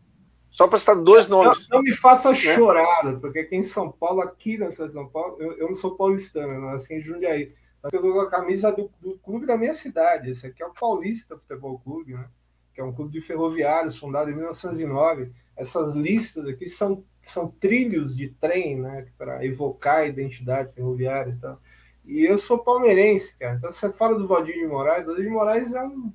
só 0.50 0.66
para 0.66 0.78
citar 0.78 0.96
dois 0.96 1.26
nomes. 1.26 1.68
Não, 1.68 1.78
não 1.78 1.82
me 1.82 1.92
faça 1.92 2.30
né? 2.30 2.36
chorar, 2.36 3.20
porque 3.20 3.40
aqui 3.40 3.56
em 3.56 3.62
São 3.62 3.90
Paulo, 3.90 4.20
aqui 4.20 4.58
na 4.58 4.70
cidade 4.70 4.90
de 4.90 4.94
São 4.94 5.08
Paulo, 5.08 5.36
eu, 5.40 5.52
eu 5.58 5.66
não 5.68 5.74
sou 5.74 5.96
paulistano, 5.96 6.52
eu 6.52 6.60
nasci 6.60 6.94
em 6.94 7.00
Jundiaí, 7.00 7.52
mas 7.82 7.92
eu 7.92 8.20
a 8.20 8.30
camisa 8.30 8.70
do, 8.72 8.90
do, 9.00 9.18
clube 9.18 9.46
da 9.46 9.56
minha 9.56 9.72
cidade, 9.72 10.30
esse 10.30 10.46
aqui 10.46 10.62
é 10.62 10.66
o 10.66 10.74
Paulista 10.74 11.36
Futebol 11.36 11.78
Clube, 11.80 12.14
né? 12.14 12.28
que 12.74 12.80
é 12.80 12.84
um 12.84 12.92
clube 12.92 13.12
de 13.12 13.20
ferroviários 13.20 13.98
fundado 13.98 14.30
em 14.30 14.34
1909. 14.34 15.32
Essas 15.60 15.94
listas 15.94 16.46
aqui 16.46 16.66
são, 16.66 17.04
são 17.22 17.48
trilhos 17.48 18.16
de 18.16 18.30
trem, 18.30 18.80
né, 18.80 19.06
para 19.18 19.44
evocar 19.44 19.96
a 19.96 20.06
identidade 20.06 20.72
ferroviária 20.72 21.32
e 21.32 21.36
tal. 21.36 21.60
E 22.02 22.24
eu 22.24 22.38
sou 22.38 22.64
palmeirense, 22.64 23.38
cara. 23.38 23.56
Então 23.56 23.70
você 23.70 23.92
fala 23.92 24.18
do 24.18 24.26
Valdir 24.26 24.54
de 24.54 24.66
Moraes, 24.66 25.04
Valdir 25.04 25.24
de 25.24 25.30
Moraes 25.30 25.74
é 25.74 25.82
um. 25.82 26.12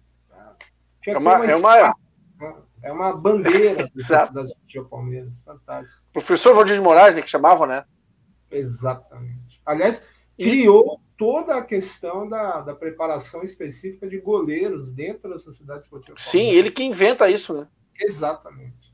É 1.06 1.16
uma, 1.16 1.36
uma, 1.36 1.46
é 1.46 1.56
uma, 1.56 1.96
é 2.82 2.92
uma 2.92 3.16
bandeira 3.16 3.88
das 4.34 4.52
Palmeiras. 4.90 5.40
Fantástico. 5.46 6.04
Professor 6.12 6.56
Valdir 6.56 6.74
de 6.74 6.82
Moraes, 6.82 7.16
né, 7.16 7.22
que 7.22 7.30
chamavam, 7.30 7.68
né? 7.68 7.86
Exatamente. 8.50 9.62
Aliás, 9.64 10.04
criou 10.36 11.00
toda 11.16 11.56
a 11.56 11.64
questão 11.64 12.28
da, 12.28 12.62
da 12.62 12.74
preparação 12.74 13.44
específica 13.44 14.08
de 14.08 14.20
goleiros 14.20 14.92
dentro 14.92 15.30
da 15.30 15.38
sociedade 15.38 15.84
esportiva. 15.84 16.18
Sim, 16.18 16.50
ele 16.50 16.72
que 16.72 16.84
inventa 16.84 17.30
isso, 17.30 17.54
né? 17.54 17.68
Exatamente. 17.96 18.85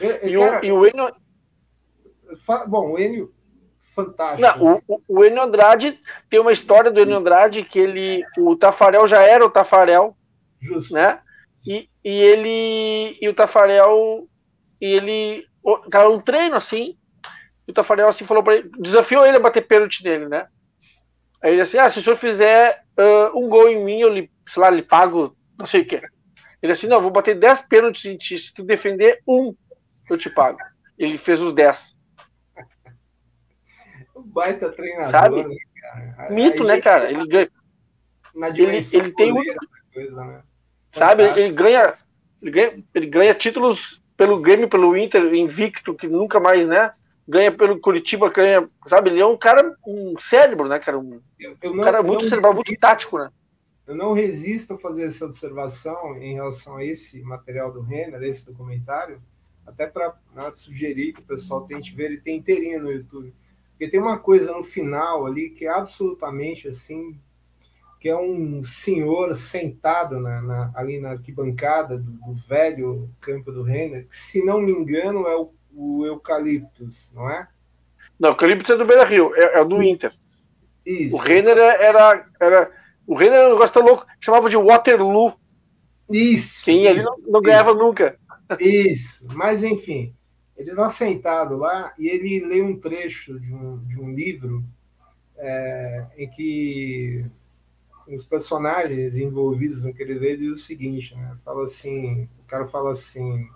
E, 0.00 0.36
cara, 0.36 0.60
o, 0.60 0.64
e 0.64 0.72
o 0.72 0.86
Enio... 0.86 1.12
Bom, 2.66 2.92
o 2.92 2.98
Enio, 2.98 3.32
fantástico. 3.78 4.40
Não, 4.40 4.82
o, 4.86 5.02
o 5.08 5.24
Enio 5.24 5.42
Andrade, 5.42 5.98
tem 6.28 6.40
uma 6.40 6.52
história 6.52 6.90
do 6.90 7.00
Enio 7.00 7.16
Andrade 7.16 7.64
que 7.64 7.78
ele, 7.78 8.22
o 8.38 8.56
Tafarel 8.56 9.06
já 9.06 9.22
era 9.22 9.44
o 9.44 9.50
Tafarel, 9.50 10.16
Justo. 10.60 10.94
né? 10.94 11.20
E, 11.66 11.88
e 12.04 12.10
ele, 12.10 13.18
e 13.20 13.28
o 13.28 13.34
Tafarel, 13.34 14.28
e 14.80 14.86
ele, 14.86 15.46
cara, 15.90 16.10
um 16.10 16.20
treino 16.20 16.56
assim, 16.56 16.96
e 17.66 17.70
o 17.70 17.74
Tafarel 17.74 18.08
assim 18.08 18.24
falou 18.24 18.42
para 18.42 18.56
ele, 18.56 18.70
desafiou 18.78 19.26
ele 19.26 19.36
a 19.36 19.40
bater 19.40 19.66
pênalti 19.66 20.04
nele, 20.04 20.28
né? 20.28 20.46
Aí 21.42 21.52
ele 21.52 21.60
assim, 21.60 21.78
ah, 21.78 21.88
se 21.90 21.98
o 21.98 22.02
senhor 22.02 22.16
fizer 22.16 22.82
uh, 22.98 23.38
um 23.38 23.48
gol 23.48 23.68
em 23.68 23.84
mim, 23.84 24.00
eu 24.00 24.08
lhe, 24.08 24.30
sei 24.48 24.60
lá, 24.60 24.70
lhe 24.70 24.82
pago 24.82 25.36
não 25.58 25.66
sei 25.66 25.82
o 25.82 25.86
que. 25.86 26.00
Ele 26.62 26.72
assim, 26.72 26.86
não, 26.86 27.00
vou 27.00 27.10
bater 27.10 27.34
10 27.34 27.62
pênaltis 27.62 28.04
em 28.04 28.16
ti, 28.16 28.38
se 28.38 28.54
tu 28.54 28.62
defender 28.62 29.20
um, 29.26 29.54
eu 30.12 30.18
te 30.18 30.30
pago. 30.30 30.58
Ele 30.98 31.16
fez 31.16 31.40
os 31.40 31.52
10. 31.52 31.96
O 34.14 34.22
baita 34.22 34.70
treinador, 34.70 35.10
Sabe? 35.10 35.44
Né, 35.44 35.56
cara? 35.80 36.34
Mito, 36.34 36.62
Aí, 36.62 36.68
né, 36.68 36.80
cara? 36.80 37.10
Ele 37.10 37.26
ganha. 37.26 37.50
ele, 38.54 38.78
ele 38.92 39.12
tem 39.12 39.34
coisa, 39.92 40.24
né? 40.24 40.42
Sabe, 40.90 41.22
ele 41.22 41.52
ganha, 41.52 41.94
ele 42.42 42.50
ganha, 42.50 42.84
ele 42.94 43.06
ganha 43.06 43.34
títulos 43.34 44.00
pelo 44.16 44.40
Grêmio, 44.40 44.68
pelo 44.68 44.96
Inter, 44.96 45.22
invicto, 45.34 45.94
que 45.94 46.08
nunca 46.08 46.40
mais, 46.40 46.66
né? 46.66 46.92
Ganha 47.26 47.52
pelo 47.52 47.78
Curitiba, 47.78 48.30
ganha, 48.30 48.68
sabe? 48.86 49.10
Ele 49.10 49.20
é 49.20 49.26
um 49.26 49.36
cara, 49.36 49.76
um 49.86 50.18
cérebro, 50.18 50.66
né, 50.66 50.78
cara? 50.80 50.98
Um, 50.98 51.20
eu, 51.38 51.56
eu 51.62 51.74
não, 51.74 51.82
um 51.82 51.84
cara 51.84 52.02
muito 52.02 52.28
cerebral, 52.28 52.54
muito 52.54 52.76
tático, 52.76 53.18
né? 53.18 53.30
Eu 53.86 53.94
não 53.94 54.12
resisto 54.12 54.74
a 54.74 54.78
fazer 54.78 55.04
essa 55.04 55.24
observação 55.24 56.16
em 56.16 56.34
relação 56.34 56.76
a 56.76 56.84
esse 56.84 57.22
material 57.22 57.72
do 57.72 57.80
Renner, 57.80 58.22
esse 58.22 58.44
documentário, 58.44 59.20
até 59.68 59.86
para 59.86 60.14
né, 60.34 60.50
sugerir 60.50 61.12
que 61.12 61.20
o 61.20 61.24
pessoal 61.24 61.62
tente 61.62 61.94
ver, 61.94 62.06
ele 62.06 62.20
tem 62.20 62.38
inteirinho 62.38 62.82
no 62.82 62.90
YouTube. 62.90 63.34
Porque 63.70 63.88
tem 63.88 64.00
uma 64.00 64.18
coisa 64.18 64.52
no 64.52 64.64
final 64.64 65.26
ali 65.26 65.50
que 65.50 65.66
é 65.66 65.70
absolutamente 65.70 66.66
assim, 66.66 67.18
que 68.00 68.08
é 68.08 68.16
um 68.16 68.62
senhor 68.64 69.34
sentado 69.34 70.18
na, 70.18 70.40
na, 70.40 70.72
ali 70.74 70.98
na 70.98 71.10
arquibancada 71.10 71.98
do, 71.98 72.10
do, 72.10 72.34
velho 72.34 73.08
campo 73.20 73.52
do 73.52 73.62
Renner, 73.62 74.08
que, 74.08 74.16
se 74.16 74.44
não 74.44 74.60
me 74.60 74.72
engano, 74.72 75.26
é 75.26 75.36
o, 75.36 75.52
o 75.72 76.06
Eucaliptus, 76.06 77.12
não 77.14 77.30
é? 77.30 77.46
Não, 78.18 78.30
o 78.30 78.32
Eucaliptus 78.32 78.70
é 78.70 78.76
do 78.76 78.86
Beira 78.86 79.04
Rio, 79.04 79.32
é, 79.36 79.60
é 79.60 79.64
do 79.64 79.82
Inter. 79.82 80.10
Isso. 80.84 81.14
O 81.14 81.18
Renner 81.18 81.56
é, 81.58 81.84
era, 81.84 82.26
era. 82.40 82.70
O 83.06 83.14
Renner 83.14 83.34
era 83.34 83.48
um 83.48 83.52
negócio 83.52 83.74
tão 83.74 83.84
louco, 83.84 84.06
chamava 84.20 84.48
de 84.48 84.56
Waterloo. 84.56 85.34
Isso. 86.10 86.70
Isso, 86.70 86.88
ali 86.88 87.02
não, 87.02 87.16
não 87.32 87.42
ganhava 87.42 87.70
isso. 87.70 87.78
nunca. 87.78 88.18
Isso, 88.60 89.26
mas 89.28 89.62
enfim, 89.62 90.14
ele 90.56 90.70
está 90.70 90.88
sentado 90.88 91.56
lá 91.56 91.94
e 91.98 92.08
ele 92.08 92.44
lê 92.44 92.62
um 92.62 92.78
trecho 92.78 93.38
de 93.38 93.54
um, 93.54 93.78
de 93.84 94.00
um 94.00 94.12
livro 94.12 94.64
é, 95.36 96.06
em 96.16 96.28
que 96.28 97.24
os 98.06 98.24
personagens 98.24 99.16
envolvidos 99.16 99.84
naquele 99.84 100.18
vídeo 100.18 100.50
diz 100.50 100.62
o 100.62 100.66
seguinte, 100.66 101.14
né? 101.14 101.36
Fala 101.44 101.64
assim, 101.64 102.28
o 102.40 102.44
cara 102.46 102.64
fala 102.64 102.92
assim, 102.92 103.48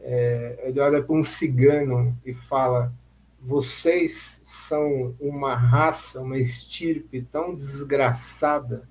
é, 0.00 0.64
ele 0.68 0.80
olha 0.80 1.02
para 1.02 1.14
um 1.14 1.22
cigano 1.22 2.16
e 2.24 2.34
fala: 2.34 2.92
vocês 3.40 4.42
são 4.44 5.14
uma 5.18 5.54
raça, 5.54 6.20
uma 6.20 6.38
estirpe 6.38 7.22
tão 7.22 7.54
desgraçada 7.54 8.88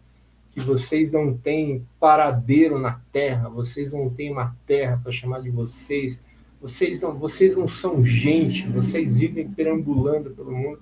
que 0.54 0.62
vocês 0.62 1.12
não 1.12 1.36
têm 1.36 1.86
paradeiro 2.00 2.78
na 2.78 3.02
terra, 3.12 3.50
vocês 3.50 3.94
não 3.94 4.10
têm 4.10 4.32
uma 4.32 4.56
terra 4.68 5.00
para 5.02 5.12
chamar 5.12 5.42
de 5.42 5.50
vocês, 5.50 6.24
vocês 6.62 7.02
não, 7.02 7.14
vocês 7.14 7.58
não 7.58 7.68
são 7.68 8.04
gente, 8.04 8.68
vocês 8.68 9.18
vivem 9.18 9.50
perambulando 9.50 10.32
pelo 10.32 10.52
mundo 10.52 10.80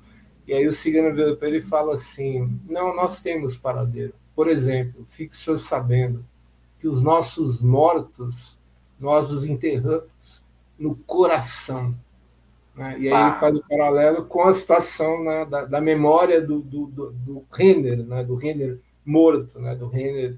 e 0.47 0.53
aí 0.53 0.67
o 0.67 0.74
cigano 0.74 1.15
vira 1.15 1.36
para 1.36 1.47
ele 1.47 1.57
e 1.59 1.61
fala 1.61 1.93
assim: 1.93 2.59
Não, 2.67 2.95
nós 2.95 3.22
temos 3.22 3.55
paradeiro. 3.55 4.13
Por 4.36 4.49
exemplo, 4.49 5.05
fique 5.09 5.36
senhor 5.36 5.57
sabendo 5.57 6.26
que 6.80 6.88
os 6.88 7.01
nossos 7.01 7.61
mortos, 7.61 8.59
nós 8.99 9.32
os 9.32 9.45
enterramos 9.45 10.45
no 10.78 10.95
coração. 10.95 11.95
Né? 12.76 12.99
E 12.99 13.07
aí 13.07 13.13
ah. 13.13 13.28
ele 13.30 13.39
faz 13.39 13.55
o 13.55 13.63
paralelo 13.67 14.26
com 14.26 14.43
a 14.43 14.53
situação 14.53 15.24
né, 15.24 15.45
da, 15.45 15.65
da, 15.65 15.80
memória 15.80 16.41
do, 16.41 16.59
do, 16.59 16.88
do, 16.88 17.11
do 17.11 17.45
Renner, 17.51 18.03
né, 18.03 18.24
do 18.24 18.36
Renner 18.36 18.80
morto, 19.05 19.59
né, 19.59 19.75
do 19.75 19.87
Renner 19.87 20.37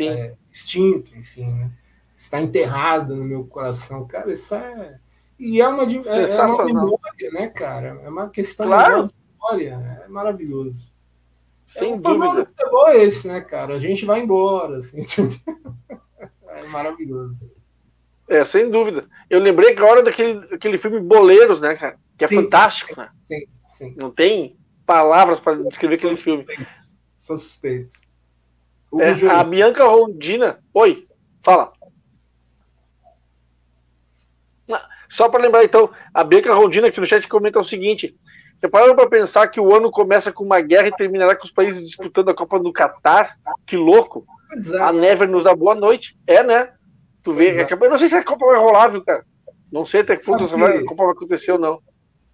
é, 0.00 0.34
extinto, 0.50 1.16
enfim. 1.16 1.46
Né? 1.46 1.70
Está 2.16 2.40
enterrado 2.40 3.14
no 3.14 3.24
meu 3.24 3.44
coração. 3.44 4.06
Cara, 4.06 4.32
isso 4.32 4.54
é. 4.54 4.98
E 5.38 5.60
é 5.60 5.66
uma, 5.66 5.82
é, 5.84 6.30
é 6.30 6.42
uma 6.42 6.64
memória, 6.64 7.30
né, 7.32 7.48
cara? 7.48 8.00
É 8.04 8.08
uma 8.08 8.28
questão 8.28 8.66
claro. 8.66 9.06
de 9.06 9.12
história. 9.12 10.02
É 10.04 10.08
maravilhoso. 10.08 10.92
Sem 11.66 11.94
é, 11.94 11.96
dúvida. 11.96 12.46
O 12.70 12.88
é 12.88 13.02
esse, 13.02 13.26
né, 13.26 13.40
cara? 13.40 13.74
A 13.74 13.78
gente 13.78 14.04
vai 14.04 14.20
embora, 14.20 14.78
assim. 14.78 15.00
é 16.48 16.62
maravilhoso. 16.68 17.50
É, 18.28 18.44
sem 18.44 18.70
dúvida. 18.70 19.06
Eu 19.28 19.40
lembrei 19.40 19.72
agora 19.72 20.02
daquele, 20.02 20.46
daquele 20.46 20.78
filme 20.78 21.00
Boleiros, 21.00 21.60
né, 21.60 21.74
cara? 21.74 21.98
Que 22.16 22.24
é 22.24 22.28
sim, 22.28 22.36
fantástico, 22.36 22.98
né? 22.98 23.08
Sim, 23.24 23.46
sim. 23.68 23.94
Não 23.96 24.10
tem 24.10 24.56
palavras 24.86 25.40
para 25.40 25.56
descrever 25.64 25.96
aquele 25.96 26.16
filme. 26.16 26.46
Sou 27.22 27.38
suspeito. 27.38 27.98
É, 28.98 29.30
a 29.30 29.42
Bianca 29.42 29.84
Rondina. 29.84 30.58
Oi, 30.74 31.08
fala. 31.42 31.72
Só 35.08 35.28
para 35.28 35.42
lembrar, 35.42 35.62
então, 35.62 35.90
a 36.12 36.24
Bianca 36.24 36.54
Rondina 36.54 36.88
aqui 36.88 36.98
no 36.98 37.06
chat 37.06 37.26
comenta 37.28 37.60
o 37.60 37.64
seguinte: 37.64 38.16
você 38.58 38.68
parou 38.68 38.94
para 38.94 39.08
pensar 39.08 39.46
que 39.48 39.60
o 39.60 39.74
ano 39.74 39.90
começa 39.90 40.32
com 40.32 40.44
uma 40.44 40.60
guerra 40.60 40.88
e 40.88 40.96
terminará 40.96 41.36
com 41.36 41.44
os 41.44 41.50
países 41.50 41.86
disputando 41.86 42.30
a 42.30 42.34
Copa 42.34 42.58
do 42.58 42.72
Catar? 42.72 43.36
Que 43.66 43.76
louco! 43.76 44.26
Exato. 44.54 44.82
A 44.82 44.92
Never 44.92 45.28
nos 45.28 45.44
dá 45.44 45.54
boa 45.54 45.74
noite. 45.74 46.18
É, 46.26 46.42
né? 46.42 46.72
Tu 47.22 47.32
vê, 47.32 47.50
é, 47.50 47.68
eu 47.70 47.90
não 47.90 47.98
sei 47.98 48.08
se 48.08 48.16
a 48.16 48.24
Copa 48.24 48.46
vai 48.46 48.58
rolar, 48.58 48.88
viu, 48.88 49.04
cara? 49.04 49.24
Não 49.70 49.86
sei 49.86 50.00
até 50.00 50.16
que 50.16 50.24
ponto 50.26 50.44
a 50.44 50.84
Copa 50.84 51.04
vai 51.04 51.12
acontecer 51.12 51.52
ou 51.52 51.58
não. 51.58 51.80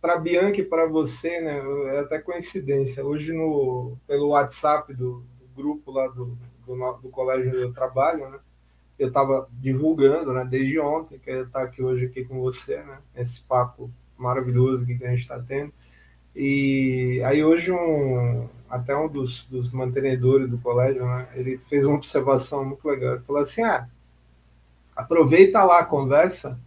Para 0.00 0.16
Bianca 0.18 0.60
e 0.60 0.64
para 0.64 0.86
você, 0.86 1.40
né? 1.40 1.60
É 1.94 2.00
até 2.00 2.18
coincidência. 2.18 3.04
Hoje, 3.04 3.32
no, 3.32 3.96
pelo 4.06 4.28
WhatsApp 4.28 4.94
do, 4.94 5.24
do 5.38 5.48
grupo 5.56 5.90
lá 5.90 6.06
do, 6.08 6.36
do, 6.66 6.92
do 7.02 7.08
colégio 7.08 7.48
onde 7.48 7.62
eu 7.62 7.72
trabalho, 7.72 8.28
né? 8.30 8.38
Eu 8.98 9.08
estava 9.08 9.48
divulgando, 9.52 10.32
né? 10.32 10.44
Desde 10.44 10.78
ontem, 10.78 11.18
que 11.18 11.30
eu 11.30 11.44
estar 11.44 11.62
aqui 11.62 11.82
hoje 11.82 12.06
aqui 12.06 12.24
com 12.24 12.40
você, 12.40 12.76
né? 12.78 12.98
Esse 13.16 13.40
papo 13.42 13.90
maravilhoso 14.16 14.84
que 14.84 15.04
a 15.04 15.10
gente 15.10 15.20
está 15.20 15.40
tendo. 15.40 15.72
E 16.34 17.20
aí 17.24 17.42
hoje 17.42 17.72
um, 17.72 18.48
até 18.68 18.96
um 18.96 19.08
dos, 19.08 19.44
dos 19.46 19.72
mantenedores 19.72 20.48
do 20.48 20.58
colégio, 20.58 21.04
né, 21.06 21.28
ele 21.34 21.58
fez 21.58 21.84
uma 21.84 21.96
observação 21.96 22.64
muito 22.64 22.86
legal. 22.86 23.14
Ele 23.14 23.22
falou 23.22 23.42
assim, 23.42 23.62
ah, 23.62 23.88
aproveita 24.94 25.64
lá 25.64 25.80
a 25.80 25.84
conversa 25.84 26.58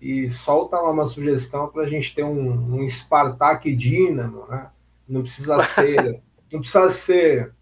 e 0.00 0.30
solta 0.30 0.76
lá 0.76 0.90
uma 0.90 1.06
sugestão 1.06 1.68
para 1.68 1.82
a 1.82 1.86
gente 1.86 2.14
ter 2.14 2.24
um, 2.24 2.76
um 2.76 2.88
Spartak 2.88 3.74
Dínamo, 3.74 4.46
né? 4.48 4.70
Não 5.08 5.22
precisa 5.22 5.60
ser, 5.64 6.22
não 6.50 6.60
precisa 6.60 6.88
ser. 6.90 7.52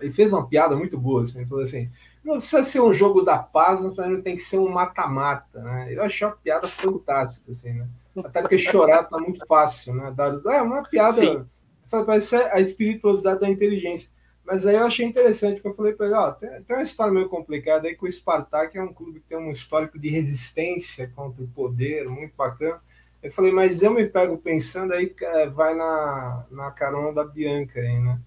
Ele 0.00 0.10
fez 0.10 0.32
uma 0.32 0.46
piada 0.46 0.74
muito 0.74 0.96
boa, 0.96 1.22
assim, 1.22 1.40
ele 1.40 1.48
falou 1.48 1.64
assim, 1.64 1.90
não 2.24 2.38
precisa 2.38 2.64
ser 2.64 2.80
um 2.80 2.92
jogo 2.92 3.22
da 3.22 3.38
paz, 3.38 3.82
mas 3.82 4.22
tem 4.22 4.36
que 4.36 4.42
ser 4.42 4.58
um 4.58 4.68
mata-mata, 4.68 5.60
né? 5.60 5.88
Eu 5.92 6.02
achei 6.02 6.26
uma 6.26 6.36
piada 6.36 6.68
fantástica, 6.68 7.52
assim, 7.52 7.72
né? 7.72 7.86
Até 8.24 8.40
porque 8.40 8.58
chorar 8.58 9.04
tá 9.04 9.18
muito 9.18 9.46
fácil, 9.46 9.94
né? 9.94 10.14
É 10.46 10.62
uma 10.62 10.82
piada. 10.82 11.46
Parece 11.90 12.36
a 12.36 12.60
espirituosidade 12.60 13.40
da 13.40 13.48
inteligência. 13.48 14.10
Mas 14.50 14.66
aí 14.66 14.74
eu 14.74 14.84
achei 14.84 15.06
interessante, 15.06 15.60
que 15.60 15.68
eu 15.68 15.74
falei 15.74 15.92
para 15.92 16.06
ele, 16.06 16.14
ó, 16.16 16.32
tem, 16.32 16.50
tem, 16.64 16.76
uma 16.76 16.82
história 16.82 17.12
meio 17.12 17.28
complicada 17.28 17.86
aí 17.86 17.94
que 17.94 18.04
o 18.04 18.10
Spartak 18.10 18.76
é 18.76 18.82
um 18.82 18.92
clube 18.92 19.20
que 19.20 19.28
tem 19.28 19.38
um 19.38 19.52
histórico 19.52 19.96
de 19.96 20.08
resistência 20.08 21.08
contra 21.14 21.44
o 21.44 21.46
poder, 21.46 22.08
muito 22.08 22.34
bacana. 22.36 22.80
Eu 23.22 23.30
falei, 23.30 23.52
mas 23.52 23.80
eu 23.80 23.94
me 23.94 24.04
pego 24.06 24.36
pensando 24.38 24.92
aí, 24.92 25.14
é, 25.20 25.46
vai 25.46 25.76
na, 25.76 26.46
na 26.50 26.72
carona 26.72 27.12
da 27.12 27.22
Bianca 27.22 27.78
aí, 27.78 28.00
né? 28.00 28.18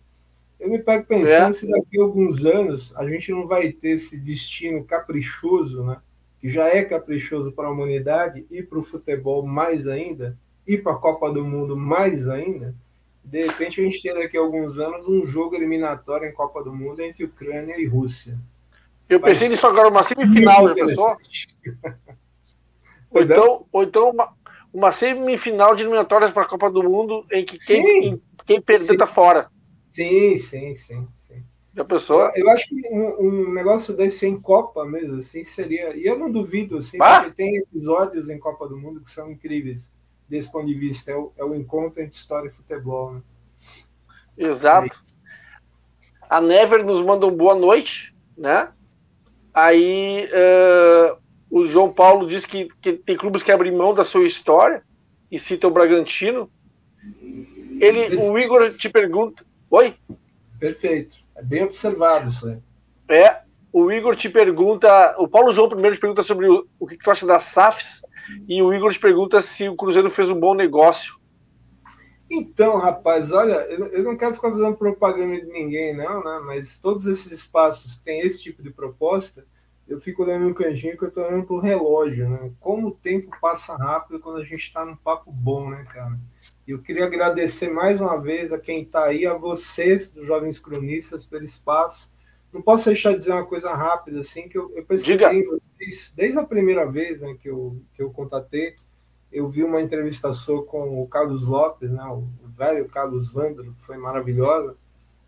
Eu 0.57 0.69
me 0.69 0.79
pego 0.79 1.05
pensando 1.05 1.49
é. 1.49 1.51
se 1.51 1.69
daqui 1.69 1.99
a 1.99 2.03
alguns 2.03 2.45
anos 2.45 2.95
a 2.95 3.05
gente 3.05 3.29
não 3.33 3.45
vai 3.45 3.73
ter 3.73 3.89
esse 3.89 4.17
destino 4.17 4.81
caprichoso, 4.85 5.83
né? 5.83 5.97
que 6.39 6.47
já 6.47 6.69
é 6.69 6.85
caprichoso 6.85 7.51
para 7.51 7.67
a 7.67 7.71
humanidade 7.71 8.45
e 8.49 8.63
para 8.63 8.79
o 8.79 8.83
futebol 8.83 9.45
mais 9.45 9.87
ainda, 9.87 10.37
e 10.65 10.77
para 10.77 10.93
a 10.93 10.97
Copa 10.97 11.29
do 11.31 11.43
Mundo 11.43 11.75
mais 11.75 12.29
ainda, 12.29 12.73
de 13.23 13.45
repente 13.45 13.79
a 13.79 13.83
gente 13.83 14.01
tem 14.01 14.13
daqui 14.13 14.37
a 14.37 14.41
alguns 14.41 14.77
anos 14.79 15.07
um 15.07 15.25
jogo 15.25 15.55
eliminatório 15.55 16.27
em 16.27 16.33
Copa 16.33 16.63
do 16.63 16.73
Mundo 16.73 17.01
entre 17.01 17.23
Ucrânia 17.23 17.79
e 17.79 17.85
Rússia. 17.85 18.37
Eu 19.07 19.19
Vai 19.19 19.31
pensei 19.31 19.49
nisso 19.49 19.65
agora, 19.65 19.89
uma 19.89 20.03
semifinal, 20.03 20.67
já 20.67 20.73
pensou? 20.73 21.17
ou 23.11 23.21
então, 23.21 23.65
ou 23.71 23.83
então 23.83 24.09
uma, 24.09 24.33
uma 24.73 24.91
semifinal 24.91 25.75
de 25.75 25.83
eliminatórias 25.83 26.31
para 26.31 26.43
a 26.43 26.47
Copa 26.47 26.69
do 26.69 26.83
Mundo 26.83 27.25
em 27.31 27.45
que 27.45 27.57
quem, 27.57 28.21
quem 28.45 28.61
perder 28.61 28.91
está 28.93 29.07
fora. 29.07 29.49
Sim, 29.89 30.35
sim, 30.35 30.73
sim, 30.73 31.07
sim. 31.15 31.43
Já 31.75 31.83
pensou? 31.83 32.21
Eu, 32.35 32.45
eu 32.45 32.49
acho 32.51 32.67
que 32.67 32.75
um, 32.89 33.27
um, 33.27 33.53
negócio 33.53 33.95
desse 33.95 34.27
em 34.27 34.39
Copa 34.39 34.85
mesmo, 34.85 35.17
assim, 35.17 35.43
seria. 35.43 35.95
E 35.95 36.05
eu 36.05 36.17
não 36.17 36.31
duvido, 36.31 36.77
assim, 36.77 36.97
ah? 37.01 37.21
porque 37.21 37.35
tem 37.35 37.57
episódios 37.57 38.29
em 38.29 38.37
Copa 38.37 38.67
do 38.67 38.77
Mundo 38.77 39.01
que 39.01 39.09
são 39.09 39.31
incríveis 39.31 39.91
desse 40.33 40.51
ponto 40.51 40.65
de 40.65 40.73
vista. 40.73 41.11
É 41.11 41.15
o, 41.15 41.31
é 41.37 41.43
o 41.43 41.53
encontro 41.53 42.01
entre 42.01 42.15
história 42.15 42.47
e 42.47 42.51
futebol. 42.51 43.13
Né? 43.13 43.21
Exato. 44.37 44.87
É 44.87 45.13
a 46.29 46.41
Never 46.41 46.83
nos 46.83 47.05
manda 47.05 47.27
um 47.27 47.35
boa 47.35 47.53
noite, 47.53 48.13
né? 48.35 48.69
Aí 49.53 50.27
uh, 50.27 51.17
o 51.49 51.67
João 51.67 51.93
Paulo 51.93 52.27
diz 52.27 52.43
que, 52.43 52.67
que 52.81 52.93
tem 52.93 53.15
clubes 53.15 53.43
que 53.43 53.51
abrem 53.51 53.71
mão 53.71 53.93
da 53.93 54.03
sua 54.03 54.25
história 54.25 54.81
e 55.29 55.39
cita 55.39 55.67
o 55.67 55.71
Bragantino. 55.71 56.49
Ele, 57.79 58.15
o 58.15 58.37
Igor 58.39 58.73
te 58.73 58.89
pergunta. 58.89 59.45
Oi? 59.69 59.93
Perfeito. 60.59 61.17
É 61.35 61.43
bem 61.43 61.63
observado 61.63 62.29
isso 62.29 62.47
aí. 62.47 62.57
É, 63.07 63.41
o 63.71 63.91
Igor 63.91 64.15
te 64.15 64.29
pergunta, 64.29 65.15
o 65.19 65.27
Paulo 65.27 65.51
João 65.51 65.69
primeiro 65.69 65.95
te 65.95 65.99
pergunta 65.99 66.23
sobre 66.23 66.47
o, 66.49 66.65
o 66.79 66.87
que 66.87 66.97
tu 66.97 67.11
acha 67.11 67.27
das 67.27 67.43
SAFs, 67.43 68.01
e 68.47 68.61
o 68.61 68.73
Igor 68.73 68.97
pergunta 68.99 69.41
se 69.41 69.67
o 69.67 69.75
Cruzeiro 69.75 70.09
fez 70.09 70.29
um 70.29 70.39
bom 70.39 70.53
negócio. 70.53 71.15
Então, 72.29 72.77
rapaz, 72.77 73.31
olha, 73.31 73.53
eu, 73.69 74.03
não 74.03 74.17
quero 74.17 74.33
ficar 74.33 74.51
fazendo 74.51 74.75
propaganda 74.75 75.39
de 75.39 75.51
ninguém, 75.51 75.95
não, 75.95 76.23
né? 76.23 76.41
Mas 76.45 76.79
todos 76.79 77.05
esses 77.05 77.31
espaços 77.31 77.95
que 77.95 78.03
têm 78.03 78.21
esse 78.21 78.41
tipo 78.41 78.63
de 78.63 78.71
proposta, 78.71 79.45
eu 79.87 79.99
fico 79.99 80.23
olhando 80.23 80.47
no 80.47 80.55
cantinho 80.55 80.97
que 80.97 81.03
eu 81.03 81.11
tô 81.11 81.21
olhando 81.21 81.45
pro 81.45 81.59
relógio, 81.59 82.29
né? 82.29 82.51
Como 82.59 82.87
o 82.87 82.95
tempo 82.95 83.29
passa 83.41 83.75
rápido 83.75 84.19
quando 84.19 84.39
a 84.39 84.43
gente 84.43 84.63
está 84.63 84.85
num 84.85 84.95
papo 84.95 85.31
bom, 85.31 85.69
né, 85.69 85.85
cara? 85.91 86.17
E 86.65 86.71
eu 86.71 86.81
queria 86.81 87.05
agradecer 87.05 87.69
mais 87.69 87.99
uma 87.99 88.19
vez 88.19 88.53
a 88.53 88.59
quem 88.59 88.83
está 88.83 89.05
aí, 89.05 89.25
a 89.25 89.33
vocês, 89.33 90.09
dos 90.09 90.25
Jovens 90.25 90.59
Cronistas, 90.59 91.25
pelo 91.25 91.43
espaço. 91.43 92.12
Não 92.53 92.61
posso 92.61 92.85
deixar 92.85 93.11
de 93.11 93.17
dizer 93.17 93.31
uma 93.31 93.45
coisa 93.45 93.73
rápida, 93.73 94.19
assim, 94.19 94.47
que 94.47 94.57
eu, 94.57 94.71
eu 94.75 94.85
percebi 94.85 95.43
vocês, 95.43 96.13
desde 96.15 96.37
a 96.37 96.45
primeira 96.45 96.85
vez 96.85 97.21
né, 97.21 97.35
que, 97.41 97.49
eu, 97.49 97.81
que 97.95 98.01
eu 98.03 98.11
contatei, 98.11 98.75
eu 99.31 99.49
vi 99.49 99.63
uma 99.63 99.81
entrevista 99.81 100.31
sua 100.31 100.63
com 100.63 101.01
o 101.01 101.07
Carlos 101.07 101.47
Lopes, 101.47 101.89
né, 101.89 102.03
o 102.05 102.27
velho 102.55 102.87
Carlos 102.87 103.33
Vândalo, 103.33 103.73
que 103.73 103.83
foi 103.83 103.97
maravilhosa, 103.97 104.75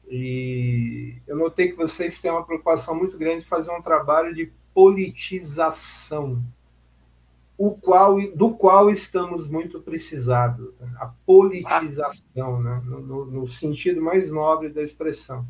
e 0.08 1.16
eu 1.26 1.36
notei 1.36 1.70
que 1.70 1.76
vocês 1.76 2.22
têm 2.22 2.30
uma 2.30 2.46
preocupação 2.46 2.96
muito 2.96 3.18
grande 3.18 3.40
de 3.40 3.50
fazer 3.50 3.72
um 3.72 3.82
trabalho 3.82 4.34
de 4.34 4.52
politização, 4.74 6.44
o 7.58 7.72
qual, 7.72 8.20
do 8.36 8.54
qual 8.54 8.90
estamos 8.92 9.50
muito 9.50 9.80
precisados. 9.80 10.74
Né? 10.80 10.92
A 10.98 11.08
politização, 11.26 12.62
né? 12.62 12.82
no, 12.86 13.00
no, 13.00 13.26
no, 13.26 13.48
sentido 13.48 14.02
mais 14.02 14.32
nobre 14.32 14.70
da 14.70 14.84
expressão. 14.84 15.46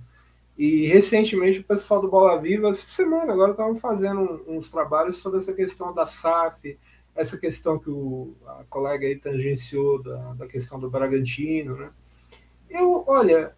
E 0.58 0.88
recentemente 0.88 1.60
o 1.60 1.64
pessoal 1.64 2.02
do 2.02 2.08
Bola 2.08 2.40
Viva, 2.40 2.70
essa 2.70 2.88
semana 2.88 3.34
agora, 3.34 3.52
estavam 3.52 3.76
fazendo 3.76 4.44
uns 4.48 4.70
trabalhos 4.70 5.18
sobre 5.18 5.40
essa 5.40 5.54
questão 5.54 5.94
da 5.94 6.06
SAF, 6.06 6.78
essa 7.14 7.38
questão 7.38 7.78
que 7.78 7.90
o, 7.90 8.34
a 8.46 8.64
colega 8.70 9.06
aí 9.06 9.18
tangenciou 9.18 10.02
da, 10.02 10.34
da 10.34 10.48
questão 10.48 10.80
do 10.80 10.90
Bragantino, 10.90 11.76
né? 11.76 11.90
Eu, 12.70 13.04
olha, 13.08 13.54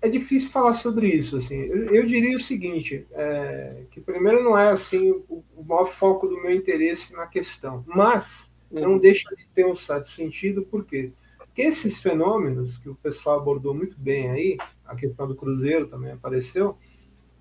é 0.00 0.08
difícil 0.08 0.50
falar 0.50 0.72
sobre 0.72 1.08
isso, 1.08 1.36
assim. 1.36 1.60
Eu, 1.62 1.94
eu 1.94 2.06
diria 2.06 2.36
o 2.36 2.38
seguinte, 2.38 3.06
é, 3.12 3.84
que 3.90 4.00
primeiro 4.00 4.42
não 4.42 4.56
é 4.58 4.70
assim 4.70 5.10
o, 5.10 5.42
o, 5.56 5.64
maior 5.64 5.86
foco 5.86 6.28
do 6.28 6.40
meu 6.42 6.54
interesse 6.54 7.14
na 7.14 7.26
questão, 7.26 7.84
mas 7.86 8.52
não 8.70 8.92
uhum. 8.92 8.98
deixa 8.98 9.28
de 9.34 9.46
ter 9.54 9.64
um 9.64 9.74
certo 9.74 10.08
sentido, 10.08 10.62
por 10.62 10.84
quê? 10.84 11.10
Porque 11.10 11.23
esses 11.56 12.00
fenômenos 12.00 12.78
que 12.78 12.88
o 12.88 12.94
pessoal 12.94 13.38
abordou 13.38 13.74
muito 13.74 13.96
bem 13.98 14.30
aí, 14.30 14.58
a 14.84 14.94
questão 14.94 15.26
do 15.26 15.36
Cruzeiro 15.36 15.86
também 15.86 16.12
apareceu, 16.12 16.76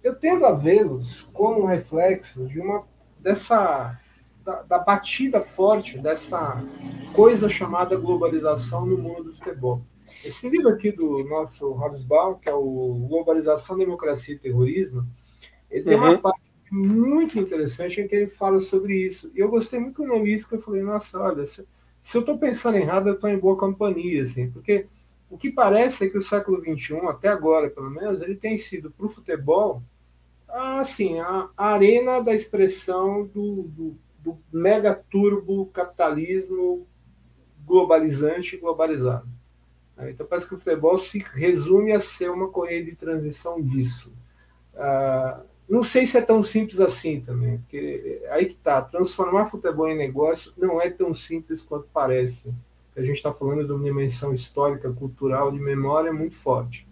eu 0.04 0.16
tendo 0.16 0.46
a 0.46 0.52
vê-los 0.52 1.24
como 1.34 1.62
um 1.62 1.66
reflexo 1.66 2.48
de 2.48 2.60
uma 2.60 2.84
dessa 3.20 4.00
da, 4.44 4.62
da, 4.64 4.78
batida 4.78 5.40
forte 5.40 5.98
dessa 5.98 6.62
coisa 7.14 7.50
chamada 7.50 7.96
globalização 7.96 8.86
no 8.86 8.98
mundo 8.98 9.24
do 9.24 9.34
futebol. 9.34 9.82
Esse 10.24 10.50
livro 10.50 10.70
aqui 10.70 10.92
do 10.92 11.24
nosso 11.24 11.72
Hobsbawm, 11.72 12.36
que 12.40 12.50
é 12.50 12.54
o 12.54 13.06
Globalização, 13.08 13.78
Democracia 13.78 14.36
e 14.36 14.40
Terrorismo, 14.40 15.08
ele 15.72 15.86
tem 15.86 15.96
uma 15.96 16.12
uhum. 16.12 16.22
parte 16.22 16.42
muito 16.70 17.40
interessante 17.40 18.02
em 18.02 18.08
que 18.08 18.16
ele 18.16 18.28
fala 18.28 18.60
sobre 18.60 18.96
isso. 18.96 19.32
E 19.34 19.40
eu 19.40 19.50
gostei 19.50 19.80
muito 19.80 20.02
do 20.02 20.08
nome 20.08 20.34
isso, 20.34 20.48
que 20.48 20.56
eu 20.56 20.60
falei, 20.60 20.82
nossa, 20.82 21.20
olha, 21.20 21.46
se, 22.04 22.18
eu 22.18 22.20
estou 22.20 22.38
pensando 22.38 22.78
errado, 22.78 23.08
eu 23.08 23.16
estou 23.16 23.30
em 23.30 23.40
boa 23.40 23.58
companhia, 23.58 24.22
assim, 24.22 24.52
porque 24.52 24.86
o 25.30 25.38
que 25.38 25.50
parece 25.50 26.06
é 26.06 26.10
que 26.10 26.18
o 26.18 26.22
século 26.22 26.62
XXI, 26.62 26.98
até 27.08 27.30
agora 27.30 27.70
pelo 27.70 27.90
menos, 27.90 28.22
ele 28.22 28.36
tem 28.36 28.56
sido 28.58 28.92
para 28.92 29.06
o 29.06 29.10
futebol 29.10 29.82
assim, 30.48 31.20
a, 31.20 31.50
arena 31.58 32.22
da 32.22 32.34
expressão 32.34 33.26
do, 33.26 33.64
do, 33.64 33.96
do 34.20 34.38
mega 34.52 34.94
turbo 34.94 35.66
capitalismo 35.68 36.86
globalizante 37.66 38.56
e 38.56 38.60
globalizado. 38.60 39.28
Então 40.10 40.28
parece 40.28 40.48
que 40.48 40.56
o 40.56 40.58
futebol 40.58 40.98
se 40.98 41.20
resume 41.20 41.92
a 41.92 42.00
ser 42.00 42.30
uma 42.30 42.50
correia 42.50 42.84
de 42.84 42.96
transição 42.96 43.62
disso. 43.62 44.14
Ah, 44.76 45.42
não 45.68 45.82
sei 45.82 46.06
se 46.06 46.18
é 46.18 46.22
tão 46.22 46.44
simples 46.44 46.80
assim 46.80 47.22
também, 47.22 47.58
porque 47.60 48.22
aí 48.30 48.46
que 48.46 48.54
está, 48.54 48.82
transformar 48.82 49.46
futebol 49.46 49.88
em 49.88 49.98
negócio 49.98 50.54
não 50.58 50.82
é 50.82 50.90
tão 50.90 51.14
simples 51.14 51.62
quanto 51.62 51.88
parece. 51.94 52.54
A 52.96 53.02
gente 53.02 53.16
está 53.16 53.32
falando 53.32 53.66
de 53.66 53.72
uma 53.72 53.84
dimensão 53.84 54.32
histórica, 54.32 54.92
cultural, 54.92 55.52
de 55.52 55.60
memória 55.60 56.14
muito 56.14 56.36
forte. 56.36 56.88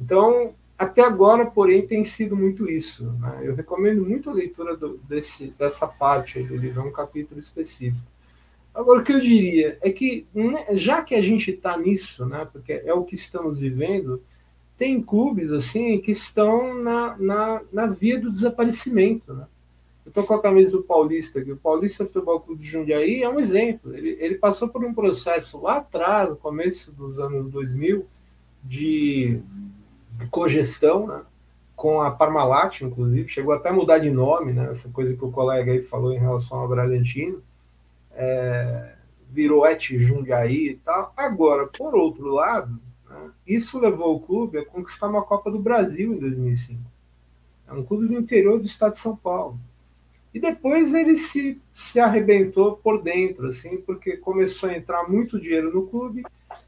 Então, 0.00 0.54
até 0.78 1.02
agora, 1.02 1.46
porém, 1.46 1.86
tem 1.86 2.02
sido 2.02 2.34
muito 2.34 2.68
isso. 2.68 3.12
Né? 3.20 3.42
Eu 3.42 3.54
recomendo 3.54 4.04
muito 4.04 4.30
a 4.30 4.32
leitura 4.32 4.76
do, 4.76 4.96
desse, 5.08 5.48
dessa 5.58 5.86
parte 5.86 6.42
do 6.42 6.56
livro, 6.56 6.80
é 6.80 6.84
um 6.84 6.92
capítulo 6.92 7.38
específico. 7.38 8.06
Agora, 8.74 9.00
o 9.00 9.04
que 9.04 9.12
eu 9.12 9.20
diria 9.20 9.78
é 9.82 9.90
que, 9.90 10.26
né, 10.34 10.66
já 10.72 11.02
que 11.02 11.14
a 11.14 11.22
gente 11.22 11.52
está 11.52 11.76
nisso, 11.76 12.26
né, 12.26 12.48
porque 12.50 12.72
é 12.72 12.92
o 12.92 13.04
que 13.04 13.14
estamos 13.14 13.60
vivendo, 13.60 14.20
tem 14.76 15.00
clubes 15.00 15.52
assim 15.52 16.00
que 16.00 16.10
estão 16.10 16.74
na, 16.74 17.16
na, 17.18 17.62
na 17.72 17.86
via 17.86 18.20
do 18.20 18.30
desaparecimento. 18.30 19.32
Né? 19.32 19.46
Eu 20.04 20.10
estou 20.10 20.24
com 20.24 20.34
a 20.34 20.42
camisa 20.42 20.76
do 20.76 20.82
Paulista, 20.82 21.42
que 21.42 21.52
o 21.52 21.56
Paulista 21.56 22.04
Futebol 22.04 22.40
Clube 22.40 22.62
de 22.62 22.68
Jundiaí 22.68 23.22
é 23.22 23.28
um 23.28 23.38
exemplo. 23.38 23.94
Ele, 23.94 24.16
ele 24.20 24.34
passou 24.34 24.68
por 24.68 24.84
um 24.84 24.92
processo 24.92 25.62
lá 25.62 25.78
atrás, 25.78 26.28
no 26.28 26.36
começo 26.36 26.92
dos 26.92 27.18
anos 27.18 27.50
2000, 27.50 28.06
de 28.62 29.40
cogestão, 30.30 31.06
né? 31.06 31.22
com 31.76 32.00
a 32.00 32.10
Parmalat, 32.10 32.82
inclusive, 32.82 33.28
chegou 33.28 33.52
até 33.52 33.68
a 33.68 33.72
mudar 33.72 33.98
de 33.98 34.10
nome, 34.10 34.52
né? 34.52 34.70
essa 34.70 34.88
coisa 34.88 35.16
que 35.16 35.24
o 35.24 35.30
colega 35.30 35.72
aí 35.72 35.82
falou 35.82 36.12
em 36.12 36.18
relação 36.18 36.60
ao 36.60 36.68
Bragantino, 36.68 37.42
é, 38.12 38.94
virou 39.30 39.66
Et 39.66 39.98
Jundiaí 39.98 40.68
e 40.68 40.74
tal. 40.76 41.12
Agora, 41.16 41.66
por 41.66 41.94
outro 41.94 42.28
lado, 42.28 42.80
isso 43.46 43.78
levou 43.78 44.16
o 44.16 44.20
clube 44.20 44.58
a 44.58 44.64
conquistar 44.64 45.08
uma 45.08 45.22
Copa 45.22 45.50
do 45.50 45.58
Brasil 45.58 46.14
em 46.14 46.18
2005. 46.18 46.80
É 47.66 47.72
um 47.72 47.84
clube 47.84 48.06
do 48.06 48.14
interior 48.14 48.58
do 48.58 48.66
estado 48.66 48.92
de 48.92 48.98
São 48.98 49.16
Paulo. 49.16 49.58
E 50.32 50.40
depois 50.40 50.92
ele 50.92 51.16
se, 51.16 51.60
se 51.72 52.00
arrebentou 52.00 52.76
por 52.76 53.00
dentro, 53.02 53.46
assim, 53.46 53.76
porque 53.78 54.16
começou 54.16 54.68
a 54.68 54.76
entrar 54.76 55.08
muito 55.08 55.40
dinheiro 55.40 55.72
no 55.72 55.86
clube 55.86 56.24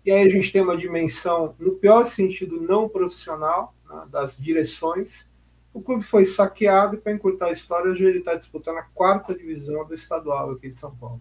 e 0.07 0.13
aí 0.13 0.25
a 0.25 0.31
gente 0.31 0.53
tem 0.53 0.63
uma 0.63 0.77
dimensão, 0.77 1.53
no 1.59 1.73
pior 1.73 2.07
sentido, 2.07 2.61
não 2.61 2.89
profissional, 2.89 3.75
né, 3.89 4.07
das 4.09 4.39
direções. 4.39 5.27
O 5.75 5.83
clube 5.83 6.05
foi 6.05 6.25
saqueado 6.25 6.95
e, 6.95 6.99
para 6.99 7.13
encurtar 7.13 7.47
a 7.47 7.51
história, 7.53 7.91
hoje 7.91 8.05
ele 8.05 8.21
está 8.21 8.37
disputando 8.37 8.79
a 8.79 8.83
quarta 8.83 9.35
divisão 9.35 9.85
do 9.85 9.93
estadual 9.93 10.53
aqui 10.53 10.69
de 10.69 10.77
São 10.77 10.95
Paulo. 10.95 11.21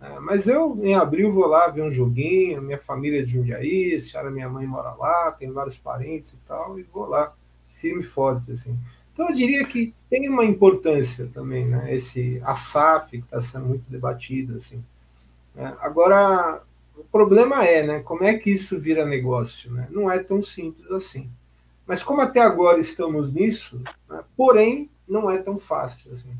É, 0.00 0.18
mas 0.18 0.48
eu, 0.48 0.78
em 0.82 0.94
abril, 0.94 1.30
vou 1.30 1.46
lá 1.46 1.68
ver 1.68 1.82
um 1.82 1.90
joguinho, 1.90 2.62
minha 2.62 2.78
família 2.78 3.20
é 3.20 3.22
de 3.22 3.32
Jundiaí, 3.32 4.00
senhora, 4.00 4.30
minha 4.30 4.48
mãe 4.48 4.66
mora 4.66 4.94
lá, 4.94 5.30
tem 5.32 5.50
vários 5.52 5.78
parentes 5.78 6.32
e 6.32 6.38
tal, 6.48 6.78
e 6.78 6.82
vou 6.82 7.06
lá, 7.06 7.34
firme 7.76 8.00
e 8.00 8.06
forte, 8.06 8.52
assim. 8.52 8.78
Então 9.12 9.28
eu 9.28 9.34
diria 9.34 9.64
que 9.66 9.92
tem 10.08 10.26
uma 10.28 10.44
importância 10.44 11.28
também, 11.34 11.66
né, 11.66 11.94
esse 11.94 12.40
ASAF, 12.42 13.10
que 13.10 13.24
está 13.24 13.40
sendo 13.40 13.66
muito 13.66 13.90
debatido, 13.90 14.56
assim. 14.56 14.82
É, 15.54 15.66
agora, 15.80 16.62
o 16.96 17.04
problema 17.04 17.64
é, 17.66 17.86
né, 17.86 18.00
como 18.00 18.24
é 18.24 18.34
que 18.34 18.50
isso 18.50 18.80
vira 18.80 19.04
negócio? 19.04 19.70
Né? 19.70 19.86
Não 19.90 20.10
é 20.10 20.18
tão 20.20 20.40
simples 20.40 20.90
assim. 20.90 21.28
Mas 21.86 22.02
como 22.02 22.22
até 22.22 22.40
agora 22.40 22.78
estamos 22.78 23.32
nisso, 23.32 23.82
né, 24.08 24.22
porém, 24.34 24.88
não 25.06 25.30
é 25.30 25.36
tão 25.38 25.58
fácil 25.58 26.12
assim. 26.12 26.32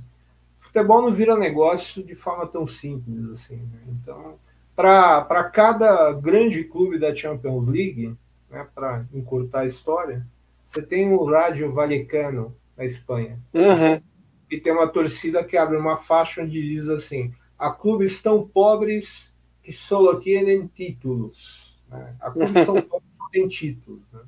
Futebol 0.73 1.03
não 1.03 1.13
vira 1.13 1.37
negócio 1.37 2.01
de 2.05 2.15
forma 2.15 2.47
tão 2.47 2.65
simples 2.65 3.29
assim. 3.31 3.57
Né? 3.57 3.81
Então, 3.89 4.39
para 4.77 5.43
cada 5.45 6.13
grande 6.13 6.63
clube 6.63 6.97
da 6.97 7.13
Champions 7.13 7.67
League, 7.67 8.17
né, 8.49 8.65
para 8.73 9.05
encurtar 9.13 9.61
a 9.61 9.67
história, 9.67 10.25
você 10.65 10.81
tem 10.81 11.13
o 11.13 11.25
Rádio 11.25 11.73
Vallecano 11.73 12.55
na 12.77 12.85
Espanha. 12.85 13.37
Uhum. 13.53 14.01
E 14.49 14.61
tem 14.61 14.73
uma 14.73 14.87
torcida 14.87 15.43
que 15.43 15.57
abre 15.57 15.77
uma 15.77 15.97
faixa 15.97 16.41
onde 16.41 16.63
diz 16.63 16.89
assim: 16.89 17.35
a 17.59 17.71
clubes 17.71 18.23
tão 18.23 18.47
pobres 18.47 19.37
que 19.65 19.73
só 19.73 20.15
tienen 20.21 20.69
títulos. 20.69 21.85
Né? 21.89 22.15
A 22.21 22.31
Constituição 22.31 22.77
só 23.13 23.29
tem 23.33 23.49
títulos. 23.49 24.03
Né? 24.13 24.21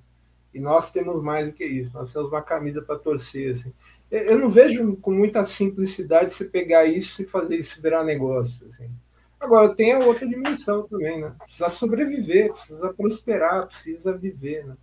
E 0.54 0.60
nós 0.60 0.92
temos 0.92 1.22
mais 1.22 1.46
do 1.46 1.52
que 1.52 1.64
isso. 1.64 1.96
Nós 1.96 2.12
temos 2.12 2.30
uma 2.30 2.42
camisa 2.42 2.82
para 2.82 2.98
torcer. 2.98 3.52
Assim. 3.52 3.72
Eu 4.10 4.38
não 4.38 4.50
vejo 4.50 4.96
com 4.96 5.10
muita 5.10 5.44
simplicidade 5.44 6.32
você 6.32 6.44
pegar 6.44 6.84
isso 6.84 7.22
e 7.22 7.26
fazer 7.26 7.56
isso 7.56 7.80
virar 7.80 8.04
negócio. 8.04 8.66
Assim. 8.66 8.90
Agora, 9.40 9.74
tem 9.74 9.92
a 9.92 9.98
outra 9.98 10.26
dimensão 10.26 10.86
também, 10.86 11.20
né? 11.20 11.32
Precisa 11.42 11.70
sobreviver, 11.70 12.52
precisa 12.52 12.92
prosperar, 12.92 13.66
precisa 13.66 14.12
viver, 14.12 14.66
né? 14.66 14.76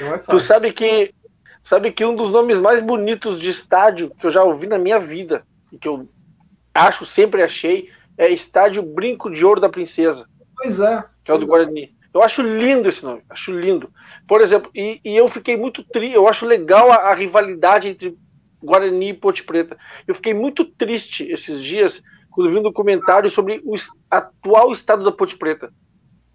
Não 0.00 0.08
é 0.08 0.18
fácil. 0.18 0.32
Tu 0.32 0.40
sabe 0.40 0.72
que, 0.72 1.14
sabe 1.62 1.92
que 1.92 2.04
um 2.04 2.14
dos 2.14 2.30
nomes 2.30 2.58
mais 2.58 2.82
bonitos 2.82 3.40
de 3.40 3.48
estádio 3.48 4.10
que 4.10 4.26
eu 4.26 4.30
já 4.30 4.42
ouvi 4.42 4.66
na 4.66 4.78
minha 4.78 4.98
vida, 4.98 5.46
e 5.72 5.78
que 5.78 5.88
eu 5.88 6.08
acho, 6.74 7.06
sempre 7.06 7.42
achei, 7.42 7.90
é 8.18 8.28
Estádio 8.28 8.82
Brinco 8.82 9.30
de 9.30 9.44
Ouro 9.44 9.60
da 9.60 9.68
Princesa. 9.68 10.28
Pois 10.56 10.78
é. 10.80 11.04
Que 11.24 11.30
é 11.30 11.34
o 11.34 11.38
do 11.38 11.46
Guarani. 11.46 11.96
Eu 12.14 12.22
acho 12.22 12.42
lindo 12.42 12.88
esse 12.88 13.04
nome, 13.04 13.22
acho 13.28 13.50
lindo. 13.50 13.90
Por 14.28 14.40
exemplo, 14.40 14.70
e, 14.72 15.00
e 15.04 15.16
eu 15.16 15.28
fiquei 15.28 15.56
muito 15.56 15.82
triste, 15.82 16.14
eu 16.14 16.28
acho 16.28 16.46
legal 16.46 16.92
a, 16.92 17.10
a, 17.10 17.14
rivalidade 17.14 17.88
entre 17.88 18.16
Guarani 18.62 19.10
e 19.10 19.14
Ponte 19.14 19.42
Preta. 19.42 19.76
Eu 20.06 20.14
fiquei 20.14 20.32
muito 20.32 20.64
triste 20.64 21.24
esses 21.24 21.60
dias 21.60 22.00
quando 22.30 22.52
vi 22.52 22.58
um 22.58 22.62
documentário 22.62 23.28
sobre 23.32 23.60
o 23.64 23.74
atual 24.08 24.72
estado 24.72 25.02
da 25.02 25.10
Ponte 25.10 25.36
Preta. 25.36 25.72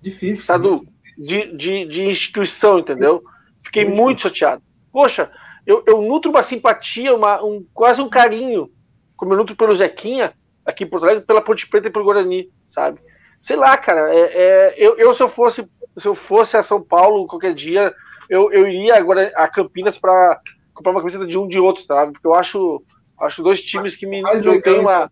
Difícil. 0.01 0.47
Tá 0.47 0.57
do, 0.57 0.85
de, 1.17 1.55
de, 1.55 1.85
de, 1.85 2.03
instituição, 2.03 2.79
entendeu? 2.79 3.23
Fiquei 3.63 3.85
muito, 3.85 4.01
muito 4.01 4.21
chateado. 4.23 4.61
Poxa, 4.91 5.31
eu, 5.65 5.81
eu 5.87 6.01
nutro 6.01 6.29
uma 6.29 6.43
simpatia, 6.43 7.15
uma, 7.15 7.41
um, 7.41 7.65
quase 7.73 8.01
um 8.01 8.09
carinho, 8.09 8.69
como 9.15 9.33
eu 9.33 9.37
nutro 9.37 9.55
pelo 9.55 9.75
Zequinha, 9.75 10.33
aqui 10.65 10.83
em 10.83 10.87
Porto 10.87 11.03
Alegre, 11.03 11.23
pela 11.23 11.41
Ponte 11.41 11.67
Preta 11.67 11.87
e 11.87 11.91
pelo 11.91 12.03
Guarani, 12.03 12.49
sabe? 12.67 12.99
Sei 13.41 13.55
lá, 13.55 13.77
cara, 13.77 14.13
é, 14.13 14.19
é, 14.19 14.75
eu, 14.77 14.97
eu 14.97 15.13
se 15.13 15.23
eu 15.23 15.29
fosse 15.29 15.67
se 15.97 16.07
eu 16.07 16.15
fosse 16.15 16.55
a 16.55 16.63
São 16.63 16.81
Paulo 16.81 17.27
qualquer 17.27 17.53
dia, 17.53 17.93
eu, 18.29 18.51
eu 18.51 18.67
iria 18.67 18.95
agora 18.95 19.31
a 19.35 19.47
Campinas 19.47 19.97
para 19.97 20.41
comprar 20.73 20.91
uma 20.91 21.01
camiseta 21.01 21.27
de 21.27 21.37
um 21.37 21.47
de 21.47 21.59
outro, 21.59 21.83
sabe? 21.83 22.13
Porque 22.13 22.27
eu 22.27 22.33
acho, 22.33 22.83
acho 23.19 23.43
dois 23.43 23.61
times 23.61 23.95
que 23.95 24.05
me 24.05 24.21
não 24.21 24.61
tem 24.61 24.79
uma. 24.79 25.11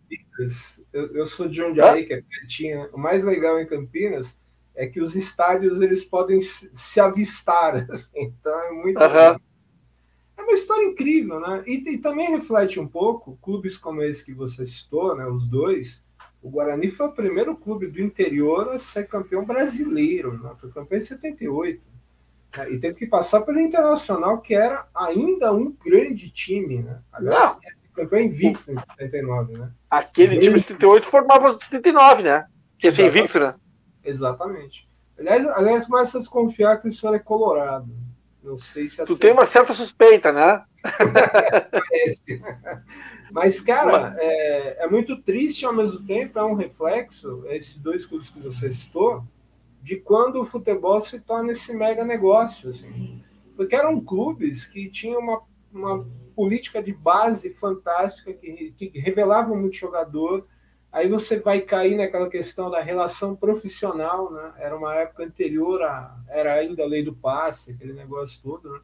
Eu, 0.93 1.15
eu, 1.15 1.25
sou 1.25 1.47
de 1.47 1.57
Jundiaí, 1.57 2.05
que 2.05 2.13
é 2.13 2.21
pertinho. 2.21 2.89
O 2.93 2.97
mais 2.97 3.23
legal 3.23 3.59
em 3.59 3.67
Campinas 3.67 4.39
é 4.75 4.87
que 4.87 5.01
os 5.01 5.15
estádios 5.15 5.81
eles 5.81 6.05
podem 6.05 6.39
se 6.39 6.99
avistar, 6.99 7.75
assim, 7.89 8.19
então 8.21 8.59
é 8.61 8.71
muito. 8.71 8.99
Uhum. 8.99 9.37
É 10.37 10.41
uma 10.43 10.53
história 10.53 10.85
incrível, 10.85 11.39
né? 11.39 11.63
E, 11.65 11.93
e, 11.93 11.97
também 11.97 12.29
reflete 12.29 12.79
um 12.79 12.87
pouco 12.87 13.37
clubes 13.41 13.75
como 13.75 14.03
esse 14.03 14.23
que 14.23 14.33
você 14.33 14.65
citou, 14.65 15.15
né? 15.15 15.25
Os 15.25 15.47
dois. 15.47 16.05
O 16.47 16.49
Guarani 16.49 16.89
foi 16.89 17.07
o 17.07 17.11
primeiro 17.11 17.57
clube 17.57 17.87
do 17.87 18.01
interior 18.01 18.69
a 18.69 18.79
ser 18.79 19.05
campeão 19.05 19.43
brasileiro, 19.43 20.41
né? 20.41 20.53
foi 20.55 20.71
campeão 20.71 20.97
em 20.97 21.01
78. 21.01 21.81
Né? 22.55 22.71
E 22.71 22.79
teve 22.79 22.97
que 22.97 23.05
passar 23.05 23.41
pelo 23.41 23.59
Internacional, 23.59 24.39
que 24.39 24.55
era 24.55 24.87
ainda 24.95 25.51
um 25.51 25.73
grande 25.73 26.29
time, 26.29 26.83
né? 26.83 27.01
Aliás, 27.11 27.51
Não. 27.51 27.59
campeão 27.93 28.21
invicto 28.21 28.71
em 28.71 28.77
79, 28.77 29.57
né? 29.57 29.69
Aquele 29.89 30.39
time 30.39 30.55
de 30.55 30.61
78 30.61 31.07
formava 31.07 31.49
o 31.49 31.61
79, 31.61 32.23
né? 32.23 32.45
Que 32.79 32.87
é 32.87 32.91
ser 32.91 33.07
invicto, 33.07 33.37
né? 33.41 33.53
Exatamente. 34.01 34.87
Aliás, 35.19 35.45
aliás, 35.47 35.85
começa 35.85 36.17
a 36.17 36.21
desconfiar 36.21 36.77
que 36.77 36.87
o 36.87 36.91
senhor 36.93 37.13
é 37.13 37.19
colorado. 37.19 37.93
Não 38.47 38.57
sei 38.57 38.87
se 38.87 39.03
Tu 39.03 39.17
tem 39.17 39.33
uma 39.33 39.45
certa 39.45 39.73
suspeita, 39.73 40.31
né? 40.31 40.63
Parece. 40.81 42.41
Mas, 43.29 43.59
cara, 43.59 44.15
é, 44.17 44.85
é, 44.85 44.89
muito 44.89 45.21
triste 45.21 45.65
ao 45.65 45.75
mesmo 45.75 46.07
tempo, 46.07 46.39
é 46.39 46.43
um 46.45 46.53
reflexo, 46.53 47.43
esses 47.49 47.75
dois 47.75 48.05
clubes 48.05 48.29
que 48.29 48.39
você 48.39 48.71
citou, 48.71 49.21
de 49.83 49.97
quando 49.97 50.39
o 50.39 50.45
futebol 50.45 51.01
se 51.01 51.19
torna 51.19 51.51
esse 51.51 51.75
mega 51.75 52.05
negócio. 52.05 52.69
Assim. 52.69 53.21
Porque 53.57 53.75
eram 53.75 53.99
clubes 53.99 54.65
que 54.65 54.89
tinham 54.89 55.19
uma, 55.19 55.41
uma 55.73 56.07
política 56.33 56.81
de 56.81 56.93
base 56.93 57.53
fantástica, 57.53 58.31
que, 58.31 58.71
que 58.77 58.97
revelavam 58.97 59.57
muito 59.57 59.75
jogador, 59.75 60.47
Aí 60.91 61.07
você 61.07 61.39
vai 61.39 61.61
cair 61.61 61.95
naquela 61.95 62.29
questão 62.29 62.69
da 62.69 62.81
relação 62.81 63.35
profissional, 63.35 64.31
né? 64.31 64.53
Era 64.57 64.75
uma 64.75 64.95
época 64.95 65.25
anterior. 65.25 65.81
Era 66.27 66.53
ainda 66.53 66.83
a 66.83 66.87
lei 66.87 67.03
do 67.03 67.13
passe, 67.13 67.71
aquele 67.71 67.93
negócio 67.93 68.41
todo, 68.41 68.71
né? 68.71 68.79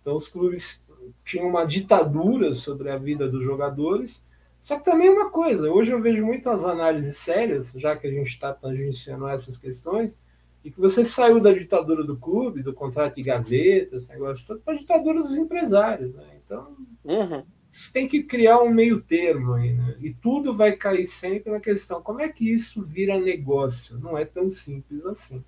Então 0.00 0.16
os 0.16 0.28
clubes 0.28 0.84
tinham 1.24 1.48
uma 1.48 1.64
ditadura 1.64 2.54
sobre 2.54 2.90
a 2.90 2.96
vida 2.96 3.28
dos 3.28 3.44
jogadores. 3.44 4.24
Só 4.60 4.78
que 4.78 4.84
também 4.84 5.08
uma 5.08 5.30
coisa, 5.30 5.70
hoje 5.70 5.92
eu 5.92 6.00
vejo 6.00 6.24
muitas 6.24 6.64
análises 6.64 7.16
sérias, 7.18 7.72
já 7.72 7.96
que 7.96 8.06
a 8.06 8.10
gente 8.10 8.28
está 8.28 8.52
tangenciando 8.52 9.28
essas 9.28 9.56
questões, 9.56 10.18
e 10.64 10.70
que 10.70 10.80
você 10.80 11.04
saiu 11.04 11.40
da 11.40 11.52
ditadura 11.52 12.02
do 12.02 12.16
clube, 12.16 12.62
do 12.62 12.74
contrato 12.74 13.14
de 13.14 13.22
gaveta, 13.22 13.96
esse 13.96 14.10
negócio 14.12 14.46
todo, 14.46 14.60
para 14.60 14.74
a 14.74 14.76
ditadura 14.76 15.20
dos 15.20 15.36
empresários. 15.36 16.12
Né? 16.14 16.40
Então, 16.44 16.76
uhum 17.04 17.44
você 17.78 17.92
tem 17.92 18.08
que 18.08 18.24
criar 18.24 18.60
um 18.60 18.70
meio 18.70 19.00
termo 19.00 19.52
aí, 19.52 19.72
né? 19.72 19.94
E 20.00 20.12
tudo 20.12 20.52
vai 20.52 20.72
cair 20.72 21.06
sempre 21.06 21.52
na 21.52 21.60
questão 21.60 22.02
como 22.02 22.20
é 22.20 22.28
que 22.28 22.52
isso 22.52 22.82
vira 22.82 23.18
negócio? 23.20 23.98
Não 24.00 24.18
é 24.18 24.24
tão 24.24 24.50
simples 24.50 25.04
assim. 25.06 25.44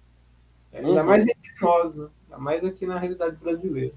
É, 0.72 0.78
ainda 0.78 1.00
uhum. 1.00 1.06
mais 1.06 1.26
entre 1.26 1.50
nós, 1.60 1.96
né? 1.96 2.06
Ainda 2.24 2.38
mais 2.38 2.64
aqui 2.64 2.86
na 2.86 2.98
realidade 2.98 3.36
brasileira. 3.36 3.94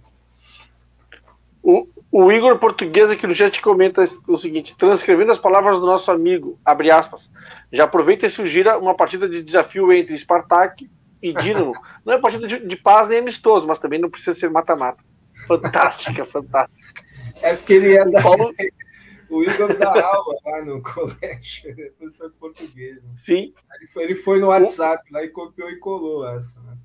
O, 1.61 1.87
o 2.11 2.31
Igor 2.31 2.57
Português 2.57 3.11
aqui 3.11 3.27
no 3.27 3.35
chat 3.35 3.61
comenta 3.61 4.03
o 4.27 4.37
seguinte: 4.37 4.75
transcrevendo 4.75 5.31
as 5.31 5.39
palavras 5.39 5.79
do 5.79 5.85
nosso 5.85 6.11
amigo, 6.11 6.59
abre 6.65 6.89
aspas, 6.89 7.29
já 7.71 7.83
aproveita 7.83 8.25
e 8.25 8.31
sugira 8.31 8.79
uma 8.79 8.95
partida 8.95 9.29
de 9.29 9.43
desafio 9.43 9.93
entre 9.93 10.17
Spartak 10.17 10.89
e 11.21 11.33
Dinamo. 11.33 11.73
não 12.03 12.13
é 12.13 12.19
partida 12.19 12.47
de, 12.47 12.67
de 12.67 12.75
paz 12.75 13.07
nem 13.07 13.19
amistoso, 13.19 13.67
mas 13.67 13.77
também 13.77 13.99
não 13.99 14.09
precisa 14.09 14.33
ser 14.33 14.49
mata-mata. 14.49 15.03
Fantástica, 15.47 16.25
fantástica. 16.25 17.02
É 17.43 17.55
porque 17.55 17.73
ele 17.73 17.91
ia 17.91 18.05
dar. 18.09 18.23
Paulo... 18.23 18.53
O 19.29 19.41
Igor 19.41 19.75
dá 19.79 19.89
aula 20.05 20.35
lá 20.45 20.63
no 20.63 20.79
colégio, 20.83 21.73
professor 21.97 22.29
de 22.29 22.35
português. 22.35 23.01
Né? 23.01 23.13
Sim. 23.15 23.53
Ele 23.75 23.87
foi, 23.87 24.03
ele 24.03 24.15
foi 24.15 24.39
no 24.39 24.47
WhatsApp 24.49 25.09
o... 25.09 25.13
lá 25.13 25.23
e 25.23 25.29
copiou 25.29 25.71
e 25.71 25.79
colou 25.79 26.27
essa. 26.27 26.61
Né? 26.61 26.77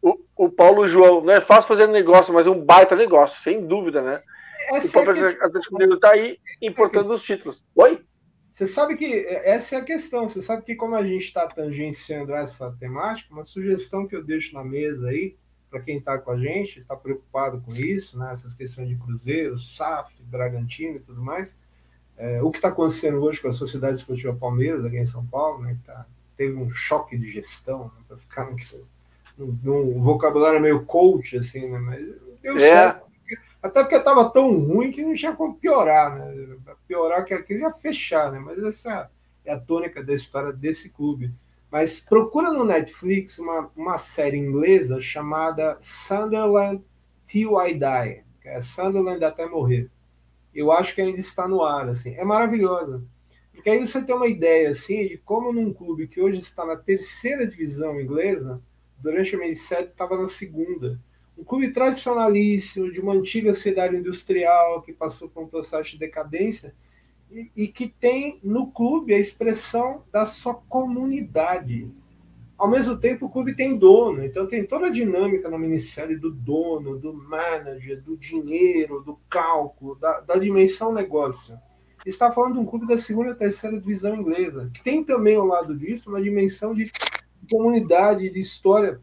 Uhum. 0.00 0.16
O, 0.36 0.46
o 0.46 0.50
Paulo 0.50 0.86
João, 0.86 1.20
não 1.20 1.34
é 1.34 1.42
fácil 1.42 1.68
fazer 1.68 1.88
negócio, 1.88 2.32
mas 2.32 2.46
é 2.46 2.50
um 2.50 2.64
baita 2.64 2.96
negócio, 2.96 3.42
sem 3.42 3.66
dúvida, 3.66 4.00
né? 4.00 4.22
Essa 4.72 4.88
o 4.88 5.04
próprio 5.04 5.26
é 5.26 5.28
Atlético 5.28 5.74
Mineiro 5.74 5.96
está 5.96 6.12
aí 6.12 6.38
importando 6.62 7.12
os 7.12 7.22
títulos. 7.22 7.62
Oi? 7.74 8.00
Você 8.50 8.66
sabe 8.66 8.96
que 8.96 9.26
essa 9.44 9.76
é 9.76 9.78
a 9.80 9.84
questão. 9.84 10.26
Você 10.26 10.40
sabe 10.40 10.62
que 10.62 10.74
como 10.74 10.94
a 10.94 11.02
gente 11.02 11.24
está 11.24 11.46
tangenciando 11.46 12.32
essa 12.32 12.74
temática, 12.80 13.34
uma 13.34 13.44
sugestão 13.44 14.06
que 14.06 14.16
eu 14.16 14.24
deixo 14.24 14.54
na 14.54 14.64
mesa 14.64 15.08
aí 15.08 15.36
para 15.70 15.80
quem 15.80 15.98
está 15.98 16.18
com 16.18 16.30
a 16.30 16.38
gente, 16.38 16.80
está 16.80 16.96
preocupado 16.96 17.60
com 17.60 17.74
isso, 17.74 18.18
né, 18.18 18.32
essas 18.32 18.54
questões 18.54 18.88
de 18.88 18.96
Cruzeiro, 18.96 19.58
SAF, 19.58 20.14
Bragantino 20.22 20.96
e 20.96 21.00
tudo 21.00 21.22
mais. 21.22 21.58
É, 22.16 22.42
o 22.42 22.50
que 22.50 22.58
está 22.58 22.68
acontecendo 22.68 23.22
hoje 23.22 23.40
com 23.40 23.48
a 23.48 23.52
Sociedade 23.52 23.98
Esportiva 23.98 24.34
Palmeiras, 24.34 24.84
aqui 24.84 24.96
em 24.96 25.06
São 25.06 25.26
Paulo, 25.26 25.62
né, 25.62 25.76
tá, 25.84 26.06
teve 26.36 26.54
um 26.54 26.70
choque 26.70 27.18
de 27.18 27.28
gestão, 27.28 27.84
né, 27.86 28.04
para 28.08 28.16
ficar 28.16 28.50
num, 29.36 29.58
num, 29.62 30.00
vocabulário 30.00 30.60
meio 30.60 30.84
coach, 30.84 31.36
assim, 31.36 31.68
né, 31.68 31.78
mas 31.78 32.06
deu 32.42 32.54
é. 32.54 32.58
certo. 32.58 33.06
Até 33.62 33.82
porque 33.82 33.96
estava 33.96 34.30
tão 34.30 34.48
ruim 34.64 34.92
que 34.92 35.04
não 35.04 35.14
tinha 35.14 35.34
como 35.34 35.56
piorar, 35.56 36.16
né? 36.16 36.56
Piorar 36.86 37.24
que 37.24 37.34
aquilo 37.34 37.60
ia 37.60 37.72
fechar, 37.72 38.30
né? 38.30 38.38
Mas 38.38 38.62
essa 38.62 39.10
é 39.44 39.52
a 39.52 39.58
tônica 39.58 40.04
da 40.04 40.14
história 40.14 40.52
desse 40.52 40.88
clube. 40.88 41.32
Mas 41.70 42.00
procura 42.00 42.50
no 42.50 42.64
Netflix 42.64 43.38
uma, 43.38 43.70
uma 43.76 43.98
série 43.98 44.36
inglesa 44.36 45.00
chamada 45.00 45.76
Sunderland 45.80 46.82
Till 47.26 47.60
I 47.60 47.74
Die, 47.74 48.24
que 48.40 48.48
é 48.48 48.60
Sunderland 48.60 49.24
até 49.24 49.46
morrer. 49.46 49.90
Eu 50.54 50.72
acho 50.72 50.94
que 50.94 51.02
ainda 51.02 51.18
está 51.18 51.46
no 51.46 51.62
ar, 51.62 51.88
assim. 51.88 52.14
É 52.14 52.24
maravilhosa. 52.24 53.02
Porque 53.52 53.68
aí 53.68 53.78
você 53.78 54.02
tem 54.02 54.14
uma 54.14 54.28
ideia, 54.28 54.70
assim, 54.70 55.08
de 55.08 55.18
como 55.18 55.52
num 55.52 55.72
clube 55.72 56.06
que 56.06 56.20
hoje 56.20 56.38
está 56.38 56.64
na 56.64 56.76
terceira 56.76 57.46
divisão 57.46 58.00
inglesa, 58.00 58.62
durante 58.98 59.34
a 59.34 59.38
67 59.38 59.90
estava 59.90 60.16
na 60.16 60.26
segunda. 60.26 61.00
Um 61.36 61.44
clube 61.44 61.72
tradicionalíssimo, 61.72 62.90
de 62.90 63.00
uma 63.00 63.12
antiga 63.12 63.52
cidade 63.52 63.96
industrial 63.96 64.82
que 64.82 64.92
passou 64.92 65.28
por 65.28 65.42
um 65.42 65.48
processo 65.48 65.90
de 65.90 65.98
decadência, 65.98 66.74
e, 67.30 67.68
que 67.68 67.88
tem 67.88 68.38
no 68.42 68.70
clube 68.70 69.14
a 69.14 69.18
expressão 69.18 70.04
da 70.12 70.24
sua 70.24 70.54
comunidade. 70.54 71.90
Ao 72.56 72.68
mesmo 72.68 72.96
tempo, 72.96 73.26
o 73.26 73.28
clube 73.28 73.54
tem 73.54 73.76
dono, 73.76 74.24
então 74.24 74.46
tem 74.46 74.64
toda 74.64 74.86
a 74.86 74.90
dinâmica 74.90 75.48
na 75.50 75.58
minissérie 75.58 76.16
do 76.16 76.30
dono, 76.30 76.98
do 76.98 77.12
manager, 77.12 78.02
do 78.02 78.16
dinheiro, 78.16 79.02
do 79.02 79.18
cálculo, 79.28 79.94
da, 79.96 80.20
da 80.20 80.36
dimensão 80.36 80.92
negócio. 80.92 81.58
Está 82.06 82.32
falando 82.32 82.54
de 82.54 82.60
um 82.60 82.66
clube 82.66 82.86
da 82.86 82.96
segunda 82.96 83.32
e 83.32 83.34
terceira 83.34 83.78
divisão 83.78 84.14
inglesa, 84.14 84.70
que 84.72 84.82
tem 84.82 85.04
também 85.04 85.36
ao 85.36 85.44
lado 85.44 85.76
disso 85.76 86.08
uma 86.08 86.22
dimensão 86.22 86.72
de 86.72 86.90
comunidade, 87.50 88.30
de 88.30 88.38
história 88.38 89.00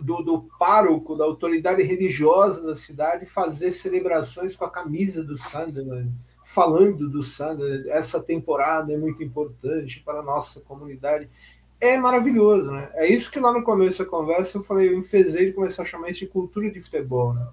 do, 0.00 0.22
do 0.22 0.48
pároco, 0.58 1.16
da 1.16 1.24
autoridade 1.24 1.82
religiosa 1.82 2.62
da 2.62 2.74
cidade, 2.74 3.26
fazer 3.26 3.72
celebrações 3.72 4.56
com 4.56 4.64
a 4.64 4.70
camisa 4.70 5.22
do 5.22 5.36
Sunderland 5.36 6.12
falando 6.52 7.08
do 7.08 7.22
Sander, 7.22 7.86
essa 7.88 8.22
temporada 8.22 8.92
é 8.92 8.96
muito 8.96 9.22
importante 9.22 10.00
para 10.00 10.20
a 10.20 10.22
nossa 10.22 10.60
comunidade. 10.60 11.28
É 11.80 11.96
maravilhoso, 11.96 12.70
né? 12.70 12.90
É 12.94 13.08
isso 13.08 13.30
que 13.30 13.40
lá 13.40 13.50
no 13.52 13.64
começo 13.64 14.04
da 14.04 14.08
conversa 14.08 14.58
eu 14.58 14.62
falei, 14.62 14.88
eu 14.88 14.98
enfezei 14.98 15.46
de 15.46 15.52
começar 15.52 15.82
a 15.82 15.86
chamar 15.86 16.10
isso 16.10 16.20
de 16.20 16.26
cultura 16.26 16.70
de 16.70 16.80
futebol, 16.80 17.32
né? 17.32 17.46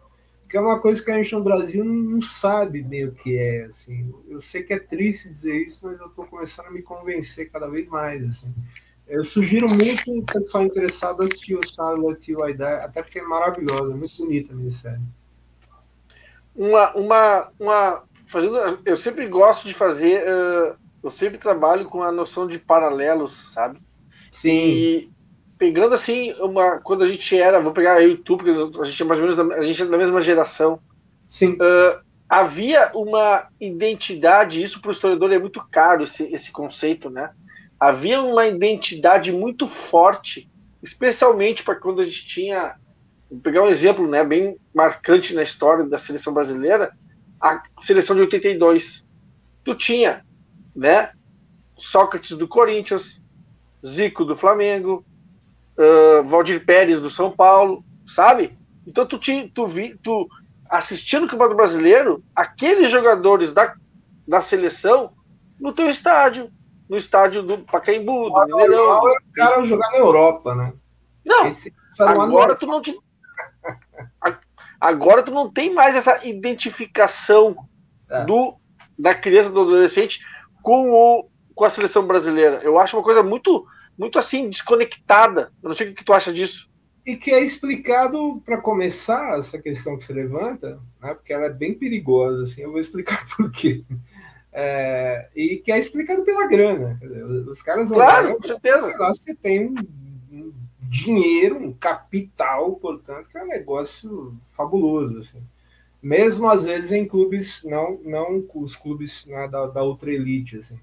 Que 0.50 0.58
é 0.58 0.62
uma 0.62 0.80
coisa 0.80 1.02
que 1.04 1.10
a 1.10 1.16
gente 1.16 1.34
no 1.34 1.44
Brasil 1.44 1.84
não 1.86 2.20
sabe 2.22 2.82
bem 2.82 3.06
o 3.06 3.14
que 3.14 3.38
é, 3.38 3.66
assim. 3.66 4.14
Eu 4.28 4.42
sei 4.42 4.64
que 4.64 4.74
é 4.74 4.80
triste 4.80 5.30
dizer 5.30 5.56
isso, 5.56 5.80
mas 5.86 6.00
eu 6.00 6.08
estou 6.08 6.26
começando 6.26 6.68
a 6.68 6.72
me 6.72 6.82
convencer 6.82 7.50
cada 7.50 7.68
vez 7.68 7.88
mais, 7.88 8.24
assim. 8.26 8.54
Eu 9.08 9.24
sugiro 9.24 9.68
muito 9.68 10.12
o 10.12 10.24
pessoal 10.24 10.66
interessado 10.66 11.22
a 11.22 11.26
assistir 11.26 11.56
o 11.56 11.66
Silent 11.66 12.28
Hill 12.28 12.44
até 12.44 13.02
porque 13.02 13.20
é 13.20 13.24
maravilhosa, 13.24 13.94
é 13.94 13.96
muito 13.96 14.18
bonita 14.18 14.54
a 14.54 14.56
minissérie. 14.56 15.02
Uma, 16.56 16.94
uma, 16.94 17.52
uma 17.60 18.09
fazendo, 18.30 18.80
eu 18.86 18.98
sempre 18.98 19.28
gosto 19.28 19.68
de 19.68 19.74
fazer, 19.74 20.24
uh, 20.24 20.76
eu 21.04 21.12
sempre 21.12 21.38
trabalho 21.38 21.86
com 21.86 22.02
a 22.02 22.12
noção 22.12 22.48
de 22.48 22.58
paralelos, 22.58 23.52
sabe? 23.54 23.80
Sim. 24.32 24.50
E 24.50 25.10
pegando 25.58 25.96
assim, 25.96 26.34
uma, 26.40 26.78
quando 26.80 27.04
a 27.04 27.10
gente 27.10 27.36
era, 27.38 27.60
vou 27.60 27.74
pegar 27.74 28.02
eu 28.02 28.12
e 28.12 28.18
tu, 28.18 28.38
porque 28.38 28.52
a 28.52 28.84
gente 28.86 29.02
é 29.02 29.06
mais 29.06 29.20
ou 29.20 29.28
menos 29.28 29.36
da, 29.36 29.56
a 29.56 29.66
gente 29.66 29.82
é 29.82 29.86
da 29.86 29.98
mesma 29.98 30.22
geração. 30.22 30.80
Sim. 31.28 31.54
Uh, 31.54 32.00
havia 32.30 32.92
uma 32.94 33.48
identidade, 33.60 34.62
isso 34.62 34.82
para 34.82 34.90
o 34.90 34.92
historiador 34.92 35.32
é 35.34 35.40
muito 35.40 35.62
caro 35.70 36.04
esse, 36.04 36.24
esse 36.34 36.52
conceito, 36.52 37.10
né? 37.10 37.32
Havia 37.80 38.22
uma 38.22 38.46
identidade 38.46 39.32
muito 39.32 39.68
forte 39.68 40.50
especialmente 40.82 41.64
para 41.64 41.76
quando 41.76 42.02
a 42.02 42.06
gente 42.06 42.26
tinha. 42.26 42.76
Vou 43.30 43.40
pegar 43.40 43.64
um 43.64 43.68
exemplo 43.68 44.08
né, 44.08 44.24
bem 44.24 44.58
marcante 44.74 45.36
na 45.36 45.44
história 45.44 45.86
da 45.86 45.98
seleção 45.98 46.34
brasileira, 46.34 46.92
a 47.40 47.62
seleção 47.82 48.16
de 48.16 48.24
82. 48.24 49.04
Tu 49.64 49.76
tinha 49.76 50.26
né, 50.76 51.12
Sócrates 51.78 52.38
do 52.38 52.48
Corinthians, 52.48 53.22
Zico 53.86 54.26
do 54.26 54.36
Flamengo, 54.36 55.06
uh, 55.78 56.24
Valdir 56.28 56.66
Pérez 56.66 57.02
do 57.02 57.10
São 57.10 57.32
Paulo, 57.32 57.84
sabe? 58.08 58.58
Então 58.86 59.06
tu, 59.06 59.18
tinha, 59.18 59.50
tu, 59.54 59.68
vi, 59.68 59.98
tu 59.98 60.28
assistindo 60.70 61.26
o 61.26 61.28
Campeonato 61.28 61.56
Brasileiro, 61.56 62.24
aqueles 62.36 62.92
jogadores 62.92 63.54
da, 63.54 63.74
da 64.28 64.42
seleção 64.42 65.14
no 65.60 65.74
teu 65.74 65.90
estádio, 65.90 66.52
no 66.90 66.98
estádio 66.98 67.44
do 67.44 67.60
Pacaembu, 67.60 68.30
do 68.30 68.46
Mineirão. 68.48 69.08
É 69.08 69.12
o 69.12 69.34
cara 69.34 69.64
jogar 69.64 69.92
na 69.92 69.98
Europa, 69.98 70.56
né? 70.56 70.74
Não, 71.26 71.48
Esse, 71.48 71.74
agora 72.00 72.56
tu 72.56 72.66
não 72.66 72.82
te... 72.82 72.98
agora 74.80 75.24
tu 75.24 75.32
não 75.32 75.52
tem 75.52 75.74
mais 75.74 75.96
essa 75.96 76.26
identificação 76.26 77.56
é. 78.10 78.24
do 78.26 78.56
da 78.98 79.16
criança 79.16 79.50
do 79.50 79.62
adolescente 79.62 80.20
com 80.62 80.92
o 80.92 81.30
com 81.56 81.66
a 81.66 81.70
seleção 81.70 82.06
brasileira. 82.06 82.60
Eu 82.64 82.80
acho 82.80 82.96
uma 82.96 83.04
coisa 83.04 83.22
muito 83.22 83.66
muito 83.98 84.18
assim 84.18 84.50
desconectada. 84.50 85.52
Eu 85.62 85.70
não 85.70 85.76
sei 85.76 85.90
o 85.90 85.96
que 85.96 86.06
tu 86.06 86.14
acha 86.14 86.32
disso 86.32 86.70
e 87.10 87.16
que 87.16 87.32
é 87.32 87.42
explicado 87.42 88.40
para 88.46 88.62
começar 88.62 89.40
essa 89.40 89.60
questão 89.60 89.98
que 89.98 90.04
você 90.04 90.14
levanta, 90.14 90.80
né, 91.02 91.14
porque 91.16 91.34
ela 91.34 91.46
é 91.46 91.50
bem 91.50 91.74
perigosa, 91.74 92.44
assim, 92.44 92.62
eu 92.62 92.72
vou 92.72 92.80
explicar 92.80 93.26
por 93.36 93.50
quê. 93.52 93.84
É, 94.52 95.28
e 95.36 95.58
que 95.58 95.72
é 95.72 95.80
explicado 95.80 96.24
pela 96.24 96.48
grana. 96.48 97.00
Os 97.50 97.64
caras 97.64 97.90
vão 97.90 97.98
claro, 97.98 98.36
com 98.36 98.48
certeza. 98.48 98.96
Lá 98.98 99.14
você 99.14 99.34
tem 99.36 99.68
um, 99.68 99.76
um, 100.32 100.54
dinheiro, 100.90 101.78
capital, 101.80 102.76
portanto, 102.78 103.28
que 103.30 103.38
é 103.38 103.44
um 103.44 103.48
negócio 103.48 104.36
fabuloso. 104.50 105.20
Assim. 105.20 105.42
Mesmo 106.02 106.50
às 106.50 106.66
vezes 106.66 106.92
em 106.92 107.08
clubes, 107.08 107.64
não, 107.64 108.00
não 108.04 108.44
os 108.56 108.76
clubes 108.76 109.26
né, 109.28 109.48
da, 109.48 109.68
da 109.68 109.84
outra 109.84 110.12
elite. 110.12 110.58
Assim. 110.58 110.80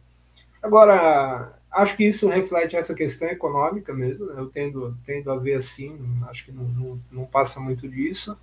Agora, 0.62 1.58
acho 1.72 1.96
que 1.96 2.04
isso 2.04 2.28
reflete 2.28 2.76
essa 2.76 2.94
questão 2.94 3.28
econômica 3.28 3.92
mesmo, 3.92 4.26
né? 4.26 4.34
eu 4.36 4.46
tendo, 4.46 4.96
tendo 5.04 5.30
a 5.30 5.36
ver 5.36 5.54
assim, 5.54 5.98
acho 6.28 6.44
que 6.44 6.52
não, 6.52 6.64
não, 6.64 7.00
não, 7.10 7.24
passa 7.26 7.58
muito 7.58 7.88
disso. 7.88 8.38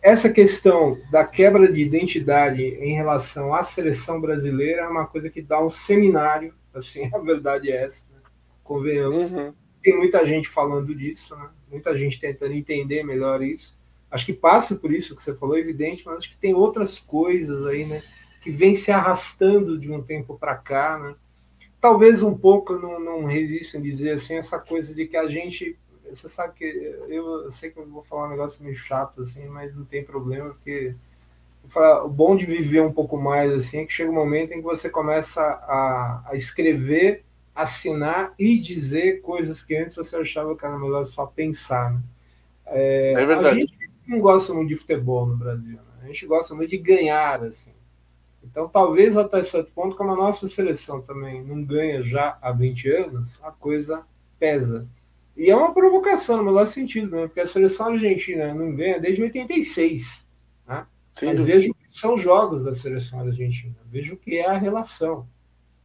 Essa 0.00 0.30
questão 0.30 0.98
da 1.10 1.24
quebra 1.24 1.70
de 1.70 1.80
identidade 1.82 2.62
em 2.62 2.94
relação 2.94 3.54
à 3.54 3.62
seleção 3.62 4.20
brasileira 4.20 4.82
é 4.82 4.88
uma 4.88 5.06
coisa 5.06 5.28
que 5.28 5.42
dá 5.42 5.62
um 5.62 5.70
seminário, 5.70 6.54
assim, 6.74 7.08
a 7.14 7.18
verdade 7.18 7.70
é 7.70 7.84
essa, 7.84 8.04
né? 8.10 8.20
convenhamos. 8.62 9.32
Uhum. 9.32 9.52
Tem 9.84 9.96
muita 9.96 10.26
gente 10.26 10.48
falando 10.48 10.92
disso, 10.94 11.36
né? 11.36 11.48
muita 11.70 11.96
gente 11.96 12.18
tentando 12.18 12.52
entender 12.52 13.04
melhor 13.04 13.42
isso. 13.42 13.78
Acho 14.10 14.26
que 14.26 14.32
passa 14.32 14.74
por 14.74 14.92
isso 14.92 15.14
que 15.14 15.22
você 15.22 15.34
falou, 15.34 15.56
evidente, 15.56 16.04
mas 16.06 16.16
acho 16.16 16.30
que 16.30 16.36
tem 16.36 16.54
outras 16.54 16.98
coisas 16.98 17.66
aí, 17.66 17.84
né, 17.84 18.02
que 18.40 18.50
vem 18.50 18.74
se 18.74 18.90
arrastando 18.90 19.78
de 19.78 19.92
um 19.92 20.02
tempo 20.02 20.36
para 20.38 20.56
cá, 20.56 20.98
né? 20.98 21.14
talvez 21.84 22.22
um 22.22 22.34
pouco 22.34 22.76
não, 22.78 22.98
não 22.98 23.26
resisto 23.26 23.76
em 23.76 23.82
dizer 23.82 24.12
assim 24.12 24.36
essa 24.36 24.58
coisa 24.58 24.94
de 24.94 25.06
que 25.06 25.18
a 25.18 25.28
gente 25.28 25.76
você 26.10 26.30
sabe 26.30 26.54
que 26.54 26.64
eu, 26.64 27.44
eu 27.44 27.50
sei 27.50 27.70
que 27.70 27.78
eu 27.78 27.86
vou 27.86 28.00
falar 28.00 28.26
um 28.26 28.30
negócio 28.30 28.64
meio 28.64 28.74
chato 28.74 29.20
assim 29.20 29.46
mas 29.48 29.76
não 29.76 29.84
tem 29.84 30.02
problema 30.02 30.48
porque 30.48 30.94
o 32.02 32.08
bom 32.08 32.36
de 32.36 32.46
viver 32.46 32.80
um 32.80 32.90
pouco 32.90 33.18
mais 33.18 33.52
assim 33.52 33.80
é 33.80 33.84
que 33.84 33.92
chega 33.92 34.10
um 34.10 34.14
momento 34.14 34.52
em 34.52 34.56
que 34.56 34.62
você 34.62 34.88
começa 34.88 35.42
a, 35.42 36.30
a 36.30 36.34
escrever 36.34 37.22
assinar 37.54 38.34
e 38.38 38.58
dizer 38.58 39.20
coisas 39.20 39.62
que 39.62 39.76
antes 39.76 39.94
você 39.94 40.16
achava 40.16 40.56
que 40.56 40.64
era 40.64 40.78
melhor 40.78 41.04
só 41.04 41.26
pensar 41.26 41.92
né? 41.92 42.00
é, 42.66 43.12
é 43.12 43.26
verdade. 43.26 43.46
a 43.48 43.54
gente 43.54 43.76
não 44.06 44.20
gosta 44.20 44.52
muito 44.52 44.68
de 44.68 44.76
futebol 44.76 45.26
no 45.26 45.36
Brasil 45.36 45.76
né? 45.76 46.02
a 46.02 46.06
gente 46.06 46.26
gosta 46.26 46.54
muito 46.54 46.70
de 46.70 46.78
ganhar 46.78 47.42
assim 47.42 47.72
então, 48.44 48.68
talvez 48.68 49.16
até 49.16 49.42
certo 49.42 49.72
ponto, 49.72 49.96
como 49.96 50.12
a 50.12 50.16
nossa 50.16 50.46
seleção 50.46 51.00
também 51.00 51.42
não 51.42 51.64
ganha 51.64 52.02
já 52.02 52.38
há 52.40 52.52
20 52.52 52.88
anos, 52.90 53.42
a 53.42 53.50
coisa 53.50 54.02
pesa. 54.38 54.86
E 55.36 55.50
é 55.50 55.56
uma 55.56 55.72
provocação 55.72 56.36
no 56.36 56.44
melhor 56.44 56.66
sentido, 56.66 57.16
né? 57.16 57.26
porque 57.26 57.40
a 57.40 57.46
seleção 57.46 57.88
argentina 57.88 58.54
não 58.54 58.74
ganha 58.76 59.00
desde 59.00 59.22
86. 59.22 60.28
Né? 60.68 60.86
Mas 61.22 61.44
veja 61.44 61.70
o 61.70 61.74
que 61.74 61.86
são 61.88 62.14
os 62.14 62.20
jogos 62.20 62.64
da 62.64 62.74
seleção 62.74 63.20
argentina, 63.20 63.74
veja 63.90 64.14
o 64.14 64.16
que 64.16 64.36
é 64.36 64.46
a 64.46 64.58
relação. 64.58 65.26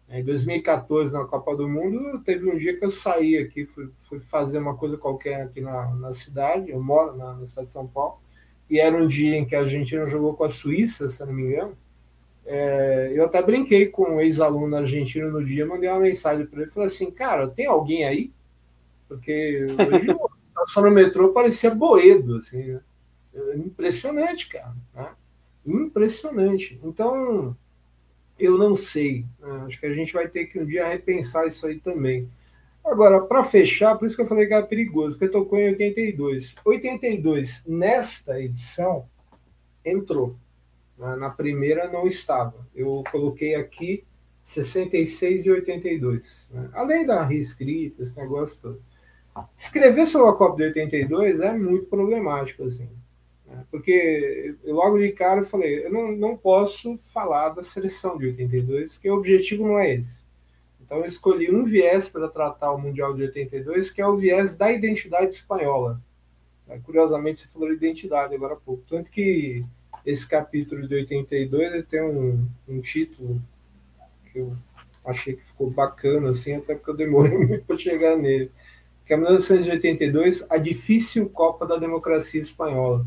Em 0.10 0.24
2014, 0.24 1.14
na 1.14 1.26
Copa 1.26 1.56
do 1.56 1.70
Mundo, 1.70 2.20
teve 2.24 2.50
um 2.50 2.58
dia 2.58 2.76
que 2.76 2.84
eu 2.84 2.90
saí 2.90 3.38
aqui, 3.38 3.64
fui, 3.64 3.90
fui 4.08 4.20
fazer 4.20 4.58
uma 4.58 4.76
coisa 4.76 4.98
qualquer 4.98 5.42
aqui 5.42 5.62
na, 5.62 5.94
na 5.96 6.14
cidade, 6.14 6.72
eu 6.72 6.82
moro 6.82 7.16
na, 7.16 7.34
na 7.36 7.46
cidade 7.46 7.68
de 7.68 7.74
São 7.74 7.88
Paulo, 7.88 8.18
e 8.70 8.80
era 8.80 8.98
um 8.98 9.06
dia 9.06 9.38
em 9.38 9.46
que 9.46 9.56
a 9.56 9.60
Argentina 9.60 10.08
jogou 10.08 10.34
com 10.34 10.44
a 10.44 10.50
Suíça, 10.50 11.08
se 11.08 11.24
não 11.24 11.34
me 11.34 11.44
engano, 11.44 11.78
é, 12.46 13.12
eu 13.14 13.26
até 13.26 13.42
brinquei 13.44 13.88
com 13.88 14.16
um 14.16 14.22
ex-aluno 14.22 14.76
argentino 14.76 15.30
no 15.32 15.46
dia, 15.46 15.66
mandei 15.66 15.88
uma 15.88 16.00
mensagem 16.00 16.48
para 16.48 16.62
ele, 16.62 16.72
falei 16.72 16.88
assim, 16.88 17.12
cara, 17.12 17.48
tem 17.48 17.68
alguém 17.68 18.06
aí? 18.06 18.32
Porque 19.08 19.68
hoje 19.68 20.08
estação 20.50 20.84
no 20.84 20.92
metrô 20.92 21.32
parecia 21.32 21.74
Boedo, 21.74 22.38
assim, 22.38 22.64
né? 22.64 22.82
impressionante, 23.56 24.50
cara, 24.50 24.76
né? 24.94 25.10
impressionante. 25.66 26.80
Então, 26.84 27.56
eu 28.40 28.58
não 28.58 28.76
sei, 28.76 29.26
né? 29.40 29.64
acho 29.66 29.80
que 29.80 29.86
a 29.86 29.94
gente 29.94 30.14
vai 30.14 30.28
ter 30.28 30.46
que 30.46 30.60
um 30.60 30.66
dia 30.66 30.88
repensar 30.88 31.46
isso 31.46 31.66
aí 31.68 31.80
também. 31.80 32.30
Agora, 32.84 33.22
para 33.22 33.44
fechar, 33.44 33.98
por 33.98 34.06
isso 34.06 34.16
que 34.16 34.22
eu 34.22 34.28
falei 34.28 34.48
que 34.48 34.54
era 34.54 34.66
perigoso, 34.66 35.18
que 35.18 35.26
eu 35.26 35.32
tocou 35.32 35.60
em 35.60 35.70
82. 35.70 36.56
82, 36.66 37.64
nesta 37.68 38.40
edição, 38.42 39.06
entrou 39.86 40.36
na 41.00 41.30
primeira 41.30 41.88
não 41.88 42.06
estava. 42.06 42.68
Eu 42.76 43.04
coloquei 43.10 43.56
aqui 43.56 44.04
66 44.44 45.46
e 45.46 45.52
82. 45.52 46.50
Né? 46.54 46.70
Além 46.74 47.06
da 47.06 47.24
reescrita, 47.24 48.04
esse 48.04 48.18
negócio 48.20 48.62
todo. 48.62 48.82
Escrever 49.58 50.06
sobre 50.06 50.30
a 50.30 50.56
de 50.56 50.64
82 50.64 51.40
é 51.40 51.54
muito 51.54 51.86
problemático, 51.86 52.64
assim. 52.64 52.90
Porque 53.72 54.56
logo 54.64 54.98
de 54.98 55.12
cara 55.12 55.42
eu 55.42 55.46
falei, 55.46 55.86
eu 55.86 55.92
não, 55.92 56.12
não 56.12 56.38
posso 56.38 56.98
falar 56.98 57.50
da 57.50 57.64
seleção 57.64 58.18
de 58.18 58.28
82, 58.28 58.96
porque 58.96 59.10
o 59.10 59.16
objetivo 59.16 59.68
não 59.68 59.80
é 59.80 59.96
esse. 59.96 60.24
Então 60.82 61.00
eu 61.00 61.06
escolhi 61.06 61.54
um 61.54 61.64
viés 61.64 62.10
para 62.10 62.28
tratar 62.28 62.72
o 62.72 62.80
Mundial 62.80 63.14
de 63.14 63.24
82, 63.24 63.92
que 63.92 64.02
é 64.02 64.08
o 64.08 64.18
viés 64.18 64.56
da 64.56 64.72
identidade 64.72 65.34
espanhola. 65.34 66.02
Curiosamente, 66.84 67.40
você 67.40 67.48
falou 67.48 67.72
identidade 67.74 68.34
agora 68.36 68.54
há 68.54 68.58
pouco. 68.58 68.84
Tanto 68.88 69.10
que 69.10 69.64
esse 70.06 70.28
capítulo 70.28 70.88
de 70.88 70.96
82 70.96 71.74
ele 71.74 71.84
tem 71.84 72.02
um, 72.02 72.48
um 72.68 72.80
título 72.80 73.42
que 74.32 74.40
eu 74.40 74.56
achei 75.04 75.36
que 75.36 75.46
ficou 75.46 75.70
bacana, 75.70 76.30
assim, 76.30 76.56
até 76.56 76.76
porque 76.76 76.92
eu 76.92 76.96
demorei 76.96 77.38
muito 77.38 77.66
para 77.66 77.78
chegar 77.78 78.16
nele, 78.18 78.52
que 79.06 79.14
é 79.14 79.18
1982, 79.18 80.46
a 80.50 80.58
difícil 80.58 81.30
Copa 81.30 81.66
da 81.66 81.78
Democracia 81.78 82.42
Espanhola. 82.42 83.06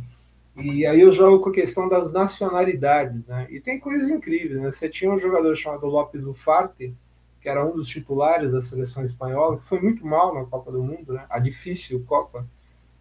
E 0.56 0.84
aí 0.86 1.00
eu 1.00 1.10
jogo 1.10 1.42
com 1.42 1.50
a 1.50 1.52
questão 1.52 1.88
das 1.88 2.12
nacionalidades, 2.12 3.24
né? 3.26 3.46
E 3.50 3.60
tem 3.60 3.80
coisas 3.80 4.10
incríveis, 4.10 4.60
né? 4.60 4.70
Você 4.70 4.88
tinha 4.88 5.10
um 5.10 5.18
jogador 5.18 5.54
chamado 5.56 5.86
Lopes 5.86 6.26
Ufarte, 6.26 6.94
que 7.40 7.48
era 7.48 7.64
um 7.64 7.72
dos 7.72 7.88
titulares 7.88 8.52
da 8.52 8.60
seleção 8.60 9.02
espanhola, 9.02 9.58
que 9.58 9.64
foi 9.64 9.80
muito 9.80 10.06
mal 10.06 10.34
na 10.34 10.44
Copa 10.44 10.70
do 10.70 10.82
Mundo, 10.82 11.14
né? 11.14 11.24
A 11.30 11.38
difícil 11.38 12.04
Copa. 12.06 12.46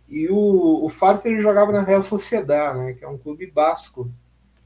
E 0.08 0.30
o, 0.30 0.86
o 0.86 0.90
Farte 0.90 1.28
ele 1.28 1.40
jogava 1.40 1.72
na 1.72 1.82
Real 1.82 2.02
Sociedad, 2.02 2.78
né, 2.78 2.94
que 2.94 3.04
é 3.04 3.08
um 3.08 3.18
clube 3.18 3.48
basco 3.48 4.12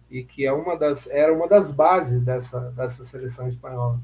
e 0.09 0.23
que 0.23 0.45
é 0.45 0.51
uma 0.51 0.75
das, 0.75 1.07
era 1.07 1.33
uma 1.33 1.47
das 1.47 1.71
bases 1.71 2.21
dessa, 2.21 2.71
dessa 2.71 3.03
seleção 3.03 3.47
espanhola. 3.47 3.99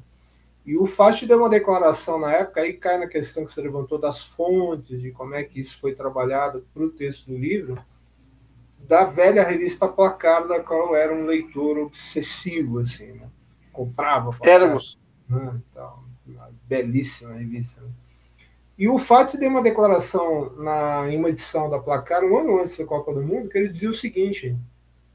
E 0.66 0.78
o 0.78 0.86
Fati 0.86 1.26
deu 1.26 1.40
uma 1.40 1.50
declaração 1.50 2.20
na 2.20 2.32
época, 2.32 2.62
aí 2.62 2.74
cai 2.74 3.00
na 3.00 3.08
questão 3.08 3.46
que 3.46 3.52
você 3.52 3.62
levantou 3.62 3.98
das 3.98 4.24
fontes, 4.24 5.02
de 5.02 5.12
como 5.12 5.34
é 5.34 5.44
que 5.44 5.60
isso 5.60 5.80
foi 5.80 5.96
trabalhado 5.96 6.66
para 6.74 6.84
o 6.84 6.90
texto 6.90 7.28
do 7.28 7.38
livro, 7.38 7.78
da 8.92 9.06
velha 9.06 9.42
revista 9.42 9.88
Placar, 9.88 10.46
da 10.46 10.60
qual 10.60 10.90
eu 10.90 10.96
era 10.98 11.16
um 11.16 11.24
leitor 11.24 11.78
obsessivo, 11.78 12.80
assim, 12.80 13.14
né? 13.14 13.30
Comprava. 13.72 14.32
Placar, 14.32 14.50
Éramos. 14.50 15.00
Né? 15.30 15.62
Então, 15.72 16.04
belíssima 16.68 17.36
revista. 17.36 17.80
Né? 17.80 17.88
E 18.78 18.90
o 18.90 18.98
Fati 18.98 19.38
deu 19.38 19.50
uma 19.50 19.62
declaração 19.62 20.54
na, 20.58 21.10
em 21.10 21.18
uma 21.18 21.30
edição 21.30 21.70
da 21.70 21.80
Placar, 21.80 22.22
um 22.26 22.38
ano 22.38 22.60
antes 22.60 22.78
da 22.78 22.86
Copa 22.86 23.14
do 23.14 23.24
Mundo, 23.24 23.48
que 23.48 23.58
ele 23.58 23.70
dizia 23.70 23.90
o 23.90 23.94
seguinte: 23.94 24.58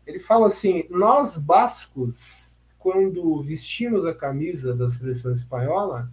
ele 0.06 0.20
fala 0.20 0.46
assim, 0.46 0.86
nós 0.88 1.36
bascos, 1.36 2.58
quando 2.78 3.42
vestimos 3.42 4.06
a 4.06 4.14
camisa 4.14 4.74
da 4.74 4.88
seleção 4.88 5.34
espanhola, 5.34 6.10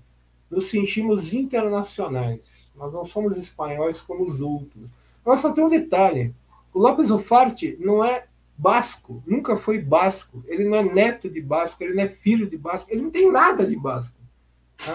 nos 0.52 0.66
sentimos 0.66 1.32
internacionais. 1.32 2.74
Nós 2.76 2.94
não 2.94 3.06
somos 3.06 3.38
espanhóis 3.38 4.02
como 4.02 4.26
os 4.26 4.42
outros. 4.42 4.92
Nós 5.26 5.40
só 5.40 5.54
tem 5.54 5.64
um 5.64 5.70
detalhe: 5.70 6.36
o 6.74 6.80
Lopes 6.80 7.12
Ufarte 7.12 7.78
não 7.80 8.04
é 8.04 8.26
basco, 8.58 9.24
nunca 9.26 9.56
foi 9.56 9.80
basco. 9.80 10.44
Ele 10.48 10.64
não 10.64 10.78
é 10.78 10.84
neto 10.84 11.30
de 11.30 11.42
basco, 11.42 11.84
ele 11.84 11.94
não 11.94 12.04
é 12.04 12.08
filho 12.08 12.50
de 12.50 12.58
basco, 12.58 12.92
ele 12.92 13.02
não 13.02 13.12
tem 13.12 13.32
nada 13.32 13.66
de 13.66 13.76
basco. 13.76 14.18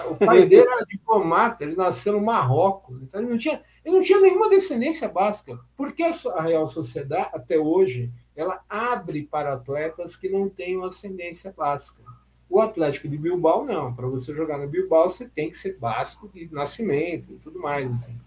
O 0.09 0.15
pai 0.23 0.45
dele 0.45 0.67
era 0.67 0.85
diplomata, 0.85 1.63
ele 1.63 1.75
nasceu 1.75 2.13
no 2.13 2.21
Marrocos, 2.21 3.01
então 3.01 3.21
ele 3.21 3.29
não 3.29 3.37
tinha, 3.37 3.61
ele 3.83 3.95
não 3.95 4.01
tinha 4.01 4.19
nenhuma 4.19 4.49
descendência 4.49 5.07
básica. 5.07 5.59
Porque 5.75 6.03
a 6.03 6.41
Real 6.41 6.67
Sociedade, 6.67 7.29
até 7.33 7.57
hoje, 7.57 8.11
ela 8.35 8.61
abre 8.69 9.23
para 9.23 9.53
atletas 9.53 10.15
que 10.15 10.29
não 10.29 10.49
têm 10.49 10.83
ascendência 10.83 11.53
básica. 11.55 12.01
O 12.49 12.59
Atlético 12.59 13.07
de 13.07 13.17
Bilbao, 13.17 13.63
não. 13.63 13.93
Para 13.93 14.07
você 14.07 14.33
jogar 14.33 14.57
no 14.57 14.67
Bilbao, 14.67 15.07
você 15.07 15.27
tem 15.27 15.49
que 15.49 15.57
ser 15.57 15.77
basco 15.77 16.27
de 16.33 16.51
nascimento 16.51 17.33
e 17.33 17.37
tudo 17.37 17.59
mais. 17.59 17.91
Assim. 17.91 18.19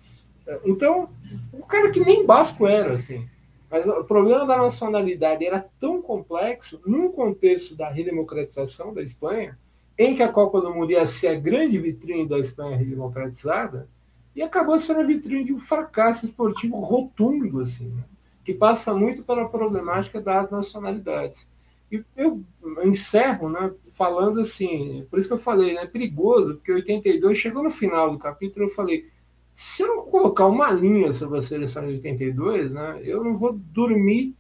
Então, 0.64 1.08
o 1.52 1.64
cara 1.64 1.90
que 1.90 1.98
nem 1.98 2.24
basco 2.24 2.66
era, 2.66 2.94
assim. 2.94 3.28
Mas 3.72 3.88
o 3.88 4.04
problema 4.04 4.44
da 4.44 4.58
nacionalidade 4.58 5.46
era 5.46 5.66
tão 5.80 6.02
complexo, 6.02 6.78
num 6.84 7.10
contexto 7.10 7.74
da 7.74 7.88
redemocratização 7.88 8.92
da 8.92 9.02
Espanha, 9.02 9.58
em 9.98 10.14
que 10.14 10.22
a 10.22 10.30
Copa 10.30 10.60
do 10.60 10.74
Mundo 10.74 10.92
ia 10.92 11.06
ser 11.06 11.28
a 11.28 11.40
grande 11.40 11.78
vitrine 11.78 12.28
da 12.28 12.38
Espanha 12.38 12.76
redemocratizada, 12.76 13.88
e 14.36 14.42
acabou 14.42 14.78
sendo 14.78 15.00
a 15.00 15.04
vitrine 15.04 15.44
de 15.44 15.54
um 15.54 15.58
fracasso 15.58 16.26
esportivo 16.26 16.80
rotundo, 16.80 17.60
assim, 17.60 17.88
né? 17.88 18.04
que 18.44 18.52
passa 18.52 18.92
muito 18.92 19.22
pela 19.22 19.48
problemática 19.48 20.20
das 20.20 20.50
nacionalidades. 20.50 21.48
E 21.90 22.04
eu 22.14 22.42
encerro 22.84 23.48
né, 23.48 23.72
falando 23.96 24.40
assim, 24.40 25.06
por 25.10 25.18
isso 25.18 25.28
que 25.28 25.34
eu 25.34 25.38
falei, 25.38 25.72
né, 25.74 25.84
é 25.84 25.86
perigoso, 25.86 26.56
porque 26.56 26.72
82 26.72 27.38
chegou 27.38 27.62
no 27.62 27.70
final 27.70 28.10
do 28.10 28.18
capítulo, 28.18 28.66
eu 28.66 28.70
falei, 28.70 29.06
se 29.54 29.82
eu 29.82 29.88
não 29.88 30.02
colocar 30.04 30.46
uma 30.46 30.70
linha 30.70 31.12
sobre 31.12 31.38
a 31.38 31.42
seleção 31.42 31.86
de 31.86 31.94
82, 31.94 32.70
né, 32.70 33.00
eu 33.04 33.22
não 33.22 33.36
vou 33.36 33.52
dormir 33.52 34.34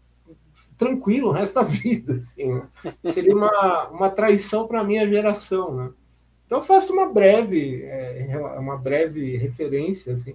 tranquilo 0.76 1.28
o 1.28 1.32
resto 1.32 1.54
da 1.54 1.62
vida. 1.64 2.14
Assim, 2.14 2.54
né? 2.54 2.68
Seria 3.04 3.34
uma, 3.34 3.88
uma 3.88 4.10
traição 4.10 4.66
para 4.66 4.80
a 4.80 4.84
minha 4.84 5.06
geração. 5.08 5.74
Né? 5.74 5.90
Então 6.46 6.58
eu 6.58 6.62
faço 6.62 6.92
uma 6.92 7.12
breve, 7.12 7.82
é, 7.84 8.38
uma 8.58 8.76
breve 8.76 9.36
referência. 9.36 10.12
Assim. 10.12 10.34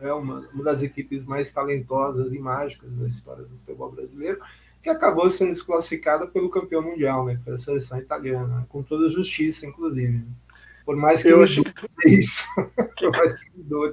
É 0.00 0.12
uma, 0.12 0.48
uma 0.52 0.64
das 0.64 0.82
equipes 0.82 1.24
mais 1.24 1.52
talentosas 1.52 2.32
e 2.32 2.38
mágicas 2.38 2.90
da 2.90 3.06
história 3.06 3.44
do 3.44 3.58
futebol 3.58 3.92
brasileiro, 3.92 4.40
que 4.82 4.88
acabou 4.88 5.28
sendo 5.28 5.50
desclassificada 5.50 6.26
pelo 6.26 6.48
campeão 6.48 6.80
mundial, 6.80 7.26
né, 7.26 7.36
que 7.36 7.44
foi 7.44 7.52
a 7.52 7.58
seleção 7.58 7.98
italiana, 7.98 8.66
com 8.70 8.82
toda 8.82 9.10
justiça, 9.10 9.66
inclusive. 9.66 10.24
Por 10.90 10.96
mais 10.96 11.22
que 11.22 11.28
eu 11.28 11.40
achei 11.40 11.62
que 11.62 11.72
tu... 11.72 11.88
isso. 12.04 12.44
Por 12.98 13.12
mais 13.12 13.36
que 13.36 13.48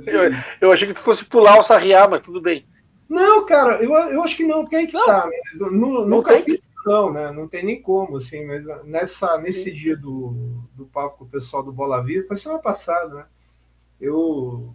eu, 0.10 0.32
eu 0.62 0.72
achei 0.72 0.88
que 0.88 0.96
tu 0.96 1.04
fosse 1.04 1.24
pular 1.24 1.60
o 1.60 1.64
Sarriá, 1.64 2.08
mas 2.08 2.22
tudo 2.22 2.42
bem. 2.42 2.66
Não, 3.08 3.46
cara, 3.46 3.84
eu, 3.84 3.94
eu 3.94 4.24
acho 4.24 4.36
que 4.36 4.44
não, 4.44 4.64
porque 4.64 4.78
aí 4.78 4.88
que 4.88 4.96
não. 4.96 5.06
tá, 5.06 5.28
né? 5.28 5.38
No, 5.54 5.70
no 5.70 6.06
não 6.08 6.24
capítulo, 6.24 6.60
não, 6.84 7.14
né? 7.14 7.32
Não 7.32 7.48
tem 7.48 7.64
nem 7.64 7.80
como, 7.80 8.18
assim, 8.18 8.44
mas 8.48 8.66
nessa, 8.84 9.38
nesse 9.38 9.72
dia 9.72 9.96
do, 9.96 10.64
do 10.74 10.88
papo 10.88 11.20
com 11.20 11.26
o 11.26 11.30
pessoal 11.30 11.62
do 11.62 11.72
Bola 11.72 12.04
Viva, 12.04 12.26
foi 12.26 12.36
semana 12.36 12.60
passada, 12.60 13.14
né? 13.14 13.26
Eu, 14.02 14.74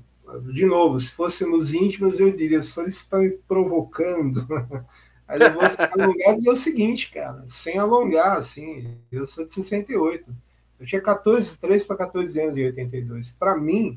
de 0.53 0.65
novo, 0.65 1.01
se 1.01 1.11
fôssemos 1.11 1.75
íntimos, 1.75 2.21
eu 2.21 2.31
diria, 2.31 2.63
só 2.63 2.83
eles 2.83 2.99
estão 2.99 3.21
me 3.21 3.31
provocando. 3.31 4.47
Aí 5.27 5.43
eu 5.43 5.55
vou 5.55 5.69
se 5.69 5.83
alongar 5.83 6.35
e 6.35 6.37
dizer 6.37 6.51
o 6.51 6.57
seguinte, 6.57 7.11
cara, 7.11 7.43
sem 7.49 7.79
alongar, 7.79 8.37
assim, 8.37 8.97
eu 9.11 9.27
sou 9.27 9.45
de 9.45 9.53
68. 9.53 10.33
Eu 10.83 10.87
tinha 10.87 11.01
14, 11.01 11.57
13 11.59 11.87
para 11.87 11.97
14 11.97 12.43
anos 12.43 12.59
em 12.59 12.65
82. 12.65 13.31
Para 13.31 13.57
mim, 13.57 13.95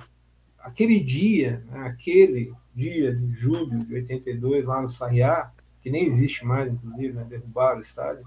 aquele 0.60 1.00
dia, 1.00 1.64
né, 1.72 1.80
aquele 1.80 2.54
dia 2.76 3.12
de 3.12 3.34
julho 3.34 3.84
de 3.86 3.96
82, 3.96 4.66
lá 4.66 4.84
no 4.84 4.88
Sarriá, 4.88 5.52
que 5.82 5.90
nem 5.90 6.06
existe 6.06 6.46
mais, 6.46 6.72
inclusive, 6.72 7.12
né, 7.12 7.26
derrubaram 7.28 7.80
o 7.80 7.82
estádio, 7.82 8.24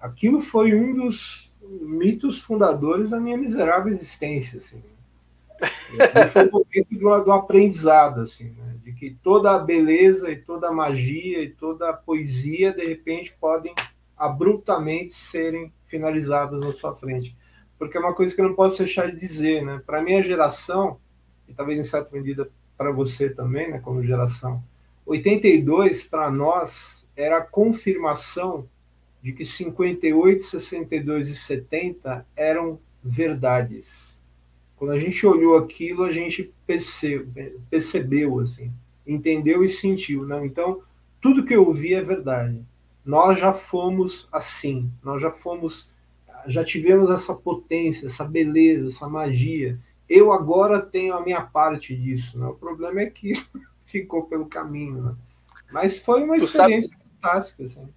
aquilo 0.00 0.40
foi 0.40 0.74
um 0.74 0.94
dos 0.94 1.52
mitos 1.60 2.40
fundadores 2.40 3.10
da 3.10 3.20
minha 3.20 3.36
miserável 3.36 3.92
existência. 3.92 4.56
Assim. 4.56 4.82
Foi 6.32 6.48
o 6.48 6.50
momento 6.50 7.24
do 7.24 7.32
aprendizado, 7.32 8.22
assim, 8.22 8.54
né, 8.56 8.76
de 8.82 8.94
que 8.94 9.18
toda 9.22 9.50
a 9.50 9.58
beleza 9.58 10.30
e 10.30 10.36
toda 10.36 10.68
a 10.68 10.72
magia 10.72 11.42
e 11.42 11.50
toda 11.50 11.90
a 11.90 11.92
poesia, 11.92 12.72
de 12.72 12.86
repente, 12.86 13.36
podem 13.38 13.74
abruptamente 14.16 15.12
serem 15.12 15.70
finalizadas 15.84 16.58
na 16.58 16.72
sua 16.72 16.94
frente. 16.94 17.36
Porque 17.82 17.96
é 17.96 18.00
uma 18.00 18.14
coisa 18.14 18.32
que 18.32 18.40
eu 18.40 18.46
não 18.46 18.54
posso 18.54 18.78
deixar 18.78 19.10
de 19.10 19.18
dizer, 19.18 19.64
né? 19.64 19.82
Para 19.84 19.98
a 19.98 20.02
minha 20.02 20.22
geração, 20.22 21.00
e 21.48 21.52
talvez 21.52 21.80
em 21.80 21.82
certa 21.82 22.16
medida 22.16 22.48
para 22.78 22.92
você 22.92 23.28
também, 23.28 23.72
né, 23.72 23.80
como 23.80 24.04
geração. 24.04 24.62
82 25.04 26.04
para 26.04 26.30
nós 26.30 27.08
era 27.16 27.38
a 27.38 27.40
confirmação 27.44 28.68
de 29.20 29.32
que 29.32 29.44
58, 29.44 30.44
62 30.44 31.28
e 31.28 31.34
70 31.34 32.24
eram 32.36 32.78
verdades. 33.02 34.22
Quando 34.76 34.92
a 34.92 34.98
gente 35.00 35.26
olhou 35.26 35.56
aquilo, 35.56 36.04
a 36.04 36.12
gente 36.12 36.54
percebeu, 37.68 38.38
assim, 38.38 38.72
entendeu 39.04 39.64
e 39.64 39.68
sentiu, 39.68 40.24
não? 40.24 40.46
Então, 40.46 40.82
tudo 41.20 41.44
que 41.44 41.54
eu 41.54 41.72
vi 41.72 41.94
é 41.94 42.00
verdade. 42.00 42.64
Nós 43.04 43.40
já 43.40 43.52
fomos 43.52 44.28
assim, 44.30 44.88
nós 45.02 45.20
já 45.20 45.32
fomos, 45.32 45.91
já 46.46 46.64
tivemos 46.64 47.10
essa 47.10 47.34
potência, 47.34 48.06
essa 48.06 48.24
beleza, 48.24 48.88
essa 48.88 49.08
magia 49.08 49.78
eu 50.12 50.30
agora 50.30 50.78
tenho 50.78 51.14
a 51.14 51.22
minha 51.22 51.40
parte 51.40 51.96
disso. 51.96 52.38
Né? 52.38 52.46
O 52.46 52.54
problema 52.54 53.00
é 53.00 53.06
que 53.06 53.32
ficou 53.86 54.24
pelo 54.24 54.46
caminho. 54.46 55.02
Né? 55.02 55.14
Mas 55.72 55.98
foi 55.98 56.22
uma 56.22 56.36
experiência 56.36 56.90
sabe, 56.90 57.04
fantástica. 57.14 57.64
Assim. 57.64 57.88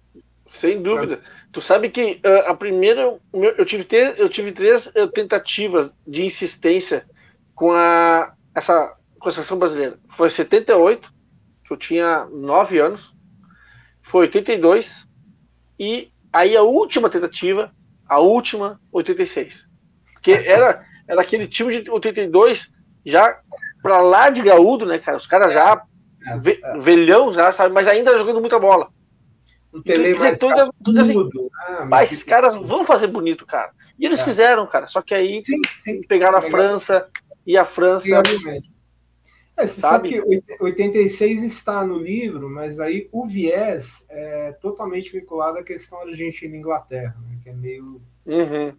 Sem 0.46 0.80
dúvida. 0.80 1.20
Tu 1.52 1.60
sabe 1.60 1.90
que 1.90 2.20
uh, 2.24 2.50
a 2.50 2.54
primeira. 2.54 3.18
Eu 3.32 3.66
tive, 3.66 3.84
ter, 3.84 4.18
eu 4.18 4.30
tive 4.30 4.50
três 4.52 4.86
uh, 4.86 5.08
tentativas 5.08 5.94
de 6.06 6.24
insistência 6.24 7.04
com 7.54 7.72
a, 7.72 8.34
essa, 8.54 8.96
com 9.18 9.28
a 9.28 9.32
seleção 9.32 9.58
brasileira. 9.58 9.98
Foi 10.08 10.30
78, 10.30 11.12
que 11.64 11.72
eu 11.72 11.76
tinha 11.76 12.24
9 12.26 12.78
anos. 12.78 13.14
Foi 14.00 14.22
82. 14.22 15.06
E 15.78 16.10
aí 16.32 16.56
a 16.56 16.62
última 16.62 17.10
tentativa, 17.10 17.74
a 18.08 18.20
última, 18.20 18.80
86. 18.92 19.64
Porque 20.14 20.32
era 20.32 20.84
era 21.08 21.20
aquele 21.20 21.46
time 21.46 21.80
de 21.80 21.90
82 21.90 22.72
já 23.04 23.38
pra 23.82 23.98
lá 23.98 24.30
de 24.30 24.42
graúdo, 24.42 24.84
né, 24.84 24.98
cara? 24.98 25.16
Os 25.16 25.26
caras 25.26 25.52
já 25.52 25.80
é, 26.26 26.38
ve, 26.38 26.60
é. 26.62 26.78
velhão 26.78 27.32
já, 27.32 27.52
sabe? 27.52 27.72
Mas 27.72 27.86
ainda 27.86 28.18
jogando 28.18 28.40
muita 28.40 28.58
bola. 28.58 28.88
O 29.72 29.78
então, 29.84 30.18
mais 30.18 30.38
tudo 30.38 31.00
assim, 31.00 31.30
ah, 31.68 31.84
mas 31.84 32.10
esses 32.10 32.24
caras 32.24 32.56
vão 32.56 32.84
fazer 32.84 33.06
bonito, 33.08 33.44
cara. 33.44 33.70
E 33.98 34.04
eles 34.06 34.20
é. 34.20 34.24
fizeram, 34.24 34.66
cara. 34.66 34.88
Só 34.88 35.02
que 35.02 35.14
aí 35.14 35.42
sim, 35.44 35.60
sim, 35.76 36.00
pegaram 36.02 36.38
a 36.38 36.42
França 36.42 37.06
e 37.46 37.56
a 37.56 37.64
França. 37.64 38.08
É, 39.56 39.66
você 39.66 39.80
sabe? 39.80 40.10
sabe 40.10 40.42
que 40.42 40.54
86 40.60 41.42
está 41.42 41.84
no 41.84 41.98
livro, 41.98 42.50
mas 42.50 42.78
aí 42.78 43.08
o 43.10 43.24
viés 43.24 44.04
é 44.08 44.52
totalmente 44.52 45.10
vinculado 45.10 45.58
à 45.58 45.62
questão 45.62 46.00
Argentina 46.00 46.54
e 46.54 46.58
Inglaterra, 46.58 47.16
né, 47.26 47.38
que 47.42 47.48
é 47.48 47.54
meio 47.54 48.00
uhum 48.26 48.74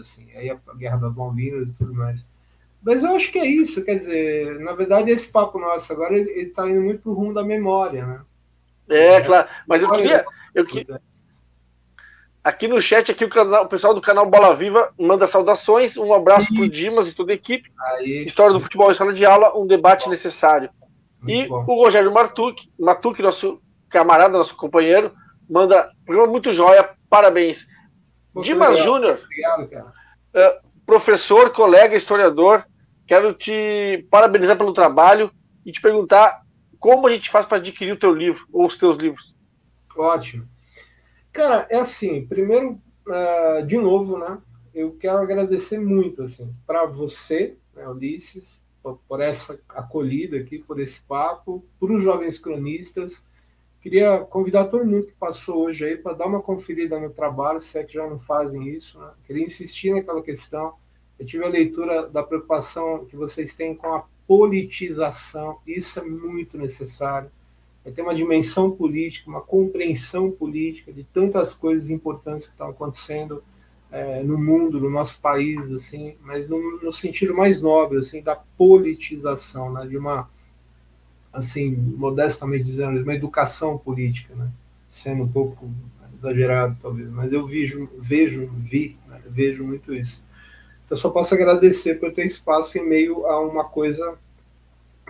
assim. 0.00 0.28
Aí 0.34 0.50
a 0.50 0.58
guerra 0.76 0.96
das 0.98 1.14
Malvinas 1.14 1.70
e 1.70 1.78
tudo 1.78 1.94
mais. 1.94 2.26
Mas 2.82 3.02
eu 3.02 3.14
acho 3.14 3.32
que 3.32 3.38
é 3.38 3.46
isso, 3.46 3.84
quer 3.84 3.96
dizer, 3.96 4.60
na 4.60 4.72
verdade 4.72 5.10
esse 5.10 5.28
papo 5.28 5.58
nosso 5.58 5.92
agora 5.92 6.16
ele, 6.16 6.30
está 6.42 6.68
indo 6.68 6.80
muito 6.80 7.02
pro 7.02 7.12
rumo 7.12 7.34
da 7.34 7.42
memória, 7.42 8.06
né? 8.06 8.20
É, 8.88 9.14
é 9.14 9.20
claro. 9.20 9.48
Mas 9.66 9.82
eu 9.82 9.90
queria, 9.90 10.24
eu 10.54 10.64
queria, 10.64 11.00
aqui 12.48 12.66
no 12.66 12.80
chat 12.80 13.12
aqui 13.12 13.24
o, 13.24 13.28
canal, 13.28 13.64
o 13.64 13.68
pessoal 13.68 13.92
do 13.92 14.00
canal 14.00 14.24
Bola 14.24 14.56
Viva 14.56 14.90
manda 14.98 15.26
saudações, 15.26 15.96
um 15.98 16.14
abraço 16.14 16.52
para 16.54 16.64
o 16.64 16.68
Dimas 16.68 17.12
e 17.12 17.14
toda 17.14 17.32
a 17.32 17.34
equipe. 17.34 17.70
Aí. 17.78 18.24
História 18.24 18.54
do 18.54 18.60
futebol 18.60 18.92
sala 18.94 19.12
de 19.12 19.24
aula, 19.26 19.56
um 19.56 19.66
debate 19.66 20.04
bom. 20.04 20.10
necessário. 20.10 20.70
Muito 21.20 21.30
e 21.30 21.46
bom. 21.46 21.64
o 21.68 21.84
Rogério 21.84 22.12
Martuc, 22.12 22.70
Matuc, 22.78 23.20
nosso 23.20 23.60
camarada, 23.90 24.38
nosso 24.38 24.56
companheiro, 24.56 25.12
manda 25.48 25.90
programa 26.06 26.32
muito 26.32 26.52
joia, 26.52 26.88
parabéns. 27.10 27.66
Dimas 28.42 28.78
Júnior, 28.78 29.18
uh, 29.18 30.68
professor, 30.86 31.50
colega, 31.50 31.96
historiador, 31.96 32.64
quero 33.06 33.34
te 33.34 34.06
parabenizar 34.10 34.56
pelo 34.56 34.72
trabalho 34.72 35.30
e 35.66 35.72
te 35.72 35.80
perguntar 35.80 36.42
como 36.78 37.06
a 37.06 37.12
gente 37.12 37.30
faz 37.30 37.44
para 37.44 37.58
adquirir 37.58 37.92
o 37.92 37.98
teu 37.98 38.14
livro 38.14 38.46
ou 38.52 38.66
os 38.66 38.78
teus 38.78 38.96
livros. 38.96 39.34
Ótimo. 39.96 40.46
Cara, 41.32 41.66
é 41.70 41.78
assim, 41.78 42.26
primeiro, 42.26 42.80
uh, 43.06 43.66
de 43.66 43.76
novo, 43.76 44.18
né? 44.18 44.38
Eu 44.74 44.92
quero 44.92 45.18
agradecer 45.18 45.78
muito, 45.78 46.22
assim, 46.22 46.52
para 46.66 46.86
você, 46.86 47.56
né, 47.74 47.88
Ulisses, 47.88 48.64
por, 48.82 49.00
por 49.08 49.20
essa 49.20 49.58
acolhida 49.68 50.36
aqui, 50.36 50.58
por 50.58 50.78
esse 50.78 51.00
papo, 51.02 51.64
para 51.80 51.92
os 51.92 52.02
jovens 52.02 52.38
cronistas, 52.38 53.22
Queria 53.80 54.18
convidar 54.18 54.66
todo 54.66 54.84
mundo 54.84 55.06
que 55.06 55.12
passou 55.12 55.64
hoje 55.64 55.86
aí 55.86 55.96
para 55.96 56.12
dar 56.12 56.26
uma 56.26 56.42
conferida 56.42 56.98
no 56.98 57.10
trabalho, 57.10 57.60
se 57.60 57.78
é 57.78 57.84
que 57.84 57.94
já 57.94 58.06
não 58.06 58.18
fazem 58.18 58.68
isso. 58.68 58.98
Né? 58.98 59.10
Queria 59.24 59.44
insistir 59.44 59.94
naquela 59.94 60.20
questão. 60.20 60.74
Eu 61.18 61.24
tive 61.24 61.44
a 61.44 61.48
leitura 61.48 62.08
da 62.08 62.22
preocupação 62.22 63.06
que 63.06 63.16
vocês 63.16 63.54
têm 63.54 63.74
com 63.74 63.94
a 63.94 64.04
politização. 64.26 65.58
Isso 65.66 66.00
é 66.00 66.02
muito 66.02 66.58
necessário. 66.58 67.30
Vai 67.84 67.92
ter 67.92 68.02
uma 68.02 68.14
dimensão 68.14 68.70
política, 68.70 69.30
uma 69.30 69.40
compreensão 69.40 70.30
política 70.30 70.92
de 70.92 71.04
tantas 71.04 71.54
coisas 71.54 71.90
importantes 71.90 72.46
que 72.46 72.52
estão 72.52 72.68
acontecendo 72.68 73.42
é, 73.90 74.22
no 74.22 74.38
mundo, 74.38 74.80
no 74.80 74.90
nosso 74.90 75.20
país, 75.20 75.70
assim, 75.72 76.14
mas 76.22 76.48
no, 76.48 76.80
no, 76.82 76.92
sentido 76.92 77.34
mais 77.34 77.62
nobre, 77.62 77.98
assim, 77.98 78.22
da 78.22 78.36
politização, 78.36 79.72
né, 79.72 79.86
de 79.86 79.96
uma, 79.96 80.28
assim, 81.32 81.70
modestamente 81.70 82.64
dizendo, 82.64 83.02
uma 83.02 83.14
educação 83.14 83.78
política, 83.78 84.34
né, 84.34 84.50
sendo 84.90 85.22
um 85.22 85.28
pouco 85.28 85.70
exagerado, 86.18 86.76
talvez, 86.82 87.08
mas 87.08 87.32
eu 87.32 87.46
vejo, 87.46 87.88
vejo, 87.98 88.50
vi, 88.56 88.96
né, 89.08 89.20
vejo 89.26 89.64
muito 89.64 89.94
isso. 89.94 90.22
Então, 90.84 90.96
só 90.96 91.10
posso 91.10 91.34
agradecer 91.34 91.94
por 91.96 92.12
ter 92.12 92.26
espaço 92.26 92.78
em 92.78 92.86
meio 92.86 93.26
a 93.26 93.40
uma 93.40 93.64
coisa 93.64 94.18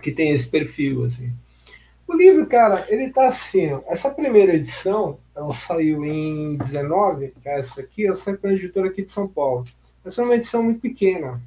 que 0.03 0.13
tem 0.13 0.31
esse 0.31 0.49
perfil, 0.49 1.05
assim. 1.05 1.33
O 2.09 2.17
livro, 2.17 2.47
cara, 2.47 2.87
ele 2.89 3.11
tá 3.11 3.29
assim, 3.29 3.71
ó, 3.71 3.83
essa 3.87 4.11
primeira 4.11 4.55
edição, 4.55 5.19
ela 5.37 5.53
saiu 5.53 6.03
em 6.07 6.57
19, 6.57 7.35
que 7.43 7.47
é 7.47 7.59
essa 7.59 7.83
aqui, 7.83 8.07
ela 8.07 8.17
saiu 8.17 8.39
pela 8.39 8.55
editora 8.55 8.89
aqui 8.89 9.03
de 9.03 9.11
São 9.11 9.29
Paulo. 9.29 9.67
Essa 10.03 10.23
é 10.23 10.25
uma 10.25 10.35
edição 10.35 10.63
muito 10.63 10.81
pequena. 10.81 11.39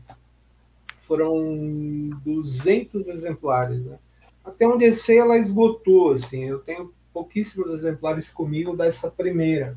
Foram 0.94 2.12
200 2.24 3.08
exemplares, 3.08 3.84
né? 3.84 3.98
Até 4.46 4.68
onde 4.68 4.86
eu 4.86 4.94
sei, 4.94 5.18
ela 5.18 5.36
esgotou, 5.36 6.12
assim. 6.12 6.46
Eu 6.46 6.60
tenho 6.60 6.94
pouquíssimos 7.12 7.72
exemplares 7.72 8.32
comigo 8.32 8.78
dessa 8.78 9.10
primeira. 9.10 9.76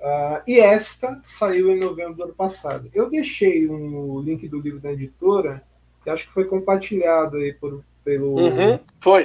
Uh, 0.00 0.40
e 0.46 0.58
esta 0.58 1.18
saiu 1.20 1.70
em 1.70 1.78
novembro 1.78 2.14
do 2.14 2.24
ano 2.24 2.34
passado. 2.34 2.90
Eu 2.94 3.10
deixei 3.10 3.68
um, 3.68 4.12
o 4.12 4.22
link 4.22 4.48
do 4.48 4.58
livro 4.58 4.80
da 4.80 4.90
editora, 4.90 5.62
que 6.02 6.08
acho 6.08 6.26
que 6.26 6.32
foi 6.32 6.46
compartilhado 6.46 7.36
aí 7.36 7.52
por, 7.52 7.84
pelo... 8.02 8.36
Uhum, 8.36 8.78
foi 9.02 9.22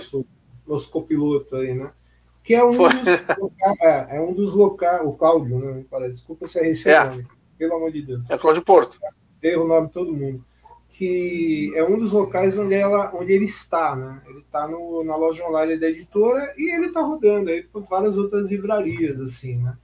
nosso 0.69 0.89
copiloto 0.89 1.55
aí, 1.55 1.73
né? 1.73 1.91
Que 2.43 2.55
é 2.55 2.63
um 2.63 2.71
dos 2.71 2.77
locais, 2.77 3.81
é, 3.81 4.17
é, 4.17 4.21
um 4.21 4.33
dos 4.33 4.53
locais, 4.53 5.01
o 5.03 5.13
Cláudio, 5.13 5.59
né? 5.59 5.83
Parece. 5.89 6.19
Desculpa 6.19 6.47
se 6.47 6.59
é 6.59 6.69
esse 6.69 6.89
é. 6.89 7.03
nome, 7.03 7.27
pelo 7.57 7.75
amor 7.75 7.91
de 7.91 8.01
Deus. 8.01 8.29
É 8.29 8.37
Cláudio 8.37 8.63
Porto. 8.63 8.97
Erro 9.41 9.65
o 9.65 9.67
nome 9.67 9.87
de 9.87 9.93
todo 9.93 10.13
mundo. 10.13 10.45
Que 10.89 11.71
é 11.75 11.83
um 11.83 11.97
dos 11.97 12.13
locais 12.13 12.57
onde, 12.57 12.73
ela, 12.73 13.13
onde 13.15 13.31
ele 13.31 13.45
está, 13.45 13.95
né? 13.95 14.21
Ele 14.27 14.39
está 14.39 14.67
na 14.67 15.15
loja 15.15 15.45
online 15.45 15.77
da 15.77 15.89
editora 15.89 16.53
e 16.57 16.73
ele 16.73 16.87
está 16.87 17.01
rodando 17.01 17.49
aí 17.49 17.63
por 17.63 17.83
várias 17.83 18.17
outras 18.17 18.49
livrarias, 18.49 19.19
assim, 19.19 19.57
né? 19.57 19.77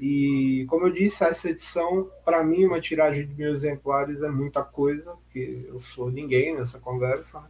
E, 0.00 0.64
como 0.70 0.86
eu 0.86 0.90
disse, 0.90 1.22
essa 1.22 1.50
edição, 1.50 2.08
para 2.24 2.42
mim, 2.42 2.64
uma 2.64 2.80
tiragem 2.80 3.26
de 3.26 3.34
mil 3.34 3.52
exemplares 3.52 4.22
é 4.22 4.30
muita 4.30 4.62
coisa, 4.62 5.12
porque 5.12 5.66
eu 5.68 5.78
sou 5.78 6.10
ninguém 6.10 6.56
nessa 6.56 6.78
conversa. 6.78 7.40
Né? 7.40 7.46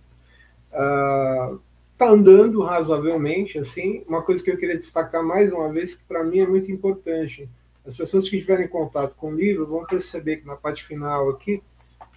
Uh, 0.73 1.61
está 2.01 2.09
andando 2.09 2.63
razoavelmente, 2.63 3.59
assim. 3.59 4.03
Uma 4.09 4.23
coisa 4.23 4.43
que 4.43 4.51
eu 4.51 4.57
queria 4.57 4.77
destacar 4.77 5.23
mais 5.23 5.53
uma 5.53 5.71
vez, 5.71 5.95
que 5.95 6.05
para 6.05 6.25
mim 6.25 6.39
é 6.39 6.47
muito 6.47 6.73
importante. 6.73 7.47
As 7.85 7.95
pessoas 7.95 8.27
que 8.27 8.39
tiverem 8.39 8.67
contato 8.67 9.15
com 9.17 9.33
o 9.33 9.35
livro 9.35 9.67
vão 9.67 9.85
perceber 9.85 10.39
que 10.39 10.47
na 10.47 10.57
parte 10.57 10.83
final 10.83 11.29
aqui 11.29 11.63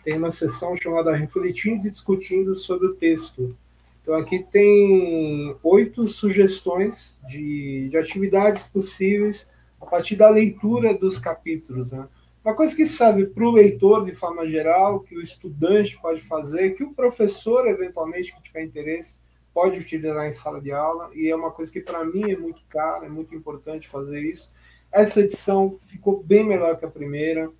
tem 0.02 0.18
uma 0.18 0.32
sessão 0.32 0.78
chamada 0.78 1.14
Refletindo 1.14 1.86
e 1.86 1.92
Discutindo 1.92 2.56
sobre 2.56 2.88
o 2.88 2.94
Texto. 2.94 3.54
Então 4.02 4.16
aqui 4.16 4.46
tem 4.50 5.54
oito 5.62 6.08
sugestões 6.08 7.20
de, 7.28 7.90
de 7.90 7.98
atividades 7.98 8.70
possíveis 8.70 9.50
a 9.82 9.86
partir 9.86 10.16
da 10.16 10.30
leitura 10.30 10.94
dos 10.94 11.18
capítulos. 11.18 11.92
Né? 11.92 12.08
Uma 12.44 12.54
coisa 12.54 12.74
que 12.74 12.86
serve 12.86 13.26
para 13.26 13.44
o 13.44 13.52
leitor 13.52 14.06
de 14.06 14.14
forma 14.14 14.48
geral, 14.48 15.02
que 15.02 15.16
o 15.16 15.22
estudante 15.22 16.00
pode 16.02 16.22
fazer, 16.22 16.72
que 16.72 16.84
o 16.84 16.94
professor, 16.94 17.68
eventualmente, 17.68 18.34
que 18.34 18.44
tiver 18.44 18.64
interesse, 18.64 19.18
pode 19.54 19.80
utilizar 19.80 20.26
em 20.28 20.32
sala 20.32 20.60
de 20.60 20.72
aula, 20.72 21.10
e 21.14 21.30
é 21.30 21.36
uma 21.36 21.52
coisa 21.52 21.72
que 21.72 21.80
para 21.80 22.04
mim 22.04 22.32
é 22.32 22.38
muito 22.38 22.62
cara, 22.68 23.06
é 23.06 23.10
muito 23.10 23.36
importante 23.36 23.88
fazer 23.88 24.22
isso. 24.22 24.52
Essa 24.92 25.22
edição 25.22 25.78
ficou 25.88 26.24
bem 26.24 26.44
melhor 26.44 26.78
que 26.78 26.86
a 26.86 26.90
primeira, 26.90 27.52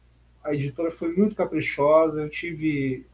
a 0.44 0.54
editora 0.54 0.92
foi 0.92 1.14
muito 1.16 1.36
caprichosa, 1.36 2.22
eu 2.22 2.30
tive 2.30 3.06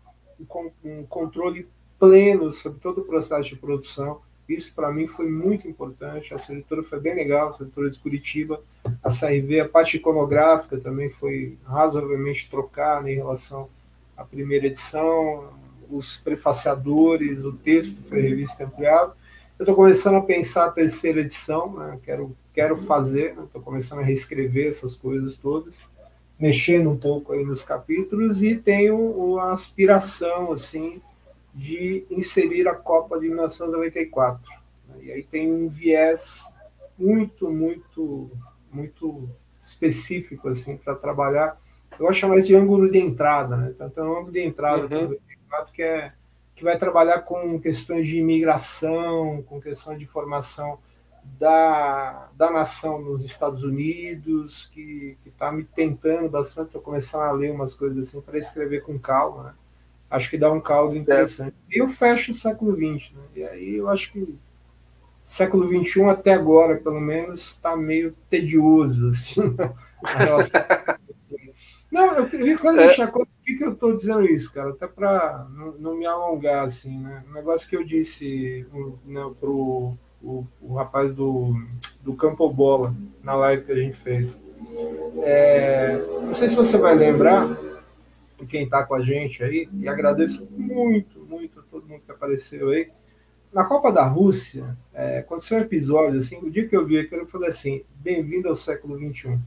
um 0.84 1.03
controle 1.06 1.68
pleno 1.99 2.49
sobre 2.51 2.80
todo 2.80 3.01
o 3.01 3.06
processo 3.06 3.49
de 3.49 3.56
produção. 3.57 4.22
Isso 4.47 4.73
para 4.73 4.91
mim 4.91 5.06
foi 5.06 5.30
muito 5.30 5.68
importante. 5.68 6.34
Essa 6.34 6.53
editora 6.53 6.81
foi 6.81 6.99
bem 6.99 7.14
legal, 7.14 7.49
essa 7.49 7.64
editora 7.64 7.89
de 7.89 7.99
Curitiba. 7.99 8.64
A 9.03 9.10
CRV, 9.10 9.60
a 9.60 9.69
parte 9.69 9.97
iconográfica 9.97 10.80
também 10.80 11.10
foi 11.10 11.57
razoavelmente 11.64 12.49
trocada 12.49 13.11
em 13.11 13.15
relação 13.15 13.69
à 14.18 14.23
primeira 14.23 14.65
edição 14.65 15.49
os 15.91 16.18
prefaciadores, 16.18 17.44
o 17.44 17.53
texto 17.53 18.03
foi 18.03 18.22
revista 18.22 18.66
ampliado. 18.66 19.14
Eu 19.57 19.64
estou 19.64 19.76
começando 19.76 20.16
a 20.16 20.22
pensar 20.22 20.66
a 20.66 20.72
terceira 20.72 21.20
edição, 21.20 21.74
né? 21.74 21.99
quero, 22.03 22.36
quero 22.53 22.78
fazer, 22.78 23.32
estou 23.32 23.61
né? 23.61 23.66
começando 23.66 23.99
a 23.99 24.03
reescrever 24.03 24.68
essas 24.68 24.95
coisas 24.95 25.38
todas, 25.38 25.84
mexendo 26.40 26.90
um 26.90 26.98
pouco 26.98 27.34
aí 27.34 27.44
nos 27.44 27.64
capítulos 27.64 28.41
e 28.41 28.56
tenho 28.56 29.38
a 29.40 29.52
aspiração 29.52 30.53
assim 30.53 31.02
de 31.53 32.06
inserir 32.10 32.68
a 32.68 32.76
Copa 32.76 33.20
de 33.20 33.28
1994. 33.28 34.41
Né? 34.88 34.95
E 35.03 35.11
aí 35.11 35.24
tem 35.24 35.52
um 35.52 35.68
viés 35.68 36.56
muito, 36.98 37.49
muito, 37.49 38.32
muito 38.72 39.30
específico 39.61 40.48
assim 40.48 40.78
para 40.78 40.95
trabalhar. 40.95 41.60
Eu 41.91 42.06
vou 42.06 42.14
chamar 42.14 42.38
isso 42.38 42.48
de 42.48 42.56
ângulo 42.56 42.90
de 42.90 42.98
entrada, 42.98 43.57
né? 43.57 43.74
Então, 43.76 44.06
é 44.06 44.10
um 44.10 44.20
ângulo 44.20 44.32
de 44.32 44.41
entrada 44.41 44.84
uhum 44.84 45.18
que, 45.73 45.81
é, 45.81 46.13
que 46.55 46.63
vai 46.63 46.77
trabalhar 46.77 47.21
com 47.21 47.59
questões 47.59 48.07
de 48.07 48.17
imigração, 48.17 49.43
com 49.43 49.61
questões 49.61 49.99
de 49.99 50.05
formação 50.05 50.80
da, 51.38 52.30
da 52.35 52.49
nação 52.49 53.01
nos 53.01 53.23
Estados 53.23 53.63
Unidos, 53.63 54.69
que 54.73 55.17
está 55.26 55.51
me 55.51 55.63
tentando 55.63 56.30
bastante, 56.30 56.67
estou 56.67 56.81
começando 56.81 57.21
a 57.21 57.31
ler 57.31 57.51
umas 57.51 57.73
coisas 57.73 58.07
assim 58.07 58.21
para 58.21 58.38
escrever 58.38 58.81
com 58.81 58.97
calma. 58.97 59.43
Né? 59.43 59.53
Acho 60.09 60.30
que 60.30 60.38
dá 60.38 60.51
um 60.51 60.61
caldo 60.61 60.95
interessante. 60.95 61.55
É. 61.71 61.77
E 61.77 61.80
eu 61.80 61.88
fecho 61.88 62.31
o 62.31 62.34
século 62.34 62.73
XX, 62.73 63.11
né? 63.13 63.23
e 63.35 63.43
aí 63.43 63.76
eu 63.76 63.89
acho 63.89 64.11
que 64.11 64.38
século 65.23 65.67
XXI 65.67 66.05
até 66.05 66.34
agora, 66.34 66.77
pelo 66.77 66.99
menos, 66.99 67.51
está 67.51 67.77
meio 67.77 68.15
tedioso 68.30 69.09
assim, 69.09 69.55
a 70.03 70.17
relação 70.17 70.61
Não, 71.91 72.13
eu 72.17 72.30
queria 72.30 72.53
é. 72.53 72.73
deixar 72.73 73.11
por 73.11 73.27
que, 73.49 73.57
que 73.57 73.63
eu 73.63 73.73
estou 73.73 73.95
dizendo 73.95 74.26
isso, 74.26 74.53
cara, 74.53 74.69
até 74.69 74.88
para 74.88 75.47
não, 75.53 75.71
não, 75.73 75.97
me 75.97 76.05
alongar, 76.05 76.65
assim, 76.65 76.99
né? 76.99 77.23
Um 77.30 77.34
negócio 77.34 77.67
que 77.67 77.76
eu 77.76 77.84
disse 77.84 78.65
né, 79.05 79.21
pro 79.39 79.93
o, 80.21 80.45
o 80.61 80.73
rapaz 80.76 81.15
do, 81.15 81.53
do 82.01 82.13
Campo 82.13 82.51
Bola, 82.51 82.93
na 83.23 83.35
live 83.35 83.65
que 83.65 83.71
a 83.71 83.76
gente 83.76 83.97
fez. 83.97 84.39
É, 85.23 85.97
não 86.21 86.34
sei 86.34 86.49
se 86.49 86.55
você 86.55 86.77
vai 86.77 86.95
lembrar, 86.95 87.57
quem 88.47 88.63
está 88.63 88.85
com 88.85 88.95
a 88.95 89.01
gente 89.01 89.43
aí, 89.43 89.67
e 89.80 89.88
agradeço 89.88 90.47
muito, 90.51 91.19
muito 91.19 91.59
a 91.59 91.63
todo 91.63 91.88
mundo 91.88 92.01
que 92.05 92.11
apareceu 92.11 92.69
aí. 92.69 92.89
Na 93.51 93.65
Copa 93.65 93.91
da 93.91 94.05
Rússia, 94.05 94.77
é, 94.93 95.19
aconteceu 95.19 95.57
um 95.57 95.61
episódio, 95.61 96.19
assim, 96.19 96.38
o 96.38 96.51
dia 96.51 96.67
que 96.67 96.76
eu 96.76 96.85
vi 96.85 96.99
aquilo, 96.99 97.23
eu 97.23 97.27
falei 97.27 97.49
assim, 97.49 97.84
bem-vindo 97.95 98.47
ao 98.47 98.55
século 98.55 98.97
XXI. 98.97 99.39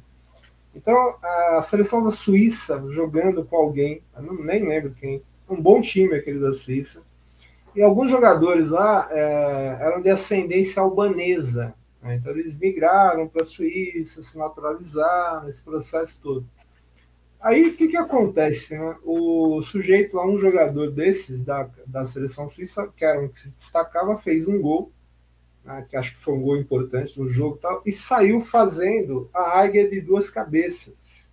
Então, 0.75 1.17
a 1.23 1.63
seleção 1.63 2.03
da 2.03 2.11
Suíça 2.11 2.83
jogando 2.89 3.45
com 3.45 3.57
alguém, 3.57 4.03
não, 4.19 4.35
nem 4.35 4.67
lembro 4.67 4.93
quem, 4.93 5.23
um 5.49 5.61
bom 5.61 5.81
time 5.81 6.15
aquele 6.15 6.39
da 6.39 6.53
Suíça, 6.53 7.03
e 7.75 7.83
alguns 7.83 8.11
jogadores 8.11 8.71
lá 8.71 9.09
é, 9.11 9.79
eram 9.81 10.01
de 10.01 10.11
ascendência 10.11 10.83
albanesa. 10.83 11.75
Né? 12.03 12.17
Então, 12.17 12.33
eles 12.33 12.59
migraram 12.59 13.29
para 13.29 13.43
a 13.43 13.47
Suíça, 13.47 14.23
se 14.23 14.37
naturalizaram, 14.39 15.49
esse 15.49 15.63
processo 15.63 16.21
todo. 16.23 16.47
Aí, 17.41 17.69
o 17.69 17.77
que, 17.77 17.89
que 17.89 17.97
acontece? 17.97 18.79
Né? 18.79 18.97
O 19.03 19.61
sujeito 19.63 20.17
lá, 20.17 20.27
um 20.27 20.39
jogador 20.39 20.91
desses 20.91 21.43
da, 21.43 21.69
da 21.87 22.07
seleção 22.07 22.49
suíça, 22.49 22.89
que 22.97 23.05
era 23.05 23.21
um 23.21 23.29
que 23.29 23.39
se 23.39 23.49
destacava, 23.49 24.17
fez 24.17 24.47
um 24.47 24.61
gol 24.61 24.93
né, 25.65 25.87
que 25.89 25.97
acho 25.97 26.15
que 26.15 26.21
foi 26.21 26.35
um 26.35 26.43
gol 26.43 26.57
importante 26.57 27.19
no 27.19 27.29
jogo 27.29 27.57
e 27.57 27.61
tal, 27.61 27.83
e 27.87 27.93
saiu 27.93 28.41
fazendo 28.41 29.31
a 29.33 29.61
águia 29.61 29.89
de 29.89 30.01
duas 30.01 30.31
cabeças. 30.31 31.33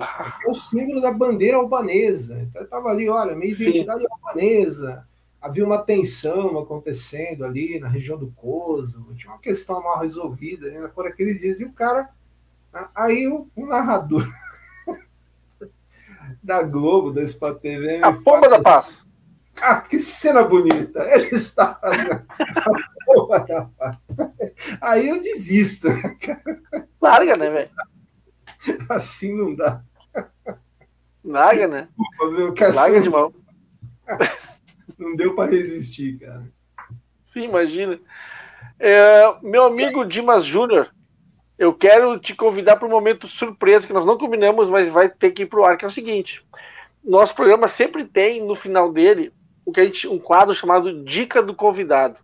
Ah. 0.00 0.38
É 0.44 0.50
o 0.50 0.54
símbolo 0.54 1.00
da 1.00 1.12
bandeira 1.12 1.56
albanesa. 1.56 2.40
Então 2.40 2.62
estava 2.62 2.88
ali, 2.88 3.08
olha, 3.08 3.34
minha 3.34 3.52
identidade 3.52 4.04
é 4.04 4.08
albanesa. 4.10 5.06
Havia 5.40 5.64
uma 5.64 5.78
tensão 5.78 6.58
acontecendo 6.58 7.44
ali 7.44 7.78
na 7.78 7.88
região 7.88 8.16
do 8.16 8.30
Kosovo, 8.30 9.14
tinha 9.14 9.32
uma 9.32 9.40
questão 9.40 9.82
mal 9.82 9.98
resolvida 9.98 10.70
né, 10.70 10.88
por 10.94 11.06
aqueles 11.06 11.40
dias. 11.40 11.60
E 11.60 11.64
o 11.64 11.72
cara, 11.72 12.08
aí 12.94 13.26
o, 13.26 13.48
o 13.56 13.66
narrador 13.66 14.26
da 16.42 16.62
Globo, 16.62 17.12
da 17.12 17.22
Sport 17.24 17.60
TV. 17.60 18.00
A 18.02 18.12
pomba 18.12 18.48
da 18.48 18.60
paz. 18.60 19.02
Ah, 19.60 19.80
que 19.80 19.98
cena 19.98 20.42
bonita! 20.42 21.06
Ele 21.12 21.36
está 21.36 21.74
fazendo 21.74 22.24
Aí 24.80 25.08
eu 25.08 25.20
desisto. 25.20 25.88
Larga, 27.00 27.36
né, 27.36 27.50
velho? 27.50 27.70
Assim 28.88 29.36
não 29.36 29.54
dá. 29.54 29.82
Larga, 31.24 31.68
né? 31.68 31.88
Desculpa, 31.96 32.74
Larga 32.74 33.00
de 33.00 33.10
mão. 33.10 33.34
Não 34.98 35.16
deu 35.16 35.34
para 35.34 35.50
resistir, 35.50 36.18
cara. 36.18 36.46
Sim, 37.24 37.42
imagina. 37.42 37.98
É, 38.78 39.34
meu 39.42 39.64
amigo 39.64 40.04
Dimas 40.04 40.44
Júnior 40.44 40.92
eu 41.62 41.72
quero 41.72 42.18
te 42.18 42.34
convidar 42.34 42.74
para 42.74 42.88
um 42.88 42.90
momento 42.90 43.28
surpresa 43.28 43.86
que 43.86 43.92
nós 43.92 44.04
não 44.04 44.18
combinamos, 44.18 44.68
mas 44.68 44.88
vai 44.88 45.08
ter 45.08 45.30
que 45.30 45.42
ir 45.42 45.46
para 45.46 45.60
o 45.60 45.64
ar, 45.64 45.76
que 45.76 45.84
é 45.84 45.88
o 45.88 45.92
seguinte. 45.92 46.44
Nosso 47.04 47.36
programa 47.36 47.68
sempre 47.68 48.04
tem 48.04 48.44
no 48.44 48.56
final 48.56 48.92
dele 48.92 49.32
o 49.64 49.70
que 49.70 49.78
a 49.78 49.84
gente, 49.84 50.08
um 50.08 50.18
quadro 50.18 50.52
chamado 50.54 51.04
Dica 51.04 51.40
do 51.40 51.54
Convidado, 51.54 52.18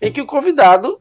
em 0.00 0.12
que 0.12 0.20
o 0.20 0.26
convidado 0.26 1.00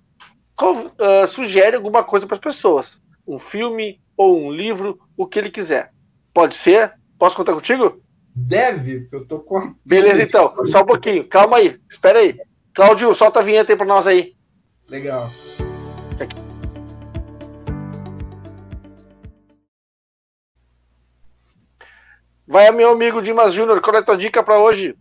uh, 0.61 1.27
sugere 1.27 1.75
alguma 1.75 2.03
coisa 2.03 2.25
para 2.25 2.35
as 2.35 2.41
pessoas, 2.41 3.01
um 3.27 3.39
filme 3.39 4.01
ou 4.17 4.39
um 4.39 4.51
livro, 4.51 4.99
o 5.17 5.27
que 5.27 5.39
ele 5.39 5.51
quiser. 5.51 5.91
Pode 6.33 6.55
ser? 6.55 6.93
Posso 7.17 7.35
contar 7.35 7.53
contigo? 7.53 8.01
Deve, 8.35 9.07
eu 9.11 9.25
tô 9.25 9.39
com. 9.39 9.73
Beleza, 9.85 10.21
então. 10.21 10.53
Só 10.67 10.81
um 10.81 10.85
pouquinho. 10.85 11.25
Calma 11.27 11.57
aí. 11.57 11.79
Espera 11.89 12.19
aí. 12.19 12.37
Cláudio, 12.73 13.13
solta 13.13 13.39
a 13.39 13.43
vinheta 13.43 13.71
aí 13.71 13.77
para 13.77 13.85
nós 13.85 14.05
aí. 14.05 14.35
Legal. 14.89 15.23
Aqui. 16.19 16.35
Vai, 22.45 22.69
meu 22.71 22.91
amigo 22.91 23.21
Dimas 23.21 23.53
Júnior, 23.53 23.81
qual 23.81 23.95
é 23.95 23.99
a 23.99 24.03
tua 24.03 24.17
dica 24.17 24.43
para 24.43 24.59
hoje? 24.59 24.95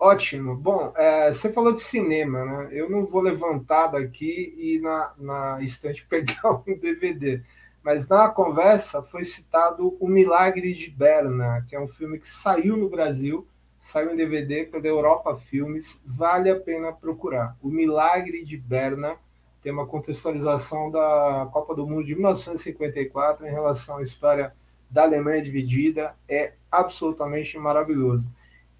Ótimo. 0.00 0.56
Bom, 0.56 0.94
é, 0.96 1.30
você 1.30 1.52
falou 1.52 1.74
de 1.74 1.82
cinema, 1.82 2.42
né? 2.42 2.68
Eu 2.72 2.88
não 2.88 3.04
vou 3.04 3.20
levantar 3.20 3.88
daqui 3.88 4.54
e 4.56 4.80
na, 4.80 5.12
na 5.18 5.62
estante 5.62 6.06
pegar 6.08 6.52
um 6.66 6.78
DVD, 6.78 7.42
mas 7.82 8.08
na 8.08 8.30
conversa 8.30 9.02
foi 9.02 9.24
citado 9.24 9.94
O 10.00 10.08
Milagre 10.08 10.72
de 10.72 10.90
Berna, 10.90 11.66
que 11.68 11.76
é 11.76 11.80
um 11.80 11.86
filme 11.86 12.18
que 12.18 12.26
saiu 12.26 12.78
no 12.78 12.88
Brasil, 12.88 13.46
saiu 13.78 14.10
em 14.10 14.16
DVD 14.16 14.64
pela 14.64 14.86
Europa 14.86 15.34
Filmes, 15.34 16.00
vale 16.02 16.48
a 16.48 16.58
pena 16.58 16.92
procurar. 16.94 17.54
O 17.60 17.68
Milagre 17.68 18.42
de 18.42 18.56
Berna 18.56 19.18
tem 19.62 19.70
uma 19.70 19.86
contextualização 19.86 20.90
da 20.90 21.46
Copa 21.52 21.74
do 21.74 21.86
Mundo 21.86 22.04
de 22.06 22.14
1954 22.14 23.46
em 23.46 23.50
relação 23.50 23.98
à 23.98 24.02
história 24.02 24.54
da 24.90 25.02
Alemanha 25.02 25.42
dividida, 25.42 26.16
é 26.26 26.54
absolutamente 26.72 27.58
maravilhoso. 27.58 28.26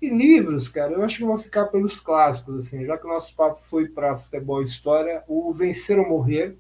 E 0.01 0.09
livros, 0.09 0.69
cara, 0.69 0.93
eu 0.95 1.03
acho 1.03 1.19
que 1.19 1.25
vou 1.25 1.37
ficar 1.37 1.67
pelos 1.67 2.01
clássicos, 2.01 2.67
assim, 2.67 2.87
já 2.87 2.97
que 2.97 3.07
o 3.07 3.11
nosso 3.11 3.37
papo 3.37 3.61
foi 3.61 3.87
para 3.87 4.17
futebol 4.17 4.61
e 4.61 4.65
história, 4.65 5.23
o 5.29 5.53
Vencer 5.53 5.99
ou 5.99 6.09
Morrer, 6.09 6.57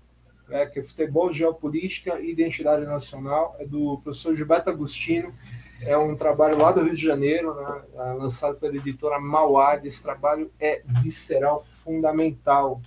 né, 0.47 0.67
que 0.67 0.81
é 0.81 0.83
Futebol, 0.83 1.33
Geopolítica 1.33 2.21
e 2.21 2.31
Identidade 2.31 2.85
Nacional, 2.85 3.57
é 3.59 3.65
do 3.65 3.99
professor 4.03 4.35
Gilberto 4.35 4.69
Agostino, 4.69 5.33
é 5.81 5.97
um 5.97 6.15
trabalho 6.15 6.59
lá 6.59 6.71
do 6.71 6.83
Rio 6.83 6.95
de 6.95 7.03
Janeiro, 7.03 7.55
né, 7.55 7.83
é 7.95 8.13
lançado 8.13 8.59
pela 8.59 8.77
editora 8.77 9.19
Mauad, 9.19 9.87
esse 9.87 10.03
trabalho 10.03 10.51
é 10.61 10.83
visceral, 11.03 11.65
fundamental. 11.65 12.83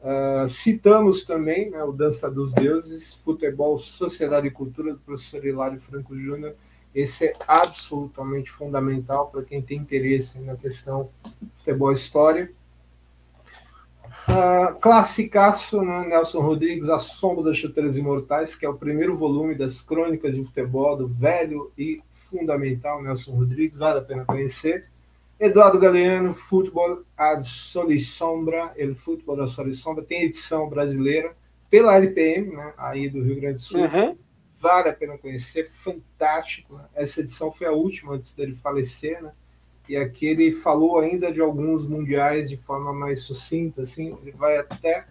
Uh, 0.00 0.48
citamos 0.48 1.22
também 1.22 1.70
né, 1.70 1.84
o 1.84 1.92
Dança 1.92 2.28
dos 2.28 2.52
Deuses, 2.52 3.14
Futebol, 3.14 3.78
Sociedade 3.78 4.48
e 4.48 4.50
Cultura, 4.50 4.94
do 4.94 4.98
professor 4.98 5.44
Hilário 5.44 5.78
Franco 5.78 6.18
Júnior, 6.18 6.56
esse 6.94 7.26
é 7.26 7.32
absolutamente 7.48 8.50
fundamental 8.50 9.28
para 9.28 9.42
quem 9.42 9.62
tem 9.62 9.78
interesse 9.78 10.38
na 10.40 10.56
questão 10.56 11.08
futebol 11.54 11.90
história. 11.92 12.50
Uh, 14.28 14.78
classicaço, 14.78 15.82
né? 15.82 16.06
Nelson 16.06 16.40
Rodrigues, 16.40 16.88
A 16.88 16.98
Sombra 16.98 17.44
das 17.44 17.56
Chuteiras 17.56 17.98
Imortais, 17.98 18.54
que 18.54 18.64
é 18.64 18.68
o 18.68 18.74
primeiro 18.74 19.16
volume 19.16 19.54
das 19.54 19.80
crônicas 19.80 20.34
de 20.34 20.44
futebol 20.44 20.96
do 20.96 21.08
velho 21.08 21.72
e 21.76 22.00
fundamental 22.08 23.02
Nelson 23.02 23.32
Rodrigues, 23.32 23.78
vale 23.78 23.98
a 23.98 24.02
pena 24.02 24.24
conhecer. 24.24 24.86
Eduardo 25.40 25.78
Galeano, 25.78 26.34
Futebol 26.34 27.02
ad 27.16 27.44
Sol 27.44 27.90
e 27.90 27.98
Sombra, 27.98 28.72
ele 28.76 28.94
Futebol 28.94 29.36
da 29.36 29.48
Sol 29.48 29.66
e 29.66 29.74
Sombra, 29.74 30.04
tem 30.04 30.22
edição 30.22 30.68
brasileira 30.68 31.34
pela 31.68 31.96
LPM, 31.96 32.54
né, 32.54 32.72
aí 32.78 33.08
do 33.08 33.22
Rio 33.22 33.40
Grande 33.40 33.54
do 33.54 33.60
Sul. 33.60 33.80
Uhum 33.80 34.16
vale 34.62 34.88
a 34.88 34.92
pena 34.92 35.18
conhecer, 35.18 35.68
fantástico. 35.68 36.80
Essa 36.94 37.20
edição 37.20 37.50
foi 37.50 37.66
a 37.66 37.72
última 37.72 38.14
antes 38.14 38.32
dele 38.32 38.54
falecer, 38.54 39.20
né? 39.20 39.32
E 39.88 39.96
aqui 39.96 40.26
ele 40.26 40.52
falou 40.52 41.00
ainda 41.00 41.32
de 41.32 41.40
alguns 41.40 41.84
mundiais 41.84 42.48
de 42.48 42.56
forma 42.56 42.92
mais 42.92 43.22
sucinta, 43.22 43.82
assim, 43.82 44.16
ele 44.22 44.30
vai 44.30 44.56
até 44.56 45.06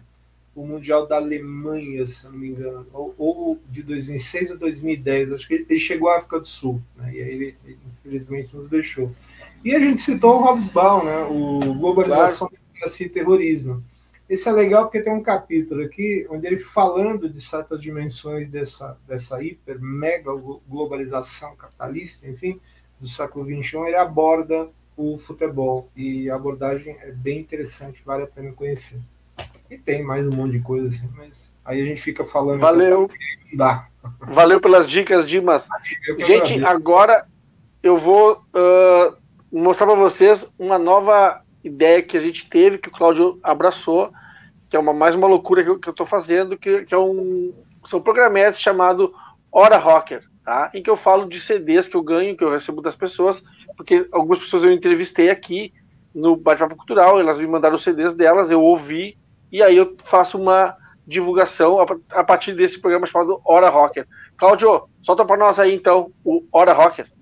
o 0.54 0.66
Mundial 0.66 1.06
da 1.06 1.16
Alemanha, 1.16 2.06
se 2.06 2.26
não 2.26 2.32
me 2.32 2.48
engano, 2.48 2.86
ou, 2.92 3.14
ou 3.16 3.58
de 3.68 3.82
2006 3.82 4.52
a 4.52 4.54
2010, 4.54 5.32
acho 5.32 5.46
que 5.46 5.54
ele, 5.54 5.66
ele 5.68 5.78
chegou 5.78 6.08
à 6.08 6.16
África 6.16 6.38
do 6.38 6.46
Sul, 6.46 6.82
né? 6.96 7.10
e 7.14 7.22
aí 7.22 7.30
ele, 7.30 7.56
ele, 7.64 7.78
infelizmente 7.90 8.56
nos 8.56 8.68
deixou. 8.68 9.14
E 9.64 9.74
a 9.74 9.78
gente 9.78 10.00
citou 10.00 10.40
o 10.40 10.44
Hobsbawm, 10.44 11.04
né? 11.04 11.22
o 11.24 11.74
Globalização 11.74 12.48
claro. 12.48 12.94
e 13.00 13.08
Terrorismo. 13.08 13.84
Esse 14.32 14.48
é 14.48 14.52
legal 14.52 14.84
porque 14.84 15.02
tem 15.02 15.12
um 15.12 15.22
capítulo 15.22 15.82
aqui 15.84 16.26
onde 16.30 16.46
ele 16.46 16.56
falando 16.56 17.28
de 17.28 17.38
certas 17.38 17.78
dimensões 17.82 18.48
dessa, 18.48 18.96
dessa 19.06 19.42
hiper, 19.42 19.78
mega 19.78 20.30
globalização 20.66 21.54
capitalista, 21.54 22.26
enfim, 22.26 22.58
do 22.98 23.06
século 23.06 23.44
XXI, 23.44 23.76
ele 23.88 23.96
aborda 23.96 24.70
o 24.96 25.18
futebol 25.18 25.90
e 25.94 26.30
a 26.30 26.34
abordagem 26.36 26.96
é 27.00 27.12
bem 27.12 27.40
interessante, 27.40 28.00
vale 28.06 28.22
a 28.22 28.26
pena 28.26 28.50
conhecer. 28.52 29.00
E 29.70 29.76
tem 29.76 30.02
mais 30.02 30.26
um 30.26 30.32
monte 30.32 30.52
de 30.52 30.60
coisa 30.60 30.86
assim, 30.86 31.10
mas 31.14 31.52
aí 31.62 31.82
a 31.82 31.84
gente 31.84 32.00
fica 32.00 32.24
falando. 32.24 32.60
Valeu. 32.60 33.10
Dá. 33.52 33.86
Valeu 34.18 34.58
pelas 34.62 34.88
dicas, 34.88 35.28
Dimas. 35.28 35.68
Gente, 36.20 36.64
agora 36.64 37.26
eu 37.82 37.98
vou 37.98 38.42
uh, 38.54 39.14
mostrar 39.52 39.86
para 39.86 39.96
vocês 39.96 40.48
uma 40.58 40.78
nova 40.78 41.42
ideia 41.62 42.02
que 42.02 42.16
a 42.16 42.20
gente 42.20 42.48
teve, 42.48 42.78
que 42.78 42.88
o 42.88 42.92
Cláudio 42.92 43.38
abraçou, 43.42 44.10
que 44.72 44.76
é 44.76 44.78
uma, 44.78 44.94
mais 44.94 45.14
uma 45.14 45.26
loucura 45.26 45.62
que 45.62 45.68
eu, 45.68 45.90
estou 45.90 46.06
fazendo, 46.06 46.56
que, 46.56 46.86
que 46.86 46.94
é 46.94 46.98
um, 46.98 47.52
são 47.84 48.00
programetes 48.00 48.58
chamado 48.58 49.12
Hora 49.52 49.76
Rocker, 49.76 50.24
tá? 50.42 50.70
em 50.72 50.82
que 50.82 50.88
eu 50.88 50.96
falo 50.96 51.28
de 51.28 51.38
CDs 51.42 51.86
que 51.86 51.94
eu 51.94 52.02
ganho, 52.02 52.34
que 52.34 52.42
eu 52.42 52.50
recebo 52.50 52.80
das 52.80 52.94
pessoas, 52.94 53.44
porque 53.76 54.08
algumas 54.10 54.38
pessoas 54.38 54.64
eu 54.64 54.72
entrevistei 54.72 55.28
aqui 55.28 55.74
no 56.14 56.36
Bate-Papo 56.36 56.74
Cultural, 56.74 57.20
elas 57.20 57.38
me 57.38 57.46
mandaram 57.46 57.76
os 57.76 57.82
CDs 57.82 58.14
delas, 58.14 58.50
eu 58.50 58.62
ouvi, 58.62 59.18
e 59.52 59.62
aí 59.62 59.76
eu 59.76 59.94
faço 60.04 60.38
uma 60.38 60.74
divulgação 61.06 61.78
a, 61.78 61.86
a 62.18 62.24
partir 62.24 62.54
desse 62.54 62.80
programa 62.80 63.06
chamado 63.06 63.42
Hora 63.44 63.68
Rocker. 63.68 64.08
Cláudio, 64.38 64.88
solta 65.02 65.22
para 65.22 65.36
nós 65.36 65.60
aí 65.60 65.74
então 65.74 66.10
o 66.24 66.46
Hora 66.50 66.72
Rocker. 66.72 67.12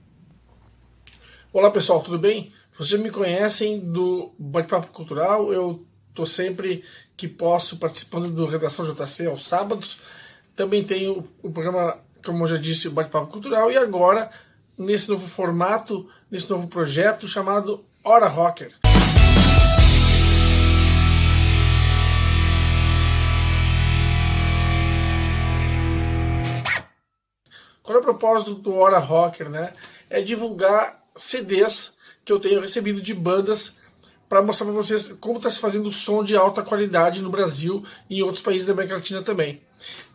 Olá 1.52 1.68
pessoal, 1.72 2.00
tudo 2.00 2.16
bem? 2.16 2.52
Vocês 2.78 3.00
me 3.00 3.10
conhecem 3.10 3.80
do 3.80 4.32
Bate-Papo 4.38 4.92
Cultural, 4.92 5.52
eu 5.52 5.84
estou 6.10 6.26
sempre 6.26 6.84
que 7.20 7.28
posso 7.28 7.76
participando 7.76 8.30
do 8.30 8.46
Redação 8.46 8.82
JC 8.82 9.26
aos 9.26 9.46
sábados. 9.46 10.00
Também 10.56 10.82
tenho 10.82 11.28
o 11.42 11.50
programa, 11.50 11.98
como 12.24 12.44
eu 12.44 12.46
já 12.46 12.56
disse, 12.56 12.88
o 12.88 12.90
Bate-Papo 12.90 13.30
Cultural. 13.30 13.70
E 13.70 13.76
agora, 13.76 14.30
nesse 14.78 15.10
novo 15.10 15.28
formato, 15.28 16.08
nesse 16.30 16.48
novo 16.48 16.66
projeto 16.66 17.28
chamado 17.28 17.84
Hora 18.02 18.26
Rocker. 18.26 18.74
Qual 27.82 27.98
é 27.98 28.00
o 28.00 28.02
propósito 28.02 28.54
do 28.54 28.74
Hora 28.76 28.98
Rocker? 28.98 29.50
Né? 29.50 29.74
É 30.08 30.22
divulgar 30.22 31.04
CDs 31.14 31.98
que 32.24 32.32
eu 32.32 32.40
tenho 32.40 32.62
recebido 32.62 33.02
de 33.02 33.12
bandas 33.12 33.78
para 34.30 34.40
mostrar 34.42 34.64
para 34.64 34.76
vocês 34.76 35.08
como 35.20 35.38
está 35.38 35.50
se 35.50 35.58
fazendo 35.58 35.90
som 35.90 36.22
de 36.22 36.36
alta 36.36 36.62
qualidade 36.62 37.20
no 37.20 37.30
Brasil 37.30 37.84
e 38.08 38.20
em 38.20 38.22
outros 38.22 38.40
países 38.40 38.64
da 38.64 38.72
América 38.72 38.94
Latina 38.94 39.22
também. 39.22 39.60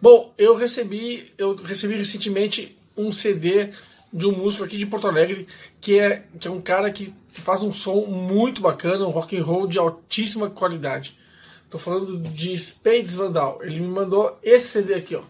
Bom, 0.02 0.34
eu 0.38 0.56
recebi, 0.56 1.34
eu 1.38 1.54
recebi 1.54 1.98
recentemente 1.98 2.78
um 2.96 3.12
CD 3.12 3.72
de 4.14 4.26
um 4.26 4.32
músico 4.32 4.64
aqui 4.64 4.78
de 4.78 4.86
Porto 4.86 5.10
Alegre 5.10 5.46
que 5.82 6.00
é, 6.00 6.24
que 6.40 6.48
é 6.48 6.52
um 6.52 6.62
cara 6.62 6.90
que, 6.94 7.14
faz 7.34 7.62
um 7.62 7.74
som 7.74 8.06
muito 8.06 8.62
bacana, 8.62 9.06
um 9.06 9.10
rock 9.10 9.38
and 9.38 9.44
roll 9.44 9.68
de 9.68 9.78
altíssima 9.78 10.50
qualidade. 10.50 11.20
Estou 11.66 11.78
falando 11.78 12.18
de 12.18 12.58
Spades 12.58 13.16
Vandal. 13.16 13.62
Ele 13.62 13.82
me 13.82 13.88
mandou 13.88 14.40
esse 14.42 14.68
CD 14.68 14.94
aqui, 14.94 15.18
ó. 15.18 15.24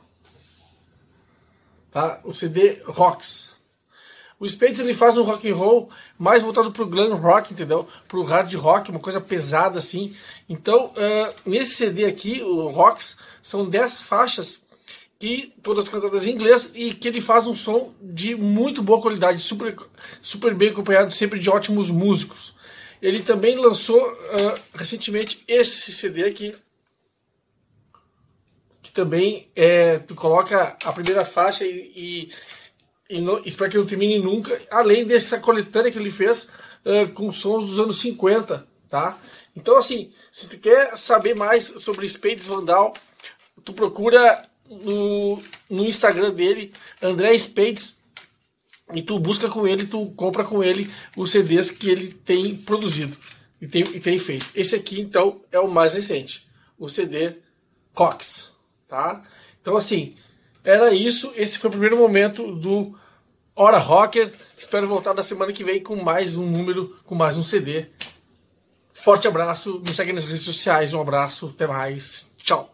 Tá? 1.90 2.22
O 2.24 2.36
CD 2.36 2.84
Rocks. 2.86 3.55
O 4.40 4.48
Spades 4.48 4.80
ele 4.80 4.94
faz 4.94 5.18
um 5.18 5.24
rock 5.24 5.50
and 5.50 5.56
roll 5.56 5.90
mais 6.20 6.44
voltado 6.44 6.72
para 6.72 6.84
o 6.84 6.88
glam 6.88 7.16
rock, 7.16 7.54
entendeu? 7.54 7.88
Para 8.08 8.20
o 8.20 8.24
hard 8.24 8.54
rock, 8.56 8.92
uma 8.92 9.00
coisa 9.00 9.22
pesada 9.22 9.78
assim. 9.80 10.16
Então, 10.50 10.88
uh, 10.88 11.34
nesse 11.46 11.76
CD 11.76 12.06
aqui, 12.06 12.42
o 12.42 12.68
Rocks, 12.68 13.18
são 13.42 13.68
10 13.68 14.02
faixas 14.02 14.62
e 15.22 15.54
todas 15.64 15.88
cantadas 15.88 16.28
em 16.28 16.32
inglês 16.32 16.70
e 16.76 16.94
que 16.94 17.08
ele 17.08 17.22
faz 17.22 17.48
um 17.48 17.56
som 17.56 17.94
de 18.02 18.36
muito 18.36 18.84
boa 18.84 19.02
qualidade, 19.02 19.42
super, 19.42 19.76
super 20.22 20.54
bem 20.54 20.70
acompanhado, 20.70 21.12
sempre 21.12 21.40
de 21.40 21.50
ótimos 21.50 21.90
músicos. 21.90 22.54
Ele 23.02 23.24
também 23.24 23.58
lançou 23.58 24.02
uh, 24.02 24.60
recentemente 24.74 25.44
esse 25.48 25.92
CD 25.94 26.26
aqui, 26.26 26.56
que 28.82 28.92
também 28.92 29.50
é, 29.56 30.00
tu 30.00 30.14
coloca 30.14 30.78
a 30.84 30.92
primeira 30.92 31.24
faixa 31.24 31.66
e 31.66 31.92
e 31.96 32.30
não, 33.10 33.42
espero 33.46 33.72
que 33.72 33.78
não 33.78 33.86
termine 33.86 34.20
nunca, 34.20 34.60
além 34.72 35.06
dessa 35.06 35.40
coletânea 35.40 35.92
que 35.92 36.00
ele 36.00 36.10
fez 36.10 36.50
uh, 36.86 37.12
com 37.14 37.32
sons 37.32 37.66
dos 37.66 37.80
anos 37.80 38.00
50, 38.00 38.68
tá? 38.90 39.20
Então, 39.56 39.78
assim, 39.78 40.12
se 40.32 40.48
tu 40.48 40.58
quer 40.58 40.98
saber 40.98 41.36
mais 41.36 41.64
sobre 41.78 42.08
Spades 42.08 42.46
Vandal, 42.46 42.94
tu 43.64 43.74
procura 43.74 44.48
no, 44.70 45.42
no 45.70 45.86
Instagram 45.86 46.32
dele, 46.32 46.74
André 47.02 47.38
Spades, 47.38 47.98
e 48.94 49.02
tu 49.02 49.18
busca 49.20 49.50
com 49.50 49.68
ele, 49.68 49.88
tu 49.88 50.08
compra 50.16 50.44
com 50.44 50.64
ele 50.64 50.92
os 51.16 51.32
CDs 51.32 51.72
que 51.72 51.90
ele 51.90 52.10
tem 52.10 52.56
produzido 52.56 53.18
e 53.60 53.68
tem, 53.68 53.82
e 53.82 54.00
tem 54.00 54.20
feito. 54.20 54.46
Esse 54.54 54.76
aqui, 54.76 55.00
então, 55.00 55.42
é 55.52 55.60
o 55.60 55.68
mais 55.68 55.94
recente, 55.94 56.48
o 56.78 56.88
CD 56.88 57.36
Cox, 57.94 58.52
tá? 58.88 59.24
Então, 59.62 59.76
assim, 59.76 60.16
era 60.66 60.94
isso. 60.94 61.32
Esse 61.36 61.60
foi 61.60 61.70
o 61.70 61.72
primeiro 61.72 61.96
momento 61.96 62.52
do 62.52 62.94
Hora 63.56 63.78
Rocker. 63.78 64.34
Espero 64.58 64.88
voltar 64.88 65.14
na 65.14 65.24
semana 65.24 65.54
que 65.54 65.64
vem 65.64 65.82
com 65.82 65.96
mais 65.96 66.36
um 66.36 66.46
número, 66.46 66.96
com 67.06 67.14
mais 67.14 67.38
um 67.38 67.44
CD. 67.44 67.86
Forte 68.92 69.28
abraço, 69.28 69.82
me 69.86 69.94
segue 69.94 70.12
nas 70.12 70.26
redes 70.26 70.44
sociais. 70.44 70.94
Um 70.94 71.02
abraço, 71.02 71.54
até 71.54 71.68
mais. 71.68 72.32
Tchau. 72.38 72.74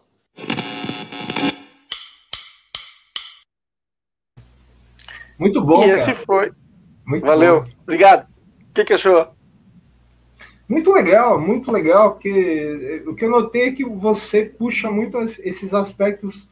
Muito 5.38 5.60
bom. 5.60 5.84
E 5.84 5.90
esse 5.90 6.14
foi. 6.14 6.50
Muito 7.04 7.26
Valeu. 7.26 7.62
Bom. 7.62 7.70
Obrigado. 7.82 8.26
O 8.70 8.74
que, 8.74 8.84
que 8.84 8.94
achou? 8.94 9.28
Muito 10.66 10.90
legal, 10.90 11.38
muito 11.38 11.70
legal, 11.70 12.12
porque 12.12 13.02
o 13.06 13.14
que 13.14 13.26
eu 13.26 13.30
notei 13.30 13.68
é 13.68 13.72
que 13.72 13.84
você 13.84 14.46
puxa 14.46 14.90
muito 14.90 15.18
esses 15.18 15.74
aspectos 15.74 16.48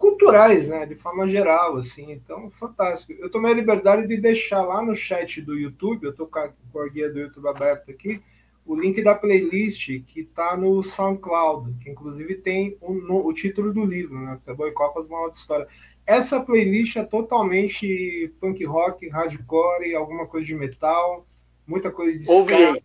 culturais, 0.00 0.66
né, 0.66 0.86
de 0.86 0.94
forma 0.94 1.28
geral, 1.28 1.76
assim, 1.76 2.10
então, 2.10 2.48
fantástico. 2.48 3.12
Eu 3.20 3.30
tomei 3.30 3.52
a 3.52 3.54
liberdade 3.54 4.08
de 4.08 4.16
deixar 4.16 4.62
lá 4.62 4.82
no 4.82 4.96
chat 4.96 5.42
do 5.42 5.54
YouTube, 5.54 6.04
eu 6.04 6.14
tô 6.14 6.26
com 6.26 6.38
a, 6.38 6.50
com 6.72 6.80
a 6.80 6.88
guia 6.88 7.10
do 7.10 7.20
YouTube 7.20 7.46
aberta 7.46 7.90
aqui, 7.90 8.22
o 8.64 8.74
link 8.74 9.02
da 9.02 9.14
playlist 9.14 10.02
que 10.06 10.24
tá 10.24 10.56
no 10.56 10.82
SoundCloud, 10.82 11.74
que 11.80 11.90
inclusive 11.90 12.36
tem 12.36 12.78
o, 12.80 12.94
no, 12.94 13.26
o 13.26 13.32
título 13.34 13.74
do 13.74 13.84
livro, 13.84 14.18
né, 14.18 14.38
Futebol 14.38 14.68
e 14.68 14.72
Copas, 14.72 15.06
uma 15.06 15.20
outra 15.20 15.38
história. 15.38 15.68
Essa 16.06 16.40
playlist 16.40 16.96
é 16.96 17.04
totalmente 17.04 18.32
punk 18.40 18.64
rock, 18.64 19.06
hardcore, 19.06 19.94
alguma 19.94 20.26
coisa 20.26 20.46
de 20.46 20.54
metal, 20.54 21.26
muita 21.66 21.90
coisa 21.90 22.18
de 22.18 22.30
Ouvi. 22.30 22.82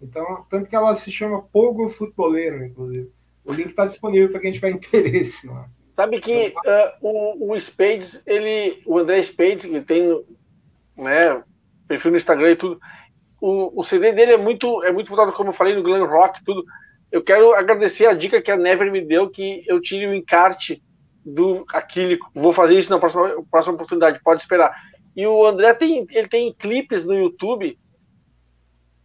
Então, 0.00 0.46
tanto 0.48 0.70
que 0.70 0.74
ela 0.74 0.94
se 0.94 1.12
chama 1.12 1.42
Pogo 1.42 1.90
Futeboleiro, 1.90 2.64
inclusive. 2.64 3.10
O 3.44 3.52
link 3.52 3.68
está 3.68 3.84
disponível 3.84 4.30
para 4.30 4.40
quem 4.40 4.52
tiver 4.52 4.70
interesse. 4.72 5.46
Lá. 5.46 5.68
Sabe 6.00 6.18
que 6.18 6.54
uh, 6.56 6.92
o, 7.02 7.52
o 7.52 7.60
Spades, 7.60 8.22
ele, 8.26 8.82
o 8.86 8.98
André 8.98 9.22
Spades, 9.22 9.66
que 9.66 9.82
tem 9.82 10.08
né, 10.96 11.42
perfil 11.86 12.12
no 12.12 12.16
Instagram 12.16 12.52
e 12.52 12.56
tudo, 12.56 12.80
o, 13.38 13.78
o 13.78 13.84
CD 13.84 14.10
dele 14.10 14.32
é 14.32 14.36
muito, 14.38 14.82
é 14.82 14.90
muito 14.90 15.08
voltado, 15.08 15.30
como 15.34 15.50
eu 15.50 15.52
falei, 15.52 15.74
no 15.74 15.82
glam 15.82 16.06
rock 16.06 16.42
tudo. 16.42 16.64
Eu 17.12 17.22
quero 17.22 17.52
agradecer 17.52 18.06
a 18.06 18.14
dica 18.14 18.40
que 18.40 18.50
a 18.50 18.56
Never 18.56 18.90
me 18.90 19.02
deu, 19.02 19.28
que 19.28 19.62
eu 19.66 19.78
tire 19.78 20.06
o 20.06 20.14
encarte 20.14 20.82
do 21.22 21.66
acrílico. 21.68 22.30
Vou 22.34 22.54
fazer 22.54 22.78
isso 22.78 22.88
na 22.88 22.98
próxima, 22.98 23.44
próxima 23.50 23.74
oportunidade, 23.74 24.22
pode 24.24 24.40
esperar. 24.40 24.74
E 25.14 25.26
o 25.26 25.44
André 25.46 25.74
tem, 25.74 26.06
ele 26.12 26.28
tem 26.28 26.50
clipes 26.54 27.04
no 27.04 27.12
YouTube. 27.12 27.78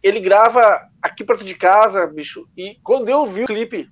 Ele 0.02 0.18
grava 0.18 0.80
aqui 1.02 1.22
perto 1.22 1.44
de 1.44 1.56
casa, 1.56 2.06
bicho. 2.06 2.48
E 2.56 2.78
quando 2.82 3.10
eu 3.10 3.26
vi 3.26 3.44
o 3.44 3.46
clipe, 3.46 3.86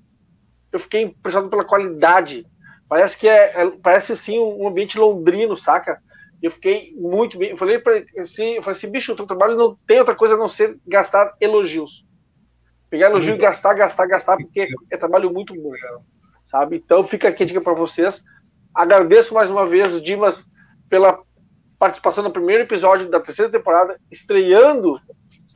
eu 0.73 0.81
fiquei 0.81 1.03
impressionado 1.03 1.51
pela 1.51 1.67
qualidade. 1.67 2.47
Parece 2.89 3.17
que 3.17 3.29
é, 3.29 3.63
é 3.63 3.71
parece 3.83 4.13
assim 4.13 4.39
um 4.39 4.69
ambiente 4.69 4.99
londrino, 4.99 5.57
saca? 5.57 6.01
Eu 6.43 6.51
fiquei 6.51 6.95
muito 6.97 7.39
bem. 7.39 7.51
Eu 7.51 7.57
falei 7.57 7.79
para 7.79 8.05
assim, 8.19 8.55
eu 8.55 8.63
falei 8.63 8.77
assim, 8.77 8.91
bicho, 8.91 9.13
o 9.13 9.17
teu 9.17 9.27
trabalho 9.27 9.57
não 9.57 9.77
tem 9.87 9.99
outra 9.99 10.15
coisa 10.15 10.35
a 10.35 10.39
não 10.39 10.49
ser 10.49 10.79
gastar 10.87 11.35
elogios. 11.41 12.05
Pegar 12.91 13.09
elogio 13.09 13.35
e 13.35 13.39
gastar, 13.39 13.75
gastar, 13.75 14.07
gastar, 14.07 14.37
porque 14.37 14.69
é 14.91 14.97
trabalho 14.97 15.33
muito 15.33 15.55
bom 15.55 15.73
sabe? 16.55 16.77
Então 16.77 17.05
fica 17.05 17.29
aqui 17.29 17.43
a 17.43 17.47
dica 17.47 17.61
para 17.61 17.75
vocês. 17.75 18.23
Agradeço 18.73 19.35
mais 19.35 19.51
uma 19.51 19.67
vez 19.67 19.93
o 19.93 20.01
Dimas 20.01 20.47
pela 20.89 21.21
participação 21.79 22.23
no 22.23 22.31
primeiro 22.31 22.63
episódio 22.63 23.11
da 23.11 23.19
terceira 23.19 23.51
temporada, 23.51 23.99
estreando 24.11 25.01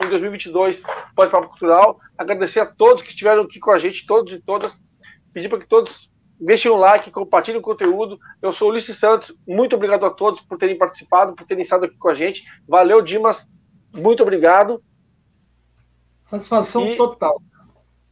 em 0.04 0.08
2022 0.08 0.82
Pode 1.14 1.30
Papo 1.30 1.48
Cultural. 1.48 2.00
Agradecer 2.16 2.60
a 2.60 2.66
todos 2.66 3.02
que 3.02 3.10
estiveram 3.10 3.42
aqui 3.42 3.60
com 3.60 3.70
a 3.70 3.78
gente, 3.78 4.06
todos 4.06 4.32
e 4.32 4.40
todas. 4.40 4.80
Pedir 5.32 5.48
para 5.48 5.60
que 5.60 5.68
todos 5.68 6.12
deixem 6.40 6.70
um 6.70 6.76
like, 6.76 7.10
compartilhem 7.10 7.60
o 7.60 7.62
conteúdo. 7.62 8.18
Eu 8.40 8.52
sou 8.52 8.70
Ulisses 8.70 8.98
Santos, 8.98 9.36
muito 9.46 9.74
obrigado 9.76 10.06
a 10.06 10.10
todos 10.10 10.40
por 10.40 10.58
terem 10.58 10.78
participado, 10.78 11.34
por 11.34 11.46
terem 11.46 11.62
estado 11.62 11.84
aqui 11.84 11.96
com 11.96 12.08
a 12.08 12.14
gente. 12.14 12.44
Valeu, 12.66 13.02
Dimas, 13.02 13.48
muito 13.92 14.22
obrigado. 14.22 14.82
Satisfação 16.22 16.86
e... 16.86 16.96
total. 16.96 17.40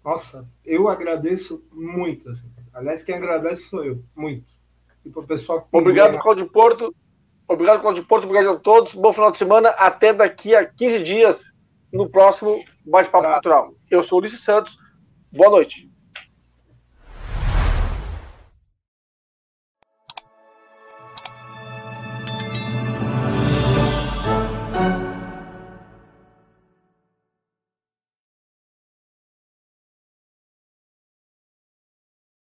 Nossa, 0.04 0.48
eu 0.64 0.88
agradeço 0.88 1.64
muito. 1.72 2.30
Assim. 2.30 2.48
Aliás, 2.72 3.02
quem 3.02 3.16
agradece 3.16 3.68
sou 3.68 3.84
eu, 3.84 4.02
muito. 4.14 4.46
E 5.04 5.10
para 5.10 5.22
o 5.22 5.26
pessoal 5.26 5.62
que 5.62 5.68
Obrigado, 5.72 6.18
Cláudio 6.18 6.48
Porto. 6.48 6.94
Obrigado, 7.48 7.80
Cláudio 7.80 8.04
Porto. 8.04 8.24
Obrigado 8.24 8.56
a 8.56 8.60
todos. 8.60 8.94
Bom 8.94 9.12
final 9.12 9.30
de 9.30 9.38
semana. 9.38 9.70
Até 9.70 10.12
daqui 10.12 10.54
a 10.54 10.64
15 10.64 11.02
dias 11.02 11.52
no 11.92 12.08
próximo 12.08 12.64
Bate-Papo 12.84 13.32
Cultural. 13.32 13.74
Eu 13.90 14.02
sou 14.02 14.18
Ulisses 14.18 14.42
Santos. 14.42 14.76
Boa 15.32 15.50
noite. 15.50 15.90